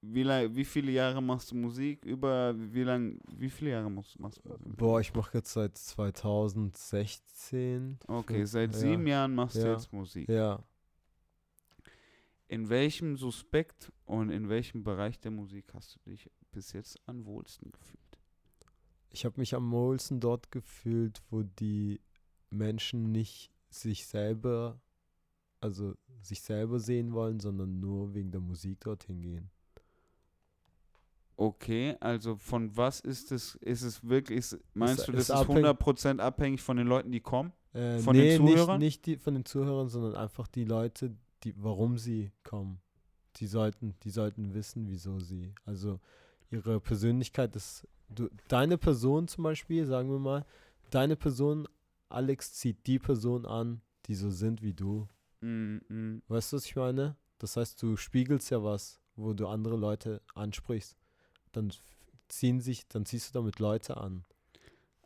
wie, 0.00 0.22
lang, 0.22 0.54
wie 0.54 0.64
viele 0.64 0.92
Jahre 0.92 1.20
machst 1.22 1.50
du 1.50 1.56
Musik? 1.56 2.04
Über 2.04 2.54
wie 2.56 2.84
lang, 2.84 3.18
wie 3.36 3.50
viele 3.50 3.70
Jahre 3.70 3.90
machst, 3.90 4.16
machst 4.18 4.40
du 4.44 4.48
Musik? 4.48 4.76
Boah, 4.76 5.00
ich 5.00 5.12
mache 5.14 5.38
jetzt 5.38 5.52
seit 5.52 5.76
2016. 5.76 7.98
Okay, 8.06 8.44
seit 8.44 8.72
ja. 8.72 8.78
sieben 8.78 9.06
Jahren 9.06 9.34
machst 9.34 9.56
du 9.56 9.60
Ja. 9.60 9.72
jetzt 9.72 9.92
Musik. 9.92 10.28
Ja. 10.28 10.62
In 12.46 12.68
welchem 12.70 13.16
Suspekt 13.16 13.92
und 14.06 14.30
in 14.30 14.48
welchem 14.48 14.82
Bereich 14.82 15.20
der 15.20 15.30
Musik 15.30 15.74
hast 15.74 15.96
du 15.96 16.00
dich 16.10 16.30
bis 16.50 16.72
jetzt 16.72 16.98
am 17.06 17.26
wohlsten 17.26 17.70
gefühlt? 17.70 18.18
Ich 19.10 19.24
habe 19.24 19.40
mich 19.40 19.54
am 19.54 19.70
wohlsten 19.70 20.20
dort 20.20 20.50
gefühlt, 20.50 21.22
wo 21.30 21.42
die 21.42 22.00
Menschen 22.50 23.10
nicht 23.10 23.50
sich 23.70 24.06
selber, 24.06 24.80
also 25.60 25.94
sich 26.22 26.40
selber 26.40 26.80
sehen 26.80 27.12
wollen, 27.12 27.40
sondern 27.40 27.80
nur 27.80 28.14
wegen 28.14 28.30
der 28.30 28.40
Musik 28.40 28.80
dorthin 28.80 29.20
gehen. 29.20 29.50
Okay, 31.40 31.96
also 32.00 32.34
von 32.34 32.76
was 32.76 32.98
ist 32.98 33.30
es, 33.30 33.54
ist 33.60 33.82
es 33.82 34.02
wirklich, 34.02 34.38
ist, 34.38 34.58
meinst 34.74 35.06
du, 35.06 35.12
das 35.12 35.20
ist 35.22 35.28
ist 35.28 35.36
abhängig- 35.36 35.66
100% 35.66 36.18
abhängig 36.18 36.60
von 36.60 36.76
den 36.76 36.88
Leuten, 36.88 37.12
die 37.12 37.20
kommen? 37.20 37.52
Äh, 37.74 38.00
Von 38.00 38.16
den 38.16 38.24
nee, 38.24 38.36
Zuhörern? 38.36 38.80
Nicht, 38.80 39.06
nicht 39.06 39.06
die 39.06 39.16
von 39.18 39.34
den 39.34 39.44
Zuhörern, 39.44 39.88
sondern 39.88 40.16
einfach 40.16 40.48
die 40.48 40.64
Leute, 40.64 41.14
die, 41.44 41.54
warum 41.56 41.96
sie 41.96 42.32
kommen. 42.42 42.80
Die 43.36 43.46
sollten, 43.46 43.94
die 44.02 44.10
sollten 44.10 44.52
wissen, 44.52 44.88
wieso 44.88 45.20
sie. 45.20 45.54
Also 45.64 46.00
ihre 46.50 46.80
Persönlichkeit 46.80 47.54
ist. 47.54 47.86
Du, 48.08 48.28
deine 48.48 48.76
Person 48.76 49.28
zum 49.28 49.44
Beispiel, 49.44 49.86
sagen 49.86 50.10
wir 50.10 50.18
mal, 50.18 50.44
deine 50.90 51.14
Person, 51.14 51.68
Alex 52.08 52.54
zieht 52.54 52.84
die 52.88 52.98
Person 52.98 53.46
an, 53.46 53.80
die 54.06 54.16
so 54.16 54.30
sind 54.30 54.60
wie 54.60 54.74
du. 54.74 55.06
Mm, 55.40 55.76
mm. 55.88 56.22
Weißt 56.26 56.52
du, 56.52 56.56
was 56.56 56.64
ich 56.64 56.74
meine? 56.74 57.16
Das 57.38 57.56
heißt, 57.56 57.80
du 57.80 57.96
spiegelst 57.96 58.50
ja 58.50 58.64
was, 58.64 59.00
wo 59.14 59.34
du 59.34 59.46
andere 59.46 59.76
Leute 59.76 60.20
ansprichst. 60.34 60.96
Dann 61.52 61.72
ziehen 62.28 62.60
sich, 62.60 62.86
dann 62.88 63.06
ziehst 63.06 63.30
du 63.30 63.38
damit 63.38 63.58
Leute 63.58 63.96
an. 63.96 64.24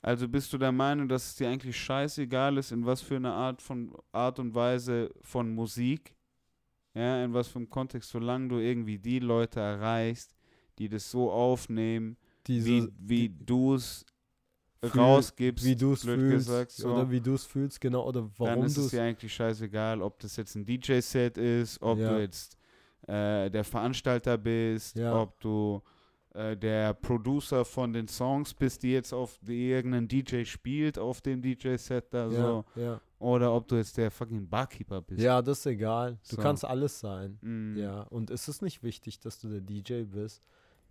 Also 0.02 0.26
bist 0.28 0.52
du 0.52 0.58
der 0.58 0.72
Meinung, 0.72 1.08
dass 1.08 1.26
es 1.28 1.34
dir 1.36 1.48
eigentlich 1.48 1.76
scheißegal 1.76 2.58
ist, 2.58 2.72
in 2.72 2.84
was 2.84 3.00
für 3.00 3.16
eine 3.16 3.32
Art 3.32 3.62
von 3.62 3.94
Art 4.10 4.38
und 4.40 4.52
Weise 4.54 5.10
von 5.22 5.54
Musik, 5.54 6.16
ja, 6.94 7.24
in 7.24 7.32
was 7.32 7.48
für 7.48 7.60
einem 7.60 7.70
Kontext, 7.70 8.10
solange 8.10 8.48
du 8.48 8.58
irgendwie 8.58 8.98
die 8.98 9.20
Leute 9.20 9.60
erreichst, 9.60 10.34
die 10.78 10.88
das 10.88 11.08
so 11.10 11.30
aufnehmen, 11.30 12.16
Die 12.48 12.64
wie, 12.64 12.88
wie 12.98 13.28
die- 13.28 13.44
du 13.46 13.74
es 13.76 14.04
rausgibst, 14.82 15.64
wie 15.64 15.76
du 15.76 15.92
es 15.92 16.02
blöd 16.02 16.18
fühlst 16.18 16.46
gesagt, 16.48 16.70
so, 16.72 16.92
oder 16.92 17.10
wie 17.10 17.20
du 17.20 17.34
es 17.34 17.44
fühlst, 17.44 17.80
genau, 17.80 18.04
oder 18.06 18.22
dann 18.22 18.32
warum 18.38 18.64
ist 18.64 18.76
du 18.76 18.80
es 18.80 18.86
es 18.86 18.90
dir 18.92 19.02
eigentlich 19.04 19.32
scheißegal, 19.32 20.02
ob 20.02 20.18
das 20.18 20.36
jetzt 20.36 20.56
ein 20.56 20.64
DJ-Set 20.64 21.38
ist, 21.38 21.80
ob 21.80 21.98
Ja. 21.98 22.14
du 22.14 22.20
jetzt 22.20 22.56
äh, 23.06 23.50
der 23.50 23.64
Veranstalter 23.64 24.38
bist, 24.38 24.96
Ja. 24.96 25.20
ob 25.22 25.38
du 25.40 25.82
äh, 26.34 26.56
der 26.56 26.94
Producer 26.94 27.64
von 27.64 27.92
den 27.92 28.08
Songs 28.08 28.54
bist, 28.54 28.82
die 28.82 28.92
jetzt 28.92 29.12
auf 29.12 29.38
die 29.42 29.70
irgendein 29.70 30.08
DJ 30.08 30.44
spielt 30.44 30.98
auf 30.98 31.20
dem 31.20 31.42
DJ-Set 31.42 32.12
da 32.14 32.30
so. 32.30 32.64
ja, 32.76 32.82
ja. 32.82 33.00
Oder 33.18 33.54
ob 33.54 33.68
du 33.68 33.76
jetzt 33.76 33.96
der 33.96 34.10
fucking 34.10 34.48
Barkeeper 34.48 35.00
bist. 35.02 35.20
ja, 35.22 35.40
das 35.42 35.60
ist 35.60 35.66
egal. 35.66 36.18
Du 36.28 36.36
So. 36.36 36.42
kannst 36.42 36.64
alles 36.64 36.98
sein. 36.98 37.38
Mm. 37.40 37.76
Ja, 37.76 38.02
und 38.02 38.30
es 38.30 38.48
ist 38.48 38.62
nicht 38.62 38.82
wichtig, 38.82 39.20
dass 39.20 39.38
du 39.40 39.48
der 39.48 39.60
DJ 39.60 40.02
bist. 40.04 40.42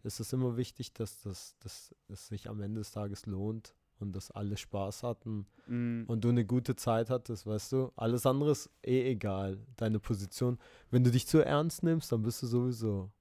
Es 0.04 0.20
ist 0.20 0.32
immer 0.34 0.56
wichtig, 0.58 0.94
dass 0.94 1.22
das 1.22 1.56
dass 1.60 1.94
es 2.08 2.28
sich 2.28 2.50
am 2.50 2.62
Ende 2.62 2.80
des 2.82 2.92
Tages 2.92 3.26
lohnt 3.26 3.76
und 4.00 4.16
dass 4.16 4.32
alle 4.32 4.58
Spaß 4.58 5.04
hatten 5.04 5.46
Mm. 5.68 6.04
und 6.08 6.24
du 6.24 6.30
eine 6.30 6.44
gute 6.46 6.76
Zeit 6.76 7.10
hattest, 7.10 7.46
weißt 7.46 7.72
du? 7.74 7.92
Alles 7.96 8.26
andere 8.26 8.52
ist 8.52 8.70
eh 8.84 9.10
egal. 9.12 9.60
Deine 9.78 10.00
Position. 10.00 10.58
Wenn 10.89 11.04
du 11.04 11.12
dich 11.12 11.28
zu 11.28 11.39
ernst 11.46 11.84
nimmst, 11.84 12.12
dann 12.12 12.24
bist 12.24 12.42
du 12.44 12.48
sowieso. 12.48 13.12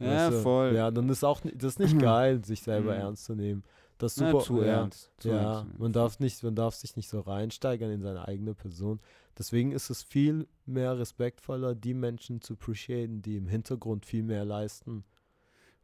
Ja, 0.00 0.26
weißt 0.26 0.32
du? 0.38 0.42
voll. 0.42 0.74
Ja, 0.74 0.90
dann 0.90 1.08
ist 1.08 1.24
auch 1.24 1.40
das 1.54 1.74
ist 1.74 1.78
nicht 1.78 1.98
geil, 1.98 2.44
sich 2.44 2.62
selber 2.62 2.94
Mhm. 2.94 3.00
ernst 3.00 3.24
zu 3.24 3.34
nehmen. 3.34 3.62
Das 3.98 4.12
ist 4.16 4.22
Na, 4.22 4.30
super. 4.30 4.44
zu 4.44 4.58
ja, 4.62 4.66
ernst. 4.80 5.12
Zu 5.18 5.28
ja, 5.28 5.58
ernst 5.60 5.78
man 5.78 5.92
darf 5.92 6.20
nicht, 6.20 6.42
man 6.42 6.54
darf 6.54 6.74
sich 6.74 6.96
nicht 6.96 7.08
so 7.08 7.20
reinsteigern 7.20 7.90
in 7.90 8.00
seine 8.00 8.26
eigene 8.26 8.54
Person. 8.54 8.98
Deswegen 9.38 9.72
ist 9.72 9.90
es 9.90 10.02
viel 10.02 10.48
mehr 10.66 10.98
respektvoller, 10.98 11.74
die 11.74 11.94
Menschen 11.94 12.40
zu 12.40 12.54
appreciaten, 12.54 13.22
die 13.22 13.36
im 13.36 13.46
Hintergrund 13.46 14.06
viel 14.06 14.22
mehr 14.22 14.44
leisten. 14.44 15.04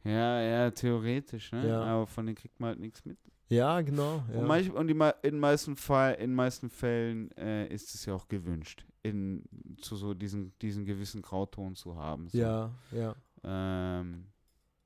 Ja, 0.03 0.41
ja, 0.41 0.71
theoretisch, 0.71 1.51
ne? 1.51 1.67
Ja. 1.67 1.81
Aber 1.83 2.07
von 2.07 2.25
denen 2.25 2.35
kriegt 2.35 2.59
man 2.59 2.69
halt 2.69 2.79
nichts 2.79 3.03
mit. 3.05 3.17
Ja, 3.49 3.81
genau. 3.81 4.23
Ja. 4.31 4.39
Und, 4.39 4.47
manch, 4.47 4.71
und 4.71 4.87
die, 4.87 5.27
in 5.27 5.39
meisten 5.39 5.75
Fall, 5.75 6.15
in 6.15 6.33
meisten 6.33 6.69
Fällen 6.69 7.31
äh, 7.37 7.67
ist 7.67 7.93
es 7.95 8.05
ja 8.05 8.13
auch 8.13 8.27
gewünscht, 8.27 8.85
in 9.03 9.43
zu 9.81 9.95
so 9.95 10.13
diesen, 10.13 10.53
diesen 10.61 10.85
gewissen 10.85 11.21
Grauton 11.21 11.75
zu 11.75 11.95
haben. 11.95 12.27
So. 12.27 12.37
ja, 12.37 12.71
ja. 12.91 13.15
Ähm, 13.43 14.25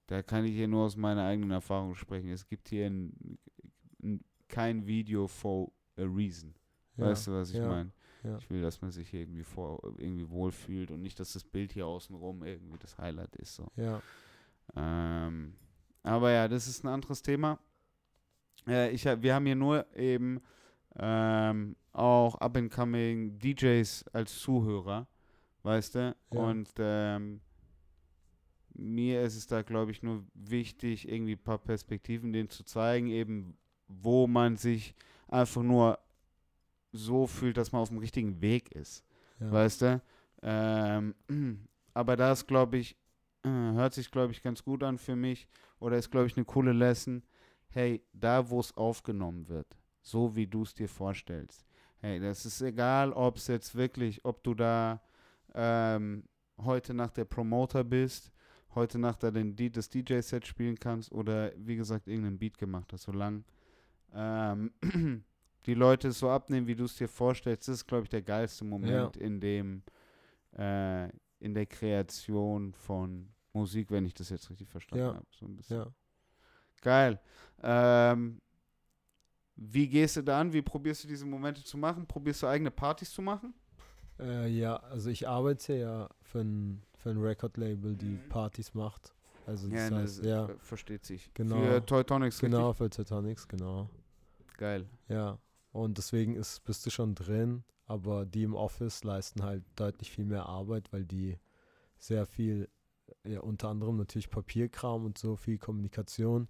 da 0.07 0.21
kann 0.21 0.45
ich 0.45 0.53
hier 0.53 0.67
nur 0.67 0.85
aus 0.85 0.97
meiner 0.97 1.23
eigenen 1.23 1.51
Erfahrung 1.51 1.95
sprechen. 1.95 2.29
Es 2.29 2.45
gibt 2.45 2.67
hier 2.67 2.87
ein, 2.87 3.37
ein, 4.03 4.23
kein 4.47 4.85
Video 4.85 5.27
for 5.27 5.71
a 5.97 6.03
reason. 6.03 6.53
ja. 6.97 7.05
Weißt 7.05 7.27
du, 7.27 7.31
was 7.31 7.51
ich 7.51 7.57
ja, 7.57 7.67
meine? 7.67 7.91
ja. 8.23 8.37
Ich 8.37 8.49
will, 8.49 8.61
dass 8.61 8.81
man 8.81 8.91
sich 8.91 9.09
hier 9.09 9.21
irgendwie 9.21 9.43
vor 9.43 9.81
irgendwie 9.97 10.29
wohlfühlt 10.29 10.91
und 10.91 11.01
nicht, 11.01 11.19
dass 11.19 11.33
das 11.33 11.43
Bild 11.43 11.71
hier 11.71 11.87
außenrum 11.87 12.43
irgendwie 12.43 12.77
das 12.77 12.97
Highlight 12.97 13.35
ist. 13.37 13.55
So. 13.55 13.67
Ja, 13.75 14.01
Ähm, 14.75 15.55
aber 16.03 16.31
ja, 16.31 16.47
das 16.47 16.67
ist 16.67 16.83
ein 16.83 16.89
anderes 16.89 17.21
Thema. 17.21 17.59
Äh, 18.67 18.91
ich 18.91 19.05
wir 19.05 19.33
haben 19.33 19.45
hier 19.45 19.55
nur 19.55 19.85
eben 19.95 20.41
ähm, 20.97 21.75
auch 21.93 22.35
up-and-coming 22.35 23.39
DJs 23.39 24.05
als 24.13 24.39
Zuhörer, 24.39 25.07
weißt 25.63 25.95
du? 25.95 26.15
Und 26.29 26.69
ähm, 26.77 27.41
mir 28.73 29.21
ist 29.21 29.35
es 29.35 29.47
da, 29.47 29.61
glaube 29.61 29.91
ich, 29.91 30.03
nur 30.03 30.23
wichtig, 30.33 31.09
irgendwie 31.09 31.33
ein 31.33 31.43
paar 31.43 31.59
Perspektiven 31.59 32.33
denen 32.33 32.49
zu 32.49 32.63
zeigen, 32.63 33.07
eben 33.07 33.57
wo 33.87 34.27
man 34.27 34.55
sich 34.55 34.95
einfach 35.27 35.63
nur 35.63 35.99
so 36.91 37.27
fühlt, 37.27 37.57
dass 37.57 37.71
man 37.71 37.81
auf 37.81 37.89
dem 37.89 37.97
richtigen 37.97 38.41
Weg 38.41 38.71
ist. 38.71 39.03
ja. 39.39 39.51
Weißt 39.51 39.81
du? 39.81 40.01
Ähm, 40.41 41.15
aber 41.93 42.15
das, 42.15 42.47
glaube 42.47 42.77
ich, 42.77 42.95
äh, 43.43 43.49
hört 43.49 43.93
sich, 43.93 44.11
glaube 44.11 44.31
ich, 44.31 44.41
ganz 44.41 44.63
gut 44.63 44.83
an 44.83 44.97
für 44.97 45.15
mich. 45.15 45.47
Oder 45.79 45.97
ist, 45.97 46.11
glaube 46.11 46.27
ich, 46.27 46.37
eine 46.37 46.45
coole 46.45 46.73
Lesson. 46.73 47.23
Hey, 47.69 48.03
da, 48.13 48.49
wo 48.49 48.59
es 48.59 48.75
aufgenommen 48.75 49.47
wird, 49.47 49.77
so 50.01 50.35
wie 50.35 50.47
du 50.47 50.63
es 50.63 50.73
dir 50.73 50.89
vorstellst. 50.89 51.65
Hey, 51.99 52.19
das 52.19 52.45
ist 52.45 52.61
egal, 52.61 53.13
ob 53.13 53.37
es 53.37 53.47
jetzt 53.47 53.75
wirklich, 53.75 54.25
ob 54.25 54.43
du 54.43 54.53
da 54.53 55.01
ähm, 55.53 56.23
heute 56.57 56.93
Nacht 56.93 57.17
der 57.17 57.25
Promoter 57.25 57.83
bist, 57.83 58.31
heute 58.75 58.99
Nacht 58.99 59.23
da 59.23 59.31
den, 59.31 59.55
das 59.71 59.89
DJ-Set 59.89 60.47
spielen 60.47 60.79
kannst 60.79 61.11
oder 61.11 61.51
wie 61.57 61.75
gesagt 61.75 62.07
irgendeinen 62.07 62.37
Beat 62.39 62.57
gemacht 62.57 62.91
hast. 62.93 63.03
Solange 63.03 63.43
ähm, 64.13 64.71
die 65.65 65.73
Leute 65.73 66.09
es 66.09 66.19
so 66.19 66.29
abnehmen, 66.29 66.67
wie 66.67 66.75
du 66.75 66.85
es 66.85 66.95
dir 66.95 67.07
vorstellst, 67.07 67.67
das 67.67 67.75
ist, 67.75 67.87
glaube 67.87 68.03
ich, 68.03 68.09
der 68.09 68.21
geilste 68.21 68.65
Moment 68.65 69.17
in 69.17 69.39
dem, 69.39 69.83
äh, 70.57 71.07
in 71.39 71.53
der 71.53 71.65
Kreation 71.65 72.73
von 72.73 73.29
Musik, 73.53 73.91
wenn 73.91 74.05
ich 74.05 74.13
das 74.13 74.29
jetzt 74.29 74.49
richtig 74.49 74.69
verstanden 74.69 75.05
Ja. 75.05 75.13
habe. 75.15 75.25
So 75.31 75.45
ein 75.45 75.55
bisschen. 75.55 75.77
ja. 75.77 75.87
Geil. 76.81 77.19
Ähm, 77.61 78.41
wie 79.55 79.87
gehst 79.87 80.15
du 80.17 80.23
da 80.23 80.39
an? 80.39 80.51
Wie 80.51 80.61
probierst 80.61 81.03
du 81.03 81.07
diese 81.07 81.25
Momente 81.25 81.63
zu 81.63 81.77
machen? 81.77 82.07
Probierst 82.07 82.41
du 82.41 82.47
eigene 82.47 82.71
Partys 82.71 83.11
zu 83.11 83.21
machen? 83.21 83.53
Äh, 84.19 84.47
ja, 84.47 84.77
also 84.77 85.09
ich 85.09 85.27
arbeite 85.27 85.75
ja 85.75 86.09
für 86.21 86.39
ein, 86.39 86.81
für 87.01 87.09
ein 87.09 87.17
Record-Label, 87.17 87.95
die 87.95 88.17
Mhm. 88.17 88.29
Partys 88.29 88.73
macht. 88.73 89.13
Also 89.45 89.67
das 89.67 89.89
ne, 89.89 89.97
heißt, 89.97 90.23
ja, 90.23 90.45
ver- 90.47 90.59
versteht 90.59 91.05
sich. 91.05 91.33
Genau. 91.33 91.55
Für 91.55 91.85
Teutonics, 91.85 92.39
genau, 92.39 92.73
für 92.73 92.89
Titanics, 92.89 93.47
genau. 93.47 93.89
Geil. 94.57 94.87
Ja, 95.09 95.39
und 95.71 95.97
deswegen 95.97 96.35
ist, 96.35 96.63
bist 96.63 96.85
du 96.85 96.89
schon 96.91 97.15
drin, 97.15 97.63
aber 97.85 98.25
die 98.25 98.43
im 98.43 98.53
Office 98.53 99.03
leisten 99.03 99.43
halt 99.43 99.63
deutlich 99.75 100.11
viel 100.11 100.25
mehr 100.25 100.45
Arbeit, 100.45 100.93
weil 100.93 101.03
die 101.03 101.39
sehr 101.97 102.25
viel, 102.27 102.69
ja, 103.23 103.39
unter 103.41 103.69
anderem 103.69 103.97
natürlich 103.97 104.29
Papierkram 104.29 105.05
und 105.05 105.17
so, 105.17 105.35
viel 105.35 105.57
Kommunikation. 105.57 106.47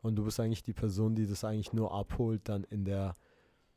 Und 0.00 0.16
du 0.16 0.24
bist 0.24 0.40
eigentlich 0.40 0.64
die 0.64 0.72
Person, 0.72 1.14
die 1.14 1.26
das 1.26 1.44
eigentlich 1.44 1.72
nur 1.72 1.92
abholt, 1.94 2.48
dann 2.48 2.64
in 2.64 2.84
der, 2.84 3.14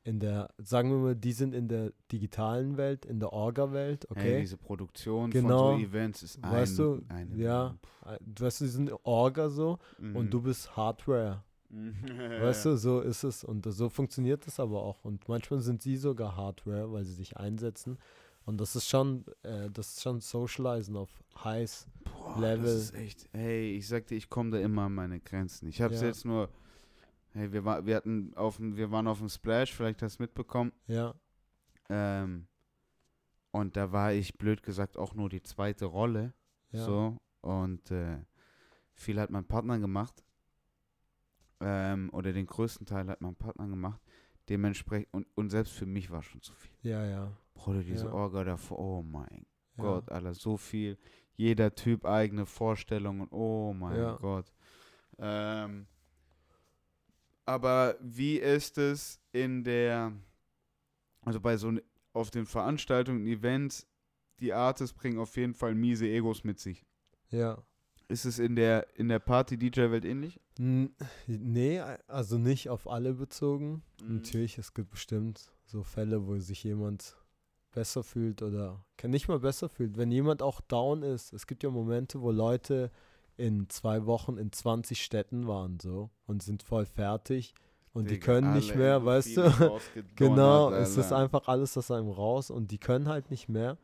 in 0.06 0.20
der, 0.20 0.50
sagen 0.60 0.92
wir 0.92 0.98
mal, 1.00 1.16
die 1.16 1.34
sind 1.34 1.54
in 1.54 1.68
der 1.68 1.92
digitalen 2.12 2.78
Welt, 2.78 3.06
in 3.06 3.20
der 3.20 3.34
Orga-Welt, 3.34 4.08
Hey, 4.14 4.22
okay? 4.34 4.42
diese 4.42 4.56
Produktion 4.58 5.32
Genau. 5.32 5.72
von 5.74 5.80
so 5.80 5.84
Events 5.86 6.22
ist 6.24 6.42
ein, 6.44 6.52
Weißt 6.52 6.80
du, 6.80 7.02
eine 7.10 7.36
ja. 7.36 7.76
Du 8.22 8.46
weißt, 8.46 8.62
die 8.62 8.68
sind 8.68 8.92
Orga 9.04 9.50
so 9.50 9.80
Mhm. 9.98 10.16
und 10.16 10.30
du 10.34 10.42
bist 10.42 10.78
Hardware. 10.78 11.44
Weißt 12.40 12.66
du, 12.66 12.78
so 12.78 13.02
ist 13.02 13.24
es. 13.24 13.44
Und 13.44 13.66
so 13.66 13.90
funktioniert 13.90 14.46
es 14.48 14.60
aber 14.60 14.82
auch. 14.84 15.04
Und 15.04 15.28
manchmal 15.28 15.60
sind 15.60 15.82
sie 15.82 15.98
sogar 15.98 16.38
Hardware, 16.38 16.92
weil 16.92 17.04
sie 17.04 17.14
sich 17.14 17.36
einsetzen. 17.38 17.98
Und 18.46 18.62
das 18.62 18.76
ist 18.76 18.88
schon, 18.88 19.26
äh, 19.42 19.70
das 19.72 19.94
ist 19.94 20.02
schon 20.04 20.22
Socializen 20.22 20.96
auf 20.96 21.10
Highs. 21.44 21.88
Boah, 22.04 22.40
Level. 22.40 22.64
Das 22.66 22.76
ist 22.76 22.94
echt, 22.94 23.28
hey, 23.34 23.76
ich 23.76 23.88
sagte, 23.88 24.14
ich 24.14 24.30
komme 24.30 24.52
da 24.52 24.60
immer 24.60 24.84
an 24.84 24.94
meine 24.94 25.20
Grenzen. 25.20 25.68
Ich 25.68 25.82
habe 25.82 25.96
es 25.96 26.02
Ja. 26.02 26.08
jetzt 26.08 26.26
nur, 26.26 26.48
hey, 27.36 27.52
wir, 27.52 27.64
war, 27.66 27.86
wir 27.86 27.96
hatten 27.98 28.34
auf 28.36 28.58
dem, 28.58 28.76
wir 28.78 28.90
waren 28.92 29.08
auf 29.08 29.20
dem 29.20 29.30
Splash, 29.30 29.74
vielleicht 29.74 30.02
hast 30.02 30.18
du 30.20 30.24
mitbekommen. 30.24 30.72
Ja, 30.88 31.14
Ähm, 31.90 32.48
und 33.52 33.78
da 33.78 33.92
war 33.92 34.12
ich, 34.14 34.38
blöd 34.38 34.64
gesagt, 34.64 34.98
auch 34.98 35.14
nur 35.14 35.30
die 35.30 35.44
zweite 35.44 35.86
Rolle. 35.86 36.34
ja. 36.72 36.84
So. 36.84 37.18
Und 37.42 37.92
äh, 37.92 38.18
viel 38.96 39.20
hat 39.20 39.30
mein 39.30 39.46
Partner 39.46 39.78
gemacht. 39.80 40.24
Ähm, 41.62 42.10
oder 42.12 42.34
den 42.34 42.48
größten 42.48 42.86
Teil 42.86 43.08
hat 43.08 43.22
mein 43.22 43.36
Partner 43.36 43.68
gemacht. 43.68 44.02
Dementsprechend, 44.50 45.08
und, 45.14 45.28
und 45.36 45.50
selbst 45.52 45.74
für 45.74 45.86
mich 45.86 46.10
war 46.12 46.22
schon 46.22 46.42
zu 46.42 46.54
viel. 46.54 46.74
Ja, 46.82 47.06
ja. 47.06 47.32
Bruder, 47.54 47.82
diese 47.82 48.06
Ja. 48.08 48.14
Orga 48.14 48.44
davor, 48.44 48.80
oh 48.80 49.04
mein 49.04 49.46
ja. 49.78 49.84
Gott, 49.84 50.10
Alter, 50.12 50.34
so 50.34 50.58
viel. 50.58 50.98
Jeder 51.36 51.74
Typ 51.74 52.06
eigene 52.06 52.46
Vorstellungen, 52.46 53.28
oh 53.32 53.74
mein 53.74 53.98
Ja. 53.98 54.16
Gott. 54.18 54.52
Ähm, 55.18 55.88
aber 57.46 57.98
wie 58.02 58.38
ist 58.38 58.78
es 58.78 59.20
in 59.32 59.64
der, 59.64 60.14
also 61.22 61.40
bei 61.40 61.58
so, 61.58 61.74
auf 62.14 62.32
den 62.32 62.46
Veranstaltungen, 62.46 63.28
Events, 63.28 63.88
die 64.40 64.54
Artists 64.54 64.96
bringen 64.96 65.20
auf 65.20 65.36
jeden 65.38 65.54
Fall 65.54 65.76
miese 65.76 66.08
Egos 66.08 66.44
mit 66.44 66.60
sich. 66.60 66.86
Ja. 67.30 67.64
Ist 68.08 68.26
es 68.26 68.38
in 68.40 68.56
der, 68.56 68.88
in 68.98 69.10
der 69.10 69.20
Party-DJ-Welt 69.20 70.06
ähnlich? 70.06 70.40
Nee, 70.58 71.82
also 72.08 72.38
nicht 72.38 72.70
auf 72.70 72.88
alle 72.88 73.14
bezogen. 73.14 73.84
Mhm. 74.02 74.18
Natürlich, 74.18 74.58
es 74.58 74.74
gibt 74.74 74.92
bestimmt 74.92 75.52
so 75.66 75.84
Fälle, 75.84 76.28
wo 76.28 76.38
sich 76.38 76.64
jemand 76.64 77.18
besser 77.72 78.04
fühlt 78.04 78.42
oder 78.42 78.86
kann 78.96 79.12
nicht 79.12 79.28
mal 79.28 79.40
besser 79.40 79.70
fühlt. 79.70 79.98
Wenn 79.98 80.12
jemand 80.12 80.42
auch 80.42 80.62
down 80.62 81.04
ist, 81.04 81.34
es 81.34 81.46
gibt 81.46 81.64
ja 81.64 81.70
Momente, 81.70 82.22
wo 82.22 82.32
Leute 82.32 82.92
in 83.38 83.70
zwei 83.70 84.06
Wochen 84.06 84.38
in 84.38 84.52
20 84.52 85.04
Städten 85.04 85.48
waren 85.48 85.80
so 85.80 86.10
und 86.26 86.42
sind 86.44 86.64
voll 86.64 86.86
fertig 86.86 87.54
und 87.94 88.06
die 88.10 88.16
Digga, 88.16 88.26
können 88.26 88.54
nicht 88.54 88.76
mehr, 88.76 89.04
weißt 89.06 89.38
du? 89.38 89.42
Genau, 90.16 90.72
es 90.72 90.92
ist 90.98 91.12
Alter. 91.12 91.18
einfach 91.18 91.48
alles 91.48 91.78
aus 91.78 91.92
einem 91.92 92.10
raus 92.10 92.50
und 92.52 92.72
die 92.72 92.78
können 92.78 93.08
halt 93.08 93.32
nicht 93.32 93.50
mehr. 93.50 93.78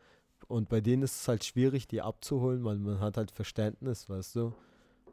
Und 0.48 0.70
bei 0.70 0.82
denen 0.82 1.04
ist 1.04 1.22
es 1.22 1.28
halt 1.28 1.44
schwierig, 1.46 1.88
die 1.88 2.02
abzuholen, 2.02 2.64
weil 2.64 2.78
man 2.78 3.00
hat 3.00 3.18
halt 3.18 3.32
Verständnis, 3.32 4.10
weißt 4.10 4.36
du. 4.36 4.54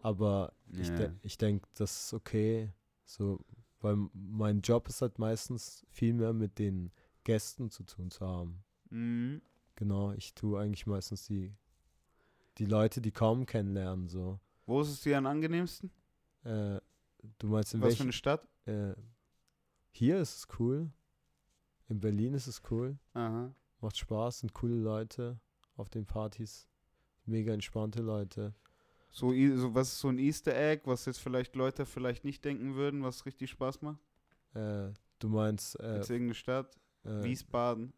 Aber 0.02 0.52
ich, 0.72 0.88
Ja. 0.88 0.94
de 0.96 1.10
ich 1.22 1.38
denke, 1.38 1.68
das 1.74 2.04
ist 2.06 2.14
okay. 2.14 2.72
So, 3.04 3.40
weil 3.80 3.96
mein 4.12 4.60
Job 4.62 4.88
ist 4.88 5.02
halt 5.02 5.18
meistens 5.18 5.84
viel 5.90 6.14
mehr 6.14 6.32
mit 6.32 6.58
den 6.58 6.90
Gästen 7.24 7.70
zu 7.70 7.84
tun 7.84 8.10
zu 8.10 8.26
haben. 8.26 8.64
Mhm. 8.90 9.42
Genau, 9.76 10.12
ich 10.12 10.34
tue 10.34 10.58
eigentlich 10.60 10.86
meistens 10.86 11.26
die, 11.26 11.54
die 12.58 12.64
Leute, 12.66 13.00
die 13.00 13.12
kaum 13.12 13.46
kennenlernen, 13.46 14.08
so. 14.08 14.38
Wo 14.66 14.80
ist 14.80 14.88
es 14.88 15.00
dir 15.00 15.18
am 15.18 15.26
angenehmsten? 15.26 15.90
Äh, 16.44 16.80
du 17.38 17.46
meinst 17.46 17.74
in 17.74 17.80
Was 17.80 17.86
für 17.86 17.90
welchem? 17.90 18.02
eine 18.02 18.12
Stadt? 18.12 18.46
Äh, 18.66 18.94
hier 19.90 20.18
ist 20.18 20.36
es 20.36 20.48
cool. 20.58 20.90
In 21.88 22.00
Berlin 22.00 22.34
ist 22.34 22.46
es 22.46 22.62
cool. 22.70 22.98
Aha. 23.14 23.54
Macht 23.80 23.96
Spaß, 23.96 24.40
sind 24.40 24.52
coole 24.52 24.74
Leute 24.76 25.40
auf 25.76 25.88
den 25.88 26.04
Partys. 26.04 26.68
Mega 27.24 27.52
entspannte 27.52 28.02
Leute. 28.02 28.54
So, 29.10 29.32
so, 29.56 29.74
was 29.74 29.88
ist 29.88 30.00
so 30.00 30.08
ein 30.08 30.18
Easter 30.18 30.54
Egg, 30.54 30.82
was 30.84 31.06
jetzt 31.06 31.18
vielleicht 31.18 31.56
Leute 31.56 31.86
vielleicht 31.86 32.24
nicht 32.24 32.44
denken 32.44 32.74
würden, 32.74 33.02
was 33.02 33.24
richtig 33.24 33.50
Spaß 33.50 33.80
macht? 33.82 34.00
Äh, 34.54 34.90
du 35.18 35.28
meinst, 35.28 35.78
äh, 35.80 35.96
Jetzt 35.96 36.10
irgendeine 36.10 36.34
Stadt, 36.34 36.76
äh, 37.04 37.22
Wiesbaden. 37.22 37.94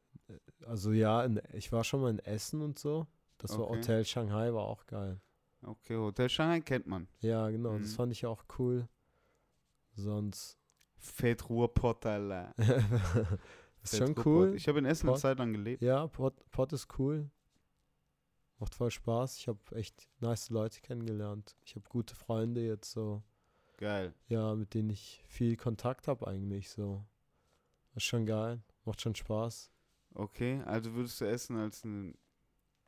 also 0.67 0.93
ja, 0.93 1.25
in, 1.25 1.41
ich 1.53 1.73
war 1.73 1.83
schon 1.83 2.03
mal 2.03 2.11
in 2.11 2.19
Essen 2.21 2.61
und 2.63 2.79
so. 2.79 3.07
Das 3.41 3.57
war 3.59 3.69
Okay. 3.71 3.79
Hotel 3.79 4.05
Shanghai, 4.05 4.53
war 4.53 4.65
auch 4.67 4.87
geil. 4.87 5.21
Okay, 5.63 5.97
Hotel 5.97 6.29
Shanghai 6.29 6.61
kennt 6.61 6.87
man. 6.87 7.09
Ja, 7.21 7.49
genau, 7.51 7.79
das 7.79 7.89
Mhm. 7.93 7.95
fand 7.97 8.13
ich 8.13 8.25
auch 8.27 8.45
cool. 8.59 8.89
Sonst. 9.95 10.59
Fett 10.97 11.43
Ruhrpott, 11.49 12.05
Alter. 12.07 12.55
ist 13.83 13.97
schon 13.97 14.15
cool. 14.25 14.55
Ich 14.55 14.69
habe 14.69 14.79
in 14.79 14.85
Essen 14.85 15.07
eine 15.07 15.13
Pott. 15.15 15.21
Zeit 15.21 15.39
lang 15.39 15.53
gelebt. 15.53 15.83
Ja, 15.83 16.07
Pott, 16.07 16.35
Pott 16.51 16.73
ist 16.73 16.89
cool. 16.99 17.31
Macht 18.59 18.75
voll 18.75 18.91
Spaß. 18.91 19.39
Ich 19.39 19.49
habe 19.49 19.59
echt 19.75 20.07
nice 20.21 20.51
Leute 20.51 20.81
kennengelernt. 20.83 21.57
Ich 21.65 21.75
habe 21.77 21.89
gute 21.89 22.15
Freunde 22.15 22.61
jetzt 22.61 22.91
so. 22.93 23.23
Geil. 23.79 24.13
Ja, 24.29 24.55
mit 24.55 24.75
denen 24.75 24.91
ich 24.91 25.23
viel 25.27 25.57
Kontakt 25.57 26.07
habe 26.09 26.27
eigentlich 26.27 26.69
so. 26.69 27.03
Ist 27.95 28.05
schon 28.05 28.27
geil. 28.27 28.61
Macht 28.85 29.01
schon 29.01 29.15
Spaß. 29.15 29.71
Okay, 30.13 30.61
also 30.67 30.93
würdest 30.95 31.21
du 31.23 31.25
Essen 31.25 31.57
als 31.57 31.85
ein. 31.85 32.15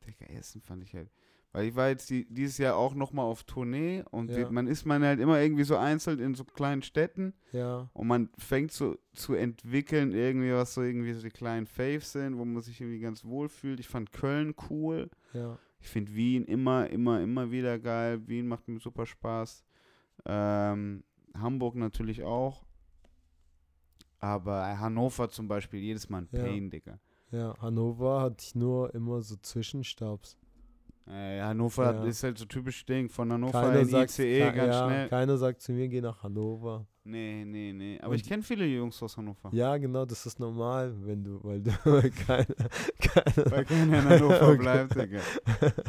Digga, 0.05 0.25
Essen 0.27 0.61
fand 0.61 0.83
ich 0.83 0.93
halt. 0.93 1.09
Weil 1.51 1.67
ich 1.67 1.75
war 1.75 1.89
jetzt 1.89 2.09
die, 2.09 2.25
dieses 2.33 2.57
Jahr 2.57 2.75
auch 2.75 2.95
nochmal 2.95 3.25
auf 3.25 3.43
Tournee 3.43 4.03
und 4.09 4.31
Ja. 4.31 4.49
man 4.49 4.65
ist 4.65 4.85
man 4.85 5.03
halt 5.03 5.19
immer 5.19 5.39
irgendwie 5.39 5.63
so 5.63 5.77
einzeln 5.77 6.19
in 6.19 6.33
so 6.33 6.43
kleinen 6.45 6.81
Städten 6.81 7.33
Ja, 7.51 7.89
und 7.93 8.07
man 8.07 8.29
fängt 8.39 8.71
so 8.71 8.97
zu 9.13 9.35
entwickeln, 9.35 10.13
irgendwie, 10.13 10.51
was 10.51 10.73
so 10.73 10.81
irgendwie 10.81 11.13
so 11.13 11.21
die 11.21 11.29
kleinen 11.29 11.67
Faves 11.67 12.11
sind, 12.13 12.37
wo 12.39 12.43
man 12.45 12.61
sich 12.63 12.81
irgendwie 12.81 12.99
ganz 12.99 13.23
wohl 13.23 13.49
fühlt. 13.49 13.79
Ich 13.79 13.87
fand 13.87 14.11
Köln 14.11 14.55
cool. 14.69 15.09
ja. 15.33 15.57
Ich 15.79 15.89
finde 15.89 16.15
Wien 16.15 16.45
immer, 16.45 16.89
immer, 16.89 17.19
immer 17.21 17.51
wieder 17.51 17.77
geil. 17.77 18.25
Wien 18.27 18.47
macht 18.47 18.69
mir 18.69 18.79
super 18.79 19.05
Spaß. 19.05 19.65
Ähm, 20.25 21.03
Hamburg 21.37 21.75
natürlich 21.75 22.23
auch. 22.23 22.63
Aber 24.19 24.79
Hannover 24.79 25.29
zum 25.29 25.47
Beispiel, 25.49 25.81
jedes 25.81 26.09
Mal 26.09 26.19
ein 26.19 26.29
Ja. 26.31 26.41
Pain, 26.41 26.69
Digga. 26.69 26.99
Ja, 27.33 27.55
Hannover 27.61 28.21
hatte 28.21 28.37
ich 28.45 28.55
nur 28.55 28.93
immer 28.93 29.21
so 29.21 29.35
Zwischenstopps. 29.35 30.37
Äh, 31.07 31.41
Hannover 31.41 31.93
Ja. 31.95 32.03
ist 32.05 32.23
halt 32.23 32.37
so 32.37 32.45
typisch 32.45 32.85
Ding. 32.85 33.09
Von 33.09 33.31
Hannover 33.33 33.59
Keiner 33.61 33.79
in 33.81 33.87
sagt, 33.87 34.11
ICE 34.11 34.39
ke- 34.39 34.55
ganz 34.55 34.73
ja, 34.75 34.85
schnell. 34.87 35.09
keiner 35.09 35.37
sagt 35.37 35.61
zu 35.61 35.73
mir, 35.73 35.89
geh 35.89 35.99
nach 35.99 36.23
Hannover. 36.23 36.85
Nee, 37.03 37.43
nee, 37.45 37.73
nee. 37.73 37.99
Aber 37.99 38.11
Und- 38.11 38.15
ich 38.15 38.23
kenne 38.23 38.41
viele 38.43 38.65
Jungs 38.65 39.01
aus 39.03 39.17
Hannover. 39.17 39.49
Ja, 39.51 39.75
genau, 39.77 40.05
das 40.05 40.25
ist 40.25 40.39
normal, 40.39 40.93
wenn 41.05 41.23
du, 41.23 41.43
weil 41.43 41.61
du 41.61 41.71
keine, 42.27 42.45
keine 42.99 43.51
Weil 43.51 43.65
keiner 43.65 43.97
in 43.99 44.09
Hannover 44.09 44.55
bleibt, 44.57 44.95
Digga. 44.95 45.19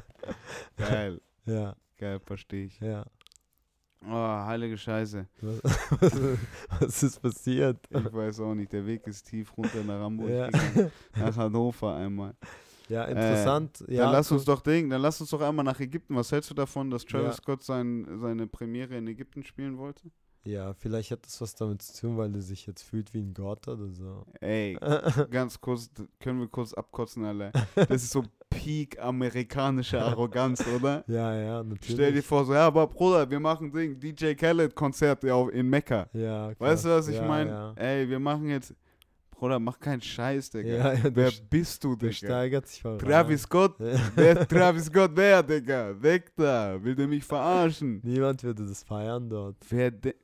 Geil, 0.76 1.20
Ja, 1.46 1.76
geil, 1.98 2.18
verstehe 2.20 2.64
ich. 2.66 2.80
ja. 2.80 3.04
Oh, 4.06 4.12
heilige 4.12 4.76
Scheiße. 4.76 5.26
Was, 6.80 7.02
ist 7.02 7.22
passiert? 7.22 7.78
Ich 7.90 8.12
weiß 8.12 8.40
auch 8.40 8.54
nicht. 8.54 8.72
Der 8.72 8.84
Weg 8.86 9.06
ist 9.06 9.24
tief 9.24 9.56
runter 9.56 9.82
nach 9.84 10.00
Hamburg 10.00 10.30
Ja, 10.30 10.46
gegangen. 10.50 10.90
Nach 11.16 11.36
Hannover 11.36 11.94
einmal. 11.96 12.34
ja 12.88 13.04
interessant. 13.04 13.80
Dann 13.86 13.94
ja, 13.94 14.10
lass 14.10 14.30
cool. 14.30 14.36
uns 14.38 14.44
doch 14.46 14.60
Ding, 14.60 14.90
dann 14.90 15.00
lass 15.00 15.20
uns 15.20 15.30
doch 15.30 15.40
einmal 15.40 15.64
nach 15.64 15.80
Ägypten. 15.80 16.14
Was 16.16 16.32
hältst 16.32 16.50
du 16.50 16.54
davon, 16.54 16.90
dass 16.90 17.04
Travis 17.04 17.36
Ja. 17.36 17.42
Scott 17.42 17.62
sein, 17.62 18.06
seine 18.20 18.46
Premiere 18.46 18.96
in 18.96 19.06
Ägypten 19.06 19.42
spielen 19.42 19.78
wollte? 19.78 20.10
Ja, 20.46 20.74
vielleicht 20.74 21.10
hat 21.10 21.24
das 21.24 21.40
was 21.40 21.54
damit 21.54 21.80
zu 21.80 21.98
tun, 22.02 22.18
weil 22.18 22.34
er 22.34 22.42
sich 22.42 22.66
jetzt 22.66 22.82
fühlt 22.82 23.14
wie 23.14 23.20
ein 23.22 23.32
Gott 23.32 23.66
oder 23.66 23.88
so. 23.88 24.26
Ey, 24.42 24.76
ganz 25.30 25.58
kurz, 25.58 25.88
können 26.20 26.38
wir 26.40 26.48
kurz 26.48 26.74
abkotzen, 26.74 27.24
alle. 27.24 27.50
Das 27.74 28.02
ist 28.02 28.10
so 28.10 28.24
Peak 28.62 28.98
amerikanische 29.02 30.00
Arroganz, 30.00 30.64
oder? 30.76 31.04
Ja, 31.08 31.34
ja, 31.38 31.62
natürlich. 31.62 31.92
Stell 31.94 32.12
dir 32.12 32.22
vor, 32.22 32.44
so, 32.44 32.54
ja, 32.54 32.66
aber 32.66 32.86
Bruder, 32.86 33.28
wir 33.30 33.40
machen 33.40 33.72
Ding, 33.72 33.98
DJ 33.98 34.34
Khaled-Konzert 34.34 35.24
ja, 35.24 35.48
in 35.50 35.68
Mekka. 35.68 36.06
Ja, 36.12 36.52
Weißt 36.58 36.84
du, 36.84 36.88
was 36.90 37.08
ich 37.08 37.16
ja, 37.16 37.26
meine? 37.26 37.50
Ja. 37.50 37.72
Ey, 37.76 38.08
wir 38.08 38.18
machen 38.18 38.48
jetzt, 38.48 38.74
Bruder, 39.30 39.58
mach 39.58 39.78
keinen 39.80 40.00
Scheiß, 40.00 40.50
Digga. 40.50 40.68
Ja, 40.68 40.92
ja, 40.92 41.00
der 41.10 41.16
Wer 41.16 41.28
st- 41.30 41.42
bist 41.50 41.82
du, 41.84 41.96
Der 41.96 42.10
Digga? 42.10 42.26
steigert 42.26 42.68
sich 42.68 42.80
voll 42.80 42.98
Travis 42.98 43.42
Scott? 43.42 43.74
Wer 43.78 44.46
Travis 44.48 44.84
Scott 44.86 45.10
wer, 45.14 45.42
Digga? 45.42 46.00
Weg 46.00 46.32
da. 46.36 46.82
Will 46.82 46.94
der 46.94 47.08
mich 47.08 47.24
verarschen? 47.24 48.00
Niemand 48.04 48.42
würde 48.44 48.64
das 48.64 48.84
feiern 48.84 49.28
dort. 49.28 49.56
Wer 49.68 49.90
de 49.90 50.14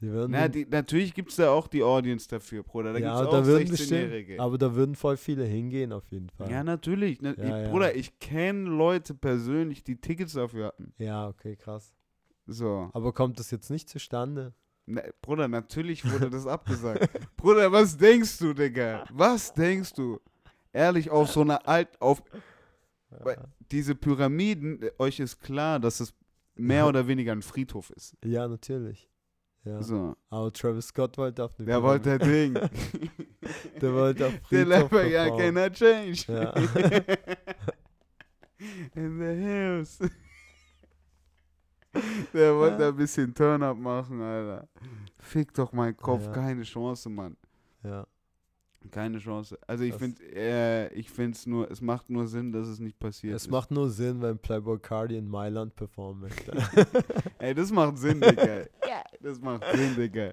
Die 0.00 0.10
würden 0.10 0.32
Na, 0.32 0.48
die, 0.48 0.66
natürlich 0.66 1.14
gibt 1.14 1.30
es 1.30 1.36
da 1.36 1.50
auch 1.50 1.68
die 1.68 1.82
Audience 1.82 2.28
dafür, 2.28 2.62
Bruder. 2.62 2.92
Da 2.92 2.98
ja, 2.98 3.14
gibt 3.14 3.24
es 3.26 3.30
da 3.30 3.40
auch 3.40 3.46
würden 3.46 3.68
bestimmt, 3.70 4.00
16-Jährige. 4.02 4.40
aber 4.40 4.58
da 4.58 4.74
würden 4.74 4.94
voll 4.94 5.16
viele 5.16 5.44
hingehen 5.44 5.92
auf 5.92 6.10
jeden 6.10 6.28
Fall. 6.28 6.50
Ja, 6.50 6.62
natürlich. 6.62 7.22
Ne, 7.22 7.34
Ja, 7.38 7.44
ich, 7.44 7.50
ja. 7.64 7.70
Bruder, 7.70 7.96
ich 7.96 8.18
kenne 8.18 8.68
Leute 8.68 9.14
persönlich, 9.14 9.84
die 9.84 9.98
Tickets 10.00 10.34
dafür 10.34 10.66
hatten. 10.66 10.92
Ja, 10.98 11.28
okay, 11.28 11.56
krass. 11.56 11.94
So. 12.46 12.90
Aber 12.92 13.12
kommt 13.12 13.38
das 13.38 13.50
jetzt 13.50 13.70
nicht 13.70 13.88
zustande? 13.88 14.52
Na, 14.84 15.02
Bruder, 15.22 15.48
natürlich 15.48 16.04
wurde 16.10 16.30
das 16.30 16.46
abgesagt. 16.46 17.08
Bruder, 17.36 17.72
was 17.72 17.96
denkst 17.96 18.38
du, 18.38 18.52
Digga? 18.52 19.04
Was 19.10 19.52
denkst 19.54 19.94
du? 19.94 20.20
Ehrlich, 20.72 21.10
auf 21.10 21.30
so 21.30 21.40
einer 21.40 21.66
alt, 21.66 22.00
auf 22.00 22.22
diese 23.70 23.94
Pyramiden, 23.94 24.82
äh, 24.82 24.90
euch 24.98 25.20
ist 25.20 25.40
klar, 25.40 25.80
dass 25.80 26.00
es 26.00 26.14
mehr 26.54 26.86
oder 26.88 27.08
weniger 27.08 27.32
ein 27.32 27.42
Friedhof 27.42 27.90
ist. 27.90 28.16
Ja, 28.24 28.46
natürlich. 28.46 29.10
Ja. 29.66 29.82
So. 29.82 30.16
Aber 30.30 30.50
Travis 30.52 30.86
Scott 30.86 31.18
wollte 31.18 31.44
auf 31.44 31.52
eine 31.58 31.66
Der 31.66 31.82
wollte 31.82 32.18
Ding. 32.18 32.54
Der 33.80 33.92
wollte 33.92 34.26
auf 34.28 34.32
Der 34.32 34.40
Friedhof 34.64 34.90
Level, 34.92 35.10
ja, 35.10 35.24
performen. 35.24 35.54
cannot 35.54 35.72
change. 35.74 36.24
Ja. 36.28 36.54
In 38.94 39.18
the 39.18 39.42
hills. 39.42 39.98
Der 42.32 42.54
wollte 42.54 42.82
Ja. 42.82 42.88
ein 42.90 42.96
bisschen 42.96 43.34
Turn-up 43.34 43.76
machen, 43.78 44.20
Alter. 44.20 44.68
Fick 45.18 45.52
doch 45.54 45.72
meinen 45.72 45.96
Kopf, 45.96 46.24
Ja. 46.26 46.32
keine 46.32 46.62
Chance, 46.62 47.08
Mann. 47.08 47.36
ja. 47.82 48.06
Keine 48.90 49.18
Chance. 49.18 49.58
Also 49.66 49.84
ich 49.84 49.94
finde, 49.94 50.22
äh, 50.34 50.92
ich 50.94 51.10
finde 51.10 51.32
es 51.36 51.46
nur, 51.46 51.70
es 51.70 51.80
macht 51.80 52.08
nur 52.10 52.26
Sinn, 52.26 52.52
dass 52.52 52.66
es 52.68 52.78
nicht 52.80 52.98
passiert 52.98 53.34
Es 53.36 53.42
ist. 53.44 53.50
macht 53.50 53.70
nur 53.70 53.88
Sinn, 53.90 54.20
wenn 54.22 54.38
Playboy 54.38 54.78
Cardi 54.78 55.16
in 55.16 55.28
Mailand 55.28 55.74
performen 55.76 56.22
möchte. 56.22 56.52
Ey, 57.38 57.54
das 57.54 57.70
macht 57.70 57.98
Sinn, 57.98 58.20
Digga. 58.20 58.64
Ja, 58.88 59.02
das 59.20 59.40
macht 59.40 59.64
Sinn, 59.74 59.94
Digga. 59.96 60.32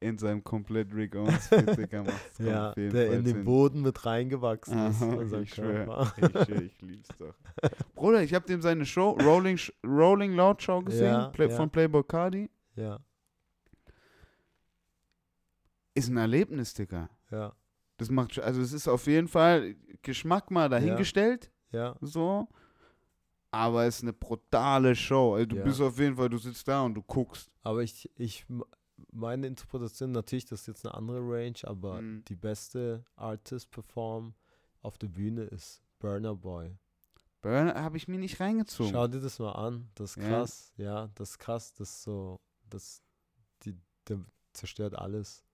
in 0.00 0.18
seinem 0.18 0.42
komplett 0.44 0.92
Rick 0.94 1.14
Owens 1.16 1.46
Fit, 1.48 1.76
Digga, 1.78 2.02
macht 2.02 2.30
es 2.38 2.44
Ja, 2.44 2.70
auf 2.70 2.76
jeden 2.76 2.92
der 2.92 3.06
Fall 3.06 3.16
in 3.18 3.24
den 3.24 3.34
Sinn. 3.36 3.44
Boden 3.44 3.82
mit 3.82 4.04
reingewachsen 4.04 4.86
ist, 4.88 5.02
Aha, 5.02 5.14
unser 5.14 5.40
ich 5.42 5.54
schwör, 5.54 5.84
Körper. 5.86 6.14
ich 6.16 6.44
schwör, 6.46 6.62
ich 6.62 6.82
lieb's 6.82 7.08
doch. 7.18 7.34
Bruder, 7.94 8.22
ich 8.22 8.34
hab 8.34 8.44
dem 8.46 8.60
seine 8.62 8.84
Show, 8.84 9.10
Rolling, 9.22 9.58
Rolling 9.86 10.34
Loud 10.34 10.60
Show 10.62 10.82
gesehen, 10.82 11.04
Ja, 11.12 11.28
Play, 11.28 11.48
ja. 11.50 11.56
von 11.56 11.70
Playboy 11.70 12.02
Cardi. 12.04 12.50
Ja, 12.76 12.98
Ist 15.94 16.08
ein 16.08 16.16
Erlebnis, 16.16 16.72
Digga. 16.74 17.08
ja, 17.30 17.52
Das 17.98 18.10
macht, 18.10 18.38
also 18.38 18.60
es 18.60 18.72
ist 18.72 18.88
auf 18.88 19.06
jeden 19.06 19.28
Fall 19.28 19.76
Geschmack 20.02 20.50
mal 20.50 20.68
dahingestellt, 20.68 21.50
ja. 21.70 21.96
so. 22.00 22.48
Aber 23.50 23.84
es 23.84 23.96
ist 23.96 24.02
eine 24.02 24.14
brutale 24.14 24.96
Show. 24.96 25.34
Also 25.34 25.46
du 25.46 25.56
Ja. 25.56 25.64
bist 25.64 25.80
auf 25.80 25.98
jeden 25.98 26.16
Fall, 26.16 26.30
du 26.30 26.38
sitzt 26.38 26.66
da 26.66 26.82
und 26.82 26.94
du 26.94 27.02
guckst. 27.02 27.50
Aber 27.62 27.82
ich, 27.82 28.10
ich, 28.16 28.46
meine 29.12 29.46
Interpretation, 29.46 30.10
natürlich, 30.12 30.46
das 30.46 30.62
ist 30.62 30.66
jetzt 30.68 30.86
eine 30.86 30.94
andere 30.94 31.18
Range, 31.20 31.58
aber 31.64 32.00
Mhm. 32.00 32.24
die 32.28 32.34
beste 32.34 33.04
Artist-Perform 33.16 34.34
auf 34.80 34.96
der 34.98 35.08
Bühne 35.08 35.42
ist 35.44 35.82
Burner 35.98 36.34
Boy. 36.34 36.76
Burner 37.42 37.74
habe 37.74 37.96
ich 37.98 38.08
mir 38.08 38.18
nicht 38.18 38.40
reingezogen. 38.40 38.90
Schau 38.92 39.06
dir 39.08 39.20
das 39.20 39.38
mal 39.38 39.52
an, 39.52 39.90
das 39.96 40.16
ist 40.16 40.22
Ja. 40.22 40.28
krass, 40.28 40.72
ja, 40.76 41.08
das 41.14 41.30
ist 41.32 41.38
krass, 41.38 41.74
das 41.74 41.90
ist 41.90 42.02
so, 42.04 42.40
das, 42.70 43.02
die, 43.64 43.76
der 44.08 44.20
zerstört 44.54 44.94
alles. 44.94 45.44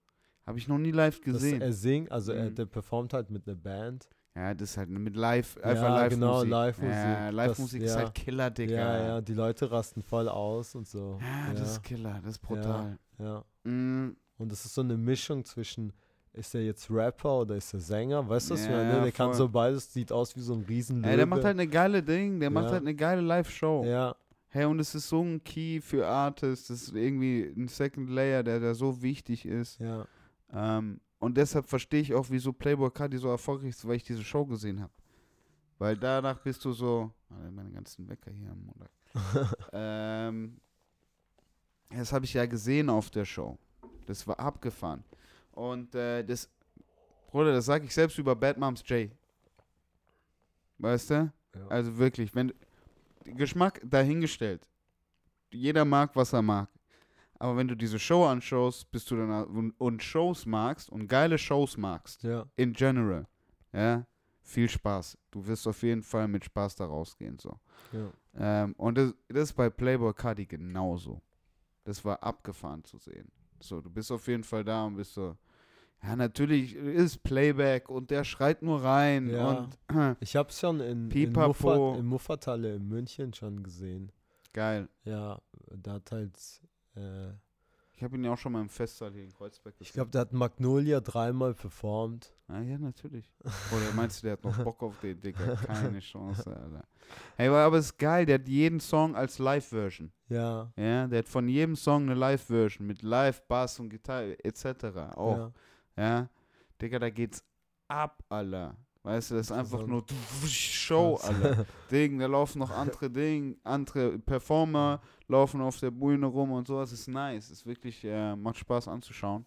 Habe 0.48 0.58
ich 0.58 0.66
noch 0.68 0.78
nie 0.78 0.90
live 0.90 1.16
Das, 1.20 1.24
gesehen. 1.24 1.60
er 1.60 1.72
singt, 1.72 2.10
also 2.10 2.32
er, 2.32 2.50
Mhm. 2.50 2.54
der 2.54 2.66
performt 2.66 3.12
halt 3.12 3.30
mit 3.30 3.46
einer 3.46 3.56
Band. 3.56 4.08
ja, 4.34 4.54
das 4.54 4.70
ist 4.70 4.76
halt 4.78 4.88
mit 4.88 5.14
live, 5.16 5.56
einfach 5.62 5.82
Ja, 5.82 5.94
live 5.96 6.10
genau, 6.14 6.34
Musik. 6.36 6.50
Live-Musik. 6.50 6.94
Ja, 6.94 7.26
Das- 7.26 7.34
Live-Musik 7.34 7.82
ist 7.82 7.90
ja. 7.94 7.98
halt 7.98 8.14
Killer, 8.14 8.50
Digga. 8.50 8.74
Ja, 8.74 9.02
ja, 9.08 9.20
die 9.20 9.34
Leute 9.34 9.70
rasten 9.70 10.02
voll 10.02 10.28
aus 10.28 10.74
und 10.74 10.86
so. 10.88 11.18
Ja, 11.20 11.52
das 11.54 11.72
ist 11.72 11.82
Killer, 11.82 12.20
das 12.22 12.32
ist 12.34 12.38
brutal. 12.38 12.98
ja. 13.18 13.44
Mm, 13.64 14.16
Und 14.38 14.52
es 14.52 14.64
ist 14.64 14.74
so 14.74 14.82
eine 14.82 14.96
Mischung 14.96 15.44
zwischen, 15.44 15.92
ist 16.32 16.54
er 16.54 16.62
jetzt 16.62 16.88
Rapper 16.90 17.40
oder 17.40 17.56
ist 17.56 17.74
er 17.74 17.80
Sänger? 17.80 18.28
Weißt 18.28 18.48
du, 18.50 18.54
was 18.54 18.64
Ja, 18.66 18.70
meine? 18.70 19.02
Der 19.02 19.10
kann 19.12 19.30
voll. 19.30 19.34
so 19.36 19.48
beides, 19.48 19.92
sieht 19.92 20.12
aus 20.12 20.36
wie 20.36 20.40
so 20.40 20.54
ein 20.54 20.60
riesen 20.68 21.02
Ey, 21.02 21.16
der 21.16 21.26
macht 21.26 21.42
halt 21.42 21.56
eine 21.58 21.66
geile 21.66 22.00
Ding, 22.02 22.38
der 22.38 22.48
macht 22.50 22.66
Ja. 22.66 22.72
halt 22.74 22.82
eine 22.82 22.94
geile 22.94 23.20
Live-Show. 23.20 23.84
Ja, 23.84 24.14
Hey, 24.50 24.64
und 24.64 24.78
es 24.80 24.94
ist 24.94 25.08
so 25.10 25.20
ein 25.22 25.42
Key 25.44 25.80
für 25.82 26.06
Artists, 26.06 26.68
das 26.68 26.82
ist 26.84 26.94
irgendwie 26.94 27.42
ein 27.54 27.68
Second 27.68 28.08
Layer, 28.08 28.42
der 28.42 28.60
da 28.60 28.72
so 28.74 29.02
wichtig 29.02 29.44
ist. 29.44 29.78
ja, 29.80 30.06
Ähm, 30.52 31.00
und 31.18 31.36
deshalb 31.36 31.66
verstehe 31.66 32.00
ich 32.00 32.14
auch, 32.14 32.26
wieso 32.30 32.52
Playboy 32.52 32.90
Cardi 32.90 33.18
so 33.18 33.28
erfolgreich 33.28 33.70
ist, 33.70 33.86
weil 33.86 33.96
ich 33.96 34.04
diese 34.04 34.22
Show 34.22 34.46
gesehen 34.46 34.80
habe. 34.80 34.92
Weil 35.78 35.96
danach 35.96 36.38
bist 36.38 36.64
du 36.64 36.72
so, 36.72 37.12
meine 37.28 37.70
ganzen 37.70 38.08
Wecker 38.08 38.30
hier 38.30 38.50
am 38.50 38.64
Montag. 38.64 38.90
ähm, 39.72 40.60
das 41.90 42.12
habe 42.12 42.24
ich 42.24 42.34
ja 42.34 42.46
gesehen 42.46 42.90
auf 42.90 43.10
der 43.10 43.24
Show. 43.24 43.58
Das 44.06 44.26
war 44.26 44.38
abgefahren. 44.38 45.04
Und 45.52 45.94
äh, 45.94 46.24
das, 46.24 46.50
Bruder, 47.30 47.52
das 47.52 47.66
sage 47.66 47.84
ich 47.84 47.94
selbst 47.94 48.18
über 48.18 48.34
Bad 48.34 48.58
Moms 48.58 48.82
J. 48.86 49.10
Weißt 50.78 51.10
du? 51.10 51.14
ja. 51.14 51.68
Also 51.68 51.96
wirklich, 51.96 52.34
wenn 52.34 52.52
Geschmack 53.24 53.80
dahingestellt. 53.84 54.66
Jeder 55.50 55.84
mag, 55.84 56.14
was 56.14 56.32
er 56.32 56.42
mag. 56.42 56.68
Aber 57.38 57.56
wenn 57.56 57.68
du 57.68 57.76
diese 57.76 57.98
Show 57.98 58.24
anschaust, 58.26 58.90
bist 58.90 59.10
du 59.10 59.16
dann 59.16 59.72
und, 59.78 60.02
Shows 60.02 60.44
magst 60.46 60.90
und 60.90 61.06
geile 61.06 61.38
Shows 61.38 61.76
magst, 61.76 62.22
ja, 62.24 62.46
in 62.56 62.72
general, 62.72 63.26
ja, 63.72 64.06
viel 64.42 64.68
Spaß. 64.68 65.16
Du 65.30 65.46
wirst 65.46 65.66
auf 65.68 65.82
jeden 65.82 66.02
Fall 66.02 66.26
mit 66.26 66.44
Spaß 66.44 66.76
da 66.76 66.86
rausgehen, 66.86 67.38
so. 67.38 67.54
ja. 67.92 68.10
Ähm, 68.36 68.74
und 68.76 68.98
das, 68.98 69.14
das 69.28 69.44
ist 69.50 69.52
bei 69.54 69.70
Playboy 69.70 70.12
Cardi 70.14 70.46
genauso. 70.46 71.20
Das 71.84 72.04
war 72.04 72.22
abgefahren 72.22 72.84
zu 72.84 72.98
sehen. 72.98 73.30
So, 73.60 73.80
du 73.80 73.90
bist 73.90 74.10
auf 74.12 74.26
jeden 74.28 74.44
Fall 74.44 74.64
da 74.64 74.84
und 74.84 74.96
bist 74.96 75.14
so, 75.14 75.36
ja, 76.02 76.14
natürlich 76.14 76.74
ist 76.76 77.22
Playback 77.24 77.88
und 77.88 78.10
der 78.10 78.22
schreit 78.24 78.62
nur 78.62 78.82
rein 78.82 79.30
Ja. 79.30 79.50
und 79.88 80.16
Ich 80.20 80.36
habe 80.36 80.48
es 80.50 80.60
schon 80.60 80.80
in, 80.80 81.04
in, 81.04 81.08
Pipapo. 81.08 81.48
Muffat, 81.48 81.98
in 82.00 82.06
Muffathalle 82.06 82.74
in 82.74 82.88
München 82.88 83.32
schon 83.34 83.62
gesehen. 83.62 84.12
geil. 84.52 84.88
Ja, 85.04 85.40
da 85.70 85.94
hat 85.94 86.12
halt, 86.12 86.36
äh, 86.98 87.32
Ich 87.94 88.02
habe 88.02 88.16
ihn 88.16 88.24
ja 88.24 88.32
auch 88.32 88.38
schon 88.38 88.52
mal 88.52 88.60
im 88.60 88.68
Festsaal 88.68 89.12
hier 89.12 89.24
in 89.24 89.32
Kreuzberg 89.32 89.74
ich 89.78 89.92
glaube, 89.92 90.10
da 90.10 90.20
hat 90.20 90.32
Magnolia 90.32 91.00
dreimal 91.00 91.54
performt. 91.54 92.32
Ah, 92.46 92.60
ja, 92.60 92.78
natürlich. 92.78 93.30
Oder 93.44 93.92
meinst 93.94 94.22
du, 94.22 94.26
der 94.26 94.32
hat 94.34 94.44
noch 94.44 94.56
Bock 94.64 94.82
auf 94.82 94.98
den, 95.00 95.20
Digga? 95.20 95.56
Keine 95.56 95.98
Chance, 96.00 96.48
Alter. 96.54 96.84
Hey, 97.36 97.48
aber 97.48 97.58
aber 97.58 97.78
es 97.78 97.86
ist 97.86 97.98
geil, 97.98 98.24
der 98.26 98.36
hat 98.36 98.48
jeden 98.48 98.80
Song 98.80 99.14
als 99.16 99.38
Live-Version. 99.38 100.12
Ja, 100.28 100.72
Ja, 100.76 101.06
der 101.06 101.18
hat 101.20 101.28
von 101.28 101.48
jedem 101.48 101.76
Song 101.76 102.02
eine 102.04 102.14
Live-Version 102.14 102.86
mit 102.86 103.02
Live, 103.02 103.42
Bass 103.48 103.78
und 103.80 103.88
Gitarre 103.90 104.42
etc. 104.44 104.84
Auch. 105.16 105.36
ja, 105.36 105.52
Ja. 105.96 106.28
Digga, 106.80 106.98
da 106.98 107.10
geht's 107.10 107.42
ab, 107.88 108.22
Alter. 108.28 108.76
Weißt 109.08 109.30
du, 109.30 109.36
das 109.36 109.46
ist 109.46 109.52
einfach 109.52 109.86
nur. 109.86 110.04
Show. 110.46 111.18
Alter. 111.22 111.64
Ding, 111.90 112.18
da 112.18 112.26
laufen 112.26 112.58
noch 112.58 112.70
andere 112.70 113.08
Dinge, 113.08 113.56
andere 113.64 114.18
Performer 114.18 115.00
laufen 115.28 115.62
auf 115.62 115.80
der 115.80 115.90
Bühne 115.90 116.26
rum 116.26 116.52
und 116.52 116.66
sowas. 116.66 116.92
Ist 116.92 117.08
nice. 117.08 117.50
Ist 117.50 117.64
wirklich, 117.64 118.04
äh, 118.04 118.36
macht 118.36 118.58
Spaß 118.58 118.86
anzuschauen. 118.88 119.46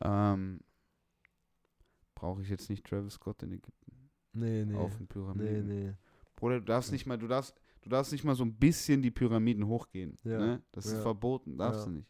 Ähm, 0.00 0.60
Brauche 2.14 2.40
ich 2.40 2.48
jetzt 2.48 2.70
nicht 2.70 2.86
Travis 2.86 3.14
Scott 3.14 3.42
in 3.42 3.52
Ägypten 3.52 4.10
nee, 4.32 4.64
nee, 4.64 4.74
auf 4.76 4.92
den 4.92 5.00
nee, 5.00 5.06
Pyramiden. 5.08 5.66
nee. 5.66 5.92
Bruder, 6.34 6.60
du 6.60 6.64
darfst 6.64 6.90
nicht 6.90 7.04
mal, 7.04 7.18
du 7.18 7.28
darfst, 7.28 7.60
du 7.82 7.90
darfst 7.90 8.12
nicht 8.12 8.24
mal 8.24 8.34
so 8.34 8.44
ein 8.44 8.54
bisschen 8.54 9.02
die 9.02 9.10
Pyramiden 9.10 9.66
hochgehen. 9.66 10.16
Ja, 10.24 10.38
Ne? 10.38 10.62
Das 10.72 10.86
ist 10.86 10.94
ja, 10.94 11.02
verboten, 11.02 11.58
darfst 11.58 11.80
ja. 11.80 11.86
du 11.86 11.98
nicht. 11.98 12.08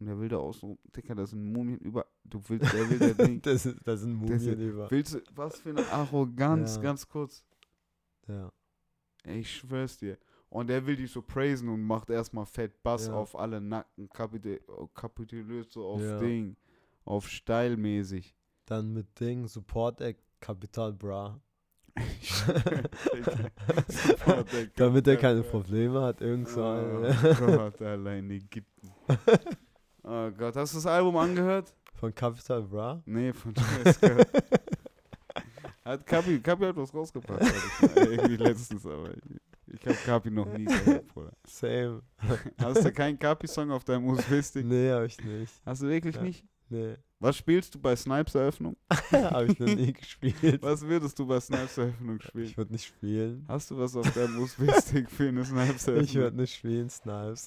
Und 0.00 0.06
der 0.06 0.18
will 0.18 0.28
da 0.28 0.36
außen 0.38 0.68
rum, 0.68 0.78
Dicker, 0.96 1.14
da 1.14 1.24
sind 1.26 1.52
Mumien 1.52 1.78
über. 1.78 2.04
Du 2.24 2.40
willst, 2.48 2.72
der 2.72 2.90
will 2.90 2.98
der 3.14 3.14
Ding. 3.14 3.40
das, 3.42 3.64
ist- 3.66 3.78
das 3.84 4.00
sind 4.00 4.20
Das 4.22 4.42
Mumien 4.42 4.60
über. 4.60 4.90
Willst 4.90 5.14
du, 5.14 5.20
was 5.34 5.58
für 5.60 5.70
eine 5.70 5.86
Arroganz, 5.88 6.76
Ja. 6.76 6.82
ganz 6.82 7.08
kurz. 7.08 7.44
Ja, 8.26 8.50
ich 9.24 9.50
schwör's 9.56 9.96
dir. 9.98 10.18
Und 10.48 10.68
der 10.68 10.86
will 10.86 10.96
dich 10.96 11.10
so 11.10 11.20
praisen 11.22 11.68
und 11.68 11.82
macht 11.82 12.10
erstmal 12.10 12.46
fett 12.46 12.82
Bass 12.82 13.06
Ja. 13.08 13.14
auf 13.14 13.36
alle 13.38 13.60
Nacken, 13.60 14.08
kapite- 14.08 14.60
kapituliert 14.94 15.70
so 15.72 15.84
auf 15.86 16.00
Ja. 16.00 16.18
Ding, 16.18 16.56
auf 17.04 17.28
steilmäßig. 17.28 18.34
dann 18.66 18.92
mit 18.94 19.18
Ding, 19.20 19.46
Support 19.46 20.00
Act, 20.00 20.22
Capital 20.40 20.92
Bra. 20.92 21.40
Damit 24.76 25.06
er 25.06 25.16
Kapital 25.16 25.16
keine. 25.16 25.42
Probleme 25.42 26.00
hat, 26.02 26.20
irgend 26.20 26.48
so. 26.48 26.62
Oh. 26.64 27.02
Gott, 27.46 27.80
allein 27.82 28.30
Ägypten. 28.30 28.90
Oh 30.04 30.30
Gott, 30.30 30.54
hast 30.56 30.72
du 30.74 30.78
das 30.78 30.86
Album 30.86 31.16
angehört? 31.16 31.74
Von 31.94 32.14
Capital 32.14 32.62
Bra? 32.62 33.02
Nee, 33.06 33.32
von 33.32 33.54
Travis 33.54 33.94
Scott. 33.96 34.26
Hat 35.84 36.06
Kapi, 36.06 36.40
Kapi 36.40 36.64
hat 36.64 36.76
was 36.76 36.94
rausgebracht, 36.94 37.40
hab 37.42 37.90
ich 37.90 37.96
irgendwie 38.10 38.36
letztens, 38.36 38.84
aber 38.86 39.10
ich, 39.10 39.74
ich 39.80 39.86
habe 39.86 39.96
Kapi 40.04 40.30
noch 40.30 40.46
nie 40.46 40.64
gehört, 40.64 41.06
Bruder. 41.08 41.32
Same. 41.46 42.02
Hast 42.58 42.84
du 42.84 42.92
keinen 42.92 43.18
Kapi-Song 43.18 43.70
auf 43.70 43.84
deinem 43.84 44.06
USB-Stick? 44.08 44.64
Nee, 44.64 44.90
hab 44.90 45.04
ich 45.04 45.22
nicht. 45.22 45.52
Hast 45.66 45.82
du 45.82 45.88
wirklich 45.88 46.14
Ja. 46.16 46.22
nicht? 46.22 46.44
Nee, 46.70 46.94
Was 47.20 47.36
spielst 47.36 47.74
du 47.74 47.78
bei 47.78 47.94
Snipes 47.94 48.34
Eröffnung? 48.34 48.76
hab 49.12 49.42
ich 49.42 49.58
noch 49.58 49.66
nie 49.66 49.92
gespielt. 49.92 50.62
Was 50.62 50.80
würdest 50.82 51.18
du 51.18 51.26
bei 51.26 51.38
Snipes 51.38 51.76
Eröffnung 51.76 52.18
spielen? 52.20 52.44
Ich 52.46 52.56
würde 52.56 52.72
nicht 52.72 52.86
spielen. 52.86 53.44
Hast 53.46 53.70
du 53.70 53.78
was 53.78 53.94
auf 53.94 54.10
deinem 54.14 54.38
USB-Stick 54.42 55.10
für 55.10 55.28
eine 55.28 55.44
Snipes 55.44 55.86
Eröffnung? 55.86 56.04
Ich 56.04 56.14
würde 56.14 56.36
nicht 56.38 56.54
spielen, 56.56 56.88
Snipes. 56.88 57.46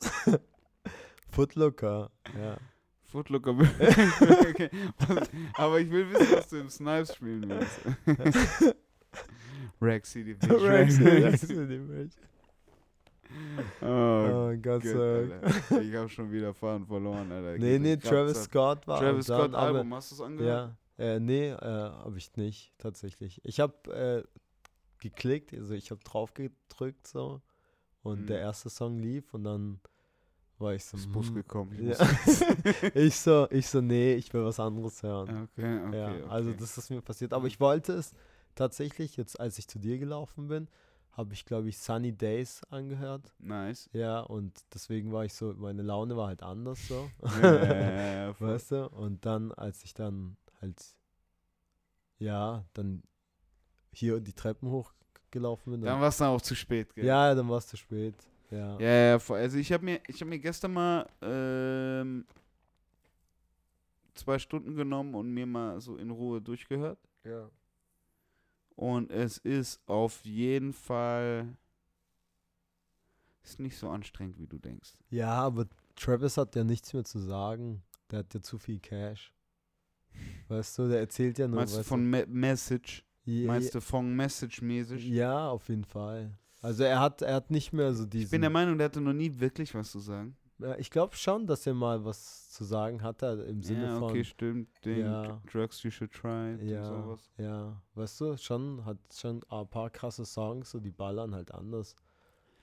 Footlooker, 1.30 2.12
ja. 2.40 2.58
Footlooker. 3.04 3.52
okay. 4.50 4.70
was, 5.08 5.30
aber 5.56 5.80
ich 5.80 5.90
will 5.90 6.10
wissen, 6.12 6.36
was 6.36 6.50
du 6.50 6.58
im 6.58 6.70
Snipes 6.70 7.16
spielen 7.16 7.50
willst. 7.50 7.80
Rack 9.82 10.06
City 10.06 10.34
Bitch. 10.40 10.52
Rack 10.62 10.92
City. 10.92 11.78
Rex. 11.78 12.18
Oh, 13.82 13.86
Oh 13.86 14.56
Gott 14.62 14.84
sei 14.84 15.28
Dank. 15.70 15.84
Ich 15.84 15.94
habe 15.96 16.10
schon 16.10 16.32
wieder 16.32 16.54
Fahren 16.54 16.86
verloren, 16.86 17.32
Alter. 17.32 17.58
Nee, 17.58 17.78
nee. 17.78 17.98
Travis 17.98 18.44
Scott 18.44 18.88
war 18.88 19.00
Travis 19.00 19.26
Scott 19.26 19.54
Album, 19.54 19.94
hast 19.94 20.12
du 20.12 20.16
es 20.16 20.22
angehört? 20.22 20.76
Ja, 20.98 21.06
äh, 21.06 21.20
nee, 21.20 21.50
äh, 21.50 21.56
habe 21.62 22.18
ich 22.18 22.36
nicht, 22.38 22.74
tatsächlich. 22.78 23.42
Ich 23.44 23.60
habe 23.60 23.74
äh, 23.94 24.24
geklickt, 25.00 25.54
also 25.54 25.74
ich 25.74 25.92
habe 25.92 26.02
drauf 26.04 26.34
gedrückt 26.34 27.06
so 27.08 27.42
und 28.02 28.22
Mhm. 28.22 28.28
der 28.28 28.40
erste 28.40 28.70
Song 28.70 28.98
lief 28.98 29.34
und 29.34 29.44
dann 29.44 29.80
war 30.60 30.74
ich 30.74 30.84
so, 30.84 30.98
Ist 30.98 31.12
Bus 31.12 31.28
hm, 31.28 31.36
gekommen. 31.36 31.72
Ich 31.74 31.98
ja. 32.00 32.90
ich 32.94 33.16
so, 33.16 33.48
ich 33.52 33.68
so, 33.68 33.82
nee, 33.82 34.16
ich 34.16 34.34
will 34.34 34.44
was 34.44 34.60
anderes 34.60 35.04
hören. 35.04 35.48
okay, 35.56 35.80
okay, 35.88 35.98
ja, 35.98 36.12
okay. 36.12 36.24
also 36.30 36.52
das 36.54 36.78
ist 36.78 36.90
mir 36.90 37.02
passiert. 37.02 37.34
Aber 37.34 37.48
ich 37.48 37.60
wollte 37.60 37.94
es 37.94 38.14
tatsächlich, 38.56 39.18
jetzt 39.18 39.40
als 39.40 39.60
ich 39.60 39.68
zu 39.68 39.80
dir 39.80 39.98
gelaufen 39.98 40.48
bin, 40.48 40.68
habe 41.12 41.34
ich, 41.34 41.46
glaube 41.46 41.68
ich, 41.70 41.80
Sunny 41.80 42.12
Days 42.12 42.62
angehört. 42.70 43.34
Nice. 43.40 43.90
Ja, 43.92 44.20
und 44.20 44.64
deswegen 44.74 45.12
war 45.12 45.26
ich 45.26 45.34
so, 45.34 45.54
meine 45.58 45.82
Laune 45.82 46.16
war 46.16 46.28
halt 46.28 46.44
anders 46.44 46.88
so. 46.88 47.10
Ja. 47.42 48.36
Weißt 48.40 48.72
du? 48.72 48.88
Und 48.90 49.26
dann, 49.26 49.52
als 49.52 49.84
ich 49.84 49.96
dann 49.96 50.38
halt, 50.62 50.80
ja, 52.20 52.66
dann 52.74 53.02
hier 53.92 54.20
die 54.20 54.34
Treppen 54.34 54.70
hochgelaufen 54.70 55.72
bin, 55.72 55.82
Dann 55.82 55.94
dann, 55.94 56.02
war 56.02 56.10
es 56.10 56.18
dann 56.18 56.30
auch 56.30 56.42
zu 56.42 56.54
spät, 56.56 56.94
gell? 56.94 57.06
ja, 57.06 57.34
dann 57.34 57.50
war 57.50 57.58
es 57.58 57.68
zu 57.68 57.78
spät. 57.78 58.16
Ja. 58.50 58.80
Ja, 58.80 59.10
ja, 59.10 59.20
voll. 59.20 59.40
also 59.40 59.58
ich 59.58 59.72
habe 59.72 59.84
mir, 59.84 60.00
ich 60.08 60.22
habe 60.22 60.30
mir 60.30 60.40
gestern 60.40 60.74
mal, 60.74 61.08
ähm, 61.22 62.26
zwei 64.14 64.40
Stunden 64.40 64.76
genommen 64.76 65.16
und 65.16 65.30
mir 65.30 65.46
mal 65.46 65.80
so 65.80 65.98
in 65.98 66.12
Ruhe 66.12 66.42
durchgehört. 66.42 67.00
Ja. 67.24 67.50
Und 68.76 69.12
es 69.12 69.38
ist 69.40 69.82
auf 69.88 70.24
jeden 70.26 70.74
Fall 70.74 71.58
ist 73.44 73.60
nicht 73.60 73.78
so 73.78 73.90
anstrengend, 73.90 74.38
wie 74.40 74.48
du 74.48 74.58
denkst. 74.58 74.98
Ja, 75.10 75.34
aber 75.34 75.68
Travis 75.96 76.38
hat 76.38 76.56
ja 76.56 76.64
nichts 76.64 76.94
mehr 76.94 77.06
zu 77.06 77.20
sagen. 77.20 77.82
Der 78.12 78.20
hat 78.20 78.34
ja 78.34 78.42
zu 78.42 78.58
viel 78.58 78.80
Cash. 78.80 79.34
Weißt 80.50 80.78
du, 80.78 80.90
der 80.90 81.00
erzählt 81.00 81.40
ja 81.40 81.48
nur 81.48 81.58
Meinst 81.58 81.78
du 81.78 81.84
von 81.84 82.06
Me 82.06 82.26
Message? 82.28 83.06
Ja, 83.24 83.48
Meinst 83.48 83.76
du 83.76 83.82
von 83.82 84.16
Message-mäßig? 84.16 85.06
Ja, 85.08 85.50
auf 85.50 85.68
jeden 85.70 85.84
Fall. 85.84 86.38
Also 86.62 86.84
er 86.84 87.00
hat, 87.00 87.22
er 87.22 87.36
hat 87.36 87.52
nicht 87.52 87.72
mehr 87.74 87.94
so 87.94 88.06
diesen. 88.06 88.26
Ich 88.26 88.32
bin 88.32 88.42
der 88.42 88.50
Meinung, 88.50 88.78
der 88.78 88.86
hatte 88.86 89.02
noch 89.02 89.14
nie 89.14 89.40
wirklich 89.40 89.74
was 89.76 89.92
zu 89.92 90.00
sagen. 90.00 90.36
Ja, 90.60 90.76
ich 90.80 90.90
glaube 90.90 91.16
schon, 91.16 91.46
dass 91.46 91.68
er 91.68 91.76
mal 91.76 92.04
was 92.04 92.50
zu 92.50 92.64
sagen 92.64 93.04
hatte 93.04 93.46
im 93.48 93.62
Sinne 93.62 93.84
ja, 93.86 94.00
von. 94.00 94.10
okay, 94.10 94.24
stimmt. 94.24 94.70
Den 94.84 95.02
Ja. 95.02 95.40
Drugs 95.52 95.84
you 95.84 95.92
should 95.92 96.12
try 96.12 96.54
und 96.60 96.68
Ja, 96.68 96.84
sowas. 96.84 97.30
ja, 97.38 97.80
weißt 97.94 98.22
du, 98.22 98.38
schon, 98.38 98.84
hat 98.84 98.98
schon 99.14 99.42
ein 99.50 99.68
paar 99.68 99.92
krasse 99.92 100.26
Songs, 100.26 100.72
so 100.72 100.80
die 100.80 100.90
ballern 100.90 101.36
halt 101.36 101.52
anders. 101.54 101.96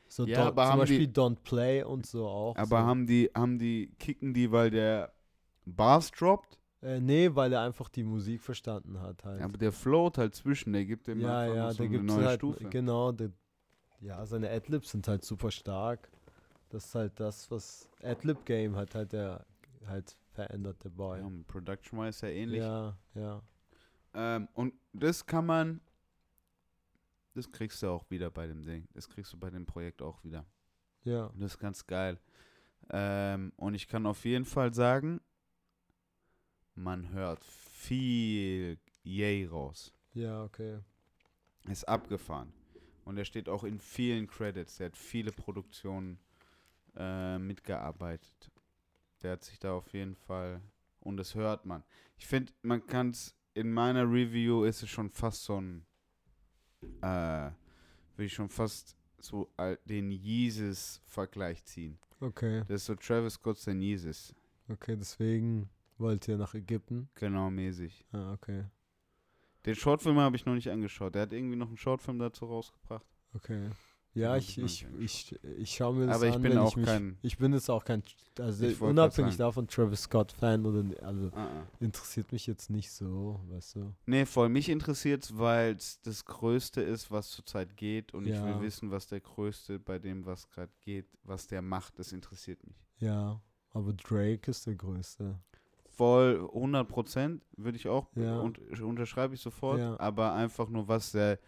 So 0.09 0.27
Ja, 0.27 0.47
aber 0.49 0.65
zum 0.65 0.73
haben 0.73 0.79
Beispiel 0.81 1.07
die- 1.07 1.12
Don't 1.15 1.37
Play 1.45 1.85
und 1.85 2.05
so 2.07 2.27
auch. 2.27 2.57
Aber 2.57 2.81
so. 2.81 2.85
haben 2.87 3.07
die, 3.07 3.31
haben 3.35 3.59
die, 3.61 3.95
kicken 4.01 4.35
die, 4.35 4.51
weil 4.51 4.71
der 4.71 5.12
Bars 5.65 6.11
droppt? 6.11 6.59
Äh, 6.83 7.01
nee, 7.01 7.31
weil 7.33 7.53
er 7.53 7.62
einfach 7.62 7.89
die 7.89 8.03
Musik 8.05 8.43
verstanden 8.43 9.01
hat 9.01 9.25
halt. 9.25 9.41
Aber 9.41 9.57
der 9.57 9.71
float 9.73 10.19
halt 10.19 10.35
zwischen, 10.35 10.73
der 10.73 10.85
gibt 10.85 11.07
dem 11.07 11.21
ja, 11.21 11.47
ja, 11.47 11.73
so 11.73 11.85
eine 11.85 12.03
neue 12.03 12.25
halt, 12.27 12.41
Stufe. 12.41 12.65
genau, 12.69 13.12
der, 13.12 13.31
ja, 14.05 14.24
seine 14.26 14.51
Adlibs 14.51 14.90
sind 14.90 15.09
halt 15.09 15.24
super 15.24 15.51
stark. 15.51 16.10
Das 16.68 16.86
ist 16.86 16.94
halt 16.94 17.18
das, 17.18 17.51
was 17.51 17.89
Adlib-Game 18.02 18.76
hat 18.76 18.94
halt 18.94 19.12
der 19.12 19.47
halt 19.86 20.16
verändert, 20.32 20.82
der 20.85 20.90
Boy. 20.90 21.20
Ja, 21.20 21.31
Production-wise 21.47 22.26
ja 22.26 22.32
ähnlich. 22.32 22.60
Ja, 22.60 22.97
ja. 23.14 23.43
Ähm, 24.14 24.48
und 24.55 24.74
das 24.93 25.24
kann 25.24 25.47
man, 25.47 25.81
das 27.35 27.51
kriegst 27.51 27.82
du 27.82 27.89
auch 27.89 28.09
wieder 28.10 28.31
bei 28.31 28.47
dem 28.47 28.64
Ding. 28.64 28.89
Das 28.93 29.09
kriegst 29.09 29.32
du 29.32 29.39
bei 29.39 29.51
dem 29.51 29.64
Projekt 29.66 30.02
auch 30.02 30.22
wieder. 30.24 30.44
Ja, 31.05 31.26
Und 31.26 31.40
das 31.40 31.52
ist 31.52 31.59
ganz 31.59 31.86
geil. 31.86 32.18
Ähm, 32.90 33.52
und 33.56 33.74
ich 33.74 33.89
kann 33.89 34.06
auf 34.06 34.24
jeden 34.24 34.44
Fall 34.44 34.74
sagen, 34.74 35.20
man 36.74 37.10
hört 37.10 37.44
viel 37.44 38.78
Yay 39.02 39.47
raus. 39.47 39.93
ja, 40.12 40.44
okay. 40.44 40.81
Ist 41.68 41.89
abgefahren. 41.89 42.52
Und 43.05 43.18
er 43.18 43.24
steht 43.24 43.48
auch 43.48 43.64
in 43.64 43.78
vielen 43.78 44.26
Credits. 44.26 44.76
Der 44.78 44.86
hat 44.86 44.97
viele 44.97 45.31
Produktionen 45.32 46.18
äh, 46.97 47.39
mitgearbeitet. 47.39 48.51
Der 49.22 49.32
hat 49.32 49.44
sich 49.44 49.59
da 49.59 49.72
auf 49.74 49.93
jeden 49.93 50.14
Fall. 50.14 50.60
Und 51.01 51.16
das 51.18 51.35
hört 51.35 51.66
man. 51.66 51.82
Ich 52.18 52.26
finde, 52.26 52.52
man 52.62 52.86
kann 52.86 53.10
es. 53.10 53.35
In 53.56 53.72
meiner 53.72 54.02
Review 54.10 54.64
ist 54.64 54.82
es 54.82 54.90
schon 54.90 55.10
fast 55.10 55.44
so 55.44 55.60
ein. 55.60 55.86
Äh, 57.02 57.51
will 58.16 58.26
ich 58.26 58.32
schon 58.35 58.48
fast 58.48 58.97
so 59.20 59.51
den 59.86 60.10
Yeezus-Vergleich 60.10 61.64
ziehen. 61.64 61.98
Okay, 62.20 62.60
Das 62.68 62.82
ist 62.82 62.86
so 62.86 62.94
Travis 62.94 63.35
Scott 63.35 63.59
sein 63.59 63.81
Yeezus. 63.81 64.35
okay, 64.68 64.97
deswegen 64.97 65.68
wollt 65.98 66.26
ihr 66.28 66.36
nach 66.36 66.55
Ägypten? 66.55 67.09
Genau 67.14 67.51
mäßig. 67.51 68.05
Ah, 68.12 68.32
okay, 68.32 68.64
Den 69.66 69.74
Shortfilm 69.74 70.19
habe 70.19 70.36
ich 70.36 70.45
noch 70.47 70.55
nicht 70.55 70.70
angeschaut. 70.70 71.15
Der 71.15 71.23
hat 71.23 71.32
irgendwie 71.32 71.57
noch 71.57 71.69
einen 71.69 71.77
Shortfilm 71.78 72.19
dazu 72.19 72.47
rausgebracht. 72.47 73.07
okay. 73.35 73.70
Ja, 74.16 74.36
ich, 74.36 74.59
ich 74.59 74.86
ich, 75.01 75.32
ich, 75.32 75.45
ich 75.59 75.74
schaue 75.74 75.93
mir 75.97 76.07
das 76.07 76.15
Aber 76.15 76.28
ich 76.28 76.36
an, 76.36 76.43
bin 76.43 76.53
wenn 76.53 76.59
auch 76.59 76.69
ich 76.69 76.77
mich, 76.77 76.86
kein- 76.86 77.19
Ich 77.23 77.36
bin 77.36 77.53
jetzt 77.53 77.69
auch 77.69 77.85
kein, 77.85 78.01
also 78.39 78.65
Ich 78.65 78.81
unabhängig 78.81 79.36
davon, 79.39 79.66
Travis 79.66 80.03
Scott-Fan 80.03 80.65
oder, 80.65 80.85
also 81.05 81.32
Ah, 81.35 81.47
ah. 81.49 81.66
interessiert 81.81 82.31
mich 82.31 82.47
jetzt 82.47 82.70
nicht 82.70 82.93
so, 82.93 83.41
weißt 83.49 83.74
du. 83.74 83.93
Nee, 84.07 84.24
voll. 84.24 84.51
Mich 84.51 84.69
interessiert 84.69 85.24
es, 85.24 85.36
weil 85.36 85.74
es 85.74 86.01
das 86.03 86.24
Größte 86.24 86.81
ist, 86.81 87.11
was 87.11 87.31
zurzeit 87.31 87.77
geht. 87.77 88.15
Und 88.15 88.27
ich 88.28 88.35
Ja. 88.35 88.47
will 88.47 88.61
wissen, 88.65 88.93
was 88.93 89.09
der 89.09 89.19
Größte 89.19 89.81
bei 89.81 89.99
dem, 89.99 90.24
was 90.24 90.49
gerade 90.49 90.70
geht, 90.81 91.07
was 91.24 91.49
der 91.49 91.61
macht. 91.61 91.99
Das 91.99 92.12
interessiert 92.12 92.65
mich. 92.65 92.77
Ja, 92.99 93.41
aber 93.70 93.95
Drake 93.95 94.49
ist 94.49 94.65
der 94.69 94.77
Größte. 94.77 95.41
Voll 95.97 96.41
100 96.53 96.89
Prozent 96.89 97.45
würde 97.57 97.77
ich 97.77 97.89
auch 97.89 98.09
Ja. 98.16 98.41
und 98.41 98.59
unterschreibe 98.81 99.35
ich 99.35 99.41
sofort. 99.41 99.79
Ja. 99.79 99.99
Aber 100.01 100.33
einfach 100.33 100.69
nur, 100.69 100.89
was 100.89 101.12
der, 101.12 101.39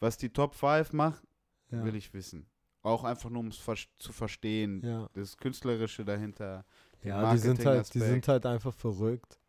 was 0.00 0.16
die 0.16 0.28
Top 0.30 0.54
5 0.54 0.92
macht, 0.92 1.22
Ja, 1.70 1.84
will 1.84 1.96
ich 1.96 2.12
wissen. 2.14 2.46
Auch 2.82 3.02
einfach 3.02 3.30
nur, 3.30 3.40
um 3.40 3.48
es 3.48 3.56
ver 3.58 3.74
zu 3.98 4.12
verstehen. 4.12 4.80
Das 5.14 5.36
Künstlerische 5.36 6.04
dahinter. 6.04 6.64
ja 7.02 7.32
die 7.32 7.38
sind 7.38 7.64
halt, 7.64 7.92
die 7.94 7.98
sind 8.00 8.28
halt 8.28 8.46
einfach 8.46 8.72
verrückt. 8.72 9.40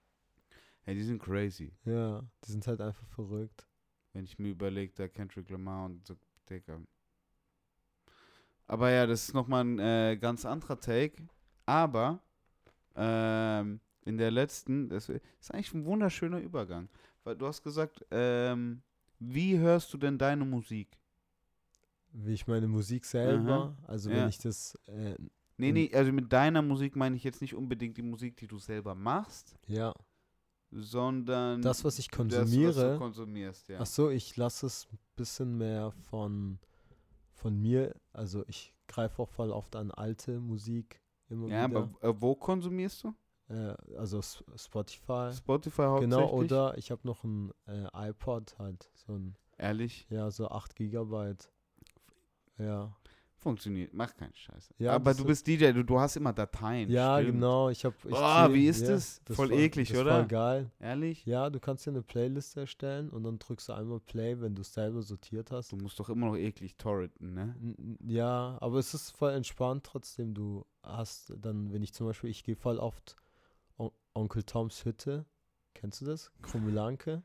Ja, 0.88 0.94
die 0.94 1.04
sind 1.04 1.22
crazy. 1.22 1.74
Ja, 1.86 2.24
die 2.46 2.52
sind 2.52 2.66
halt 2.66 2.82
einfach 2.82 3.06
verrückt. 3.08 3.68
Wenn 4.14 4.24
ich 4.24 4.40
mir 4.40 4.50
überlege, 4.50 4.94
da 4.96 5.08
Kendrick 5.08 5.50
Lamar 5.50 5.86
und 5.86 6.06
so, 6.08 6.16
Digga. 6.50 6.80
Aber 8.66 8.90
ja, 8.90 9.06
das 9.06 9.28
ist 9.28 9.34
nochmal 9.34 9.64
ein 9.64 9.80
äh, 9.80 10.18
ganz 10.20 10.46
anderer 10.46 10.80
Take. 10.80 11.28
Aber 11.66 12.20
ähm, 12.96 13.80
in 14.08 14.18
der 14.18 14.32
letzten, 14.32 14.90
das 14.90 15.10
ist 15.10 15.52
eigentlich 15.52 15.74
ein 15.74 15.86
wunderschöner 15.86 16.40
Übergang. 16.40 16.90
Weil 17.24 17.36
du 17.36 17.46
hast 17.46 17.62
gesagt, 17.62 18.06
ähm, 18.12 18.82
wie 19.20 19.58
hörst 19.58 19.94
du 19.94 19.98
denn 19.98 20.18
deine 20.18 20.46
Musik? 20.46 20.98
Wie 22.14 22.34
ich 22.34 22.48
meine 22.48 22.68
Musik 22.68 23.06
selber, 23.06 23.76
also 23.86 24.10
Ja. 24.10 24.18
wenn 24.18 24.30
ich 24.30 24.40
das, 24.40 24.76
äh, 24.88 25.16
Nee, 25.60 25.72
nee, 25.72 25.92
also 25.92 26.12
mit 26.12 26.32
deiner 26.32 26.62
Musik 26.62 26.96
meine 26.96 27.16
ich 27.16 27.24
jetzt 27.24 27.42
nicht 27.42 27.56
unbedingt 27.56 27.98
die 27.98 28.04
Musik, 28.04 28.38
die 28.38 28.46
du 28.48 28.60
selber 28.60 28.94
machst, 28.94 29.56
ja, 29.66 29.92
sondern 30.72 31.62
das, 31.64 31.84
was 31.84 31.98
ich 31.98 32.10
das, 32.10 32.20
was 32.20 32.28
konsumiere. 32.38 32.92
du 32.94 32.98
konsumierst, 33.00 33.68
ja. 33.70 33.80
Ach 33.82 33.86
so, 33.88 34.10
ich 34.12 34.38
lasse 34.38 34.68
es 34.68 34.88
ein 34.92 35.00
bisschen 35.16 35.58
mehr 35.58 35.92
von, 36.10 36.60
von 37.34 37.60
mir, 37.60 37.96
also 38.14 38.44
ich 38.48 38.74
greife 38.88 39.22
auch 39.22 39.30
voll 39.30 39.50
oft 39.52 39.76
an 39.76 39.90
alte 39.92 40.40
Musik 40.40 41.02
immer 41.30 41.48
ja, 41.50 41.68
wieder. 41.68 41.80
aber 41.80 42.08
äh, 42.08 42.14
wo 42.22 42.36
konsumierst 42.36 43.04
du? 43.04 43.14
Äh, 43.49 43.76
also 43.98 44.22
Spotify. 44.22 45.32
Spotify 45.36 45.82
hauptsächlich? 45.84 46.18
Genau, 46.19 46.30
oder 46.32 46.78
ich 46.78 46.91
habe 46.91 47.02
noch 47.06 47.24
ein 47.24 47.52
äh, 47.68 48.10
iPod 48.10 48.57
halt, 48.60 48.90
so 48.95 49.14
ein, 49.14 49.36
Ehrlich? 49.57 50.06
ja, 50.10 50.30
so 50.32 50.49
8 50.49 50.76
Gigabyte. 50.76 51.49
Ja. 52.57 52.95
Funktioniert, 53.40 53.94
mach 53.94 54.15
keinen 54.15 54.34
Scheiß. 54.34 54.74
Ja, 54.80 54.94
Aber 54.94 55.11
das 55.11 55.18
du 55.18 55.24
ist- 55.24 55.28
bist 55.45 55.48
DJ, 55.48 55.72
du, 55.72 55.84
du 55.86 55.99
hast 55.99 56.15
immer 56.15 56.34
Dateien. 56.34 56.90
Ja, 56.90 57.19
stimmt. 57.19 57.34
genau, 57.36 57.69
ich 57.69 57.86
habe 57.86 57.95
ich 58.03 58.10
Boah, 58.10 58.52
wie 58.52 58.65
ist 58.68 58.82
ja, 58.82 58.88
das? 58.90 59.19
ist 59.30 59.36
Voll 59.36 59.52
eklig, 59.53 59.90
das 59.91 59.99
oder? 59.99 60.15
Voll 60.15 60.26
geil. 60.28 60.72
Ehrlich? 60.80 61.24
Ja, 61.28 61.52
du 61.52 61.60
kannst 61.60 61.86
dir 61.86 61.91
eine 61.91 62.02
Playlist 62.02 62.57
erstellen 62.57 63.11
und 63.11 63.24
dann 63.24 63.38
drückst 63.38 63.69
du 63.69 63.74
einmal 63.74 63.99
Play, 63.99 64.41
wenn 64.41 64.56
du 64.56 64.61
es 64.64 64.74
selber 64.74 65.03
sortiert 65.03 65.52
hast. 65.52 65.72
Du 65.72 65.78
musst 65.78 65.99
doch 65.99 66.10
immer 66.10 66.26
noch 66.26 66.36
eklig 66.36 66.78
torrenten, 66.78 67.36
ne? 67.36 67.56
Ja, 68.03 68.57
aber 68.60 68.80
es 68.80 68.95
ist 68.95 69.11
voll 69.11 69.32
entspannt 69.34 69.84
trotzdem. 69.86 70.34
Du 70.34 70.65
hast 70.82 71.32
dann, 71.40 71.72
wenn 71.72 71.84
ich 71.84 71.94
zum 71.94 72.07
Beispiel, 72.07 72.32
ich 72.32 72.44
gehe 72.44 72.56
voll 72.56 72.80
oft 72.80 73.18
Onkel 74.18 74.44
Toms 74.44 74.84
Hütte. 74.84 75.26
Kennst 75.73 76.02
du 76.02 76.06
das? 76.06 76.31
Krummelanke? 76.41 77.22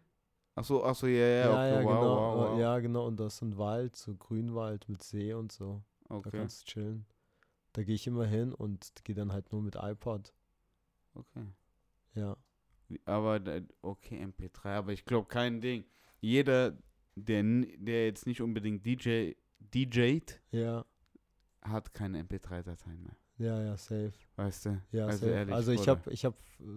Ach 0.54 0.64
so, 0.64 0.84
ach 0.84 0.94
so, 0.94 1.06
ja, 1.06 1.26
ja, 1.26 1.50
okay, 1.54 1.84
wow, 1.84 2.00
genau. 2.00 2.16
wow, 2.16 2.50
wow. 2.50 2.60
Ja, 2.60 2.78
genau. 2.80 3.06
Und 3.06 3.18
das 3.18 3.36
ist 3.36 3.42
ein 3.42 3.56
Wald, 3.56 3.96
so 3.96 4.14
Grünwald 4.14 4.86
mit 4.90 5.02
See 5.02 5.32
und 5.32 5.50
so. 5.50 5.82
Da 6.08 6.16
okay, 6.16 6.30
kannst 6.32 6.62
du 6.62 6.72
chillen. 6.72 7.06
Da 7.72 7.82
gehe 7.82 7.94
ich 7.94 8.06
immer 8.06 8.26
hin 8.26 8.52
und 8.52 8.92
gehe 9.04 9.14
dann 9.14 9.32
halt 9.32 9.50
nur 9.50 9.62
mit 9.62 9.76
iPod. 9.76 10.34
okay. 11.14 11.46
Ja. 12.14 12.36
Aber, 13.06 13.40
da- 13.40 13.62
okay, 13.80 14.22
MP3, 14.22 14.66
aber 14.76 14.92
ich 14.92 15.06
glaube 15.06 15.26
kein 15.26 15.62
Ding. 15.62 15.86
Jeder, 16.20 16.76
der, 17.14 17.42
der 17.42 18.04
jetzt 18.04 18.26
nicht 18.26 18.42
unbedingt 18.42 18.84
DJ, 18.84 19.32
DJt, 19.60 20.42
Ja, 20.50 20.84
hat 21.62 21.94
keine 21.94 22.22
MP3-Dateien 22.22 23.02
mehr. 23.02 23.16
Ja, 23.38 23.62
ja, 23.62 23.76
safe. 23.76 24.12
Weißt 24.36 24.66
du? 24.66 24.82
Ja, 24.92 25.06
also 25.06 25.18
safe. 25.26 25.32
ehrlich. 25.32 25.54
also 25.54 25.72
ich 25.72 25.88
habe 25.88 26.10
ich 26.12 26.24
hab 26.24 26.34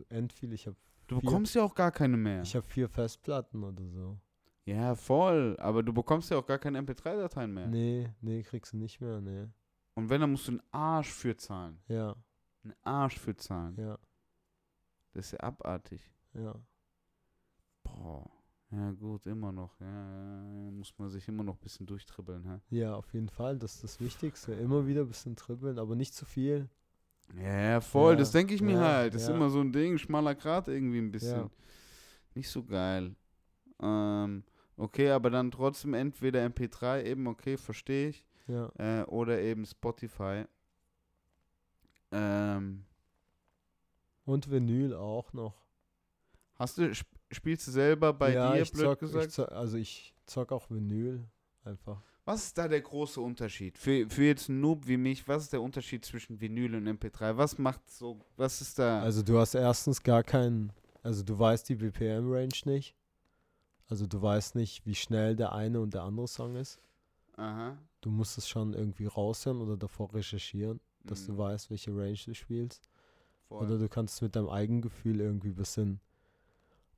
äh, 0.09 0.15
end 0.17 0.33
viel, 0.33 0.53
ich 0.53 0.65
habe 0.67 0.75
Du 1.07 1.19
vier- 1.19 1.21
bekommst 1.29 1.53
ja 1.55 1.63
auch 1.63 1.75
gar 1.75 1.91
keine 1.91 2.17
mehr. 2.17 2.41
ich 2.41 2.55
hab 2.55 2.65
vier 2.65 2.89
Festplatten 2.89 3.63
oder 3.63 3.87
so. 3.89 4.17
ja, 4.65 4.95
voll. 4.95 5.55
Aber 5.59 5.83
du 5.83 5.93
bekommst 5.93 6.31
ja 6.31 6.37
auch 6.37 6.45
gar 6.45 6.57
keine 6.57 6.79
MP3-Dateien 6.81 7.53
mehr. 7.53 7.67
Nee, 7.67 8.09
nee, 8.21 8.41
kriegst 8.43 8.73
du 8.73 8.77
nicht 8.77 8.99
mehr, 9.01 9.21
nee. 9.21 9.47
Und 9.93 10.09
wenn, 10.09 10.21
dann 10.21 10.31
musst 10.31 10.47
du 10.47 10.53
einen 10.53 10.63
Arsch 10.71 11.11
für 11.11 11.37
zahlen. 11.37 11.79
Ja, 11.87 12.15
Einen 12.63 12.73
Arsch 12.83 13.17
für 13.19 13.35
zahlen. 13.35 13.75
ja, 13.79 13.97
Das 15.13 15.27
ist 15.27 15.31
ja 15.33 15.39
abartig. 15.41 16.01
ja. 16.33 16.55
Boah. 17.83 18.29
Ja, 18.75 18.91
gut, 18.91 19.25
immer 19.25 19.53
noch. 19.53 19.79
Ja, 19.79 19.87
ja, 19.87 20.65
ja, 20.65 20.71
muss 20.71 20.93
man 20.97 21.09
sich 21.09 21.25
immer 21.29 21.43
noch 21.43 21.55
ein 21.55 21.61
bisschen 21.61 21.85
durchtribbeln. 21.85 22.43
Hä? 22.43 22.59
Ja, 22.75 22.95
auf 22.95 23.13
jeden 23.13 23.29
Fall, 23.29 23.57
das 23.57 23.75
ist 23.75 23.83
das 23.83 23.99
Wichtigste. 24.01 24.53
Immer 24.53 24.85
wieder 24.85 25.01
ein 25.01 25.07
bisschen 25.07 25.35
dribbeln, 25.35 25.79
aber 25.79 25.95
nicht 25.95 26.13
zu 26.13 26.25
viel. 26.25 26.67
Ja, 27.37 27.69
ja, 27.69 27.81
voll. 27.81 28.13
Ja, 28.13 28.19
das 28.19 28.31
denke 28.31 28.53
ich 28.53 28.61
mir 28.61 28.73
ja, 28.73 28.81
halt. 28.81 29.13
Das 29.13 29.23
ist 29.23 29.29
ja. 29.29 29.35
immer 29.35 29.49
so 29.49 29.61
ein 29.61 29.71
Ding, 29.71 29.97
schmaler 29.97 30.35
Grat 30.35 30.67
irgendwie 30.67 30.99
ein 30.99 31.11
bisschen. 31.11 31.39
Ja. 31.39 31.49
Nicht 32.33 32.49
so 32.49 32.63
geil. 32.63 33.15
Ähm, 33.81 34.43
okay, 34.75 35.09
aber 35.11 35.29
dann 35.29 35.51
trotzdem 35.51 35.93
entweder 35.93 36.45
MP3 36.45 37.03
eben, 37.03 37.27
okay, 37.27 37.55
verstehe 37.57 38.09
ich. 38.09 38.25
Ja, 38.47 38.69
Äh, 38.77 39.03
oder 39.05 39.39
eben 39.41 39.65
Spotify. 39.65 40.43
Ähm, 42.11 42.83
und 44.25 44.51
Vinyl 44.51 44.93
auch 44.93 45.31
noch. 45.33 45.64
Hast 46.55 46.77
du, 46.77 46.89
sp 46.95 47.07
spielst 47.31 47.67
du 47.67 47.71
selber 47.71 48.13
bei 48.13 48.33
ja, 48.33 48.53
dir, 48.53 48.61
ich 48.61 48.71
blöd 48.71 48.85
zock, 48.85 48.99
gesagt? 48.99 49.25
Ich 49.27 49.33
zock, 49.33 49.51
also 49.51 49.77
ich 49.77 50.13
zock 50.25 50.51
auch 50.51 50.69
Vinyl 50.69 51.23
einfach. 51.63 52.01
Was 52.23 52.45
ist 52.45 52.57
da 52.57 52.67
der 52.67 52.81
große 52.81 53.19
Unterschied? 53.21 53.77
Für, 53.77 54.09
für 54.09 54.23
jetzt 54.23 54.49
einen 54.49 54.61
Noob 54.61 54.87
wie 54.87 54.97
mich, 54.97 55.27
was 55.27 55.43
ist 55.43 55.53
der 55.53 55.61
Unterschied 55.61 56.05
zwischen 56.05 56.39
Vinyl 56.39 56.75
und 56.75 56.87
MP3? 56.87 57.37
Was 57.37 57.57
macht 57.57 57.89
so, 57.89 58.19
was 58.37 58.61
ist 58.61 58.79
da? 58.79 59.01
Also 59.01 59.21
du 59.21 59.37
hast 59.37 59.53
erstens 59.53 60.01
gar 60.01 60.23
keinen, 60.23 60.71
also 61.03 61.23
du 61.23 61.37
weißt 61.37 61.67
die 61.69 61.75
BPM-Range 61.75 62.55
nicht. 62.65 62.95
Also 63.87 64.07
du 64.07 64.19
weißt 64.21 64.55
nicht, 64.55 64.85
wie 64.85 64.95
schnell 64.95 65.35
der 65.35 65.51
eine 65.53 65.79
und 65.79 65.93
der 65.93 66.01
andere 66.03 66.27
Song 66.27 66.55
ist. 66.55 66.79
Aha. 67.37 67.77
Du 68.01 68.09
musst 68.09 68.37
es 68.37 68.47
schon 68.47 68.73
irgendwie 68.73 69.05
raushören 69.05 69.61
oder 69.61 69.77
davor 69.77 70.13
recherchieren, 70.13 70.79
dass 71.03 71.25
du 71.27 71.33
Mhm. 71.33 71.37
weißt, 71.37 71.69
welche 71.69 71.91
Range 71.91 72.17
du 72.25 72.33
spielst. 72.33 72.89
Voll. 73.47 73.65
Oder 73.65 73.77
du 73.77 73.87
kannst 73.89 74.15
es 74.15 74.21
mit 74.21 74.35
deinem 74.35 74.49
Eigengefühl 74.49 75.19
irgendwie 75.19 75.49
ein 75.49 75.55
bisschen 75.55 75.99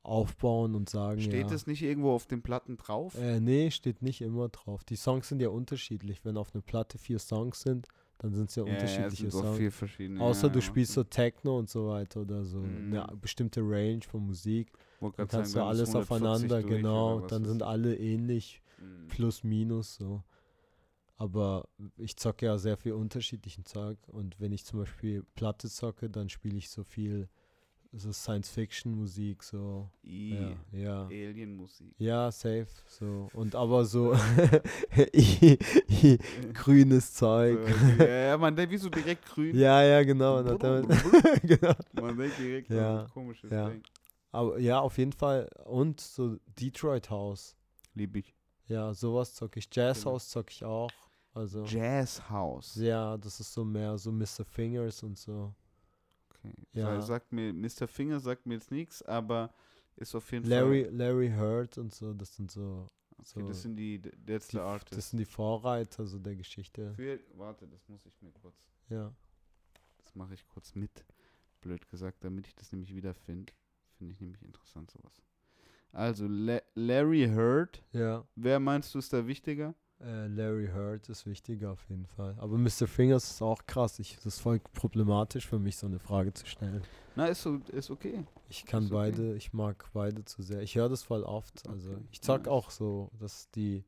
aufbauen 0.08 0.74
und 0.76 0.90
sagen, 0.90 1.22
Steht 1.22 1.50
ja. 1.50 1.56
es 1.56 1.68
nicht 1.68 1.82
irgendwo 1.82 2.12
auf 2.12 2.26
den 2.26 2.42
Platten 2.42 2.78
drauf? 2.78 3.16
Äh, 3.16 3.40
nee, 3.40 3.70
steht 3.72 4.02
nicht 4.02 4.22
immer 4.22 4.50
drauf. 4.50 4.84
Die 4.84 4.96
Songs 4.96 5.28
sind 5.28 5.42
ja 5.42 5.50
unterschiedlich. 5.50 6.24
Wenn 6.24 6.38
auf 6.38 6.54
einer 6.54 6.62
Platte 6.62 6.98
vier 6.98 7.20
Songs 7.20 7.62
sind, 7.62 7.88
dann 8.20 8.34
sind 8.34 8.50
es 8.50 8.56
ja, 8.56 8.64
Ja, 8.64 8.70
ja, 8.70 8.74
unterschiedliche 8.74 9.30
doch 9.30 9.42
Songs. 9.44 9.58
vier 9.58 9.72
verschiedene. 9.72 10.20
Außer 10.22 10.48
ja, 10.48 10.54
du 10.54 10.60
ja, 10.60 10.66
spielst 10.66 10.94
so. 10.94 11.04
Techno 11.04 11.60
und 11.60 11.70
so 11.70 11.88
weiter 11.90 12.22
oder 12.22 12.46
so 12.46 12.60
eine 12.60 13.06
Mhm. 13.12 13.20
bestimmte 13.22 13.62
Range 13.62 14.02
von 14.02 14.26
Musik. 14.26 14.72
Dann 15.00 15.28
kannst 15.28 15.32
sagen, 15.32 15.54
du 15.54 15.64
alles 15.64 15.90
140 15.90 16.12
aufeinander, 16.12 16.64
genau. 16.64 17.20
Dann 17.22 17.46
sind 17.46 17.62
alle 17.64 17.96
ähnlich, 17.98 18.62
Mhm. 18.78 19.08
plus 19.10 19.44
minus 19.44 19.96
so. 19.96 20.24
Aber 21.18 21.68
ich 21.98 22.16
zocke 22.18 22.46
ja 22.46 22.58
sehr 22.58 22.78
viel 22.78 22.94
unterschiedlichen 22.94 23.66
Zeug 23.66 23.98
und 24.08 24.40
wenn 24.40 24.52
ich 24.52 24.66
zum 24.66 24.80
Beispiel 24.80 25.24
Platte 25.36 25.68
zocke, 25.70 26.10
dann 26.10 26.30
spiele 26.30 26.58
ich 26.58 26.70
so 26.70 26.84
viel 26.84 27.28
so 27.94 28.12
Science-Fiction-Musik, 28.12 29.44
so. 29.44 29.90
I, 30.04 30.36
Ja, 30.36 30.56
ja. 30.72 31.06
Alien-Musik. 31.06 31.94
Ja, 31.98 32.32
safe. 32.32 32.68
So. 32.88 33.30
Und 33.34 33.56
aber 33.56 33.86
so 33.86 34.14
i- 35.14 35.58
i- 35.90 36.18
grünes 36.54 37.14
Zeug. 37.14 37.60
Ja, 38.00 38.06
ja, 38.06 38.38
man 38.38 38.56
denkt, 38.56 38.72
wieso 38.72 38.90
direkt 38.90 39.26
grün? 39.26 39.56
Ja, 39.58 39.82
ja, 39.84 40.04
genau. 40.04 40.44
genau. 41.44 41.74
Man 41.94 42.18
denkt 42.18 42.38
direkt 42.40 42.70
Ja, 42.70 43.02
an 43.04 43.10
komisches 43.10 43.50
ja. 43.52 43.70
Ding. 43.70 43.84
Aber 44.32 44.60
ja, 44.60 44.80
auf 44.80 44.98
jeden 44.98 45.14
Fall. 45.14 45.50
Und 45.66 46.00
so 46.02 46.38
Detroit 46.60 47.10
House. 47.10 47.56
Lieb 47.94 48.16
ich. 48.18 48.34
Ja, 48.68 48.94
sowas 48.94 49.34
zocke 49.34 49.60
ich. 49.60 49.68
Jazz 49.72 50.00
Genau. 50.00 50.12
House 50.14 50.30
zocke 50.30 50.52
ich 50.52 50.64
auch. 50.64 50.92
Also, 51.34 51.64
Jazz 51.66 52.30
House. 52.30 52.76
ja, 52.76 53.16
das 53.18 53.40
ist 53.40 53.54
so 53.54 53.64
mehr 53.64 53.98
so 53.98 54.12
Mr. 54.12 54.44
Fingers 54.44 55.04
und 55.04 55.18
so. 55.18 55.54
Okay. 56.44 56.54
Ja. 56.74 57.02
Sagt 57.02 57.32
mir, 57.32 57.54
Mr. 57.54 57.88
Finger 57.88 58.20
sagt 58.20 58.46
mir 58.46 58.56
jetzt 58.56 58.72
nichts, 58.72 59.02
aber 59.02 59.54
ist 59.96 60.14
auf 60.16 60.32
jeden 60.32 60.48
Larry, 60.48 60.86
Fall. 60.86 60.94
Larry 60.96 61.30
Hurt 61.32 61.78
und 61.78 61.94
so, 61.94 62.14
das 62.14 62.36
sind 62.36 62.52
so. 62.52 62.88
Okay, 63.20 63.24
so 63.42 63.48
das 63.48 63.64
sind 63.64 63.76
die, 63.78 64.00
that's 64.00 64.48
Die, 64.50 64.58
the 64.58 64.62
artist. 64.62 64.96
das 64.96 65.10
sind 65.10 65.18
die 65.20 65.26
Vorreiter 65.26 66.06
so 66.06 66.20
der 66.20 66.36
Geschichte. 66.36 66.94
Für, 66.94 67.20
warte, 67.34 67.68
das 67.68 67.88
muss 67.90 68.06
ich 68.06 68.22
mir 68.22 68.32
kurz. 68.32 68.56
Ja. 68.90 69.12
Das 70.04 70.14
mache 70.16 70.36
ich 70.36 70.48
kurz 70.48 70.76
mit. 70.76 71.04
Blöd 71.62 71.88
gesagt, 71.90 72.24
damit 72.24 72.48
ich 72.48 72.56
das 72.56 72.72
nämlich 72.72 72.94
wiederfinde. 72.94 73.52
Finde 73.98 74.14
ich 74.14 74.22
nämlich 74.22 74.44
interessant 74.44 74.92
sowas. 74.92 75.24
Also, 75.92 76.28
La 76.28 76.62
Larry 76.76 77.28
Hurt. 77.34 77.84
Ja. 77.92 78.28
Wer 78.36 78.60
meinst 78.60 78.94
du 78.94 79.00
ist 79.00 79.12
da 79.12 79.26
wichtiger? 79.26 79.74
Äh, 80.00 80.28
Larry 80.28 80.68
Hurt 80.68 81.10
ist 81.10 81.26
wichtiger 81.26 81.72
auf 81.72 81.84
jeden 81.90 82.06
Fall. 82.06 82.36
Aber 82.40 82.58
Mr. 82.58 82.86
Fingers 82.88 83.32
ist 83.32 83.42
auch 83.42 83.66
krass. 83.66 83.98
Ich, 83.98 84.16
das 84.18 84.26
ist 84.28 84.40
voll 84.40 84.60
problematisch 84.74 85.48
für 85.48 85.58
mich, 85.58 85.76
so 85.78 85.88
eine 85.88 85.98
Frage 86.00 86.34
zu 86.34 86.46
stellen. 86.46 86.84
Na, 87.16 87.26
ist, 87.26 87.42
so, 87.42 87.56
ist 87.72 87.90
okay. 87.90 88.24
Ich 88.48 88.66
kann 88.66 88.84
Ist 88.84 88.92
okay. 88.92 89.12
beide, 89.12 89.36
ich 89.36 89.54
mag 89.54 89.90
beide 89.94 90.24
zu 90.24 90.44
sehr. 90.44 90.62
Ich 90.62 90.76
höre 90.76 90.90
das 90.90 91.02
voll 91.02 91.24
oft. 91.24 91.68
Also 91.68 91.94
Okay, 91.94 92.04
ich 92.12 92.22
zock 92.22 92.42
nice. 92.44 92.48
auch 92.50 92.70
so, 92.70 93.10
dass 93.18 93.50
die, 93.52 93.84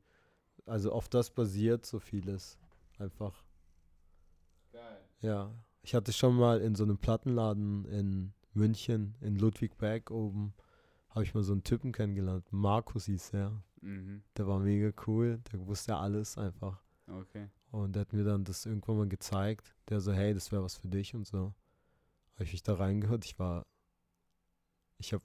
also 0.66 0.90
auf 0.92 1.08
das 1.08 1.30
basiert 1.30 1.86
so 1.86 2.00
vieles. 2.00 2.58
Einfach. 2.98 3.44
Geil. 4.72 4.98
Ja. 5.20 5.54
Ich 5.82 5.94
hatte 5.94 6.12
schon 6.12 6.34
mal 6.36 6.60
in 6.60 6.74
so 6.74 6.82
einem 6.84 6.98
Plattenladen 6.98 7.84
in 7.86 8.32
München, 8.52 9.14
in 9.20 9.36
Ludwigberg 9.36 10.10
oben, 10.10 10.52
habe 11.10 11.22
ich 11.24 11.34
mal 11.34 11.42
so 11.44 11.52
einen 11.52 11.62
Typen 11.64 11.92
kennengelernt. 11.92 12.46
Markus 12.50 13.06
hieß 13.06 13.30
er. 13.34 13.62
Mhm. 13.80 14.22
Der 14.36 14.46
war 14.46 14.58
mega 14.58 14.90
cool. 15.06 15.40
Der 15.52 15.66
wusste 15.66 15.96
alles 15.96 16.36
einfach. 16.38 16.82
Okay. 17.08 17.48
Und 17.70 17.94
der 17.94 18.00
hat 18.00 18.12
mir 18.12 18.24
dann 18.24 18.44
das 18.44 18.66
irgendwann 18.66 18.98
mal 18.98 19.08
gezeigt. 19.08 19.74
Der 19.88 20.00
so, 20.00 20.12
hey, 20.12 20.34
das 20.34 20.50
wäre 20.52 20.62
was 20.62 20.76
für 20.76 20.88
dich 20.88 21.14
und 21.14 21.26
so. 21.26 21.54
Habe 22.34 22.44
ich 22.44 22.52
mich 22.52 22.62
da 22.62 22.74
reingehört. 22.74 23.24
Ich 23.24 23.38
war, 23.38 23.66
ich 24.98 25.12
habe 25.12 25.22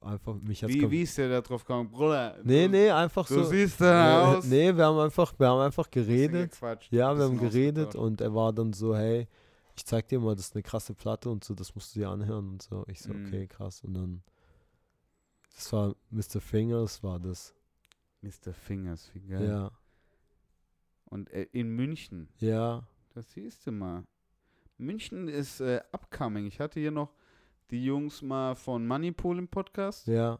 einfach, 0.00 0.34
mich 0.34 0.62
Wie, 0.66 0.90
wie 0.90 1.02
ist 1.02 1.16
der 1.18 1.28
da 1.28 1.40
drauf 1.40 1.64
gekommen? 1.64 1.90
Bruder, 1.90 2.38
Nee, 2.42 2.64
du, 2.64 2.70
nee, 2.70 2.90
einfach 2.90 3.26
du 3.28 3.34
so. 3.34 3.44
siehst 3.44 3.80
da 3.80 4.30
nee, 4.30 4.36
aus. 4.36 4.44
nee, 4.46 4.74
wir 4.76 4.84
haben 4.84 4.98
einfach, 4.98 5.32
wir 5.38 5.48
haben 5.48 5.60
einfach 5.60 5.88
geredet. 5.90 6.58
Ja, 6.90 7.16
wir 7.16 7.24
haben 7.24 7.38
geredet 7.38 7.94
und 7.94 8.20
er 8.20 8.34
war 8.34 8.52
dann 8.52 8.72
so, 8.72 8.96
hey, 8.96 9.28
ich 9.76 9.86
zeig 9.86 10.08
dir 10.08 10.18
mal, 10.20 10.34
das 10.34 10.46
ist 10.46 10.54
eine 10.56 10.62
krasse 10.62 10.94
Platte 10.94 11.30
und 11.30 11.44
so, 11.44 11.54
das 11.54 11.74
musst 11.74 11.94
du 11.94 12.00
dir 12.00 12.08
anhören 12.10 12.48
und 12.50 12.62
so. 12.62 12.84
Ich 12.88 13.00
so, 13.00 13.12
Mhm. 13.14 13.26
okay, 13.26 13.46
krass. 13.46 13.82
Und 13.84 13.94
dann, 13.94 14.22
das 15.54 15.72
war 15.72 15.94
Mr. 16.10 16.40
Fingers, 16.40 17.02
war 17.02 17.18
das. 17.20 17.54
Mr. 18.22 18.52
Fingers, 18.54 19.10
wie 19.14 19.20
geil. 19.20 19.46
Ja, 19.46 19.70
Und 21.06 21.30
äh, 21.30 21.46
in 21.52 21.68
München, 21.74 22.28
ja, 22.38 22.86
das 23.14 23.30
siehst 23.32 23.66
du 23.66 23.72
mal. 23.72 24.04
München 24.78 25.28
ist 25.28 25.60
äh, 25.60 25.80
upcoming. 25.92 26.46
Ich 26.46 26.58
hatte 26.60 26.80
hier 26.80 26.90
noch 26.90 27.12
die 27.70 27.84
Jungs 27.84 28.22
mal 28.22 28.54
von 28.54 28.86
Moneypool 28.86 29.38
im 29.38 29.48
Podcast, 29.48 30.06
ja, 30.06 30.38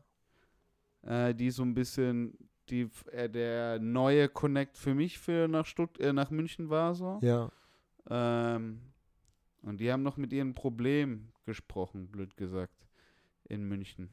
äh, 1.02 1.34
die 1.34 1.50
so 1.50 1.62
ein 1.62 1.74
bisschen 1.74 2.36
die, 2.70 2.88
äh, 3.10 3.28
der 3.28 3.78
neue 3.78 4.28
Connect 4.28 4.76
für 4.76 4.94
mich 4.94 5.18
für 5.18 5.48
nach 5.48 5.66
Stutt 5.66 5.98
äh, 6.00 6.12
nach 6.12 6.30
München 6.30 6.70
war 6.70 6.94
so. 6.94 7.18
ja. 7.22 7.50
Ähm, 8.10 8.80
und 9.62 9.78
die 9.78 9.92
haben 9.92 10.02
noch 10.02 10.16
mit 10.16 10.32
ihren 10.32 10.54
Problemen 10.54 11.32
gesprochen, 11.44 12.08
blöd 12.08 12.36
gesagt, 12.36 12.88
in 13.44 13.62
München. 13.64 14.10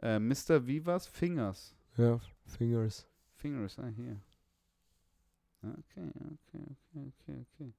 Äh, 0.00 0.20
Mr. 0.20 0.64
Vivas 0.66 1.06
Fingers. 1.08 1.74
Ja, 1.96 2.18
Fingers. 2.46 3.06
Fingers, 3.34 3.78
ah, 3.78 3.86
hier. 3.88 4.20
Okay, 5.62 6.10
okay, 6.16 6.64
okay, 6.70 7.12
okay, 7.18 7.46
okay. 7.54 7.72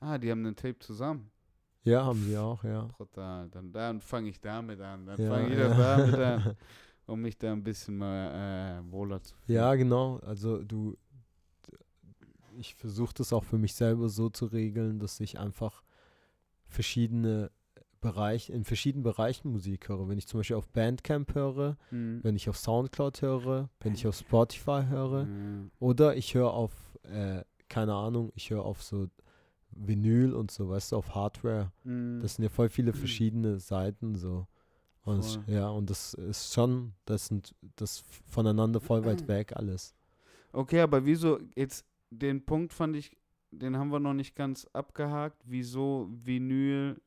Ah, 0.00 0.18
die 0.18 0.30
haben 0.30 0.44
einen 0.44 0.56
Tape 0.56 0.78
zusammen. 0.80 1.30
Ja, 1.84 2.04
haben 2.04 2.22
sie 2.24 2.36
auch, 2.36 2.62
ja. 2.64 2.84
Brutal. 2.96 3.48
Dann, 3.50 3.72
dann 3.72 4.00
fange 4.00 4.28
ich 4.30 4.40
damit 4.40 4.80
an. 4.80 5.06
Dann 5.06 5.20
Ja, 5.20 5.28
fange 5.28 5.52
ich 5.52 5.58
ja. 5.58 5.68
damit 5.68 6.14
an, 6.14 6.56
um 7.06 7.20
mich 7.20 7.36
da 7.38 7.52
ein 7.52 7.62
bisschen 7.62 7.98
mal 7.98 8.80
äh, 8.80 8.92
wohler 8.92 9.20
zu 9.22 9.34
fühlen. 9.36 9.56
Ja, 9.58 9.74
genau. 9.74 10.18
Also 10.18 10.62
du, 10.62 10.96
ich 12.56 12.74
versuche 12.74 13.14
das 13.14 13.32
auch 13.32 13.44
für 13.44 13.58
mich 13.58 13.74
selber 13.74 14.08
so 14.08 14.30
zu 14.30 14.46
regeln, 14.46 14.98
dass 14.98 15.20
ich 15.20 15.38
einfach 15.38 15.82
verschiedene 16.66 17.50
Bereiche, 18.02 18.52
in 18.52 18.64
verschiedenen 18.64 19.02
Bereichen 19.02 19.50
Musik 19.50 19.88
höre. 19.88 20.06
Wenn 20.08 20.18
ich 20.18 20.26
zum 20.26 20.40
Beispiel 20.40 20.56
auf 20.56 20.68
Bandcamp 20.68 21.34
höre, 21.34 21.78
Mhm. 21.90 22.20
wenn 22.22 22.36
ich 22.36 22.50
auf 22.50 22.58
Soundcloud 22.58 23.22
höre, 23.22 23.70
wenn 23.80 23.94
ich 23.94 24.06
auf 24.06 24.16
Spotify 24.16 24.82
höre 24.90 25.22
Ja. 25.22 25.70
oder 25.78 26.14
ich 26.16 26.34
höre 26.34 26.52
auf, 26.52 26.72
äh, 27.04 27.42
keine 27.70 27.94
Ahnung, 27.94 28.30
ich 28.34 28.50
höre 28.50 28.64
auf 28.66 28.82
so 28.82 29.08
Vinyl 29.70 30.34
und 30.34 30.50
so, 30.50 30.68
weißt 30.68 30.92
du, 30.92 30.96
auf 30.96 31.14
Hardware. 31.14 31.72
Mhm. 31.84 32.20
Das 32.20 32.34
sind 32.34 32.42
ja 32.42 32.50
voll 32.50 32.68
viele 32.68 32.92
verschiedene 33.32 33.58
Seiten 33.58 34.14
so. 34.14 34.46
Und 35.04 35.18
es, 35.20 35.38
ja, 35.46 35.68
und 35.70 35.88
das 35.90 36.14
ist 36.14 36.52
schon, 36.54 36.92
das 37.06 37.26
sind 37.26 37.54
das 37.76 38.04
voneinander 38.26 38.80
voll 38.80 39.04
weit 39.04 39.26
weg 39.28 39.56
alles. 39.56 39.94
Okay, 40.52 40.80
aber 40.80 41.06
wieso, 41.06 41.38
jetzt 41.56 41.86
den 42.10 42.44
Punkt 42.44 42.72
fand 42.74 42.94
ich, 42.96 43.16
den 43.50 43.76
haben 43.76 43.90
wir 43.90 44.00
noch 44.00 44.14
nicht 44.14 44.34
ganz 44.36 44.66
abgehakt, 44.74 45.42
wieso 45.46 46.08
Vinyl 46.10 47.00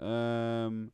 ähm, 0.00 0.92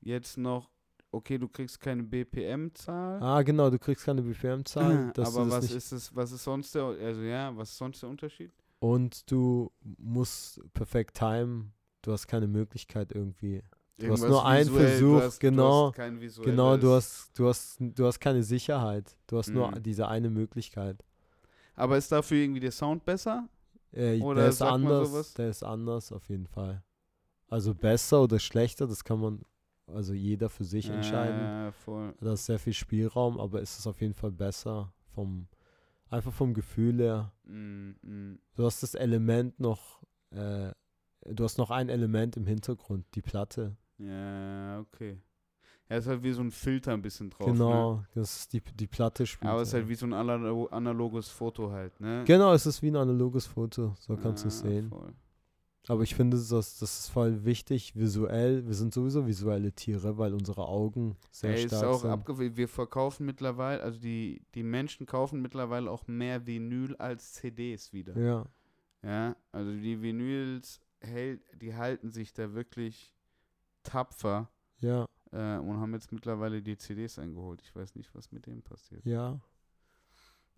jetzt 0.00 0.36
noch, 0.38 0.70
okay, 1.12 1.38
du 1.38 1.48
kriegst 1.48 1.80
keine 1.80 2.02
BPM-Zahl, 2.02 3.20
Ah, 3.22 3.42
genau, 3.42 3.70
du 3.70 3.78
kriegst 3.78 4.04
keine 4.04 4.22
BPM-Zahl. 4.22 5.12
aber 5.18 5.50
was 5.50 5.70
ist 5.70 5.92
es, 5.92 6.14
was 6.14 6.32
ist 6.32 6.44
sonst 6.44 6.74
der, 6.74 6.84
also 6.84 7.22
ja, 7.22 7.56
was 7.56 7.70
ist 7.70 7.78
sonst 7.78 8.02
der 8.02 8.08
Unterschied? 8.08 8.52
Und 8.80 9.30
du 9.30 9.70
musst 9.98 10.60
perfekt 10.74 11.16
timen. 11.16 11.72
Du 12.02 12.12
hast 12.12 12.26
keine 12.26 12.46
Möglichkeit 12.46 13.12
irgendwie. 13.12 13.62
Du 13.98 14.12
hast 14.12 14.28
nur 14.28 14.44
einen 14.44 14.68
visuell, 14.68 14.98
Versuch, 14.98 15.10
du 15.12 15.20
hast, 15.20 15.40
genau, 15.40 15.90
Du 15.92 15.98
hast 15.98 16.44
Genau, 16.44 16.76
du 16.76 16.90
hast, 16.92 17.38
du 17.38 17.48
hast, 17.48 17.76
du 17.80 18.06
hast 18.06 18.20
keine 18.20 18.42
Sicherheit. 18.42 19.16
Du 19.26 19.38
hast 19.38 19.54
nur 19.54 19.70
Mhm. 19.70 19.82
diese 19.82 20.08
eine 20.08 20.28
Möglichkeit. 20.28 21.02
aber 21.76 21.96
ist 21.96 22.12
dafür 22.12 22.38
irgendwie 22.38 22.60
der 22.60 22.72
Sound 22.72 23.04
besser? 23.04 23.48
Äh, 23.92 24.20
Oder 24.20 24.42
der 24.42 24.48
ist 24.50 24.60
anders, 24.60 25.34
der 25.34 25.48
ist 25.48 25.62
anders 25.62 26.12
auf 26.12 26.28
jeden 26.28 26.46
Fall. 26.46 26.82
Also 27.48 27.74
besser 27.74 28.22
oder 28.22 28.38
schlechter, 28.38 28.86
das 28.86 29.04
kann 29.04 29.20
man 29.20 29.42
also 29.86 30.14
jeder 30.14 30.48
für 30.48 30.64
sich 30.64 30.88
entscheiden. 30.88 31.40
Ja, 31.40 31.72
voll. 31.72 32.14
Da 32.20 32.32
ist 32.32 32.46
sehr 32.46 32.58
viel 32.58 32.72
Spielraum, 32.72 33.38
aber 33.38 33.60
ist 33.60 33.78
es 33.78 33.86
auf 33.86 34.00
jeden 34.00 34.14
Fall 34.14 34.32
besser 34.32 34.92
vom 35.14 35.46
einfach 36.10 36.32
vom 36.32 36.54
Gefühl 36.54 36.98
her. 37.00 37.32
Mm, 37.44 37.90
mm. 38.02 38.38
Du 38.54 38.64
hast 38.64 38.82
das 38.82 38.94
Element 38.94 39.58
noch, 39.60 40.02
äh, 40.30 40.72
du 41.26 41.44
hast 41.44 41.58
noch 41.58 41.70
ein 41.70 41.88
Element 41.88 42.36
im 42.36 42.46
Hintergrund, 42.46 43.06
die 43.14 43.22
Platte. 43.22 43.76
Ja, 43.98 44.80
okay. 44.80 45.20
Er 45.86 45.98
ist 45.98 46.06
halt 46.06 46.22
wie 46.22 46.32
so 46.32 46.40
ein 46.40 46.50
Filter 46.50 46.92
ein 46.92 47.02
bisschen 47.02 47.28
drauf. 47.30 47.46
Ne? 47.46 47.52
genau, 47.52 48.04
das 48.14 48.36
ist 48.38 48.52
die, 48.54 48.62
die 48.62 48.86
Platte 48.86 49.26
spielt. 49.26 49.50
Aber 49.50 49.60
es 49.60 49.68
ist 49.68 49.74
halt 49.74 49.84
ja. 49.84 49.90
wie 49.90 49.94
so 49.94 50.06
ein 50.06 50.14
analo- 50.14 50.70
analoges 50.70 51.28
Foto 51.28 51.70
halt, 51.70 52.00
ne? 52.00 52.24
Genau, 52.26 52.54
es 52.54 52.64
ist 52.64 52.80
wie 52.80 52.90
ein 52.90 52.96
analoges 52.96 53.46
Foto, 53.46 53.94
so 54.00 54.16
kannst 54.16 54.44
du 54.44 54.48
es 54.48 54.62
Ja, 54.62 54.70
sehen. 54.70 54.88
voll. 54.88 55.12
Aber 55.88 56.02
ich 56.02 56.14
finde, 56.14 56.38
das, 56.38 56.48
das 56.48 56.80
ist 56.80 57.08
voll 57.08 57.44
wichtig, 57.44 57.94
visuell. 57.94 58.66
Wir 58.66 58.74
sind 58.74 58.94
sowieso 58.94 59.26
visuelle 59.26 59.70
Tiere, 59.72 60.16
weil 60.16 60.32
unsere 60.32 60.66
Augen 60.66 61.16
sehr 61.30 61.54
Ey, 61.54 61.64
ist 61.64 61.76
stark 61.76 61.84
auch 61.84 62.26
sind. 62.26 62.56
Wir 62.56 62.68
verkaufen 62.68 63.26
mittlerweile, 63.26 63.82
also 63.82 64.00
die, 64.00 64.40
die 64.54 64.62
Menschen 64.62 65.04
kaufen 65.04 65.42
mittlerweile 65.42 65.90
auch 65.90 66.06
mehr 66.06 66.46
Vinyl 66.46 66.96
als 66.96 67.34
CDs 67.34 67.92
wieder. 67.92 68.16
Ja, 68.18 68.46
Ja, 69.02 69.36
also 69.52 69.72
die 69.72 70.00
Vinyls 70.00 70.80
hält, 71.00 71.42
die 71.60 71.74
halten 71.74 72.10
sich 72.10 72.32
da 72.32 72.54
wirklich 72.54 73.14
tapfer 73.82 74.48
ja, 74.78 75.06
äh, 75.32 75.58
und 75.58 75.78
haben 75.80 75.92
jetzt 75.92 76.12
mittlerweile 76.12 76.62
die 76.62 76.78
CDs 76.78 77.18
eingeholt. 77.18 77.60
Ich 77.62 77.76
weiß 77.76 77.94
nicht, 77.96 78.14
was 78.14 78.32
mit 78.32 78.46
denen 78.46 78.62
passiert. 78.62 79.04
ja. 79.04 79.38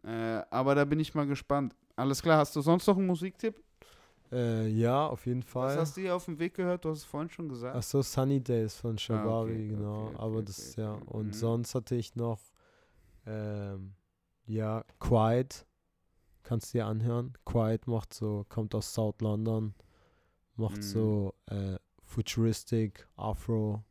Äh, 0.05 0.45
aber 0.51 0.77
da 0.77 0.85
bin 0.85 1.01
ich 1.01 1.15
mal 1.15 1.27
gespannt. 1.27 1.75
Alles 1.97 2.23
klar, 2.23 2.39
hast 2.39 2.55
du 2.55 2.61
sonst 2.61 2.87
noch 2.87 2.97
einen 2.97 3.09
Musiktipp? 3.09 3.61
Äh, 4.33 4.69
ja, 4.69 5.07
auf 5.07 5.27
jeden 5.27 5.43
Was 5.43 5.51
Fall. 5.53 5.77
hast 5.79 5.97
du 5.97 6.01
hier 6.01 6.17
auf 6.17 6.25
dem 6.25 6.39
Weg 6.39 6.55
gehört? 6.55 6.85
Du 6.85 6.91
hast 6.91 6.99
es 6.99 7.05
vorhin 7.05 7.31
schon 7.31 7.49
gesagt. 7.49 7.77
Ach 7.77 7.83
so, 7.83 8.03
Sunny 8.03 8.41
Days 8.41 8.75
von 8.77 8.99
Shabari, 8.99 9.53
okay, 9.53 9.69
genau. 9.69 10.07
okay, 10.07 10.17
Aber 10.19 10.37
okay, 10.37 10.45
das 10.47 10.59
okay, 10.59 10.69
ist 10.69 10.77
ja. 10.77 10.93
okay. 10.95 11.05
Und 11.07 11.27
Mhm. 11.29 11.33
sonst 11.33 11.75
hatte 11.75 11.95
ich 11.95 12.17
noch, 12.17 12.41
ähm, 13.27 13.95
ja, 14.47 14.85
Quiet. 14.99 15.67
Kannst 16.43 16.73
du 16.75 16.79
dir 16.79 16.87
anhören. 16.87 17.33
Quiet 17.45 17.87
macht 17.89 18.15
so, 18.15 18.45
kommt 18.49 18.75
aus 18.75 18.95
South 18.95 19.21
London, 19.21 19.75
macht 20.57 20.79
Mhm. 20.79 20.83
so 20.83 21.35
äh, 21.47 21.77
Futuristic, 22.05 23.09
Afro, 23.17 23.83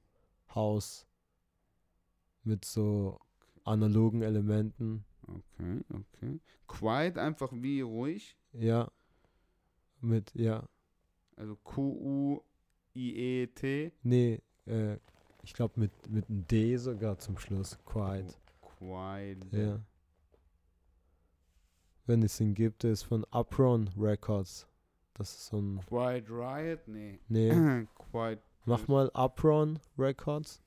House 0.54 1.06
mit 2.44 2.64
so 2.64 3.20
analogen 3.66 4.22
Elementen. 4.22 5.04
Okay, 5.28 5.82
okay. 5.94 6.40
Quiet, 6.68 7.18
einfach 7.18 7.52
wie 7.52 7.82
ruhig. 7.82 8.38
Ja. 8.54 8.90
Mit, 10.06 10.34
ja. 10.36 10.64
Also 11.36 11.56
Q-U-I-E-T. 11.64 12.44
Nee, 14.04 14.42
äh, 14.68 14.98
ich 15.44 15.54
glaube 15.54 15.80
mit, 15.80 15.92
mit 16.10 16.30
einem 16.30 16.48
D 16.48 16.78
sogar 16.78 17.18
zum 17.18 17.38
Schluss. 17.38 17.78
Quiet. 17.86 18.38
Quiet. 18.62 19.46
Ja. 19.52 19.80
Wenn 22.06 22.22
es 22.22 22.40
ihn 22.40 22.54
gibt, 22.54 22.84
ist 22.84 23.02
von 23.04 23.26
Upron 23.32 23.90
Records. 23.98 24.68
Das 25.16 25.32
ist 25.32 25.48
so 25.48 25.58
ein. 25.60 25.80
Quiet 25.88 26.30
Riot? 26.30 26.88
Nee. 26.88 27.20
Nee, 27.28 27.88
Quiet. 28.12 28.40
mach 28.66 28.88
mal 28.88 29.10
Upron 29.14 29.80
Records. 29.98 30.62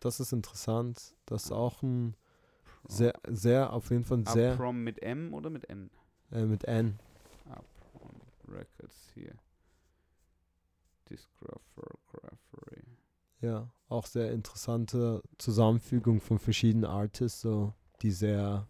Das 0.00 0.20
ist 0.20 0.32
interessant. 0.32 1.14
Das 1.26 1.44
ist 1.46 1.52
auch 1.52 1.82
ein 1.82 2.16
sehr, 2.88 3.12
sehr, 3.28 3.72
auf 3.72 3.90
jeden 3.90 4.04
Fall 4.04 4.24
sehr 4.26 4.52
Uprom 4.52 4.82
mit 4.84 5.02
M 5.02 5.34
oder 5.34 5.50
mit 5.50 5.68
N? 5.68 5.90
äh, 6.32 6.44
mit 6.44 6.64
N. 6.64 6.98
Uprom 7.44 8.20
Records 8.48 9.10
hier. 9.14 9.34
Discography. 11.08 12.82
Ja, 13.40 13.68
auch 13.88 14.06
sehr 14.06 14.32
interessante 14.32 15.22
Zusammenfügung 15.38 16.20
von 16.20 16.38
verschiedenen 16.38 16.84
Artists, 16.86 17.42
so, 17.42 17.74
die 18.02 18.10
sehr 18.10 18.66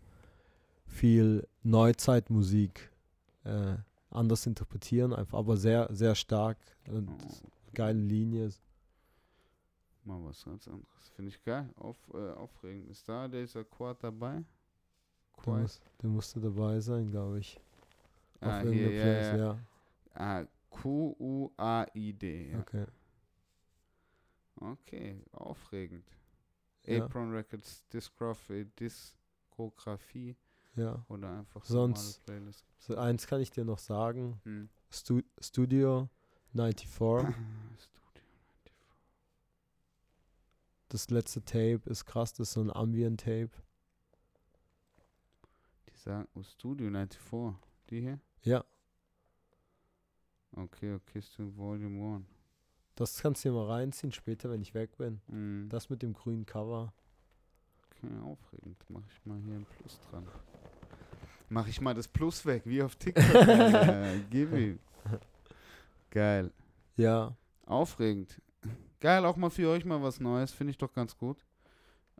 viel 0.86 1.46
Neuzeitmusik 1.62 2.90
äh, 3.44 3.76
anders 4.10 4.46
interpretieren, 4.46 5.12
einfach, 5.12 5.38
aber 5.38 5.56
sehr, 5.56 5.88
sehr 5.92 6.14
stark 6.14 6.58
und 6.88 7.08
Oh, 7.10 7.48
geile 7.74 8.00
Linie. 8.00 8.50
Mal 10.06 10.22
was 10.24 10.44
ganz 10.44 10.66
anderes. 10.68 11.08
Finde 11.14 11.30
ich 11.30 11.42
geil. 11.42 11.68
Auf, 11.76 11.96
äh, 12.14 12.30
aufregend. 12.32 12.90
Ist 12.90 13.08
da 13.08 13.28
dieser 13.28 13.64
Quad 13.64 14.02
dabei? 14.02 14.34
Der, 14.34 15.42
Quiet. 15.42 15.62
muss, 15.62 15.80
der 16.02 16.10
musste 16.10 16.40
dabei 16.40 16.80
sein, 16.80 17.10
glaube 17.10 17.40
ich. 17.40 17.60
Ah, 18.40 18.60
Auf 18.60 18.68
hier, 18.68 18.92
ja, 18.92 19.02
Playlist, 19.02 19.38
ja. 19.38 19.58
Ah, 20.14 20.46
Q-U-A-I-D. 20.70 22.52
Ja. 22.52 22.60
Okay. 22.60 22.86
Okay, 24.58 25.22
aufregend. 25.32 26.08
Ja, 26.84 27.04
Apron 27.04 27.32
Records, 27.32 27.86
Discography, 27.88 28.64
Diskografie 28.78 30.36
ja. 30.76 31.04
oder 31.08 31.38
einfach 31.38 31.64
Sonst-. 31.64 32.22
So, 32.78 32.96
eins 32.96 33.26
kann 33.26 33.40
ich 33.40 33.50
dir 33.50 33.64
noch 33.64 33.78
sagen. 33.78 34.40
Hm. 34.44 34.68
Stu 34.90 35.20
Studio 35.40 36.08
94. 36.52 37.34
Das 40.88 41.10
letzte 41.10 41.44
Tape 41.44 41.82
ist 41.86 42.04
krass, 42.04 42.32
das 42.32 42.48
ist 42.48 42.54
so 42.54 42.60
ein 42.60 42.70
Ambient-Tape. 42.70 43.50
Die 45.88 45.96
sagen, 45.96 46.28
oh, 46.34 46.42
Studio 46.42 46.88
94. 46.88 47.20
Die 47.90 48.00
hier? 48.00 48.20
Ja, 48.42 48.64
Okay, 50.56 50.94
okay, 50.94 51.20
Studio 51.20 51.54
Volume 51.54 52.16
1. 52.16 52.24
das 52.94 53.18
kannst 53.20 53.44
du 53.44 53.50
dir 53.50 53.54
mal 53.54 53.66
reinziehen 53.66 54.10
später, 54.10 54.48
wenn 54.48 54.62
ich 54.62 54.72
weg 54.72 54.96
bin. 54.96 55.20
Hm. 55.28 55.68
Das 55.68 55.90
mit 55.90 56.02
dem 56.02 56.14
grünen 56.14 56.46
Cover. 56.46 56.94
Okay, 57.90 58.08
aufregend. 58.22 58.82
Mach 58.88 59.02
ich 59.06 59.26
mal 59.26 59.38
hier 59.38 59.54
ein 59.54 59.66
Plus 59.66 60.00
dran. 60.10 60.26
Mach 61.50 61.68
ich 61.68 61.80
mal 61.82 61.92
das 61.92 62.08
Plus 62.08 62.46
weg, 62.46 62.62
wie 62.64 62.82
auf 62.82 62.96
TikTok. 62.96 63.24
äh, 63.34 64.20
gib 64.30 64.52
ihm. 64.54 64.78
Geil. 66.10 66.50
Ja, 66.96 67.36
Aufregend. 67.66 68.40
Geil, 69.00 69.24
auch 69.24 69.36
mal 69.36 69.50
für 69.50 69.68
euch 69.68 69.84
mal 69.84 70.02
was 70.02 70.20
Neues. 70.20 70.52
Finde 70.52 70.70
ich 70.70 70.78
doch 70.78 70.92
ganz 70.92 71.16
gut. 71.16 71.44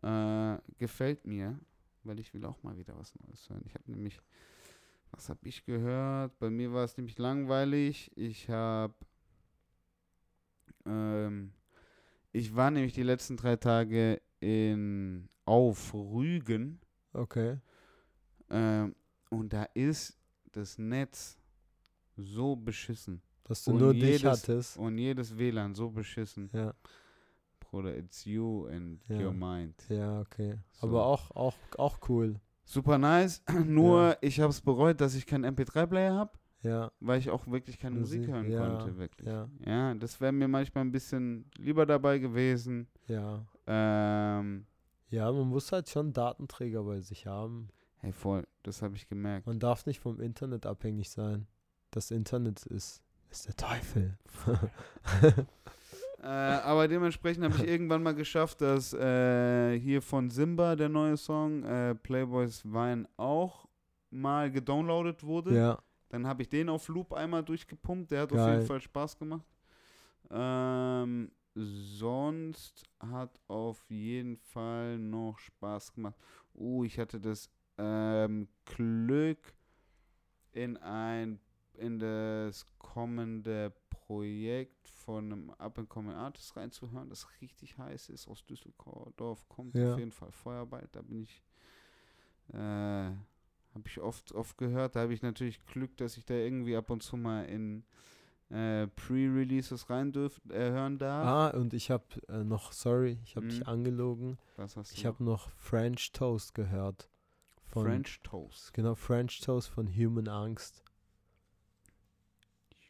Äh, 0.02 0.58
gefällt 0.78 1.26
mir, 1.26 1.58
weil 2.04 2.20
ich 2.20 2.32
will 2.34 2.44
auch 2.44 2.62
mal 2.62 2.76
wieder 2.76 2.96
was 2.98 3.14
Neues 3.16 3.48
hören. 3.48 3.62
Ich 3.66 3.74
habe 3.74 3.90
nämlich, 3.90 4.20
was 5.10 5.28
habe 5.28 5.40
ich 5.44 5.64
gehört? 5.64 6.38
Bei 6.38 6.50
mir 6.50 6.72
war 6.72 6.84
es 6.84 6.96
nämlich 6.96 7.18
langweilig. 7.18 8.10
Ich 8.14 8.50
habe, 8.50 8.94
ähm, 10.84 11.52
ich 12.32 12.54
war 12.54 12.70
nämlich 12.70 12.92
die 12.92 13.02
letzten 13.02 13.36
drei 13.36 13.56
Tage 13.56 14.20
in 14.40 15.28
auf 15.46 15.94
Rügen. 15.94 16.80
okay. 17.12 17.58
Ähm, 18.50 18.94
und 19.30 19.52
da 19.52 19.64
ist 19.74 20.16
das 20.52 20.78
Netz 20.78 21.38
so 22.16 22.56
beschissen. 22.56 23.22
Dass 23.48 23.64
du 23.64 23.70
Und 23.72 23.78
nur 23.78 23.92
dich 23.92 24.02
jedes- 24.02 24.24
hattest. 24.24 24.76
Und 24.76 24.98
jedes 24.98 25.36
WLAN 25.38 25.74
so 25.74 25.90
beschissen. 25.90 26.50
Ja, 26.52 26.74
Bruder, 27.60 27.96
it's 27.96 28.24
you 28.24 28.66
and 28.66 29.00
Ja. 29.08 29.20
your 29.26 29.32
mind. 29.32 29.74
ja, 29.88 30.20
okay. 30.20 30.58
So. 30.72 30.86
Aber 30.88 31.06
auch, 31.06 31.30
auch, 31.32 31.56
auch 31.78 31.98
cool. 32.08 32.40
Super 32.64 32.98
nice. 32.98 33.42
Nur 33.66 34.00
Ja. 34.08 34.16
ich 34.20 34.40
habe 34.40 34.50
es 34.50 34.60
bereut, 34.60 35.00
dass 35.00 35.14
ich 35.14 35.26
keinen 35.26 35.44
MP3-Player 35.54 36.14
habe, 36.14 36.32
Ja, 36.62 36.90
weil 37.00 37.18
ich 37.20 37.30
auch 37.30 37.46
wirklich 37.46 37.78
keine 37.78 37.96
Musik, 38.00 38.20
Musik, 38.22 38.34
hören 38.34 38.50
ja, 38.50 38.66
konnte, 38.78 38.96
wirklich. 38.98 39.28
ja. 39.28 39.48
Ja, 39.64 39.94
das 39.94 40.20
wäre 40.20 40.32
mir 40.32 40.48
manchmal 40.48 40.84
ein 40.84 40.90
bisschen 40.92 41.48
lieber 41.56 41.86
dabei 41.86 42.18
gewesen. 42.18 42.88
ja. 43.06 43.46
Ähm, 43.68 44.66
Ja, 45.10 45.30
man 45.30 45.48
muss 45.48 45.70
halt 45.70 45.88
schon 45.88 46.12
Datenträger 46.12 46.82
bei 46.82 47.00
sich 47.00 47.26
haben. 47.26 47.68
hey, 47.98 48.12
voll, 48.12 48.44
das 48.64 48.82
habe 48.82 48.96
ich 48.96 49.06
gemerkt. 49.08 49.46
Man 49.46 49.60
darf 49.60 49.86
nicht 49.86 50.00
vom 50.00 50.20
Internet 50.20 50.66
abhängig 50.66 51.10
sein. 51.10 51.46
Das 51.92 52.10
Internet 52.10 52.66
ist, 52.66 53.02
ist 53.36 53.48
der 53.48 53.56
Teufel. 53.56 54.18
Äh, 56.22 56.28
aber 56.28 56.88
dementsprechend 56.88 57.44
habe 57.44 57.54
ich 57.58 57.68
irgendwann 57.70 58.02
mal 58.02 58.14
geschafft, 58.14 58.60
dass 58.60 58.92
äh, 58.92 59.78
hier 59.78 60.02
von 60.02 60.28
Simba, 60.28 60.74
der 60.74 60.88
neue 60.88 61.16
Song, 61.16 61.62
äh, 61.62 61.94
Playboys 61.94 62.62
Wein 62.64 63.06
auch 63.16 63.68
mal 64.10 64.50
gedownloadet 64.50 65.22
wurde. 65.22 65.54
ja, 65.54 65.78
Dann 66.08 66.26
habe 66.26 66.42
ich 66.42 66.48
den 66.48 66.68
auf 66.68 66.88
Loop 66.88 67.12
einmal 67.12 67.44
durchgepumpt. 67.44 68.10
Der 68.10 68.22
hat 68.22 68.32
auf 68.32 68.38
Geil. 68.38 68.54
jeden 68.56 68.66
Fall 68.66 68.80
Spaß 68.80 69.16
gemacht. 69.18 69.46
Ähm, 70.30 71.30
sonst 71.54 72.82
hat 72.98 73.38
auf 73.46 73.84
jeden 73.88 74.36
Fall 74.36 74.98
noch 74.98 75.38
Spaß 75.38 75.92
gemacht. 75.92 76.16
Oh, 76.54 76.82
ich 76.82 76.98
hatte 76.98 77.20
das 77.20 77.48
ähm, 77.78 78.48
Glück, 78.64 79.54
in 80.52 80.76
ein 80.78 81.38
in 81.78 81.98
das 81.98 82.64
kommende 82.78 83.72
Projekt 83.90 84.88
von 84.88 85.32
einem 85.32 85.50
Up-and-Coming 85.50 86.14
Artist 86.14 86.56
reinzuhören, 86.56 87.08
das 87.08 87.26
richtig 87.40 87.76
heiß 87.78 88.08
ist, 88.10 88.28
aus 88.28 88.44
Düsseldorf 88.46 89.48
kommt 89.48 89.74
Ja. 89.76 89.92
auf 89.94 89.98
jeden 89.98 90.12
Fall 90.12 90.30
Feuerball. 90.32 90.88
Da 90.92 91.02
bin 91.02 91.22
ich 91.22 91.42
äh, 92.52 92.56
habe 92.56 93.86
ich 93.86 94.00
oft, 94.00 94.32
oft 94.32 94.56
gehört. 94.56 94.96
Da 94.96 95.00
habe 95.00 95.12
ich 95.14 95.22
natürlich 95.22 95.64
Glück, 95.66 95.96
dass 95.96 96.16
ich 96.16 96.24
da 96.24 96.34
irgendwie 96.34 96.76
ab 96.76 96.88
und 96.90 97.02
zu 97.02 97.16
mal 97.16 97.42
in 97.44 97.84
äh, 98.48 98.86
Pre-Releases 98.86 99.90
rein 99.90 100.12
dürf, 100.12 100.40
äh, 100.48 100.70
hören 100.70 100.98
darf. 100.98 101.54
Ah, 101.54 101.58
und 101.58 101.74
ich 101.74 101.90
habe 101.90 102.04
äh, 102.28 102.44
noch, 102.44 102.72
sorry, 102.72 103.18
ich 103.24 103.34
habe 103.36 103.46
Mhm. 103.46 103.50
dich 103.50 103.66
angelogen. 103.66 104.38
Was 104.56 104.76
hast 104.76 104.92
du 104.92 104.96
Ich 104.96 105.04
habe 105.04 105.22
noch 105.24 105.50
French 105.50 106.12
Toast 106.12 106.54
gehört. 106.54 107.10
French 107.64 108.20
Toast. 108.22 108.72
Genau, 108.72 108.94
French 108.94 109.40
Toast 109.40 109.68
von 109.68 109.88
Human 109.88 110.28
Angst. 110.28 110.82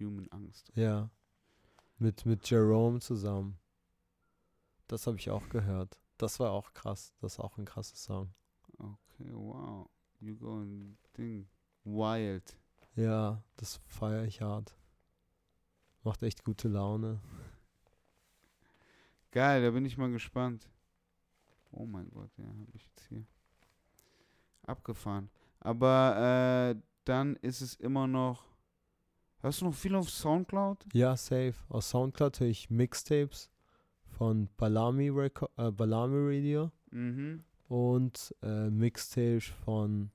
Human 0.00 0.28
Angst. 0.30 0.70
Ja, 0.74 1.10
Mit, 1.98 2.26
mit 2.26 2.48
Jerome 2.48 3.00
zusammen. 3.00 3.58
Das 4.88 5.06
habe 5.06 5.16
ich 5.16 5.30
auch 5.30 5.48
gehört. 5.48 5.98
Das 6.18 6.38
war 6.40 6.52
auch 6.52 6.72
krass. 6.74 7.14
Das 7.20 7.34
ist 7.34 7.40
auch 7.40 7.58
ein 7.58 7.64
krasser 7.64 7.96
Song. 7.96 8.34
Okay, 8.78 9.30
wow. 9.32 9.88
You 10.20 10.36
going 10.36 10.96
Ding. 11.16 11.48
Wild. 11.84 12.56
Ja, 12.94 13.42
das 13.56 13.80
feiere 13.86 14.24
ich 14.24 14.40
hart. 14.40 14.74
Macht 16.02 16.22
echt 16.22 16.44
gute 16.44 16.68
Laune. 16.68 17.20
Geil, 19.30 19.62
da 19.62 19.70
bin 19.70 19.84
ich 19.84 19.98
mal 19.98 20.10
gespannt. 20.10 20.70
Oh 21.72 21.84
mein 21.84 22.08
Gott, 22.10 22.30
ja, 22.38 22.46
habe 22.46 22.72
ich 22.74 22.86
jetzt 22.86 23.06
hier 23.08 23.26
abgefahren. 24.62 25.30
Aber 25.60 26.74
äh, 26.74 26.80
dann 27.04 27.36
ist 27.36 27.60
es 27.60 27.74
immer 27.74 28.06
noch. 28.06 28.44
Hörst 29.40 29.60
du 29.60 29.66
noch 29.66 29.74
viel 29.74 29.94
auf 29.94 30.10
Soundcloud? 30.10 30.78
Ja, 30.92 31.16
safe. 31.16 31.54
Aus 31.68 31.90
Soundcloud 31.90 32.40
höre 32.40 32.48
ich 32.48 32.70
Mixtapes 32.70 33.50
von 34.06 34.48
Balami, 34.56 35.08
Reco 35.10 35.48
äh, 35.56 35.70
Balami 35.70 36.36
Radio 36.36 36.70
Mhm. 36.90 37.44
und 37.68 38.34
äh, 38.42 38.70
Mixtapes 38.70 39.44
von, 39.64 40.10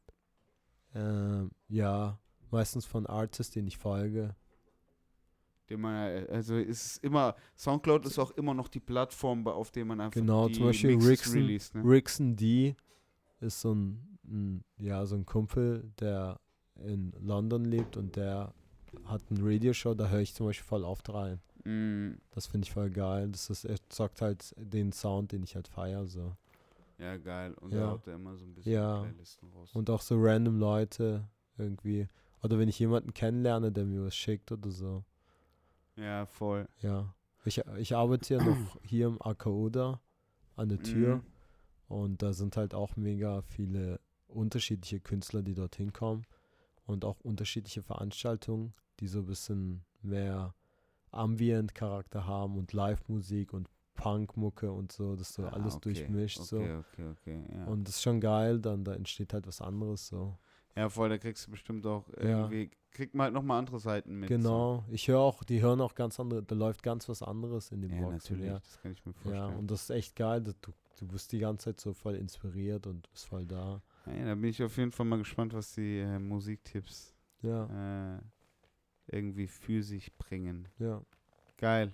äh, 0.96 1.44
ja, 1.70 2.20
meistens 2.50 2.86
von 2.86 3.06
Artists, 3.06 3.54
den 3.54 3.68
ich 3.68 3.78
folge. 3.78 4.36
Den 5.70 5.82
man, 5.82 5.94
äh, 5.96 6.28
also 6.32 6.56
ist 6.56 6.98
immer, 7.04 7.36
Soundcloud 7.56 8.06
ist 8.06 8.18
auch 8.20 8.32
immer 8.32 8.54
noch 8.54 8.68
die 8.68 8.80
Plattform, 8.80 9.46
auf 9.48 9.72
der 9.72 9.86
man 9.86 10.02
einfach 10.02 10.20
Genau, 10.20 10.48
die 10.48 10.56
zum 10.56 10.66
Beispiel 10.66 10.92
Mixes 10.98 11.08
Rixen- 11.10 11.34
released, 11.42 11.76
ne? 11.76 11.84
Rixon 11.86 12.36
D 12.36 12.76
ist 13.40 13.62
so 13.62 13.74
ein, 13.76 14.18
ein, 14.26 14.64
ja, 14.78 15.06
so 15.06 15.16
ein 15.16 15.26
Kumpel, 15.26 15.92
der 16.00 16.40
in 16.84 17.12
London 17.20 17.64
lebt 17.66 17.96
und 17.98 18.16
der 18.16 18.54
hat 19.06 19.22
eine 19.30 19.40
Radioshow, 19.42 19.94
da 19.94 20.10
höre 20.10 20.20
ich 20.22 20.34
zum 20.34 20.46
Beispiel 20.48 20.66
voll 20.66 20.84
oft 20.84 21.10
rein. 21.14 21.40
Mm, 21.64 22.14
Das 22.32 22.48
finde 22.48 22.66
ich 22.66 22.72
voll 22.74 22.90
geil. 22.90 23.30
Das 23.30 23.50
ist, 23.50 23.66
er 23.66 23.78
sagt 23.92 24.22
halt 24.22 24.54
den 24.58 24.92
Sound, 24.92 25.32
den 25.32 25.44
ich 25.44 25.56
halt 25.56 25.68
feiere. 25.68 26.06
So. 26.08 26.36
ja, 26.98 27.18
geil. 27.18 27.54
Und 27.62 27.72
Ja. 27.72 27.80
da 27.82 27.92
haut 27.92 28.08
er 28.08 28.16
immer 28.16 28.36
so 28.38 28.46
ein 28.46 28.54
bisschen 28.54 28.74
Ja. 28.74 29.02
Playlisten 29.02 29.50
raus. 29.52 29.72
Und 29.74 29.90
auch 29.90 30.02
so 30.02 30.16
random 30.20 30.60
Leute 30.60 31.28
irgendwie. 31.58 32.08
Oder 32.44 32.58
wenn 32.58 32.70
ich 32.70 32.80
jemanden 32.80 33.14
kennenlerne, 33.14 33.72
der 33.72 33.86
mir 33.86 34.04
was 34.06 34.16
schickt 34.16 34.52
oder 34.52 34.72
so. 34.72 35.04
ja, 35.96 36.26
voll. 36.26 36.68
Ja. 36.82 37.14
Ich, 37.46 37.60
ich 37.78 37.96
arbeite 37.96 38.36
ja 38.36 38.44
noch 38.44 38.56
hier 38.84 39.08
im 39.08 39.22
Akaoda 39.22 40.00
an 40.56 40.70
der 40.70 40.82
Tür. 40.82 41.18
Mhm. 41.18 41.24
Und 41.88 42.22
da 42.24 42.34
sind 42.34 42.56
halt 42.58 42.74
auch 42.74 42.96
mega 42.96 43.42
viele 43.42 44.00
unterschiedliche 44.28 45.00
Künstler, 45.02 45.42
die 45.44 45.54
dorthin 45.54 45.92
kommen. 45.94 46.26
Und 46.86 47.06
auch 47.06 47.20
unterschiedliche 47.22 47.84
Veranstaltungen, 47.84 48.74
die 49.00 49.08
so 49.08 49.20
ein 49.20 49.26
bisschen 49.26 49.84
mehr 50.02 50.54
Ambient-Charakter 51.12 52.26
haben 52.26 52.58
und 52.58 52.74
Live-Musik 52.74 53.54
und 53.54 53.70
Punk-Mucke 53.94 54.72
und 54.72 54.92
so, 54.92 55.16
das 55.16 55.34
so 55.34 55.44
Ah, 55.44 55.50
alles 55.50 55.76
okay, 55.76 55.94
durchmischt. 55.94 56.40
Okay, 56.40 56.48
So. 56.48 56.58
okay, 56.62 57.10
okay. 57.12 57.44
Ja. 57.54 57.66
Und 57.66 57.88
das 57.88 57.96
ist 57.98 58.02
schon 58.02 58.20
geil, 58.20 58.60
dann 58.60 58.84
da 58.84 58.94
entsteht 58.94 59.34
halt 59.34 59.46
was 59.48 59.62
anderes 59.62 60.08
so. 60.08 60.38
ja, 60.76 60.90
voll, 60.90 61.10
da 61.10 61.18
kriegst 61.18 61.46
du 61.48 61.52
bestimmt 61.52 61.86
auch 61.86 62.08
Ja. 62.18 62.40
irgendwie, 62.48 62.72
kriegt 62.92 63.14
man 63.14 63.26
halt 63.26 63.34
nochmal 63.34 63.60
andere 63.60 63.80
Seiten 63.80 64.16
mit. 64.20 64.30
Genau. 64.30 64.84
Ich 64.90 65.08
höre 65.08 65.20
auch, 65.20 65.44
die 65.44 65.62
hören 65.62 65.82
auch 65.82 65.94
ganz 65.96 66.20
andere, 66.20 66.42
da 66.44 66.56
läuft 66.56 66.82
ganz 66.82 67.08
was 67.10 67.22
anderes 67.22 67.72
in 67.72 67.82
So. 67.82 67.88
dem 67.88 67.98
Ja, 67.98 68.02
Box. 68.10 68.14
natürlich, 68.30 68.46
Ja. 68.48 68.60
das 68.60 68.80
kann 68.82 68.92
ich 68.94 69.06
mir 69.06 69.12
ja, 69.12 69.22
vorstellen. 69.22 69.60
und 69.60 69.70
das 69.72 69.82
ist 69.84 69.90
echt 69.92 70.16
geil. 70.16 70.42
dass 70.42 70.56
Du, 70.62 70.72
du 71.00 71.08
bist 71.08 71.32
die 71.34 71.40
ganze 71.40 71.66
Zeit 71.66 71.80
so 71.82 71.94
voll 71.94 72.16
inspiriert 72.16 72.88
und 72.88 73.12
bist 73.12 73.26
voll 73.26 73.46
da. 73.46 73.82
Ja, 74.08 74.26
da 74.26 74.36
bin 74.36 74.46
ich 74.46 74.62
auf 74.64 74.78
jeden 74.78 74.92
Fall 74.92 75.06
mal 75.06 75.20
gespannt, 75.20 75.54
was 75.54 75.74
die 75.74 76.00
äh, 76.00 76.20
Musiktipps 76.20 77.14
Ja, 77.42 78.16
äh, 78.16 78.20
irgendwie 79.08 79.48
für 79.48 79.84
sich 79.84 80.16
bringen. 80.18 80.68
ja. 80.80 81.02
Geil. 81.58 81.94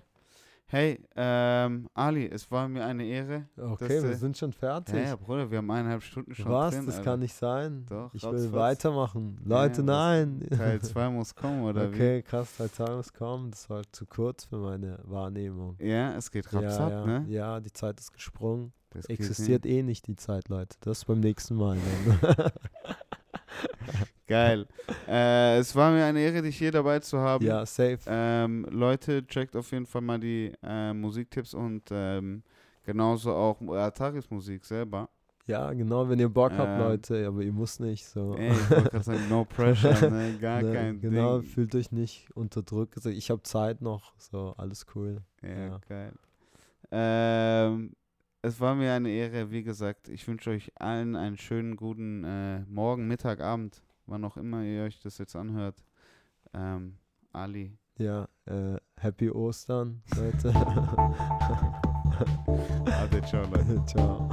Hey, 0.70 1.02
ähm, 1.16 1.88
Ali, 1.94 2.26
es 2.28 2.50
war 2.50 2.68
mir 2.68 2.84
eine 2.84 3.02
Ehre. 3.06 3.48
Okay, 3.56 4.02
wir 4.02 4.10
äh, 4.10 4.14
sind 4.14 4.36
schon 4.36 4.52
fertig. 4.52 4.94
Ja, 4.94 5.00
ja, 5.00 5.16
Bruder, 5.16 5.50
wir 5.50 5.58
haben 5.58 5.70
eineinhalb 5.70 6.02
Stunden 6.02 6.34
schon 6.34 6.52
Was? 6.52 6.74
drin. 6.74 6.84
das 6.84 6.96
Alter. 6.98 7.10
kann 7.10 7.20
nicht 7.20 7.32
sein. 7.34 7.86
Doch, 7.88 8.12
ich 8.12 8.22
will 8.22 8.52
weitermachen. 8.52 9.38
Ja, 9.46 9.62
Leute, 9.62 9.78
was- 9.78 9.86
nein. 9.86 10.46
Teil 10.50 10.82
2 10.82 11.08
muss 11.08 11.34
kommen, 11.34 11.62
oder 11.62 11.88
okay, 11.88 12.20
krass, 12.22 12.54
Teil 12.58 12.70
2 12.70 12.96
muss 12.96 13.12
kommen. 13.14 13.50
Das 13.50 13.70
war 13.70 13.82
zu 13.92 14.04
kurz 14.04 14.44
für 14.44 14.58
meine 14.58 14.98
Wahrnehmung. 15.04 15.74
wie? 15.78 15.88
Ja, 15.88 16.14
es 16.16 16.30
geht 16.30 16.52
raps 16.52 16.76
ja, 16.76 16.86
ab, 16.86 16.92
ja. 16.92 17.06
ne? 17.06 17.26
ja, 17.28 17.60
die 17.60 17.72
Zeit 17.72 17.98
ist 17.98 18.12
gesprungen. 18.12 18.70
Das 18.90 19.06
geht 19.06 19.18
Existiert 19.20 19.66
eh 19.66 19.82
nicht 19.82 20.06
die 20.06 20.16
Zeit, 20.16 20.48
Leute. 20.48 20.76
Das 20.80 21.04
beim 21.04 21.20
nächsten 21.20 21.56
Mal. 21.56 21.76
Dann. 22.22 22.50
Geil. 24.26 24.66
äh, 25.08 25.58
es 25.58 25.74
war 25.74 25.90
mir 25.90 26.04
eine 26.04 26.20
Ehre, 26.20 26.42
dich 26.42 26.58
hier 26.58 26.70
dabei 26.70 26.98
zu 27.00 27.18
haben. 27.18 27.44
ja, 27.44 27.64
safe. 27.64 27.98
Ähm, 28.06 28.66
Leute, 28.70 29.26
checkt 29.26 29.56
auf 29.56 29.70
jeden 29.72 29.86
Fall 29.86 30.02
mal 30.02 30.20
die 30.20 30.52
äh, 30.62 30.92
Musiktipps 30.92 31.54
und 31.54 31.84
ähm, 31.90 32.42
genauso 32.84 33.32
auch 33.32 33.60
äh, 33.62 33.76
Ataris 33.78 34.30
Musik 34.30 34.64
selber. 34.66 35.08
Ja, 35.46 35.72
genau, 35.72 36.06
wenn 36.10 36.18
ihr 36.18 36.28
Bock 36.28 36.52
habt, 36.52 36.68
Ähm, 36.68 36.78
Leute, 36.78 37.26
aber 37.26 37.40
ihr 37.40 37.52
müsst 37.54 37.80
nicht 37.80 38.06
so. 38.06 38.36
Ey, 38.36 38.52
ich 38.52 38.70
wollte 38.70 38.90
gerade 38.90 39.04
sagen, 39.04 39.28
no 39.30 39.44
pressure, 39.48 40.10
ne? 40.10 40.36
Gar 40.38 40.60
Ne, 40.62 40.72
kein 40.74 41.00
genau, 41.00 41.38
Ding. 41.38 41.48
fühlt 41.48 41.74
euch 41.74 41.90
nicht 41.90 42.28
unter 42.36 42.62
Druck. 42.62 42.90
Also 42.96 43.08
ich 43.08 43.30
habe 43.30 43.42
Zeit 43.44 43.80
noch, 43.80 44.12
so 44.18 44.52
alles 44.58 44.84
cool. 44.94 45.22
Ja, 45.42 45.48
Ja. 45.68 45.80
geil. 45.88 46.12
Ähm, 46.90 47.92
es 48.42 48.60
war 48.60 48.74
mir 48.74 48.92
eine 48.92 49.10
Ehre, 49.10 49.50
wie 49.50 49.62
gesagt. 49.62 50.08
Ich 50.08 50.26
wünsche 50.28 50.50
euch 50.50 50.72
allen 50.76 51.16
einen 51.16 51.36
schönen, 51.36 51.76
guten 51.76 52.24
äh, 52.24 52.60
Morgen, 52.68 53.06
Mittag, 53.08 53.40
Abend, 53.40 53.82
wann 54.06 54.24
auch 54.24 54.36
immer 54.36 54.62
ihr 54.62 54.84
euch 54.84 55.00
das 55.00 55.18
jetzt 55.18 55.36
anhört. 55.36 55.84
Ähm, 56.54 56.96
Ali. 57.32 57.76
Ja, 57.98 58.28
äh, 58.46 58.76
Happy 58.96 59.30
Ostern, 59.30 60.02
Leute. 60.16 60.48
Ade, 62.86 63.22
ciao, 63.22 63.44
Leute. 63.50 63.84
Ciao. 63.86 64.30